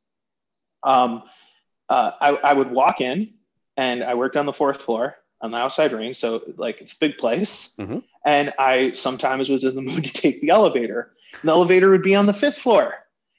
um, 0.84 1.24
uh, 1.88 2.12
I, 2.20 2.30
I 2.30 2.52
would 2.52 2.70
walk 2.70 3.00
in 3.00 3.34
and 3.76 4.02
I 4.02 4.14
worked 4.14 4.36
on 4.36 4.46
the 4.46 4.52
fourth 4.52 4.80
floor 4.82 5.16
on 5.40 5.50
the 5.50 5.58
outside 5.58 5.92
ring. 5.92 6.14
So 6.14 6.42
like 6.56 6.80
it's 6.80 6.94
a 6.94 6.98
big 6.98 7.18
place. 7.18 7.74
Mhm. 7.78 8.02
And 8.24 8.54
I 8.58 8.92
sometimes 8.92 9.50
was 9.50 9.64
in 9.64 9.74
the 9.74 9.82
mood 9.88 10.04
to 10.04 10.12
take 10.12 10.40
the 10.40 10.50
elevator. 10.50 11.12
And 11.40 11.48
the 11.48 11.52
elevator 11.52 11.90
would 11.90 12.02
be 12.02 12.14
on 12.14 12.26
the 12.26 12.32
fifth 12.32 12.58
floor. 12.58 12.94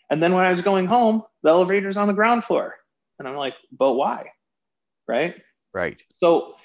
And 0.10 0.22
then 0.22 0.34
when 0.34 0.46
I 0.46 0.52
was 0.52 0.62
going 0.62 0.86
home, 0.86 1.24
the 1.42 1.50
elevator's 1.50 1.98
on 1.98 2.08
the 2.08 2.14
ground 2.14 2.44
floor. 2.44 2.76
And 3.18 3.28
I'm 3.28 3.36
like, 3.36 3.56
but 3.72 3.94
why? 3.94 4.32
Right. 5.08 5.42
Right. 5.74 6.02
So 6.20 6.56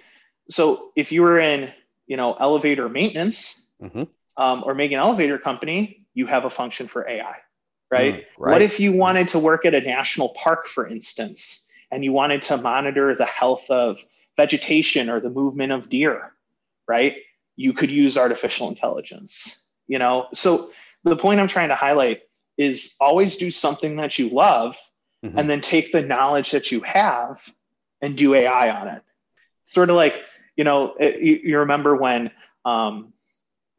so 0.50 0.90
if 0.96 1.12
you 1.12 1.22
were 1.22 1.38
in, 1.38 1.72
you 2.06 2.16
know, 2.16 2.34
elevator 2.34 2.88
maintenance 2.88 3.56
Mhm. 3.80 4.08
um, 4.36 4.62
or 4.66 4.74
make 4.74 4.92
an 4.92 4.98
elevator 4.98 5.38
company, 5.38 6.04
you 6.12 6.26
have 6.26 6.44
a 6.44 6.50
function 6.50 6.88
for 6.88 7.08
AI. 7.08 7.36
Right. 7.90 8.14
Mm, 8.14 8.24
right. 8.38 8.52
What 8.52 8.62
if 8.62 8.78
you 8.80 8.92
wanted 8.92 9.28
to 9.28 9.38
work 9.38 9.64
at 9.64 9.74
a 9.74 9.80
national 9.80 10.30
park, 10.30 10.66
for 10.66 10.86
instance, 10.86 11.69
and 11.90 12.04
you 12.04 12.12
wanted 12.12 12.42
to 12.42 12.56
monitor 12.56 13.14
the 13.14 13.24
health 13.24 13.68
of 13.70 13.98
vegetation 14.36 15.10
or 15.10 15.20
the 15.20 15.30
movement 15.30 15.72
of 15.72 15.88
deer, 15.90 16.32
right? 16.88 17.16
You 17.56 17.72
could 17.72 17.90
use 17.90 18.16
artificial 18.16 18.68
intelligence, 18.68 19.64
you 19.86 19.98
know? 19.98 20.28
So 20.34 20.70
the 21.04 21.16
point 21.16 21.40
I'm 21.40 21.48
trying 21.48 21.68
to 21.70 21.74
highlight 21.74 22.22
is 22.56 22.94
always 23.00 23.36
do 23.36 23.50
something 23.50 23.96
that 23.96 24.18
you 24.18 24.28
love 24.30 24.76
Mhm. 25.24 25.34
and 25.38 25.50
then 25.50 25.60
take 25.60 25.92
the 25.92 26.00
knowledge 26.02 26.52
that 26.52 26.72
you 26.72 26.80
have 26.80 27.40
and 28.00 28.16
do 28.16 28.34
AI 28.34 28.70
on 28.70 28.88
it. 28.88 29.02
Sort 29.66 29.90
of 29.90 29.96
like, 29.96 30.22
you 30.56 30.64
know, 30.64 30.94
it- 30.98 31.20
you, 31.20 31.40
you 31.44 31.58
remember 31.58 31.94
when 31.96 32.30
um, 32.64 33.12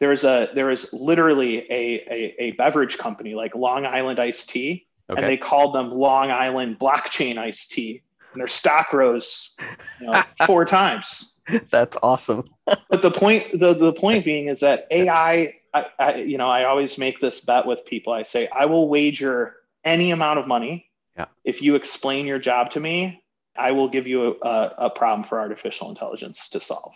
there 0.00 0.08
was 0.10 0.24
a 0.24 0.50
there 0.54 0.66
was 0.66 0.92
literally 0.92 1.58
a, 1.70 2.00
a, 2.10 2.34
a 2.38 2.50
beverage 2.52 2.96
company 2.98 3.34
like 3.34 3.54
Long 3.54 3.84
Island 3.86 4.18
Iced 4.18 4.48
Tea, 4.50 4.86
okay. 5.10 5.20
and 5.20 5.30
they 5.30 5.36
called 5.36 5.74
them 5.74 5.90
Long 5.92 6.30
Island 6.30 6.78
Blockchain 6.78 7.38
Iced 7.38 7.72
Tea, 7.72 8.02
and 8.32 8.40
their 8.40 8.48
stock 8.48 8.92
rose, 8.92 9.54
you 10.00 10.06
know, 10.06 10.22
four 10.46 10.64
times. 10.64 11.34
That's 11.70 11.96
awesome. 12.02 12.48
But 12.88 13.02
the 13.02 13.10
point 13.10 13.58
the, 13.58 13.74
the 13.74 13.92
point 13.92 14.24
being 14.24 14.48
is 14.48 14.60
that 14.60 14.86
AI, 14.90 15.54
I, 15.74 15.86
I, 15.98 16.14
you 16.16 16.38
know, 16.38 16.48
I 16.48 16.64
always 16.64 16.98
make 16.98 17.18
this 17.20 17.40
bet 17.40 17.66
with 17.66 17.84
people. 17.84 18.12
I 18.12 18.22
say 18.22 18.48
I 18.48 18.66
will 18.66 18.88
wager 18.88 19.56
any 19.84 20.12
amount 20.12 20.38
of 20.38 20.46
money 20.46 20.86
Yeah. 21.16 21.26
if 21.44 21.62
you 21.62 21.74
explain 21.74 22.26
your 22.26 22.38
job 22.38 22.70
to 22.72 22.80
me. 22.80 23.22
I 23.56 23.72
will 23.72 23.88
give 23.88 24.06
you 24.06 24.36
a, 24.42 24.74
a, 24.78 24.90
problem 24.90 25.24
for 25.24 25.40
artificial 25.40 25.88
intelligence 25.88 26.48
to 26.50 26.60
solve. 26.60 26.94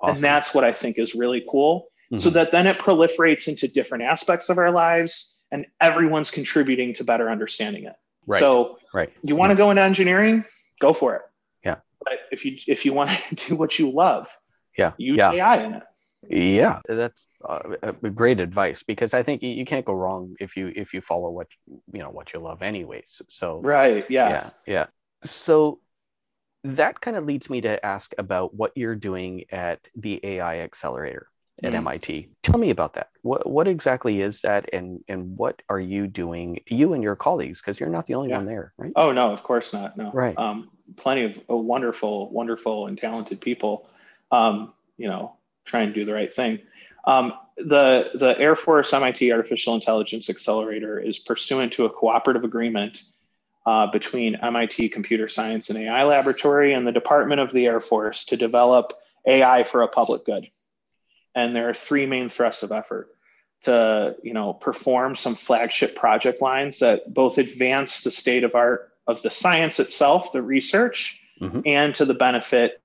Awesome. 0.00 0.16
And 0.16 0.24
that's 0.24 0.54
what 0.54 0.64
I 0.64 0.72
think 0.72 0.98
is 0.98 1.14
really 1.14 1.44
cool. 1.48 1.88
So 2.16 2.30
Mhm. 2.30 2.32
that 2.34 2.50
then 2.50 2.66
it 2.66 2.78
proliferates 2.78 3.48
into 3.48 3.68
different 3.68 4.04
aspects 4.04 4.48
of 4.48 4.58
our 4.58 4.70
lives 4.70 5.33
and 5.54 5.66
everyone's 5.80 6.32
contributing 6.32 6.92
to 6.94 7.04
better 7.04 7.30
understanding 7.30 7.84
it. 7.84 7.94
right. 8.26 8.40
So 8.40 8.78
right. 8.92 9.10
you 9.22 9.36
want 9.36 9.50
to 9.50 9.56
go 9.56 9.70
into 9.70 9.82
engineering, 9.82 10.44
go 10.80 10.92
for 10.92 11.14
it. 11.14 11.22
Yeah. 11.64 11.76
But 12.04 12.18
if 12.32 12.44
you 12.44 12.58
if 12.66 12.84
you 12.84 12.92
want 12.92 13.10
to 13.10 13.34
do 13.48 13.54
what 13.56 13.78
you 13.78 13.90
love, 13.90 14.26
Yeah. 14.76 14.92
use 14.98 15.18
yeah. 15.18 15.32
AI 15.32 15.56
in 15.64 15.74
it. 15.74 15.82
Yeah, 16.30 16.80
that's 16.88 17.26
uh, 17.46 17.92
great 18.14 18.40
advice 18.40 18.82
because 18.82 19.12
I 19.12 19.22
think 19.22 19.42
you- 19.42 19.64
can't 19.66 19.84
go 19.84 19.92
wrong 19.92 20.34
if 20.40 20.56
you 20.56 20.72
if 20.74 20.94
you 20.94 21.00
follow 21.02 21.30
what 21.30 21.48
you 21.92 22.00
know 22.02 22.10
what 22.10 22.32
you 22.32 22.40
love 22.40 22.62
anyways. 22.62 23.22
So 23.28 23.60
Right. 23.60 24.04
Yeah. 24.10 24.28
yeah, 24.30 24.50
yeah. 24.66 24.86
So 25.22 25.80
that 26.64 27.00
kind 27.00 27.16
of 27.16 27.24
leads 27.26 27.48
me 27.50 27.60
to 27.60 27.84
ask 27.84 28.12
about 28.18 28.54
what 28.54 28.72
you're 28.74 28.96
doing 28.96 29.44
at 29.52 29.78
the 29.94 30.18
AI 30.24 30.60
Accelerator 30.60 31.28
at 31.62 31.72
Mhm. 31.72 31.76
MIT. 31.76 32.28
Tell 32.42 32.58
me 32.58 32.70
about 32.70 32.94
that. 32.94 33.10
What 33.22 33.48
what 33.48 33.68
exactly 33.68 34.20
is 34.20 34.40
that, 34.42 34.68
and 34.72 35.04
and 35.08 35.36
what 35.36 35.62
are 35.68 35.80
you 35.80 36.06
doing, 36.06 36.60
you 36.68 36.92
and 36.94 37.02
your 37.02 37.16
colleagues, 37.16 37.60
because 37.60 37.78
you're 37.78 37.88
not 37.88 38.06
the 38.06 38.14
only 38.14 38.30
Yeah. 38.30 38.38
one 38.38 38.46
there, 38.46 38.72
right? 38.76 38.92
Oh 38.96 39.12
no, 39.12 39.32
of 39.32 39.42
course 39.42 39.72
not. 39.72 39.96
No. 39.96 40.10
Right. 40.12 40.36
Um, 40.36 40.70
plenty 40.96 41.24
of 41.24 41.38
uh, 41.50 41.56
wonderful, 41.56 42.30
wonderful, 42.30 42.86
and 42.86 42.98
talented 42.98 43.40
people. 43.40 43.88
Um, 44.32 44.72
you 44.96 45.06
know, 45.08 45.36
trying 45.64 45.88
to 45.88 45.94
do 45.94 46.04
the 46.04 46.12
right 46.12 46.32
thing. 46.32 46.60
Um, 47.06 47.34
the 47.56 48.10
the 48.14 48.36
Air 48.38 48.56
Force 48.56 48.92
MIT 48.92 49.30
Artificial 49.32 49.74
Intelligence 49.74 50.28
Accelerator 50.28 50.98
is 50.98 51.18
pursuant 51.18 51.72
to 51.74 51.84
a 51.84 51.90
cooperative 51.90 52.42
agreement 52.44 53.02
uh, 53.64 53.86
between 53.86 54.34
MIT 54.34 54.88
Computer 54.90 55.28
Science 55.28 55.70
and 55.70 55.78
AI 55.78 56.04
Laboratory 56.04 56.74
and 56.74 56.86
the 56.86 56.92
Department 56.92 57.40
of 57.40 57.52
the 57.52 57.66
Air 57.66 57.80
Force 57.80 58.24
to 58.26 58.36
develop 58.36 58.92
AI 59.26 59.64
for 59.64 59.82
a 59.82 59.88
public 59.88 60.26
good. 60.26 60.48
And 61.34 61.54
there 61.54 61.68
are 61.68 61.74
three 61.74 62.06
main 62.06 62.28
thrusts 62.30 62.62
of 62.62 62.72
effort 62.72 63.08
to 63.62 64.14
you 64.22 64.34
know 64.34 64.52
perform 64.52 65.16
some 65.16 65.34
flagship 65.34 65.96
project 65.96 66.42
lines 66.42 66.78
that 66.80 67.12
both 67.12 67.38
advance 67.38 68.02
the 68.02 68.10
state 68.10 68.44
of 68.44 68.54
art 68.54 68.92
of 69.06 69.22
the 69.22 69.30
science 69.30 69.78
itself, 69.80 70.32
the 70.32 70.42
research, 70.42 71.20
Mhm. 71.40 71.62
and 71.66 71.94
to 71.94 72.04
the 72.04 72.14
benefit 72.14 72.80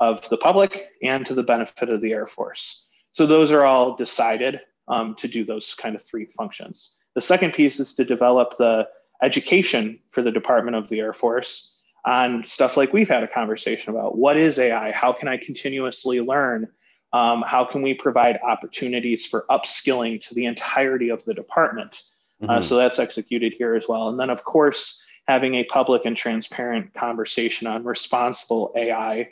of 0.00 0.28
the 0.28 0.36
public 0.36 0.88
and 1.02 1.24
to 1.26 1.34
the 1.34 1.42
benefit 1.42 1.88
of 1.88 2.00
the 2.00 2.12
Air 2.12 2.26
Force. 2.26 2.86
So 3.12 3.26
those 3.26 3.50
are 3.52 3.64
all 3.64 3.96
decided 3.96 4.60
um, 4.86 5.14
to 5.14 5.26
do 5.28 5.44
those 5.44 5.74
kind 5.74 5.96
of 5.96 6.02
three 6.02 6.26
functions. 6.26 6.94
The 7.14 7.22
second 7.22 7.54
piece 7.54 7.80
is 7.80 7.94
to 7.94 8.04
develop 8.04 8.58
the 8.58 8.86
education 9.22 9.98
for 10.10 10.20
the 10.20 10.30
Department 10.30 10.76
of 10.76 10.88
the 10.90 11.00
Air 11.00 11.14
Force 11.14 11.78
on 12.04 12.44
stuff 12.44 12.76
like 12.76 12.92
we've 12.92 13.08
had 13.08 13.22
a 13.22 13.28
conversation 13.28 13.90
about. 13.94 14.18
What 14.18 14.36
is 14.36 14.58
AI? 14.58 14.90
How 14.92 15.12
can 15.12 15.26
I 15.28 15.38
continuously 15.38 16.20
learn? 16.20 16.68
Um, 17.14 17.44
how 17.46 17.64
can 17.64 17.80
we 17.80 17.94
provide 17.94 18.40
opportunities 18.42 19.24
for 19.24 19.46
upskilling 19.48 20.20
to 20.26 20.34
the 20.34 20.46
entirety 20.46 21.10
of 21.10 21.24
the 21.24 21.32
department? 21.32 22.02
Uh, 22.42 22.58
Mhm. 22.58 22.64
so 22.64 22.76
that's 22.76 22.98
executed 22.98 23.54
here 23.56 23.76
as 23.76 23.86
well. 23.88 24.08
And 24.08 24.18
then, 24.18 24.30
of 24.30 24.42
course, 24.44 25.00
having 25.28 25.54
a 25.54 25.64
public 25.64 26.04
and 26.04 26.16
transparent 26.16 26.92
conversation 26.92 27.68
on 27.68 27.84
responsible 27.84 28.72
AI 28.76 29.30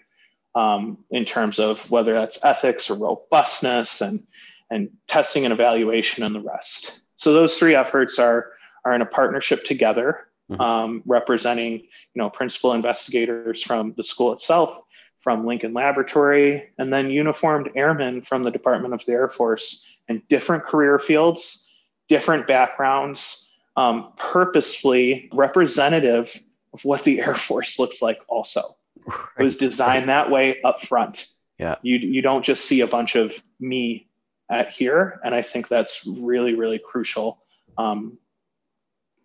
um, 0.54 0.98
in 1.10 1.24
terms 1.24 1.58
of 1.58 1.90
whether 1.90 2.12
that's 2.12 2.42
ethics 2.44 2.88
or 2.88 2.94
robustness 2.94 4.00
and, 4.00 4.22
and 4.70 4.88
testing 5.08 5.44
and 5.44 5.52
evaluation 5.52 6.22
and 6.24 6.34
the 6.34 6.40
rest. 6.40 7.00
So 7.16 7.32
those 7.32 7.58
three 7.58 7.74
efforts 7.74 8.18
are, 8.18 8.52
are 8.84 8.94
in 8.94 9.02
a 9.02 9.06
partnership 9.06 9.64
together, 9.64 10.28
Mhm. 10.50 10.60
um, 10.60 11.02
representing 11.04 11.72
you 11.80 12.16
know, 12.16 12.30
principal 12.30 12.74
investigators 12.74 13.62
from 13.62 13.94
the 13.96 14.04
school 14.04 14.32
itself, 14.32 14.82
from 15.23 15.47
Lincoln 15.47 15.73
Laboratory, 15.73 16.69
and 16.78 16.93
then 16.93 17.11
uniformed 17.11 17.70
airmen 17.77 18.23
from 18.23 18.43
the 18.43 18.51
Department 18.51 18.93
of 18.93 19.05
the 19.07 19.12
Air 19.12 19.28
Force 19.28 19.86
in 20.09 20.23
different 20.28 20.65
career 20.65 20.99
fields, 20.99 21.70
different 22.09 22.47
backgrounds, 22.47 23.51
um, 23.77 24.12
purposefully 24.16 25.31
representative 25.32 26.36
of 26.74 26.85
what 26.85 27.05
the 27.05 27.20
Air 27.20 27.36
Force 27.36 27.78
looks 27.78 28.03
like 28.03 28.20
also. 28.28 28.77
It 29.39 29.43
was 29.43 29.57
designed 29.57 30.09
that 30.09 30.31
way 30.31 30.61
up 30.62 30.82
front. 30.82 31.28
Yeah. 31.59 31.77
You, 31.82 31.97
you 31.99 32.23
don't 32.23 32.44
just 32.44 32.65
see 32.65 32.81
a 32.81 32.86
bunch 32.86 33.15
of 33.15 33.32
me 33.61 34.09
at 34.51 34.70
here. 34.70 35.20
And 35.24 35.35
I 35.35 35.43
think 35.43 35.69
that's 35.69 36.05
really, 36.07 36.55
really 36.55 36.78
crucial 36.78 37.43
um, 37.78 38.19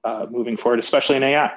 uh, 0.03 0.27
moving 0.29 0.57
forward, 0.57 0.79
especially 0.79 1.17
in 1.17 1.23
AI. 1.23 1.51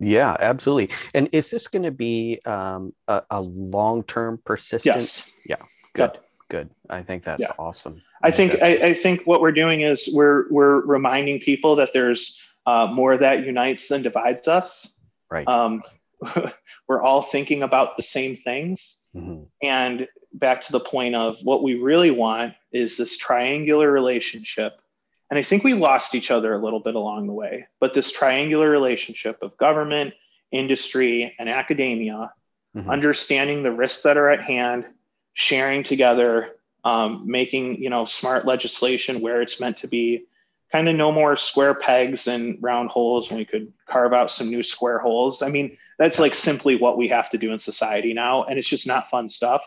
Yeah, 0.00 0.36
absolutely. 0.40 0.94
And 1.14 1.28
is 1.32 1.50
this 1.50 1.68
going 1.68 1.82
to 1.82 1.90
be 1.90 2.40
um, 2.46 2.92
a, 3.06 3.22
a 3.30 3.40
long-term 3.40 4.40
persistent? 4.44 4.96
Yes. 4.96 5.30
Yeah. 5.46 5.56
Good. 5.92 6.18
Good. 6.48 6.70
I 6.88 7.02
think 7.02 7.22
that's 7.22 7.40
Yeah. 7.40 7.52
awesome. 7.58 8.02
I 8.22 8.30
think 8.30 8.60
I, 8.62 8.88
I 8.88 8.92
think 8.94 9.22
what 9.26 9.40
we're 9.40 9.52
doing 9.52 9.82
is 9.82 10.10
we're 10.12 10.50
we're 10.50 10.80
reminding 10.86 11.40
people 11.40 11.76
that 11.76 11.92
there's 11.92 12.38
uh, 12.66 12.86
more 12.86 13.16
that 13.16 13.46
unites 13.46 13.88
than 13.88 14.02
divides 14.02 14.48
us. 14.48 14.92
right. 15.30 15.46
Um, 15.46 15.82
we're 16.88 17.00
all 17.00 17.22
thinking 17.22 17.62
about 17.62 17.96
the 17.96 18.02
same 18.02 18.36
things, 18.36 19.02
Mhm. 19.16 19.46
and 19.62 20.06
back 20.34 20.60
to 20.62 20.72
the 20.72 20.80
point 20.80 21.14
of 21.14 21.38
what 21.44 21.62
we 21.62 21.74
really 21.74 22.10
want 22.10 22.52
is 22.72 22.96
this 22.98 23.16
triangular 23.16 23.90
relationship. 23.90 24.80
And 25.30 25.38
I 25.38 25.42
think 25.42 25.62
we 25.62 25.74
lost 25.74 26.14
each 26.14 26.30
other 26.30 26.52
a 26.52 26.58
little 26.58 26.80
bit 26.80 26.96
along 26.96 27.26
the 27.26 27.32
way, 27.32 27.66
but 27.78 27.94
this 27.94 28.10
triangular 28.10 28.68
relationship 28.68 29.38
of 29.42 29.56
government, 29.56 30.14
industry, 30.50 31.34
and 31.38 31.48
academia, 31.48 32.32
Mhm. 32.76 32.88
understanding 32.88 33.62
the 33.62 33.70
risks 33.70 34.02
that 34.02 34.16
are 34.16 34.28
at 34.28 34.42
hand, 34.42 34.84
sharing 35.32 35.82
together, 35.84 36.56
um, 36.84 37.22
making 37.26 37.80
you 37.82 37.90
know 37.90 38.04
smart 38.04 38.44
legislation 38.46 39.20
where 39.20 39.40
it's 39.40 39.60
meant 39.60 39.78
to 39.78 39.86
be. 39.88 40.24
Kind 40.72 40.88
of 40.88 40.94
no 40.94 41.10
more 41.12 41.36
square 41.36 41.74
pegs 41.74 42.28
and 42.28 42.56
round 42.60 42.90
holes 42.90 43.28
when 43.28 43.38
we 43.38 43.44
could 43.44 43.72
carve 43.86 44.12
out 44.12 44.30
some 44.30 44.48
new 44.50 44.62
square 44.62 44.98
holes. 44.98 45.42
I 45.42 45.48
mean, 45.48 45.76
That's 45.98 46.18
like 46.18 46.34
simply 46.34 46.76
what 46.76 46.96
we 46.96 47.08
have 47.08 47.28
to 47.28 47.36
do 47.36 47.52
in 47.52 47.58
society 47.58 48.14
now. 48.14 48.44
And 48.44 48.58
it's 48.58 48.68
just 48.68 48.86
not 48.86 49.10
fun 49.10 49.28
stuff. 49.28 49.62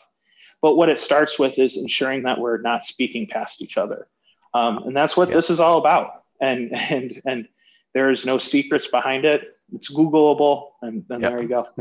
But 0.63 0.77
what 0.77 0.89
it 0.89 0.99
starts 0.99 1.37
with 1.37 1.59
is 1.59 1.77
ensuring 1.77 2.23
that 2.23 2.39
we're 2.39 2.57
not 2.59 2.85
speaking 2.85 3.27
past 3.27 3.61
each 3.61 3.77
other. 3.77 4.07
Um, 4.53 4.79
and 4.79 4.95
that's 4.95 5.17
what 5.17 5.29
yeah. 5.29 5.35
this 5.35 5.49
is 5.49 5.59
all 5.59 5.77
about. 5.77 6.23
And, 6.41 6.77
and, 6.91 7.21
and 7.25 7.47
there 7.93 8.11
is 8.11 8.25
no 8.25 8.37
secrets 8.37 8.87
behind 8.87 9.25
it 9.25 9.53
it's 9.73 9.93
Googleable, 9.93 10.69
and 10.81 11.03
then 11.07 11.21
yep. 11.21 11.31
there 11.31 11.41
you 11.41 11.47
go. 11.47 11.67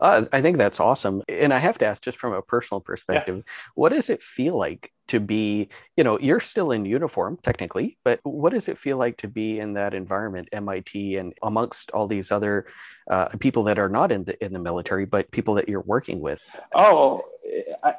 Uh, 0.00 0.26
I 0.32 0.42
think 0.42 0.58
that's 0.58 0.80
awesome. 0.80 1.22
And 1.28 1.54
I 1.54 1.58
have 1.58 1.78
to 1.78 1.86
ask, 1.86 2.02
just 2.02 2.18
from 2.18 2.34
a 2.34 2.42
personal 2.42 2.80
perspective, 2.80 3.36
yeah. 3.36 3.52
what 3.74 3.90
does 3.90 4.10
it 4.10 4.22
feel 4.22 4.56
like 4.58 4.92
to 5.08 5.20
be? 5.20 5.68
You 5.96 6.04
know, 6.04 6.18
you're 6.18 6.40
still 6.40 6.72
in 6.72 6.84
uniform 6.84 7.38
technically, 7.42 7.96
but 8.04 8.20
what 8.24 8.52
does 8.52 8.68
it 8.68 8.76
feel 8.76 8.98
like 8.98 9.16
to 9.18 9.28
be 9.28 9.60
in 9.60 9.74
that 9.74 9.94
environment, 9.94 10.48
MIT, 10.52 11.16
and 11.16 11.32
amongst 11.42 11.90
all 11.92 12.06
these 12.06 12.32
other 12.32 12.66
uh, 13.08 13.28
people 13.38 13.62
that 13.64 13.78
are 13.78 13.88
not 13.88 14.12
in 14.12 14.24
the 14.24 14.44
in 14.44 14.52
the 14.52 14.58
military, 14.58 15.06
but 15.06 15.30
people 15.30 15.54
that 15.54 15.68
you're 15.68 15.80
working 15.80 16.20
with? 16.20 16.40
Oh, 16.74 17.24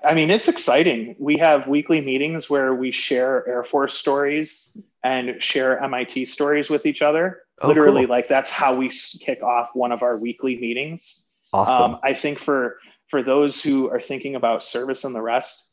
I 0.04 0.16
mean, 0.16 0.32
it's 0.32 0.48
exciting. 0.48 1.16
We 1.20 1.38
have 1.38 1.68
weekly 1.68 2.02
meetings 2.02 2.50
where 2.50 2.74
we 2.74 2.92
share 2.92 3.48
Air 3.48 3.64
Force 3.64 3.94
stories 3.94 4.72
and 5.04 5.42
share 5.42 5.82
MIT 5.84 6.26
stories 6.26 6.70
with 6.70 6.86
each 6.86 7.02
other. 7.02 7.44
Oh, 7.62 7.68
Literally, 7.68 8.02
cool. 8.02 8.10
like 8.10 8.28
that's 8.28 8.50
how 8.50 8.76
we 8.76 8.90
kick 8.90 9.44
off 9.44 9.70
one 9.74 9.92
of 9.92 10.02
our 10.02 10.18
weekly 10.18 10.58
meetings. 10.58 11.26
Awesome. 11.54 11.94
Um, 11.94 12.00
I 12.04 12.14
think 12.14 12.40
for 12.40 12.80
for 13.10 13.22
those 13.22 13.62
who 13.62 13.90
are 13.90 14.00
thinking 14.00 14.36
about 14.36 14.64
service 14.64 15.04
and 15.04 15.14
the 15.14 15.22
rest, 15.22 15.70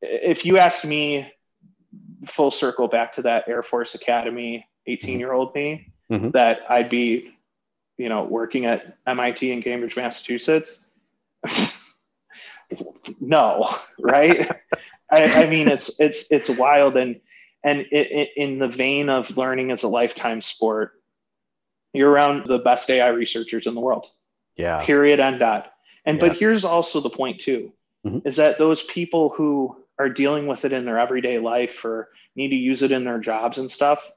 if 0.00 0.46
you 0.46 0.58
asked 0.58 0.84
me, 0.84 1.30
full 2.26 2.50
circle 2.50 2.88
back 2.88 3.12
to 3.14 3.22
that 3.22 3.46
Air 3.46 3.62
Force 3.62 3.94
Academy, 3.94 4.66
eighteen 4.86 5.20
year 5.20 5.32
old 5.32 5.54
me, 5.54 5.92
mm-hmm. 6.10 6.30
that 6.30 6.62
I'd 6.68 6.88
be, 6.88 7.30
you 7.98 8.08
know, 8.08 8.24
working 8.24 8.64
at 8.64 8.96
MIT 9.06 9.52
in 9.52 9.62
Cambridge, 9.62 9.96
Massachusetts. 9.96 10.84
No, 13.20 13.68
right? 13.98 14.50
I, 15.10 15.44
I 15.44 15.50
mean, 15.50 15.68
it's 15.68 15.90
it's 15.98 16.30
it's 16.30 16.48
wild 16.48 16.96
and 16.96 17.20
and 17.64 17.80
it, 17.80 18.12
it, 18.12 18.30
in 18.36 18.58
the 18.58 18.68
vein 18.68 19.08
of 19.08 19.36
learning 19.36 19.70
as 19.70 19.82
a 19.82 19.88
lifetime 19.88 20.40
sport, 20.40 21.00
you're 21.92 22.10
around 22.10 22.46
the 22.46 22.58
best 22.58 22.90
AI 22.90 23.08
researchers 23.08 23.66
in 23.66 23.74
the 23.74 23.80
world. 23.80 24.06
Yeah. 24.56 24.84
Period. 24.84 25.20
End 25.20 25.40
dot. 25.40 25.72
And 26.04 26.20
yeah. 26.20 26.28
but 26.28 26.36
here's 26.36 26.64
also 26.64 27.00
the 27.00 27.10
point 27.10 27.40
too, 27.40 27.72
mm-hmm. 28.06 28.26
is 28.26 28.36
that 28.36 28.58
those 28.58 28.82
people 28.84 29.30
who 29.30 29.76
are 29.98 30.08
dealing 30.08 30.46
with 30.46 30.64
it 30.64 30.72
in 30.72 30.84
their 30.84 30.98
everyday 30.98 31.38
life 31.38 31.84
or 31.84 32.10
need 32.36 32.48
to 32.48 32.56
use 32.56 32.82
it 32.82 32.92
in 32.92 33.04
their 33.04 33.18
jobs 33.18 33.58
and 33.58 33.70
stuff, 33.70 34.10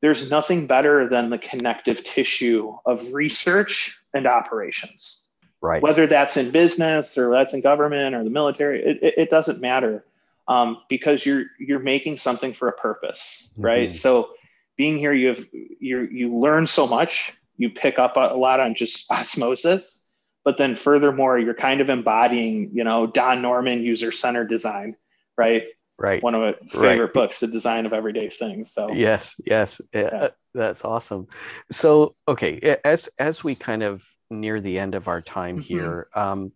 there's 0.00 0.30
nothing 0.30 0.66
better 0.66 1.08
than 1.08 1.30
the 1.30 1.38
connective 1.38 2.04
tissue 2.04 2.76
of 2.86 3.12
research 3.12 3.96
and 4.14 4.26
operations. 4.26 5.26
Right. 5.62 5.80
Whether 5.80 6.08
that's 6.08 6.36
in 6.36 6.50
business 6.50 7.16
or 7.16 7.30
that's 7.30 7.54
in 7.54 7.60
government 7.60 8.16
or 8.16 8.24
the 8.24 8.30
military, 8.30 8.82
it, 8.84 8.98
it, 9.00 9.14
it 9.16 9.30
doesn't 9.30 9.60
matter 9.60 10.04
um, 10.48 10.78
because 10.88 11.24
you're 11.24 11.44
you're 11.58 11.78
making 11.78 12.16
something 12.16 12.52
for 12.52 12.68
a 12.68 12.72
purpose, 12.72 13.48
right? 13.56 13.90
Mm-hmm. 13.90 13.96
So 13.96 14.30
being 14.76 14.98
here, 14.98 15.12
you 15.12 15.28
have 15.28 15.46
you 15.52 16.08
you 16.10 16.36
learn 16.36 16.66
so 16.66 16.86
much, 16.86 17.32
you 17.56 17.70
pick 17.70 17.98
up 17.98 18.16
a, 18.16 18.34
lot 18.36 18.58
on 18.58 18.74
just 18.74 19.06
osmosis, 19.10 20.00
but 20.44 20.58
then 20.58 20.74
furthermore, 20.74 21.38
you're 21.38 21.54
kind 21.54 21.80
of 21.80 21.88
embodying, 21.88 22.70
you 22.72 22.82
know, 22.82 23.06
Don 23.06 23.40
Norman 23.40 23.82
user 23.82 24.10
centered 24.10 24.48
design, 24.48 24.96
right? 25.36 25.62
Right. 25.98 26.20
One 26.20 26.34
of 26.34 26.40
my 26.40 26.54
favorite 26.70 27.00
right. 27.00 27.14
books, 27.14 27.38
The 27.38 27.46
Design 27.46 27.86
of 27.86 27.92
Everyday 27.92 28.28
Things. 28.30 28.72
So 28.72 28.90
yes, 28.90 29.36
yes, 29.46 29.80
yeah, 29.94 30.08
yeah. 30.12 30.28
that's 30.52 30.84
awesome. 30.84 31.28
So 31.70 32.16
okay, 32.26 32.78
as 32.84 33.08
as 33.18 33.44
we 33.44 33.54
kind 33.54 33.84
of 33.84 34.02
near 34.32 34.60
the 34.60 34.78
end 34.78 34.94
of 34.94 35.08
our 35.08 35.20
time 35.20 35.56
mm-hmm. 35.56 35.62
here, 35.62 36.08
um, 36.14 36.52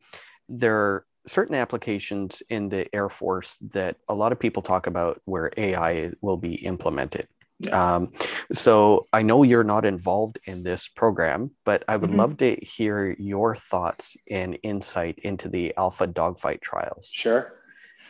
there 0.48 0.76
are 0.76 1.06
certain 1.26 1.54
applications 1.54 2.42
in 2.48 2.68
the 2.68 2.92
Air 2.94 3.08
Force 3.08 3.56
that 3.72 3.96
a 4.08 4.14
lot 4.14 4.32
of 4.32 4.38
people 4.38 4.62
talk 4.62 4.86
about 4.86 5.20
where 5.24 5.52
AI 5.56 6.12
will 6.20 6.36
be 6.36 6.54
implemented. 6.54 7.28
Yeah. 7.58 7.96
Um, 7.96 8.12
so 8.52 9.06
I 9.12 9.22
know 9.22 9.42
you're 9.42 9.64
not 9.64 9.84
involved 9.84 10.38
in 10.44 10.62
this 10.62 10.88
program, 10.88 11.52
but 11.64 11.84
I 11.88 11.96
would 11.96 12.10
mm-hmm. 12.10 12.18
love 12.18 12.36
to 12.38 12.56
hear 12.56 13.16
your 13.18 13.56
thoughts 13.56 14.16
and 14.30 14.58
insight 14.62 15.18
into 15.20 15.48
the 15.48 15.74
Alpha 15.76 16.06
Dogfight 16.06 16.60
trials. 16.60 17.10
Sure. 17.12 17.54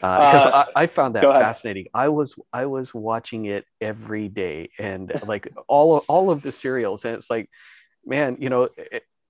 Because 0.01 0.47
uh, 0.47 0.51
uh, 0.51 0.65
I, 0.75 0.83
I, 0.83 0.87
found 0.89 1.15
that 1.15 1.23
fascinating. 1.23 1.87
I 1.95 2.11
was 2.11 2.37
I 2.53 2.67
was 2.67 2.93
watching 2.93 3.47
it 3.47 3.65
every 3.81 4.29
day, 4.29 4.69
and 4.79 5.11
like 5.27 5.49
all 5.69 5.97
of, 5.97 6.05
all 6.07 6.29
of 6.29 6.43
the 6.43 6.53
serials, 6.53 7.07
and 7.07 7.15
it's 7.15 7.31
like, 7.31 7.49
man, 8.05 8.37
you 8.39 8.51
know, 8.51 8.69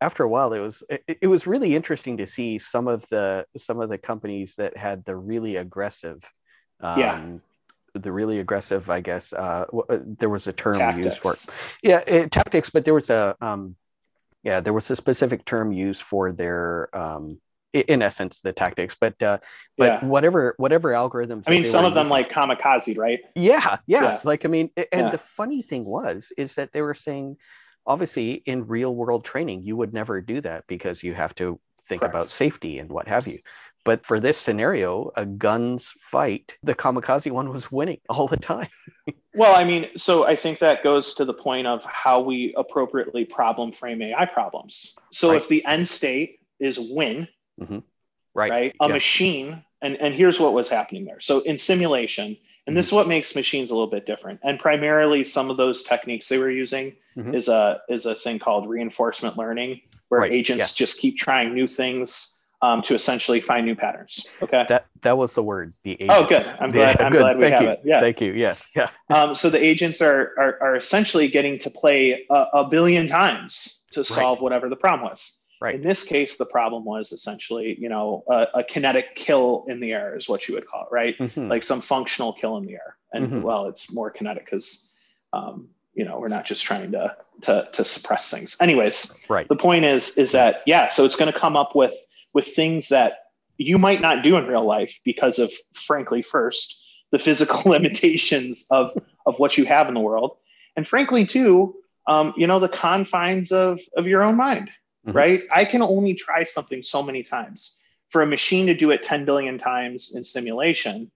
after 0.00 0.22
a 0.22 0.28
while 0.28 0.52
it 0.52 0.60
was 0.60 0.82
it, 0.88 1.18
it, 1.22 1.26
was 1.26 1.46
really 1.46 1.74
interesting 1.74 2.18
to 2.18 2.26
see 2.26 2.58
some 2.58 2.86
of 2.86 3.06
the 3.08 3.46
some 3.56 3.80
of 3.80 3.88
the 3.88 3.98
companies 3.98 4.54
that 4.56 4.76
had 4.76 5.04
the 5.04 5.16
really 5.16 5.56
aggressive 5.56 6.22
um, 6.80 6.98
yeah 7.00 7.24
the 7.94 8.12
really 8.12 8.40
aggressive 8.40 8.90
i 8.90 9.00
guess 9.00 9.32
uh, 9.32 9.64
uh 9.88 9.98
there 10.18 10.28
was 10.28 10.46
a 10.46 10.52
term 10.52 10.78
tactics. 10.78 11.06
used 11.06 11.18
for 11.18 11.32
it. 11.32 11.46
Yeah 11.82 12.00
it, 12.06 12.30
tactics 12.30 12.68
but 12.68 12.84
there 12.84 12.94
was 12.94 13.08
a 13.08 13.34
um 13.40 13.76
yeah 14.42 14.60
there 14.60 14.72
was 14.72 14.90
a 14.90 14.96
specific 14.96 15.44
term 15.44 15.72
used 15.72 16.02
for 16.02 16.32
their 16.32 16.94
um 16.96 17.38
in 17.72 18.02
essence 18.02 18.40
the 18.40 18.52
tactics 18.52 18.96
but 19.00 19.20
uh 19.22 19.38
but 19.76 20.02
yeah. 20.02 20.04
whatever 20.04 20.54
whatever 20.58 20.92
algorithms 20.92 21.44
i 21.46 21.50
mean 21.50 21.64
some 21.64 21.84
of 21.84 21.94
them 21.94 22.08
like 22.08 22.30
kamikaze 22.30 22.96
right? 22.96 23.20
Yeah, 23.34 23.78
yeah, 23.86 24.02
yeah. 24.02 24.20
like 24.24 24.44
i 24.44 24.48
mean 24.48 24.70
and 24.92 25.12
the 25.12 25.18
funny 25.18 25.62
thing 25.62 25.84
was 25.84 26.32
is 26.36 26.54
that 26.54 26.72
they 26.72 26.82
were 26.82 26.94
saying 26.94 27.36
obviously 27.86 28.42
in 28.46 28.66
real 28.66 28.94
world 28.94 29.24
training 29.24 29.62
you 29.62 29.76
would 29.76 29.92
never 29.92 30.20
do 30.20 30.40
that 30.40 30.66
because 30.66 31.02
you 31.02 31.14
have 31.14 31.34
to 31.34 31.58
think 31.86 32.02
Correct. 32.02 32.14
about 32.14 32.30
safety 32.30 32.78
and 32.78 32.90
what 32.90 33.06
have 33.08 33.26
you 33.26 33.38
but 33.84 34.04
for 34.04 34.18
this 34.18 34.36
scenario 34.36 35.12
a 35.16 35.24
guns 35.24 35.94
fight 36.00 36.58
the 36.62 36.74
kamikaze 36.74 37.30
one 37.30 37.50
was 37.50 37.70
winning 37.70 38.00
all 38.08 38.26
the 38.26 38.36
time 38.36 38.68
well 39.34 39.54
i 39.54 39.64
mean 39.64 39.88
so 39.96 40.26
i 40.26 40.34
think 40.34 40.58
that 40.58 40.82
goes 40.82 41.14
to 41.14 41.24
the 41.24 41.34
point 41.34 41.66
of 41.66 41.84
how 41.84 42.20
we 42.20 42.54
appropriately 42.56 43.24
problem 43.24 43.72
frame 43.72 44.02
ai 44.02 44.26
problems 44.26 44.96
so 45.12 45.30
right. 45.30 45.40
if 45.40 45.48
the 45.48 45.64
end 45.64 45.86
state 45.86 46.40
is 46.58 46.78
win 46.78 47.28
mm-hmm. 47.60 47.78
right 48.34 48.50
right 48.50 48.74
a 48.80 48.86
yeah. 48.88 48.92
machine 48.92 49.64
and 49.80 49.96
and 49.96 50.14
here's 50.14 50.40
what 50.40 50.52
was 50.52 50.68
happening 50.68 51.04
there 51.04 51.20
so 51.20 51.40
in 51.40 51.56
simulation 51.56 52.36
and 52.66 52.76
this 52.76 52.86
is 52.86 52.92
what 52.92 53.06
makes 53.06 53.34
machines 53.34 53.70
a 53.70 53.74
little 53.74 53.90
bit 53.90 54.06
different. 54.06 54.40
And 54.42 54.58
primarily, 54.58 55.24
some 55.24 55.50
of 55.50 55.56
those 55.56 55.82
techniques 55.82 56.28
they 56.28 56.38
were 56.38 56.50
using 56.50 56.96
mm-hmm. 57.16 57.34
is 57.34 57.48
a 57.48 57.80
is 57.88 58.06
a 58.06 58.14
thing 58.14 58.38
called 58.38 58.68
reinforcement 58.68 59.36
learning, 59.36 59.80
where 60.08 60.22
right. 60.22 60.32
agents 60.32 60.60
yes. 60.60 60.74
just 60.74 60.98
keep 60.98 61.16
trying 61.16 61.54
new 61.54 61.66
things 61.66 62.36
um, 62.62 62.82
to 62.82 62.94
essentially 62.94 63.40
find 63.40 63.66
new 63.66 63.76
patterns. 63.76 64.26
Okay. 64.42 64.64
That 64.68 64.86
that 65.02 65.16
was 65.16 65.34
the 65.34 65.42
word. 65.42 65.72
The 65.84 65.92
agents. 65.92 66.14
Oh, 66.16 66.26
good. 66.26 66.46
I'm 66.60 66.70
glad. 66.72 67.00
I'm 67.00 67.12
good. 67.12 67.20
glad 67.20 67.36
we 67.36 67.42
Thank 67.42 67.54
have 67.54 67.62
you. 67.62 67.68
it. 67.68 67.80
Yeah. 67.84 68.00
Thank 68.00 68.20
you. 68.20 68.32
Yes. 68.32 68.64
Yeah. 68.74 68.90
um, 69.10 69.34
so 69.34 69.50
the 69.50 69.62
agents 69.62 70.00
are, 70.00 70.34
are 70.38 70.58
are 70.60 70.76
essentially 70.76 71.28
getting 71.28 71.58
to 71.60 71.70
play 71.70 72.26
a, 72.30 72.46
a 72.54 72.68
billion 72.68 73.06
times 73.06 73.80
to 73.92 74.04
solve 74.04 74.38
right. 74.38 74.42
whatever 74.42 74.68
the 74.68 74.76
problem 74.76 75.08
was. 75.08 75.40
Right. 75.60 75.76
In 75.76 75.82
this 75.82 76.04
case, 76.04 76.36
the 76.36 76.44
problem 76.44 76.84
was 76.84 77.12
essentially, 77.12 77.76
you 77.80 77.88
know, 77.88 78.24
a, 78.28 78.46
a, 78.54 78.64
kinetic 78.64 79.14
kill 79.14 79.64
in 79.68 79.80
the 79.80 79.92
air 79.92 80.16
is 80.16 80.28
what 80.28 80.46
you 80.46 80.54
would 80.54 80.66
call 80.66 80.82
it, 80.82 80.88
right? 80.92 81.16
Mm-hmm. 81.18 81.48
Like 81.48 81.62
some 81.62 81.80
functional 81.80 82.34
kill 82.34 82.58
in 82.58 82.66
the 82.66 82.74
air. 82.74 82.96
And 83.14 83.26
mm-hmm. 83.26 83.42
well, 83.42 83.66
it's 83.66 83.90
more 83.90 84.10
kinetic 84.10 84.44
because, 84.44 84.90
um, 85.32 85.68
you 85.94 86.04
know, 86.04 86.18
we're 86.20 86.28
not 86.28 86.44
just 86.44 86.62
trying 86.62 86.92
to, 86.92 87.16
to 87.42 87.68
to 87.72 87.84
suppress 87.84 88.30
things. 88.30 88.56
Anyways, 88.60 89.16
right. 89.30 89.48
The 89.48 89.56
point 89.56 89.86
is, 89.86 90.18
is 90.18 90.32
that 90.32 90.62
yeah, 90.66 90.88
so 90.88 91.04
it's 91.04 91.16
going 91.16 91.32
to 91.32 91.38
come 91.38 91.56
up 91.56 91.74
with 91.74 91.94
with 92.34 92.46
things 92.46 92.90
that 92.90 93.20
you 93.56 93.78
might 93.78 94.02
not 94.02 94.22
do 94.22 94.36
in 94.36 94.46
real 94.46 94.64
life 94.64 95.00
because 95.04 95.38
of, 95.38 95.50
frankly, 95.72 96.20
first 96.20 96.82
the 97.12 97.18
physical 97.18 97.70
limitations 97.70 98.66
of 98.70 98.92
of 99.24 99.38
what 99.38 99.56
you 99.56 99.64
have 99.64 99.88
in 99.88 99.94
the 99.94 100.00
world, 100.00 100.36
and 100.76 100.86
frankly, 100.86 101.24
too, 101.24 101.74
um, 102.06 102.34
you 102.36 102.46
know, 102.46 102.58
the 102.58 102.68
confines 102.68 103.52
of 103.52 103.80
of 103.96 104.06
your 104.06 104.22
own 104.22 104.36
mind 104.36 104.70
mm-hmm. 105.06 105.16
right? 105.16 105.44
I 105.54 105.64
can 105.64 105.82
only 105.82 106.14
try 106.14 106.42
something 106.42 106.82
so 106.82 107.02
many 107.02 107.22
times. 107.22 107.76
For 108.10 108.22
a 108.22 108.26
machine 108.26 108.66
to 108.66 108.74
do 108.74 108.90
it 108.90 109.02
10 109.02 109.24
billion 109.24 109.58
times 109.58 110.14
in 110.14 110.24
simulation, 110.24 111.10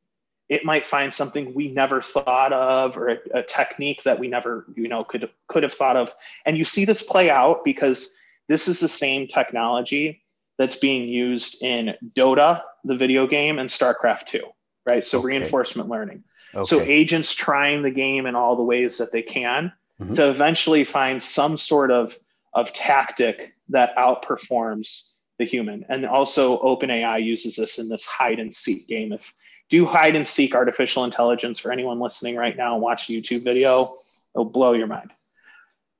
it 0.49 0.65
might 0.65 0.85
find 0.85 1.15
something 1.15 1.55
we 1.55 1.69
never 1.69 2.03
thought 2.03 2.53
of 2.53 2.97
or 2.97 3.09
a, 3.11 3.19
a, 3.35 3.43
technique 3.45 4.03
that 4.03 4.19
we 4.19 4.27
never, 4.27 4.67
you 4.75 4.89
know, 4.89 5.05
could 5.05 5.31
could 5.47 5.63
have 5.63 5.73
thought 5.73 5.97
of. 5.97 6.13
And 6.45 6.59
you 6.59 6.65
see 6.65 6.85
this 6.85 7.03
play 7.03 7.31
out 7.31 7.65
because 7.65 8.11
this 8.49 8.67
is 8.67 8.81
the 8.81 8.89
same 8.89 9.29
technology 9.29 10.25
that's 10.59 10.77
being 10.77 11.09
used 11.09 11.63
in 11.63 11.95
Dota, 12.15 12.63
the 12.85 12.97
video 12.97 13.29
game, 13.29 13.61
and 13.61 13.71
StarCraft 13.71 14.27
2, 14.27 14.43
right? 14.85 15.05
So 15.05 15.19
okay. 15.19 15.27
reinforcement 15.29 15.89
learning. 15.89 16.25
Okay. 16.55 16.65
So 16.65 16.81
agents 16.81 17.33
trying 17.33 17.83
the 17.83 17.93
game 17.93 18.27
in 18.27 18.35
all 18.35 18.57
the 18.57 18.65
ways 18.65 18.99
that 18.99 19.13
they 19.13 19.23
can 19.23 19.73
mm-hmm. 20.01 20.15
to 20.15 20.29
eventually 20.29 20.85
find 20.85 21.23
some 21.23 21.57
sort 21.57 21.93
of 21.93 22.19
of 22.53 22.73
tactic 22.73 23.55
that 23.69 23.97
outperforms 23.97 25.11
the 25.39 25.45
human. 25.45 25.85
And 25.89 26.05
also 26.07 26.59
OpenAI 26.63 27.25
uses 27.25 27.57
this 27.57 27.79
in 27.79 27.89
this 27.89 28.05
hide 28.05 28.39
and 28.39 28.55
seek 28.55 28.87
game. 28.89 29.13
If 29.13 29.33
do 29.69 29.87
hide 29.87 30.17
and 30.17 30.27
seek 30.27 30.55
artificial 30.55 31.05
intelligence 31.05 31.59
for 31.59 31.73
anyone 31.73 32.01
listening 32.01 32.37
right 32.37 32.57
now 32.57 32.75
and 32.75 32.83
watch 32.83 33.09
a 33.09 33.13
YouTube 33.13 33.45
video, 33.45 33.95
it'll 34.35 34.45
blow 34.45 34.73
your 34.73 34.89
mind. 34.89 35.13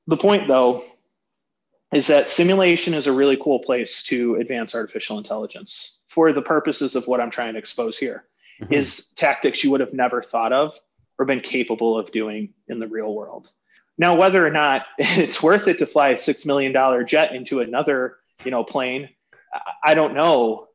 The 0.07 0.17
point 0.17 0.49
though 0.49 0.85
is 1.93 2.07
that 2.09 2.29
simulation 2.29 2.95
is 2.95 3.07
a 3.07 3.13
really 3.13 3.37
cool 3.37 3.61
place 3.61 4.03
to 4.05 4.37
advance 4.37 4.75
artificial 4.75 5.19
intelligence 5.19 6.01
for 6.09 6.33
the 6.33 6.43
purposes 6.43 6.95
of 6.95 7.07
what 7.07 7.21
I'm 7.21 7.31
trying 7.31 7.55
to 7.55 7.59
expose 7.59 7.97
here. 7.99 8.25
Mm-hmm. 8.61 8.75
Is 8.75 9.09
tactics 9.17 9.65
you 9.65 9.71
would 9.71 9.81
have 9.81 9.95
never 9.95 10.23
thought 10.23 10.53
of 10.53 10.79
or 11.19 11.25
been 11.25 11.41
capable 11.41 11.99
of 11.99 12.13
doing 12.13 12.53
in 12.69 12.79
the 12.79 12.87
real 12.87 13.15
world. 13.15 13.51
Now, 14.01 14.15
whether 14.15 14.45
or 14.45 14.51
not 14.51 14.87
it's 14.99 15.43
worth 15.43 15.69
it 15.69 15.81
to 15.81 15.87
fly 15.87 16.09
a 16.09 16.17
six 16.17 16.47
million 16.47 16.73
dollar 16.73 17.05
jet 17.05 17.35
into 17.35 17.61
another, 17.61 18.17
you 18.45 18.51
know, 18.51 18.65
plane, 18.65 19.11
I 19.85 19.93
don't 19.93 20.15
know, 20.15 20.69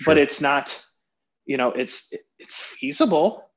sure. 0.00 0.14
but 0.14 0.18
it's 0.18 0.40
not, 0.40 0.84
you 1.46 1.56
know, 1.56 1.70
it's 1.70 2.12
it's 2.36 2.58
feasible, 2.58 3.48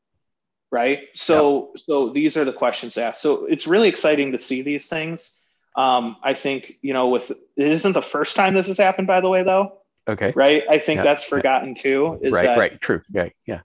right? 0.71 1.07
So, 1.15 1.71
yeah. 1.73 1.81
so 1.83 2.09
these 2.09 2.37
are 2.37 2.45
the 2.45 2.53
questions 2.53 2.95
asked. 2.95 3.23
So 3.23 3.45
it's 3.45 3.65
really 3.65 3.89
exciting 3.89 4.33
to 4.33 4.37
see 4.37 4.61
these 4.61 4.87
things. 4.87 5.33
Um, 5.75 6.17
I 6.21 6.35
think, 6.35 6.73
you 6.83 6.93
know, 6.93 7.07
with 7.07 7.31
it 7.31 7.39
isn't 7.57 7.93
the 7.93 8.03
first 8.03 8.35
time 8.35 8.53
this 8.53 8.67
has 8.67 8.77
happened, 8.77 9.07
by 9.07 9.21
the 9.21 9.29
way, 9.29 9.41
though. 9.41 9.79
Okay. 10.07 10.31
Right. 10.35 10.63
I 10.69 10.77
think 10.77 10.97
yeah. 10.97 11.03
that's 11.03 11.23
forgotten 11.23 11.73
too. 11.73 12.19
right. 12.21 12.43
That, 12.43 12.57
right. 12.59 12.79
True. 12.79 13.01
Yeah. 13.09 13.29
Yeah. 13.47 13.61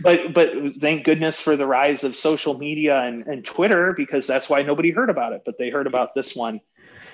But 0.00 0.32
but 0.32 0.74
thank 0.80 1.04
goodness 1.04 1.40
for 1.40 1.56
the 1.56 1.66
rise 1.66 2.04
of 2.04 2.16
social 2.16 2.58
media 2.58 3.00
and, 3.00 3.26
and 3.26 3.44
Twitter 3.44 3.92
because 3.92 4.26
that's 4.26 4.48
why 4.48 4.62
nobody 4.62 4.90
heard 4.90 5.10
about 5.10 5.32
it, 5.32 5.42
but 5.44 5.56
they 5.58 5.70
heard 5.70 5.86
about 5.86 6.14
this 6.14 6.34
one. 6.34 6.60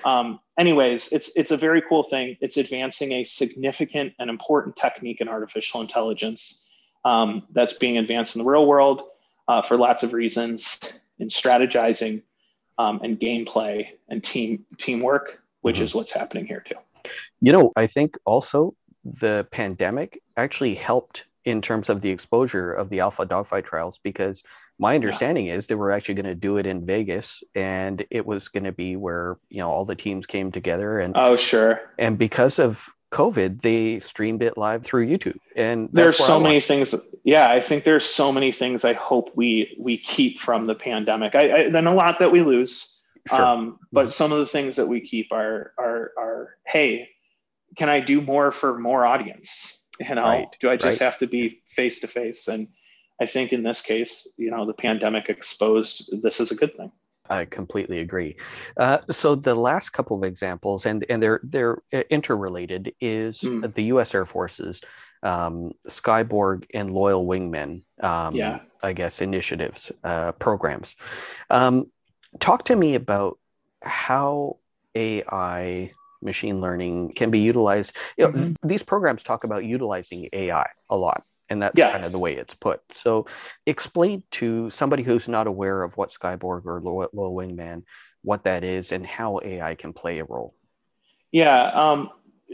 Um, 0.03 0.39
anyways, 0.57 1.09
it's 1.11 1.31
it's 1.35 1.51
a 1.51 1.57
very 1.57 1.81
cool 1.87 2.03
thing. 2.03 2.37
It's 2.41 2.57
advancing 2.57 3.11
a 3.11 3.23
significant 3.23 4.13
and 4.19 4.29
important 4.29 4.75
technique 4.75 5.21
in 5.21 5.27
artificial 5.27 5.81
intelligence 5.81 6.67
um, 7.05 7.43
that's 7.51 7.73
being 7.73 7.97
advanced 7.97 8.35
in 8.35 8.43
the 8.43 8.49
real 8.49 8.65
world 8.65 9.03
uh, 9.47 9.61
for 9.61 9.77
lots 9.77 10.03
of 10.03 10.13
reasons 10.13 10.79
in 11.19 11.29
strategizing 11.29 12.23
um, 12.77 12.99
and 13.03 13.19
gameplay 13.19 13.89
and 14.09 14.23
team 14.23 14.65
teamwork, 14.77 15.41
which 15.61 15.75
mm-hmm. 15.75 15.85
is 15.85 15.93
what's 15.93 16.11
happening 16.11 16.47
here 16.47 16.61
too. 16.61 16.75
You 17.41 17.51
know, 17.51 17.71
I 17.75 17.87
think 17.87 18.17
also 18.25 18.75
the 19.03 19.47
pandemic 19.51 20.21
actually 20.37 20.75
helped 20.75 21.25
in 21.45 21.61
terms 21.61 21.89
of 21.89 22.01
the 22.01 22.09
exposure 22.09 22.71
of 22.71 22.89
the 22.89 22.99
alpha 22.99 23.25
dogfight 23.25 23.65
trials 23.65 23.99
because 24.03 24.43
my 24.77 24.95
understanding 24.95 25.47
yeah. 25.47 25.55
is 25.55 25.67
they 25.67 25.75
were 25.75 25.91
actually 25.91 26.15
going 26.15 26.25
to 26.25 26.35
do 26.35 26.57
it 26.57 26.65
in 26.65 26.85
Vegas 26.85 27.43
and 27.55 28.05
it 28.11 28.25
was 28.25 28.47
going 28.47 28.63
to 28.63 28.71
be 28.71 28.95
where 28.95 29.37
you 29.49 29.57
know 29.57 29.69
all 29.69 29.85
the 29.85 29.95
teams 29.95 30.25
came 30.25 30.51
together 30.51 30.99
and 30.99 31.13
oh 31.17 31.35
sure 31.35 31.81
and 31.97 32.17
because 32.17 32.59
of 32.59 32.89
COVID 33.11 33.61
they 33.61 33.99
streamed 33.99 34.43
it 34.43 34.57
live 34.57 34.83
through 34.83 35.07
YouTube 35.07 35.37
and 35.55 35.89
there's 35.91 36.17
so 36.17 36.39
many 36.39 36.59
things 36.59 36.93
yeah 37.23 37.49
I 37.51 37.59
think 37.59 37.83
there's 37.83 38.05
so 38.05 38.31
many 38.31 38.51
things 38.51 38.85
I 38.85 38.93
hope 38.93 39.31
we 39.35 39.75
we 39.79 39.97
keep 39.97 40.39
from 40.39 40.65
the 40.65 40.75
pandemic 40.75 41.35
I, 41.35 41.65
I 41.65 41.69
then 41.69 41.87
a 41.87 41.93
lot 41.93 42.19
that 42.19 42.31
we 42.31 42.41
lose 42.41 42.99
sure. 43.27 43.43
um, 43.43 43.79
but 43.91 44.01
mm-hmm. 44.01 44.09
some 44.11 44.31
of 44.31 44.39
the 44.39 44.45
things 44.45 44.75
that 44.75 44.87
we 44.87 45.01
keep 45.01 45.31
are 45.31 45.73
are 45.79 46.11
are 46.17 46.57
hey 46.65 47.09
can 47.77 47.89
I 47.89 47.99
do 47.99 48.21
more 48.21 48.51
for 48.51 48.77
more 48.77 49.05
audience 49.05 49.80
you 50.07 50.15
know, 50.15 50.23
right, 50.23 50.55
do 50.59 50.69
I 50.69 50.75
just 50.75 50.99
right. 50.99 51.05
have 51.05 51.17
to 51.19 51.27
be 51.27 51.61
face 51.75 51.99
to 52.01 52.07
face? 52.07 52.47
And 52.47 52.67
I 53.21 53.25
think 53.25 53.53
in 53.53 53.63
this 53.63 53.81
case, 53.81 54.27
you 54.37 54.51
know, 54.51 54.65
the 54.65 54.73
pandemic 54.73 55.29
exposed 55.29 56.21
this 56.21 56.39
is 56.39 56.51
a 56.51 56.55
good 56.55 56.75
thing. 56.75 56.91
I 57.29 57.45
completely 57.45 57.99
agree. 57.99 58.35
Uh, 58.75 58.99
so 59.09 59.35
the 59.35 59.55
last 59.55 59.91
couple 59.91 60.17
of 60.17 60.23
examples, 60.23 60.85
and 60.85 61.05
and 61.09 61.23
they're 61.23 61.39
they're 61.43 61.81
interrelated, 62.09 62.93
is 62.99 63.41
mm. 63.41 63.73
the 63.73 63.83
U.S. 63.83 64.13
Air 64.13 64.25
Force's 64.25 64.81
um, 65.23 65.71
Skyborg 65.87 66.65
and 66.73 66.91
Loyal 66.91 67.25
Wingmen, 67.25 67.83
um, 68.01 68.35
yeah. 68.35 68.59
I 68.83 68.93
guess, 68.93 69.21
initiatives, 69.21 69.91
uh, 70.03 70.33
programs. 70.33 70.95
Um, 71.49 71.91
talk 72.39 72.65
to 72.65 72.75
me 72.75 72.95
about 72.95 73.37
how 73.81 74.57
AI 74.95 75.91
machine 76.21 76.61
learning 76.61 77.13
can 77.13 77.31
be 77.31 77.39
utilized. 77.39 77.95
You 78.17 78.25
know, 78.25 78.33
mm-hmm. 78.33 78.67
these 78.67 78.83
programs 78.83 79.23
talk 79.23 79.43
about 79.43 79.65
utilizing 79.65 80.29
AI 80.33 80.67
a 80.89 80.95
lot, 80.95 81.23
and 81.49 81.61
that's 81.61 81.77
yeah. 81.77 81.91
kind 81.91 82.05
of 82.05 82.11
the 82.11 82.19
way 82.19 82.35
it's 82.35 82.53
put. 82.53 82.81
So, 82.91 83.27
explain 83.65 84.23
to 84.31 84.69
somebody 84.69 85.03
who's 85.03 85.27
not 85.27 85.47
aware 85.47 85.83
of 85.83 85.97
what 85.97 86.11
Skyborg 86.11 86.65
or 86.65 86.81
Low, 86.81 87.07
Low 87.13 87.31
Wingman, 87.33 87.83
what 88.23 88.43
that 88.43 88.63
is, 88.63 88.91
and 88.91 89.05
how 89.05 89.39
AI 89.43 89.75
can 89.75 89.93
play 89.93 90.19
a 90.19 90.25
role. 90.25 90.55
Yeah. 91.31 91.63
Um, 91.63 92.09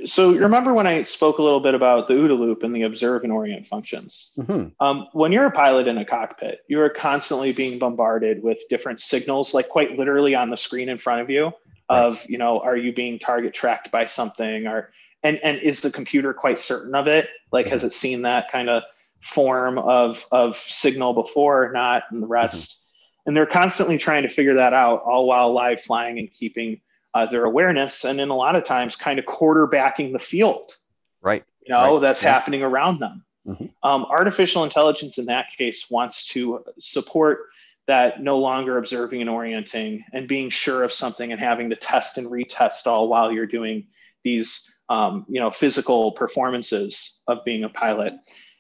so 0.05 0.31
remember 0.31 0.73
when 0.73 0.85
I 0.85 1.03
spoke 1.03 1.39
a 1.39 1.41
little 1.41 1.59
bit 1.59 1.73
about 1.73 2.07
the 2.07 2.13
OODA 2.13 2.37
loop 2.37 2.63
and 2.63 2.75
the 2.75 2.83
observe 2.83 3.23
and 3.23 3.33
orient 3.33 3.67
functions? 3.67 4.33
Mm-hmm. 4.37 4.83
Um, 4.83 5.07
when 5.13 5.31
you're 5.31 5.47
a 5.47 5.51
pilot 5.51 5.87
in 5.87 5.97
a 5.97 6.05
cockpit, 6.05 6.59
you're 6.67 6.89
constantly 6.89 7.51
being 7.51 7.79
bombarded 7.79 8.43
with 8.43 8.59
different 8.69 9.01
signals, 9.01 9.53
like 9.53 9.69
quite 9.69 9.97
literally 9.97 10.35
on 10.35 10.49
the 10.49 10.57
screen 10.57 10.89
in 10.89 10.99
front 10.99 11.21
of 11.21 11.29
you 11.29 11.51
of 11.89 12.25
you 12.29 12.37
know 12.37 12.59
are 12.59 12.75
you 12.75 12.93
being 12.93 13.19
target 13.19 13.53
tracked 13.53 13.91
by 13.91 14.05
something 14.05 14.67
or 14.67 14.91
and 15.23 15.39
and 15.39 15.59
is 15.59 15.81
the 15.81 15.91
computer 15.91 16.33
quite 16.33 16.59
certain 16.59 16.95
of 16.95 17.07
it 17.07 17.29
like 17.51 17.67
has 17.67 17.81
mm-hmm. 17.81 17.87
it 17.87 17.93
seen 17.93 18.21
that 18.23 18.51
kind 18.51 18.69
of 18.69 18.83
form 19.21 19.77
of 19.77 20.25
of 20.31 20.57
signal 20.57 21.13
before 21.13 21.65
or 21.65 21.71
not 21.71 22.03
and 22.11 22.21
the 22.21 22.27
rest 22.27 22.71
mm-hmm. 22.71 23.29
and 23.29 23.37
they're 23.37 23.45
constantly 23.45 23.97
trying 23.97 24.23
to 24.23 24.29
figure 24.29 24.55
that 24.55 24.73
out 24.73 25.01
all 25.03 25.25
while 25.25 25.53
live 25.53 25.81
flying 25.81 26.19
and 26.19 26.31
keeping 26.31 26.79
uh, 27.13 27.25
their 27.25 27.45
awareness 27.45 28.03
and 28.03 28.19
in 28.19 28.29
a 28.29 28.35
lot 28.35 28.55
of 28.55 28.63
times 28.63 28.95
kind 28.95 29.17
of 29.17 29.25
quarterbacking 29.25 30.11
the 30.11 30.19
field 30.19 30.77
right 31.21 31.43
you 31.65 31.73
know 31.73 31.93
right. 31.93 32.01
that's 32.01 32.21
yeah. 32.21 32.31
happening 32.31 32.61
around 32.61 32.99
them 32.99 33.23
mm-hmm. 33.47 33.65
um, 33.83 34.05
artificial 34.05 34.63
intelligence 34.63 35.17
in 35.17 35.25
that 35.25 35.47
case 35.57 35.89
wants 35.89 36.27
to 36.27 36.63
support 36.79 37.47
that 37.87 38.21
no 38.21 38.37
longer 38.37 38.77
observing 38.77 39.21
and 39.21 39.29
orienting 39.29 40.03
and 40.13 40.27
being 40.27 40.49
sure 40.49 40.83
of 40.83 40.91
something 40.91 41.31
and 41.31 41.39
having 41.39 41.69
to 41.69 41.75
test 41.75 42.17
and 42.17 42.27
retest 42.27 42.85
all 42.85 43.07
while 43.07 43.31
you're 43.31 43.47
doing 43.47 43.87
these 44.23 44.73
um, 44.89 45.25
you 45.27 45.39
know 45.39 45.49
physical 45.49 46.11
performances 46.11 47.19
of 47.27 47.43
being 47.43 47.63
a 47.63 47.69
pilot 47.69 48.13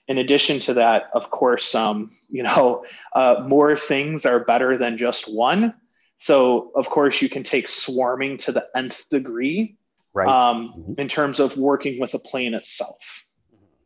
in 0.07 0.17
addition 0.17 0.59
to 0.59 0.73
that 0.73 1.09
of 1.13 1.29
course 1.29 1.75
um, 1.75 2.11
you 2.29 2.41
know 2.41 2.85
uh, 3.13 3.43
more 3.47 3.75
things 3.75 4.25
are 4.25 4.43
better 4.43 4.77
than 4.77 4.97
just 4.97 5.33
one 5.33 5.73
so 6.17 6.71
of 6.75 6.89
course 6.89 7.21
you 7.21 7.29
can 7.29 7.43
take 7.43 7.67
swarming 7.67 8.37
to 8.37 8.51
the 8.51 8.65
nth 8.75 9.09
degree 9.09 9.77
right. 10.13 10.27
um, 10.27 10.73
mm-hmm. 10.77 10.93
in 10.97 11.07
terms 11.07 11.39
of 11.39 11.57
working 11.57 11.99
with 11.99 12.13
a 12.13 12.19
plane 12.19 12.53
itself 12.53 13.25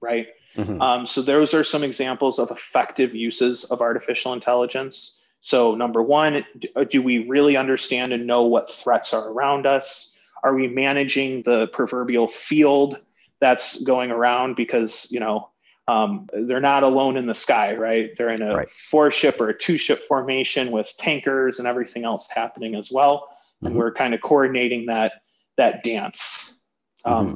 right 0.02 0.30
mm-hmm. 0.56 0.82
Um, 0.82 1.08
so 1.08 1.22
those 1.22 1.54
are 1.54 1.64
some 1.64 1.84
examples 1.84 2.38
of 2.38 2.52
effective 2.52 3.16
uses 3.16 3.64
of 3.66 3.82
artificial 3.82 4.34
intelligence 4.34 5.21
so, 5.42 5.74
number 5.74 6.02
one, 6.04 6.46
do 6.90 7.02
we 7.02 7.28
really 7.28 7.58
understand 7.58 8.14
and 8.14 8.28
know 8.28 8.44
what 8.44 8.72
threats 8.72 9.14
are 9.14 9.28
around 9.30 9.66
us? 9.66 10.20
Are 10.44 10.54
we 10.54 10.68
managing 10.68 11.42
the 11.42 11.68
proverbial 11.68 12.28
field 12.28 13.00
that's 13.40 13.84
going 13.84 14.12
around? 14.12 14.56
Because, 14.56 15.08
you 15.12 15.20
know, 15.20 15.50
um, 15.88 16.30
they're 16.32 16.62
not 16.62 16.84
alone 16.84 17.18
in 17.18 17.26
the 17.26 17.34
sky, 17.34 17.76
right? 17.76 18.16
They're 18.16 18.30
in 18.30 18.44
a 18.44 18.56
right. 18.56 18.70
four 18.70 19.10
ship 19.10 19.42
or 19.42 19.50
a 19.50 19.58
two 19.58 19.80
ship 19.80 20.04
formation 20.08 20.72
with 20.72 20.94
tankers 20.98 21.58
and 21.58 21.68
everything 21.68 22.06
else 22.06 22.30
happening 22.30 22.76
as 22.76 22.92
well. 22.92 23.30
Mm-hmm. 23.58 23.68
And 23.68 23.76
we're 23.76 23.94
kind 23.94 24.14
of 24.14 24.22
coordinating 24.22 24.86
that 24.86 25.14
that 25.58 25.84
dance. 25.84 26.62
Um, 27.04 27.28
mm-hmm. 27.28 27.36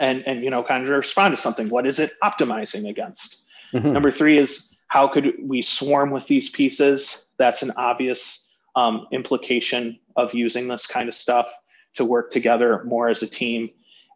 and 0.00 0.26
and 0.26 0.44
you 0.44 0.50
know, 0.50 0.64
kind 0.64 0.82
of 0.82 0.90
respond 0.90 1.36
to 1.36 1.40
something. 1.40 1.68
What 1.68 1.86
is 1.86 2.00
it 2.00 2.12
optimizing 2.22 2.88
against? 2.88 3.42
Mm-hmm. 3.72 3.92
Number 3.92 4.10
three 4.10 4.38
is 4.38 4.68
how 4.88 5.08
could 5.08 5.34
we 5.42 5.62
swarm 5.62 6.10
with 6.10 6.26
these 6.26 6.48
pieces? 6.50 7.26
That's 7.38 7.62
an 7.62 7.72
obvious 7.76 8.48
um, 8.74 9.06
implication 9.12 9.98
of 10.16 10.34
using 10.34 10.68
this 10.68 10.86
kind 10.86 11.08
of 11.08 11.14
stuff 11.14 11.52
to 11.94 12.04
work 12.04 12.30
together 12.30 12.84
more 12.84 13.08
as 13.08 13.22
a 13.22 13.26
team. 13.26 13.70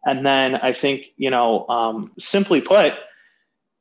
And 0.05 0.24
then 0.24 0.55
I 0.55 0.72
think, 0.72 1.06
you 1.16 1.30
know, 1.30 1.66
um, 1.68 2.12
simply 2.18 2.60
put, 2.60 2.94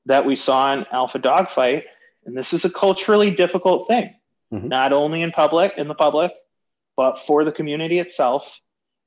that 0.06 0.26
we 0.26 0.36
saw 0.36 0.74
in 0.74 0.86
Alpha 0.92 1.20
Dogfight, 1.20 1.86
and 2.26 2.36
this 2.36 2.54
is 2.54 2.66
a 2.66 2.70
culturally 2.70 3.32
difficult 3.32 3.88
thing, 3.88 4.16
mm-hmm. 4.52 4.68
not 4.68 4.92
only 4.92 5.22
in 5.22 5.32
public, 5.32 5.78
in 5.78 5.88
the 5.88 5.96
public, 5.96 6.34
but 6.98 7.20
for 7.20 7.44
the 7.44 7.52
community 7.52 8.00
itself, 8.00 8.60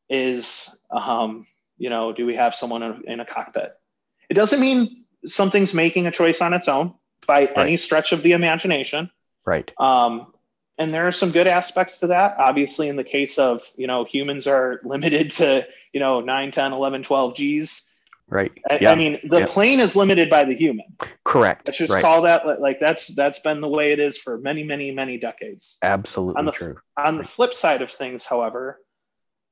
is, 0.09 0.75
um, 0.91 1.47
you 1.79 1.91
know, 1.91 2.13
do 2.13 2.27
we 2.27 2.37
have 2.37 2.55
someone 2.55 2.83
in, 2.83 3.03
in 3.07 3.21
a 3.21 3.25
cockpit? 3.25 3.73
It 4.31 4.35
doesn't 4.35 4.61
mean 4.61 5.05
something's 5.27 5.75
making 5.75 6.07
a 6.07 6.11
choice 6.11 6.41
on 6.41 6.55
its 6.55 6.69
own 6.69 6.95
by 7.27 7.41
right. 7.41 7.59
any 7.59 7.77
stretch 7.77 8.13
of 8.13 8.23
the 8.23 8.33
imagination. 8.33 9.11
Right. 9.45 9.71
Um, 9.79 10.33
and 10.79 10.93
there 10.93 11.07
are 11.07 11.13
some 11.13 11.31
good 11.31 11.47
aspects 11.47 11.99
to 11.99 12.09
that. 12.09 12.37
Obviously, 12.39 12.89
in 12.89 12.97
the 12.97 13.05
case 13.05 13.39
of, 13.39 13.63
you 13.77 13.87
know, 13.87 14.05
humans 14.05 14.47
are 14.47 14.81
limited 14.85 15.31
to, 15.33 15.67
you 15.93 16.01
know, 16.01 16.21
9, 16.21 16.53
10, 16.53 16.73
11, 16.73 17.03
12 17.03 17.37
Gs. 17.37 17.89
Right. 18.29 18.53
I, 18.71 18.79
yeah. 18.81 18.93
I 18.93 18.95
mean, 18.95 19.19
the 19.25 19.41
yeah. 19.41 19.47
plane 19.47 19.79
is 19.79 19.95
limited 19.95 20.31
by 20.31 20.45
the 20.45 20.55
human. 20.55 20.87
Correct. 21.25 21.69
Let's 21.69 21.79
just 21.79 21.93
right. 21.93 22.03
call 22.03 22.23
that 22.23 22.61
like 22.61 22.81
that's 22.81 23.09
that's 23.09 23.41
been 23.41 23.61
the 23.61 23.69
way 23.69 23.93
it 23.93 23.99
is 23.99 24.17
for 24.17 24.39
many, 24.39 24.63
many, 24.63 24.91
many 24.91 25.19
decades. 25.19 25.77
Absolutely 25.83 26.39
on 26.39 26.47
the, 26.47 26.53
true. 26.53 26.79
On 26.97 27.19
the 27.19 27.25
flip 27.25 27.53
side 27.53 27.83
of 27.83 27.91
things, 27.91 28.25
however, 28.25 28.81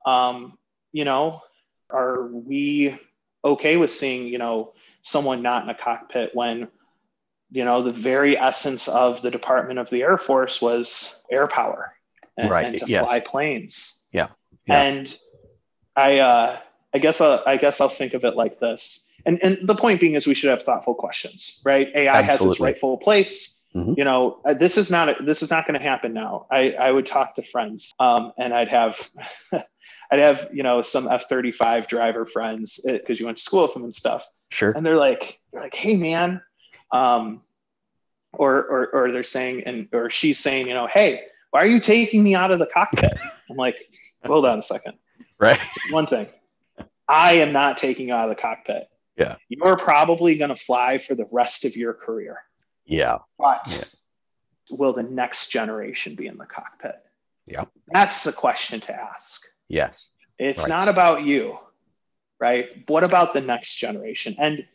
um, 0.07 0.57
you 0.93 1.05
know, 1.05 1.43
are 1.91 2.27
we 2.27 2.99
okay 3.45 3.77
with 3.77 3.93
seeing, 3.93 4.29
you 4.29 4.39
know, 4.39 4.73
someone 5.03 5.43
not 5.43 5.65
in 5.65 5.69
a 5.69 5.75
cockpit 5.75 6.31
when 6.33 6.69
you 7.51 7.64
know, 7.64 7.82
the 7.82 7.93
very 7.93 8.39
essence 8.39 8.89
of 8.89 9.22
the 9.22 9.31
Department 9.31 9.78
of 9.78 9.90
the 9.90 10.02
Air 10.02 10.18
Force 10.18 10.62
was 10.62 11.20
air 11.31 11.47
power 11.47 11.94
and, 12.36 12.51
right. 12.51 12.66
and 12.66 12.78
to 12.78 12.86
yes. 12.86 13.05
fly 13.05 13.20
planes. 13.20 14.05
Yeah. 14.12 14.28
yeah. 14.66 14.82
And 14.82 15.18
I 15.97 16.18
uh, 16.18 16.60
I 16.94 16.98
guess 16.98 17.20
I'll, 17.20 17.43
I 17.47 17.56
guess 17.56 17.81
I'll 17.81 17.89
think 17.89 18.14
of 18.14 18.24
it 18.24 18.36
like 18.36 18.60
this. 18.60 19.09
And 19.27 19.39
and 19.43 19.59
the 19.62 19.74
point 19.74 20.01
being 20.01 20.14
is 20.14 20.27
we 20.27 20.35
should 20.35 20.51
have 20.51 20.62
thoughtful 20.62 20.94
questions, 20.94 21.60
right? 21.64 21.89
AI 21.94 22.22
has 22.22 22.40
its 22.40 22.60
rightful 22.60 22.98
place. 22.98 23.62
Mhm. 23.74 23.97
You 23.97 24.05
know, 24.05 24.40
uh, 24.44 24.55
this 24.55 24.77
is 24.77 24.90
not 24.90 25.24
this 25.24 25.43
is 25.43 25.51
not 25.51 25.66
going 25.66 25.78
to 25.78 25.85
happen 25.85 26.12
now. 26.12 26.47
I 26.51 26.72
I 26.72 26.90
would 26.90 27.06
talk 27.06 27.35
to 27.36 27.43
friends, 27.43 27.93
um, 27.98 28.32
and 28.39 28.55
I'd 28.55 28.68
have. 28.68 29.09
I'd 30.12 30.18
have, 30.18 30.48
you 30.52 30.64
know, 30.64 30.82
some 30.82 31.06
F 31.06 31.28
thirty 31.28 31.52
five 31.52 31.86
driver 31.86 32.27
friends 32.27 32.81
because 32.85 33.20
you 33.20 33.27
went 33.27 33.39
to 33.39 33.44
school 33.44 33.62
with 33.62 33.74
them 33.74 33.85
and 33.85 33.94
stuff 33.94 34.28
Sure. 34.51 34.72
and 34.72 34.85
they're 34.85 34.97
like 34.97 35.40
they're 35.52 35.62
like 35.62 35.74
hey 35.74 35.97
man 35.97 36.43
um 36.93 37.43
or 38.33 38.57
or 38.65 38.87
or 38.95 39.12
they're 39.12 39.23
saying 39.23 39.62
and 39.67 39.89
or 39.93 40.11
she's 40.11 40.39
saying 40.39 40.67
you 40.69 40.75
know 40.75 40.87
hey 40.87 41.21
why 41.51 41.61
are 41.61 41.67
you 41.67 41.81
taking 41.81 42.23
me 42.23 42.35
out 42.35 42.51
of 42.51 42.59
the 42.59 42.67
cockpit 42.67 43.12
i'm 43.51 43.57
like 43.57 43.77
hold 44.25 44.47
on 44.47 44.59
a 44.59 44.62
second 44.62 44.95
Right. 45.39 45.59
one 45.91 46.07
thing 46.07 46.27
i 47.09 47.33
am 47.35 47.53
not 47.53 47.77
taking 47.79 48.09
you 48.09 48.15
out 48.15 48.29
of 48.31 48.37
the 48.37 48.41
cockpit 48.41 48.89
Yeah. 49.17 49.37
you're 49.49 49.77
probably 49.77 50.37
going 50.37 50.51
to 50.51 50.57
fly 50.57 50.99
for 50.99 51.15
the 51.15 51.27
rest 51.31 51.65
of 51.65 51.77
your 51.77 51.95
career 51.95 52.39
Yeah. 52.85 53.19
but 53.39 53.62
Yeah. 53.69 54.77
will 54.77 54.93
the 54.93 55.03
next 55.03 55.49
generation 55.49 56.15
be 56.15 56.27
in 56.27 56.37
the 56.39 56.47
cockpit 56.47 56.97
Yeah. 57.47 57.65
that's 57.89 58.23
the 58.25 58.33
question 58.33 58.81
to 58.83 58.95
ask 58.95 59.43
Yes. 59.69 60.09
it's 60.39 60.61
Right. 60.61 60.69
not 60.69 60.89
about 60.89 61.23
you, 61.23 61.59
right? 62.41 62.69
What 62.89 63.05
about 63.05 63.35
the 63.35 63.41
next 63.41 63.77
generation? 63.77 64.35
And 64.39 64.67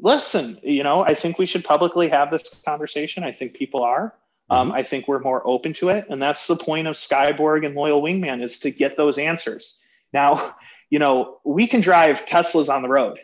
listen, 0.00 0.58
you 0.62 0.82
know, 0.82 1.04
I 1.04 1.14
think 1.14 1.38
we 1.38 1.46
should 1.46 1.64
publicly 1.64 2.08
have 2.08 2.30
this 2.30 2.42
conversation. 2.64 3.24
I 3.24 3.32
think 3.32 3.54
people 3.54 3.82
are. 3.82 4.14
Um, 4.50 4.70
I 4.70 4.82
think 4.82 5.08
we're 5.08 5.20
more 5.20 5.40
open 5.46 5.72
to 5.74 5.88
it, 5.88 6.06
and 6.10 6.20
that's 6.20 6.46
the 6.46 6.56
point 6.56 6.86
of 6.86 6.96
Skyborg 6.96 7.64
and 7.64 7.74
Loyal 7.74 8.02
Wingman 8.02 8.42
is 8.42 8.58
to 8.60 8.70
get 8.70 8.98
those 8.98 9.16
answers. 9.16 9.80
Now, 10.12 10.56
you 10.90 10.98
know, 10.98 11.38
we 11.44 11.66
can 11.66 11.80
drive 11.80 12.26
Teslas 12.26 12.68
on 12.68 12.82
the 12.82 12.88
road. 12.88 13.18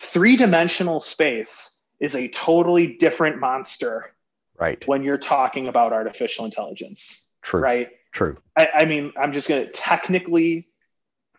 Three-dimensional 0.00 1.00
space 1.00 1.78
is 2.00 2.16
a 2.16 2.26
totally 2.28 2.96
different 2.96 3.38
monster 3.38 4.12
Right. 4.58 4.84
when 4.86 5.02
you're 5.04 5.18
talking 5.18 5.68
about 5.68 5.92
artificial 5.92 6.44
intelligence, 6.44 7.28
True. 7.42 7.60
right? 7.60 7.90
True. 8.10 8.36
I, 8.56 8.68
I 8.74 8.84
mean, 8.84 9.12
I'm 9.16 9.32
just 9.32 9.48
gonna 9.48 9.66
technically, 9.66 10.68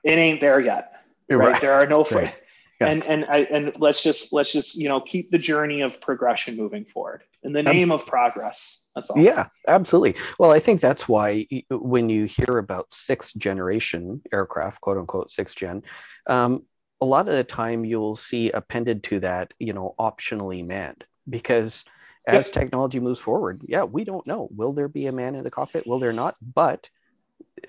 it 0.04 0.18
ain't 0.18 0.40
there 0.40 0.60
yet, 0.62 0.92
right? 1.30 1.60
There 1.60 1.74
are 1.74 1.86
no, 1.86 2.04
Right. 2.12 2.34
Yeah. 2.84 2.92
and 2.92 3.04
and 3.06 3.26
I 3.26 3.40
and 3.50 3.80
let's 3.80 4.04
just 4.04 4.34
let's 4.34 4.52
just 4.52 4.76
you 4.76 4.90
know 4.90 5.02
keep 5.02 5.32
the 5.32 5.38
journey 5.38 5.82
of 5.82 6.00
progression 6.02 6.56
moving 6.58 6.86
forward 6.86 7.24
in 7.44 7.54
the 7.54 7.64
name 7.64 7.92
of 7.92 8.06
progress. 8.06 8.82
That's 8.96 9.10
all. 9.10 9.20
Yeah, 9.20 9.48
absolutely. 9.68 10.16
Well, 10.40 10.52
I 10.52 10.60
think 10.60 10.82
that's 10.82 11.08
why 11.08 11.48
when 11.70 12.10
you 12.10 12.26
hear 12.26 12.58
about 12.58 12.94
sixth 12.94 13.36
generation 13.38 14.22
aircraft, 14.32 14.82
quote 14.82 14.98
unquote, 14.98 15.32
sixth 15.32 15.58
gen, 15.58 15.84
um, 16.28 16.64
a 17.02 17.06
lot 17.06 17.28
of 17.28 17.34
the 17.34 17.44
time 17.44 17.86
you'll 17.86 18.16
see 18.16 18.52
appended 18.52 19.04
to 19.06 19.20
that, 19.22 19.54
you 19.60 19.74
know, 19.74 19.96
optionally 20.00 20.66
manned 20.66 21.04
because 21.30 21.84
as 22.26 22.52
technology 22.52 23.00
moves 23.00 23.20
forward, 23.20 23.64
yeah, 23.68 23.84
we 23.84 24.04
don't 24.04 24.26
know. 24.26 24.48
Will 24.56 24.74
there 24.74 24.88
be 24.88 25.08
a 25.08 25.12
man 25.12 25.36
in 25.36 25.44
the 25.44 25.52
cockpit? 25.52 25.86
Will 25.86 26.00
there 26.00 26.14
not? 26.14 26.36
But 26.42 26.90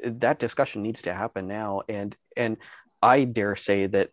uh, 0.04 0.10
that 0.20 0.38
discussion 0.38 0.82
needs 0.82 1.02
to 1.02 1.12
happen 1.12 1.48
now. 1.48 1.82
And 1.88 2.16
and 2.36 2.58
I 3.02 3.24
dare 3.24 3.56
say 3.56 3.86
that, 3.86 4.10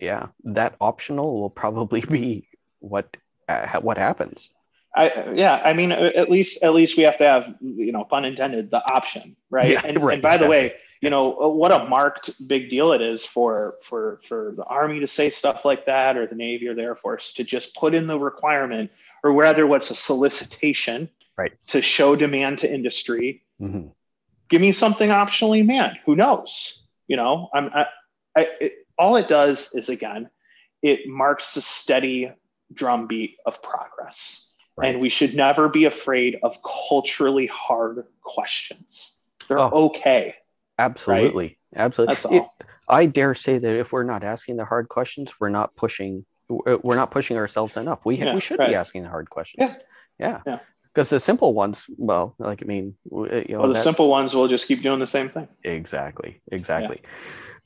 yeah, 0.00 0.28
that 0.44 0.76
optional 0.80 1.40
will 1.40 1.50
probably 1.50 2.00
be 2.18 2.48
what 2.80 3.16
uh, 3.48 3.80
what 3.80 3.98
happens. 3.98 4.50
I 4.96 5.32
yeah. 5.34 5.60
I 5.64 5.72
mean, 5.74 5.92
at 5.92 6.30
least 6.30 6.62
at 6.62 6.74
least 6.74 6.96
we 6.96 7.04
have 7.04 7.18
to 7.18 7.28
have 7.28 7.54
you 7.60 7.92
know, 7.92 8.04
pun 8.04 8.24
intended, 8.24 8.70
the 8.70 8.82
option, 8.92 9.36
right? 9.50 9.70
Yeah, 9.70 9.82
and, 9.84 10.02
right, 10.02 10.14
and 10.14 10.22
by 10.22 10.36
the 10.38 10.46
way, 10.46 10.74
you 11.00 11.10
know 11.10 11.28
what 11.28 11.72
a 11.72 11.84
marked 11.84 12.48
big 12.48 12.70
deal 12.70 12.92
it 12.92 13.00
is 13.00 13.24
for 13.24 13.76
for 13.82 14.20
for 14.26 14.54
the 14.56 14.64
army 14.64 15.00
to 15.00 15.06
say 15.06 15.30
stuff 15.30 15.64
like 15.64 15.86
that, 15.86 16.16
or 16.16 16.26
the 16.26 16.34
navy 16.34 16.68
or 16.68 16.74
the 16.74 16.82
air 16.82 16.96
force 16.96 17.32
to 17.34 17.44
just 17.44 17.76
put 17.76 17.94
in 17.94 18.06
the 18.06 18.18
requirement, 18.18 18.90
or 19.22 19.32
whether 19.32 19.66
what's 19.66 19.90
a 19.90 19.94
solicitation, 19.94 21.08
Right. 21.36 21.52
to 21.68 21.80
show 21.80 22.16
demand 22.16 22.58
to 22.60 22.72
industry 22.72 23.42
Mhm. 23.60 23.92
give 24.48 24.60
me 24.60 24.72
something 24.72 25.10
optionally 25.10 25.64
manned 25.64 25.98
who 26.04 26.16
knows 26.16 26.82
you 27.06 27.16
know 27.16 27.48
i'm 27.54 27.70
i, 27.72 27.86
I 28.36 28.48
it, 28.60 28.87
all 28.98 29.16
it 29.16 29.28
does 29.28 29.70
is 29.74 29.88
again 29.88 30.28
it 30.82 31.08
marks 31.08 31.56
a 31.56 31.60
steady 31.62 32.30
drumbeat 32.72 33.36
of 33.46 33.62
progress 33.62 34.44
Right. 34.76 34.92
and 34.92 35.00
we 35.00 35.08
should 35.08 35.34
never 35.34 35.68
be 35.68 35.86
afraid 35.86 36.38
of 36.42 36.58
culturally 36.62 37.46
hard 37.46 38.04
questions 38.22 39.18
they're 39.48 39.58
Oh. 39.58 39.86
okay 39.90 40.34
Absolutely. 40.78 41.58
Absolutely. 41.74 42.14
that's 42.14 42.24
It- 42.30 42.44
I 42.88 43.06
dare 43.06 43.34
say 43.34 43.58
that 43.58 43.74
if 43.76 43.90
we're 43.92 44.04
not 44.04 44.22
asking 44.24 44.56
the 44.56 44.64
hard 44.64 44.88
questions, 44.88 45.34
we're 45.40 45.48
not 45.50 45.74
pushing. 45.76 46.24
We're 46.48 46.94
not 46.96 47.10
pushing 47.10 47.36
ourselves 47.36 47.76
enough. 47.76 48.00
We 48.06 48.16
Yeah, 48.16 48.32
we 48.34 48.40
should 48.40 48.58
right. 48.60 48.70
be 48.70 48.74
asking 48.76 49.02
the 49.02 49.08
hard 49.10 49.28
questions. 49.28 49.58
Yeah. 49.68 49.76
Yeah. 50.18 50.40
Yeah. 50.46 50.58
Because 50.94 51.10
the 51.10 51.20
simple 51.20 51.52
ones, 51.52 51.84
well, 51.98 52.34
like 52.38 52.62
I 52.62 52.66
mean, 52.66 52.94
uh, 53.12 53.24
you 53.24 53.44
know, 53.50 53.60
well 53.62 53.72
the 53.74 53.82
simple 53.82 54.08
ones 54.08 54.34
will 54.34 54.48
just 54.48 54.66
keep 54.68 54.82
doing 54.82 55.00
the 55.00 55.06
same 55.06 55.28
thing 55.28 55.48
Exactly. 55.64 56.40
Exactly. 56.50 57.02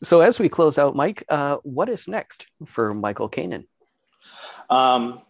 So 0.02 0.20
as 0.20 0.38
we 0.38 0.48
close 0.48 0.78
out, 0.78 0.96
Mike, 0.96 1.24
uh, 1.28 1.58
what 1.62 1.88
is 1.88 2.08
next 2.08 2.46
for 2.66 2.92
Michael 2.94 3.28
Kanaan? 3.28 3.66
um, 4.70 5.20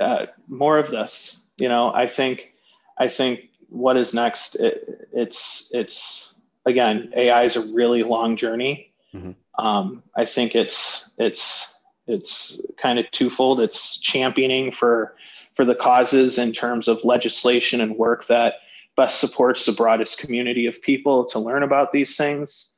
uh, 0.00 0.26
more 0.48 0.78
of 0.78 0.90
this. 0.90 1.36
You 1.58 1.68
know, 1.68 1.92
I 1.94 2.06
think, 2.06 2.52
I 2.98 3.06
think 3.08 3.50
what 3.68 3.96
is 3.96 4.12
next? 4.14 4.56
It, 4.56 5.08
it's 5.12 5.70
it's 5.72 6.34
again, 6.66 7.12
AI 7.16 7.44
is 7.44 7.56
a 7.56 7.60
really 7.72 8.02
long 8.02 8.36
journey. 8.36 8.92
Mhm. 9.14 9.34
Um, 9.58 10.02
I 10.16 10.24
think 10.24 10.56
it's 10.56 11.08
it's 11.18 11.72
it's 12.06 12.60
kind 12.76 12.98
of 12.98 13.08
twofold. 13.12 13.60
It's 13.60 13.98
championing 13.98 14.72
for 14.72 15.16
for 15.54 15.64
the 15.64 15.74
causes 15.76 16.38
in 16.38 16.52
terms 16.52 16.88
of 16.88 17.04
legislation 17.04 17.80
and 17.80 17.96
work 17.96 18.26
that 18.26 18.54
best 18.96 19.20
supports 19.20 19.66
the 19.66 19.72
broadest 19.72 20.18
community 20.18 20.66
of 20.66 20.80
people 20.82 21.24
to 21.26 21.38
learn 21.38 21.62
about 21.62 21.92
these 21.92 22.16
things, 22.16 22.72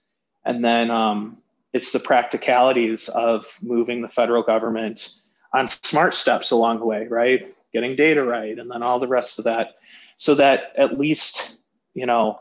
and 0.46 0.64
then 0.64 0.90
um, 0.90 1.38
it's 1.72 1.92
the 1.92 1.98
practicalities 1.98 3.08
of 3.08 3.46
moving 3.62 4.00
the 4.00 4.08
federal 4.08 4.42
government 4.42 5.10
on 5.52 5.68
smart 5.68 6.14
steps 6.14 6.52
along 6.52 6.78
the 6.78 6.86
way, 6.86 7.06
right? 7.08 7.54
Getting 7.72 7.96
data 7.96 8.24
right, 8.24 8.56
and 8.58 8.70
then 8.70 8.82
all 8.82 8.98
the 9.00 9.08
rest 9.08 9.38
of 9.38 9.44
that, 9.44 9.74
so 10.16 10.36
that 10.36 10.72
at 10.76 10.98
least, 10.98 11.56
you 11.94 12.06
know, 12.06 12.40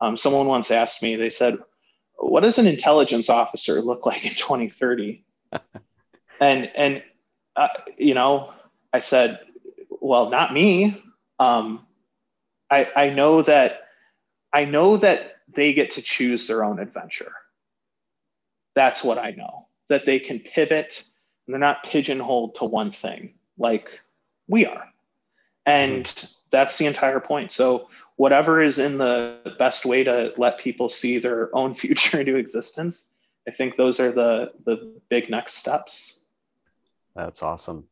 um, 0.00 0.16
someone 0.16 0.46
once 0.46 0.70
asked 0.70 1.02
me, 1.02 1.16
they 1.16 1.30
said, 1.30 1.58
"What 2.18 2.42
does 2.42 2.58
an 2.58 2.66
intelligence 2.66 3.30
officer 3.30 3.80
look 3.80 4.04
like 4.04 4.24
in 4.24 4.34
2030?" 4.34 5.24
and 6.40 6.70
and 6.76 7.02
uh, 7.56 7.68
you 7.96 8.14
know, 8.14 8.52
I 8.92 9.00
said, 9.00 9.40
"Well, 9.88 10.28
not 10.28 10.52
me. 10.52 11.02
Um, 11.38 11.86
I 12.70 12.90
I 12.94 13.10
know 13.10 13.40
that 13.42 13.88
I 14.52 14.66
know 14.66 14.98
that 14.98 15.36
they 15.48 15.72
get 15.72 15.92
to 15.92 16.02
choose 16.02 16.46
their 16.46 16.62
own 16.62 16.78
adventure. 16.78 17.32
That's 18.76 19.02
what 19.02 19.18
I 19.18 19.32
know. 19.32 19.66
That 19.88 20.06
they 20.06 20.20
can 20.20 20.38
pivot." 20.38 21.02
and 21.46 21.54
they're 21.54 21.60
not 21.60 21.84
pigeonholed 21.84 22.56
to 22.56 22.64
one 22.64 22.90
thing 22.90 23.34
like 23.56 24.00
we 24.48 24.66
are. 24.66 24.88
And 25.64 26.12
that's 26.50 26.78
the 26.78 26.86
entire 26.86 27.20
point. 27.20 27.52
So, 27.52 27.88
whatever 28.16 28.62
is 28.62 28.78
in 28.78 28.98
the 28.98 29.54
best 29.58 29.84
way 29.84 30.04
to 30.04 30.32
let 30.36 30.58
people 30.58 30.88
see 30.88 31.18
their 31.18 31.54
own 31.54 31.74
future 31.82 32.20
into 32.20 32.36
existence, 32.36 33.08
I 33.48 33.50
think 33.50 33.76
those 33.76 34.00
are 34.00 34.12
the 34.12 34.52
the 34.64 35.00
big 35.08 35.30
next 35.30 35.54
steps. 35.54 36.20
That's 37.14 37.42
awesome. 37.42 37.84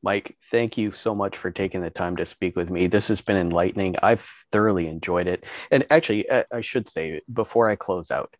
Mike, 0.00 0.36
thank 0.52 0.78
you 0.78 0.92
so 0.92 1.12
much 1.12 1.36
for 1.36 1.50
taking 1.50 1.80
the 1.80 1.90
time 1.90 2.14
to 2.16 2.26
speak 2.26 2.54
with 2.54 2.70
me. 2.70 2.86
This 2.86 3.08
has 3.08 3.20
been 3.20 3.36
enlightening. 3.36 3.96
I've 4.00 4.30
thoroughly 4.52 4.86
enjoyed 4.86 5.26
it. 5.26 5.44
And 5.72 5.84
actually, 5.90 6.30
I, 6.30 6.44
I 6.52 6.60
should 6.60 6.88
say 6.88 7.20
before 7.32 7.68
I 7.68 7.74
close 7.74 8.12
out, 8.12 8.36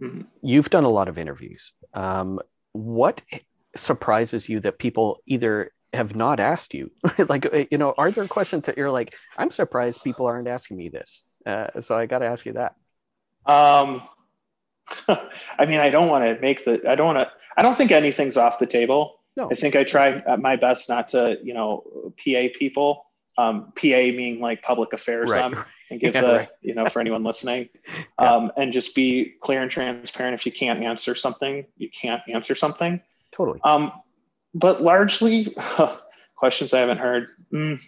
Mhm. 0.00 0.26
you've 0.42 0.70
done 0.70 0.84
a 0.84 0.88
lot 0.88 1.08
of 1.08 1.18
interviews. 1.18 1.72
Um, 1.94 2.38
what 2.72 3.20
surprises 3.76 4.48
you 4.48 4.60
that 4.60 4.78
people 4.78 5.20
either 5.26 5.72
have 5.92 6.14
not 6.14 6.38
asked 6.40 6.74
you? 6.74 6.90
like, 7.28 7.52
uh, 7.52 7.64
you 7.70 7.78
know, 7.78 7.94
are 7.98 8.10
there 8.10 8.26
questions 8.28 8.66
that 8.66 8.76
you're 8.78 8.90
like, 8.90 9.14
I'm 9.36 9.50
surprised 9.50 10.02
people 10.04 10.26
aren't 10.26 10.48
asking 10.48 10.76
me 10.76 10.88
this? 10.88 11.24
Uh, 11.44 11.80
so 11.80 11.96
I 11.96 12.06
got 12.06 12.18
to 12.20 12.26
ask 12.26 12.44
you 12.46 12.52
that. 12.52 12.74
Um, 13.46 14.02
I 15.58 15.66
mean, 15.66 15.80
I 15.80 15.90
don't 15.90 16.08
want 16.08 16.24
to 16.24 16.40
make 16.40 16.64
the. 16.64 16.80
I 16.88 16.94
don't 16.94 17.06
want 17.14 17.18
to. 17.18 17.30
I 17.56 17.62
don't 17.62 17.76
think 17.76 17.90
anything's 17.90 18.36
off 18.36 18.58
the 18.58 18.66
table. 18.66 19.20
No. 19.36 19.50
I 19.50 19.54
think 19.54 19.76
I 19.76 19.84
try 19.84 20.22
my 20.36 20.56
best 20.56 20.88
not 20.88 21.08
to, 21.10 21.38
you 21.42 21.54
know, 21.54 22.12
PA 22.24 22.48
people. 22.58 23.04
Um, 23.36 23.72
PA 23.76 23.82
meaning 24.10 24.40
like 24.40 24.62
public 24.62 24.92
affairs 24.92 25.30
Right. 25.30 25.50
them 25.50 25.64
and 25.90 26.00
give 26.00 26.14
Yeah, 26.14 26.20
the, 26.20 26.26
right. 26.28 26.48
you 26.62 26.74
know, 26.74 26.86
for 26.86 27.00
anyone 27.00 27.22
listening, 27.24 27.68
Yeah. 28.20 28.34
um, 28.34 28.52
and 28.56 28.72
just 28.72 28.94
be 28.94 29.34
clear 29.40 29.62
and 29.62 29.70
transparent. 29.70 30.34
If 30.34 30.46
you 30.46 30.52
can't 30.52 30.82
answer 30.82 31.14
something, 31.14 31.66
you 31.76 31.90
can't 31.90 32.22
answer 32.28 32.54
something. 32.54 33.00
Totally. 33.32 33.60
Um, 33.64 33.92
but 34.54 34.82
largely, 34.82 35.54
questions 36.36 36.72
I 36.72 36.80
haven't 36.80 36.98
heard. 36.98 37.28
Mm, 37.52 37.80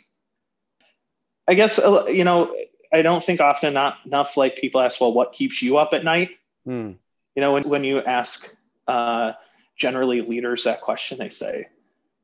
I 1.49 1.55
guess 1.55 1.79
uh, 1.79 2.07
you 2.07 2.25
know. 2.25 2.55
I 2.93 3.03
don't 3.03 3.23
think 3.23 3.39
often 3.41 3.73
not 3.75 3.99
enough 4.05 4.37
like 4.37 4.57
people 4.57 4.81
ask, 4.81 5.01
well, 5.01 5.13
what 5.13 5.33
keeps 5.33 5.63
you 5.63 5.79
up 5.79 5.95
at 5.95 6.03
night? 6.03 6.31
Hmm. 6.65 6.95
You 7.37 7.41
know, 7.41 7.53
when, 7.53 7.63
when 7.69 7.85
you 7.85 8.01
ask 8.03 8.53
uh, 8.89 9.35
generally 9.77 10.23
leaders 10.23 10.65
that 10.65 10.81
question, 10.81 11.17
they 11.19 11.29
say, 11.29 11.69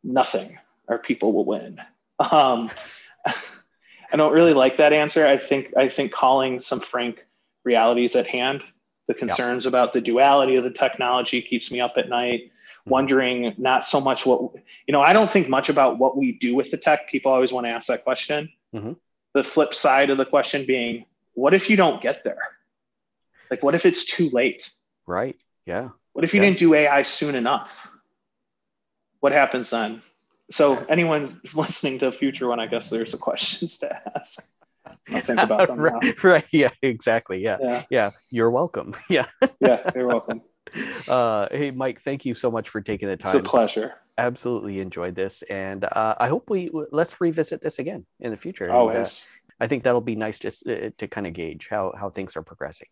nothing, 0.02 0.58
or 0.88 0.98
people 0.98 1.32
will 1.32 1.44
win. 1.44 1.80
Um, 2.18 2.72
I 4.12 4.16
don't 4.16 4.32
really 4.32 4.54
like 4.54 4.76
that 4.78 4.92
answer. 4.92 5.26
I 5.26 5.36
think 5.36 5.72
I 5.76 5.88
think 5.88 6.12
calling 6.12 6.60
some 6.60 6.80
frank 6.80 7.24
realities 7.64 8.16
at 8.16 8.26
hand, 8.26 8.62
the 9.08 9.14
concerns 9.14 9.64
yeah. 9.64 9.68
about 9.68 9.92
the 9.92 10.00
duality 10.00 10.56
of 10.56 10.64
the 10.64 10.70
technology 10.70 11.42
keeps 11.42 11.70
me 11.70 11.80
up 11.80 11.94
at 11.96 12.08
night. 12.08 12.40
Mm-hmm. 12.42 12.90
Wondering 12.90 13.54
not 13.58 13.84
so 13.84 14.00
much 14.00 14.24
what 14.24 14.40
you 14.86 14.92
know. 14.92 15.02
I 15.02 15.12
don't 15.12 15.30
think 15.30 15.48
much 15.48 15.68
about 15.68 15.98
what 15.98 16.16
we 16.16 16.32
do 16.32 16.54
with 16.54 16.70
the 16.70 16.76
tech. 16.76 17.08
People 17.08 17.32
always 17.32 17.52
want 17.52 17.66
to 17.66 17.70
ask 17.70 17.88
that 17.88 18.04
question. 18.04 18.50
Mm-hmm. 18.74 18.92
The 19.34 19.44
flip 19.44 19.74
side 19.74 20.10
of 20.10 20.18
the 20.18 20.24
question 20.24 20.66
being, 20.66 21.04
what 21.34 21.52
if 21.52 21.68
you 21.68 21.76
don't 21.76 22.00
get 22.00 22.24
there? 22.24 22.38
Like, 23.50 23.62
what 23.62 23.74
if 23.74 23.84
it's 23.86 24.04
too 24.04 24.30
late? 24.30 24.70
Right. 25.06 25.36
Yeah. 25.66 25.90
What 26.12 26.24
if 26.24 26.32
you 26.32 26.40
yeah. 26.40 26.46
didn't 26.46 26.58
do 26.58 26.74
AI 26.74 27.02
soon 27.02 27.34
enough? 27.34 27.88
What 29.20 29.32
happens 29.32 29.70
then? 29.70 30.02
So 30.50 30.76
anyone 30.88 31.40
listening 31.54 31.98
to 32.00 32.12
future 32.12 32.48
one, 32.48 32.60
I 32.60 32.66
guess 32.66 32.90
there's 32.90 33.14
a 33.14 33.18
questions 33.18 33.78
to 33.78 34.00
ask. 34.16 34.46
I'll 35.10 35.20
think 35.20 35.40
about 35.40 35.68
them. 35.68 35.78
right, 35.80 36.24
right, 36.24 36.44
Yeah. 36.52 36.70
Exactly. 36.82 37.42
Yeah. 37.42 37.58
yeah. 37.60 37.82
Yeah. 37.90 38.10
You're 38.30 38.50
welcome. 38.50 38.94
Yeah. 39.08 39.26
yeah. 39.60 39.90
You're 39.94 40.06
welcome. 40.06 40.42
Uh, 41.08 41.48
hey, 41.50 41.70
Mike. 41.70 42.02
Thank 42.02 42.24
you 42.24 42.34
so 42.34 42.50
much 42.50 42.68
for 42.68 42.80
taking 42.80 43.08
the 43.08 43.16
time. 43.16 43.36
It's 43.36 43.46
a 43.46 43.48
pleasure. 43.48 43.94
Absolutely 44.18 44.80
enjoyed 44.80 45.14
this, 45.14 45.42
and 45.50 45.84
uh, 45.84 46.14
I 46.18 46.28
hope 46.28 46.48
we 46.48 46.70
let's 46.90 47.20
revisit 47.20 47.60
this 47.60 47.78
again 47.78 48.06
in 48.18 48.30
the 48.30 48.36
future. 48.36 48.70
Always. 48.70 48.96
And, 48.96 49.06
uh, 49.06 49.10
I 49.60 49.66
think 49.68 49.84
that'll 49.84 50.00
be 50.00 50.16
nice 50.16 50.38
to 50.40 50.48
uh, 50.48 50.90
to 50.96 51.06
kind 51.06 51.26
of 51.26 51.34
gauge 51.34 51.68
how 51.70 51.92
how 51.96 52.10
things 52.10 52.34
are 52.36 52.42
progressing. 52.42 52.88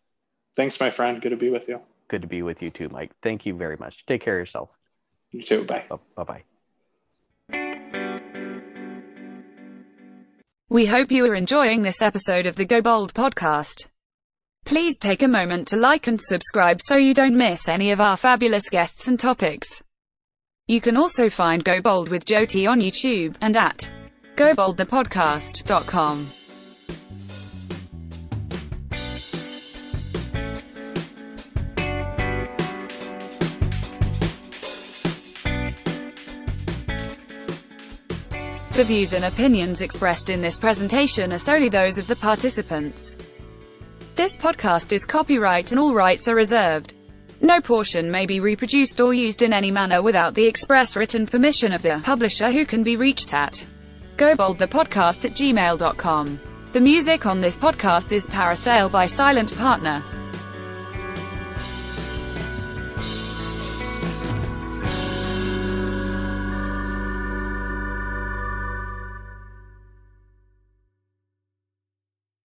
Thanks, 0.54 0.78
my 0.78 0.90
friend. 0.90 1.20
Good 1.20 1.30
to 1.30 1.36
be 1.36 1.50
with 1.50 1.68
you. 1.68 1.80
Good 2.08 2.22
to 2.22 2.28
be 2.28 2.42
with 2.42 2.62
you 2.62 2.70
too, 2.70 2.88
Mike. 2.90 3.12
Thank 3.22 3.46
you 3.46 3.54
very 3.54 3.76
much. 3.76 4.04
Take 4.06 4.20
care 4.22 4.34
of 4.34 4.40
yourself. 4.40 4.70
You 5.32 5.42
too. 5.42 5.64
Bye. 5.64 5.84
Bye 6.14 6.24
bye. 6.24 6.53
We 10.74 10.86
hope 10.86 11.12
you 11.12 11.24
are 11.26 11.36
enjoying 11.36 11.82
this 11.82 12.02
episode 12.02 12.46
of 12.46 12.56
the 12.56 12.64
Go 12.64 12.82
Bold 12.82 13.14
podcast. 13.14 13.86
Please 14.64 14.98
take 14.98 15.22
a 15.22 15.28
moment 15.28 15.68
to 15.68 15.76
like 15.76 16.08
and 16.08 16.20
subscribe 16.20 16.80
so 16.82 16.96
you 16.96 17.14
don't 17.14 17.36
miss 17.36 17.68
any 17.68 17.92
of 17.92 18.00
our 18.00 18.16
fabulous 18.16 18.68
guests 18.68 19.06
and 19.06 19.16
topics. 19.16 19.80
You 20.66 20.80
can 20.80 20.96
also 20.96 21.30
find 21.30 21.62
Go 21.62 21.80
Bold 21.80 22.08
with 22.08 22.24
T 22.24 22.66
on 22.66 22.80
YouTube 22.80 23.36
and 23.40 23.56
at 23.56 23.88
goboldthepodcast.com. 24.34 26.43
The 38.74 38.82
views 38.82 39.12
and 39.12 39.24
opinions 39.26 39.82
expressed 39.82 40.30
in 40.30 40.40
this 40.40 40.58
presentation 40.58 41.32
are 41.32 41.38
solely 41.38 41.68
those 41.68 41.96
of 41.96 42.08
the 42.08 42.16
participants. 42.16 43.14
This 44.16 44.36
podcast 44.36 44.92
is 44.92 45.04
copyright 45.04 45.70
and 45.70 45.78
all 45.78 45.94
rights 45.94 46.26
are 46.26 46.34
reserved. 46.34 46.94
No 47.40 47.60
portion 47.60 48.10
may 48.10 48.26
be 48.26 48.40
reproduced 48.40 49.00
or 49.00 49.14
used 49.14 49.42
in 49.42 49.52
any 49.52 49.70
manner 49.70 50.02
without 50.02 50.34
the 50.34 50.44
express 50.44 50.96
written 50.96 51.24
permission 51.24 51.72
of 51.72 51.82
the 51.82 52.00
publisher 52.02 52.50
who 52.50 52.66
can 52.66 52.82
be 52.82 52.96
reached 52.96 53.32
at 53.32 53.64
goboldthepodcast 54.16 55.24
at 55.24 55.36
gmail.com. 55.36 56.40
The 56.72 56.80
music 56.80 57.26
on 57.26 57.40
this 57.40 57.60
podcast 57.60 58.12
is 58.12 58.26
Parasail 58.26 58.90
by 58.90 59.06
Silent 59.06 59.56
Partner. 59.56 60.02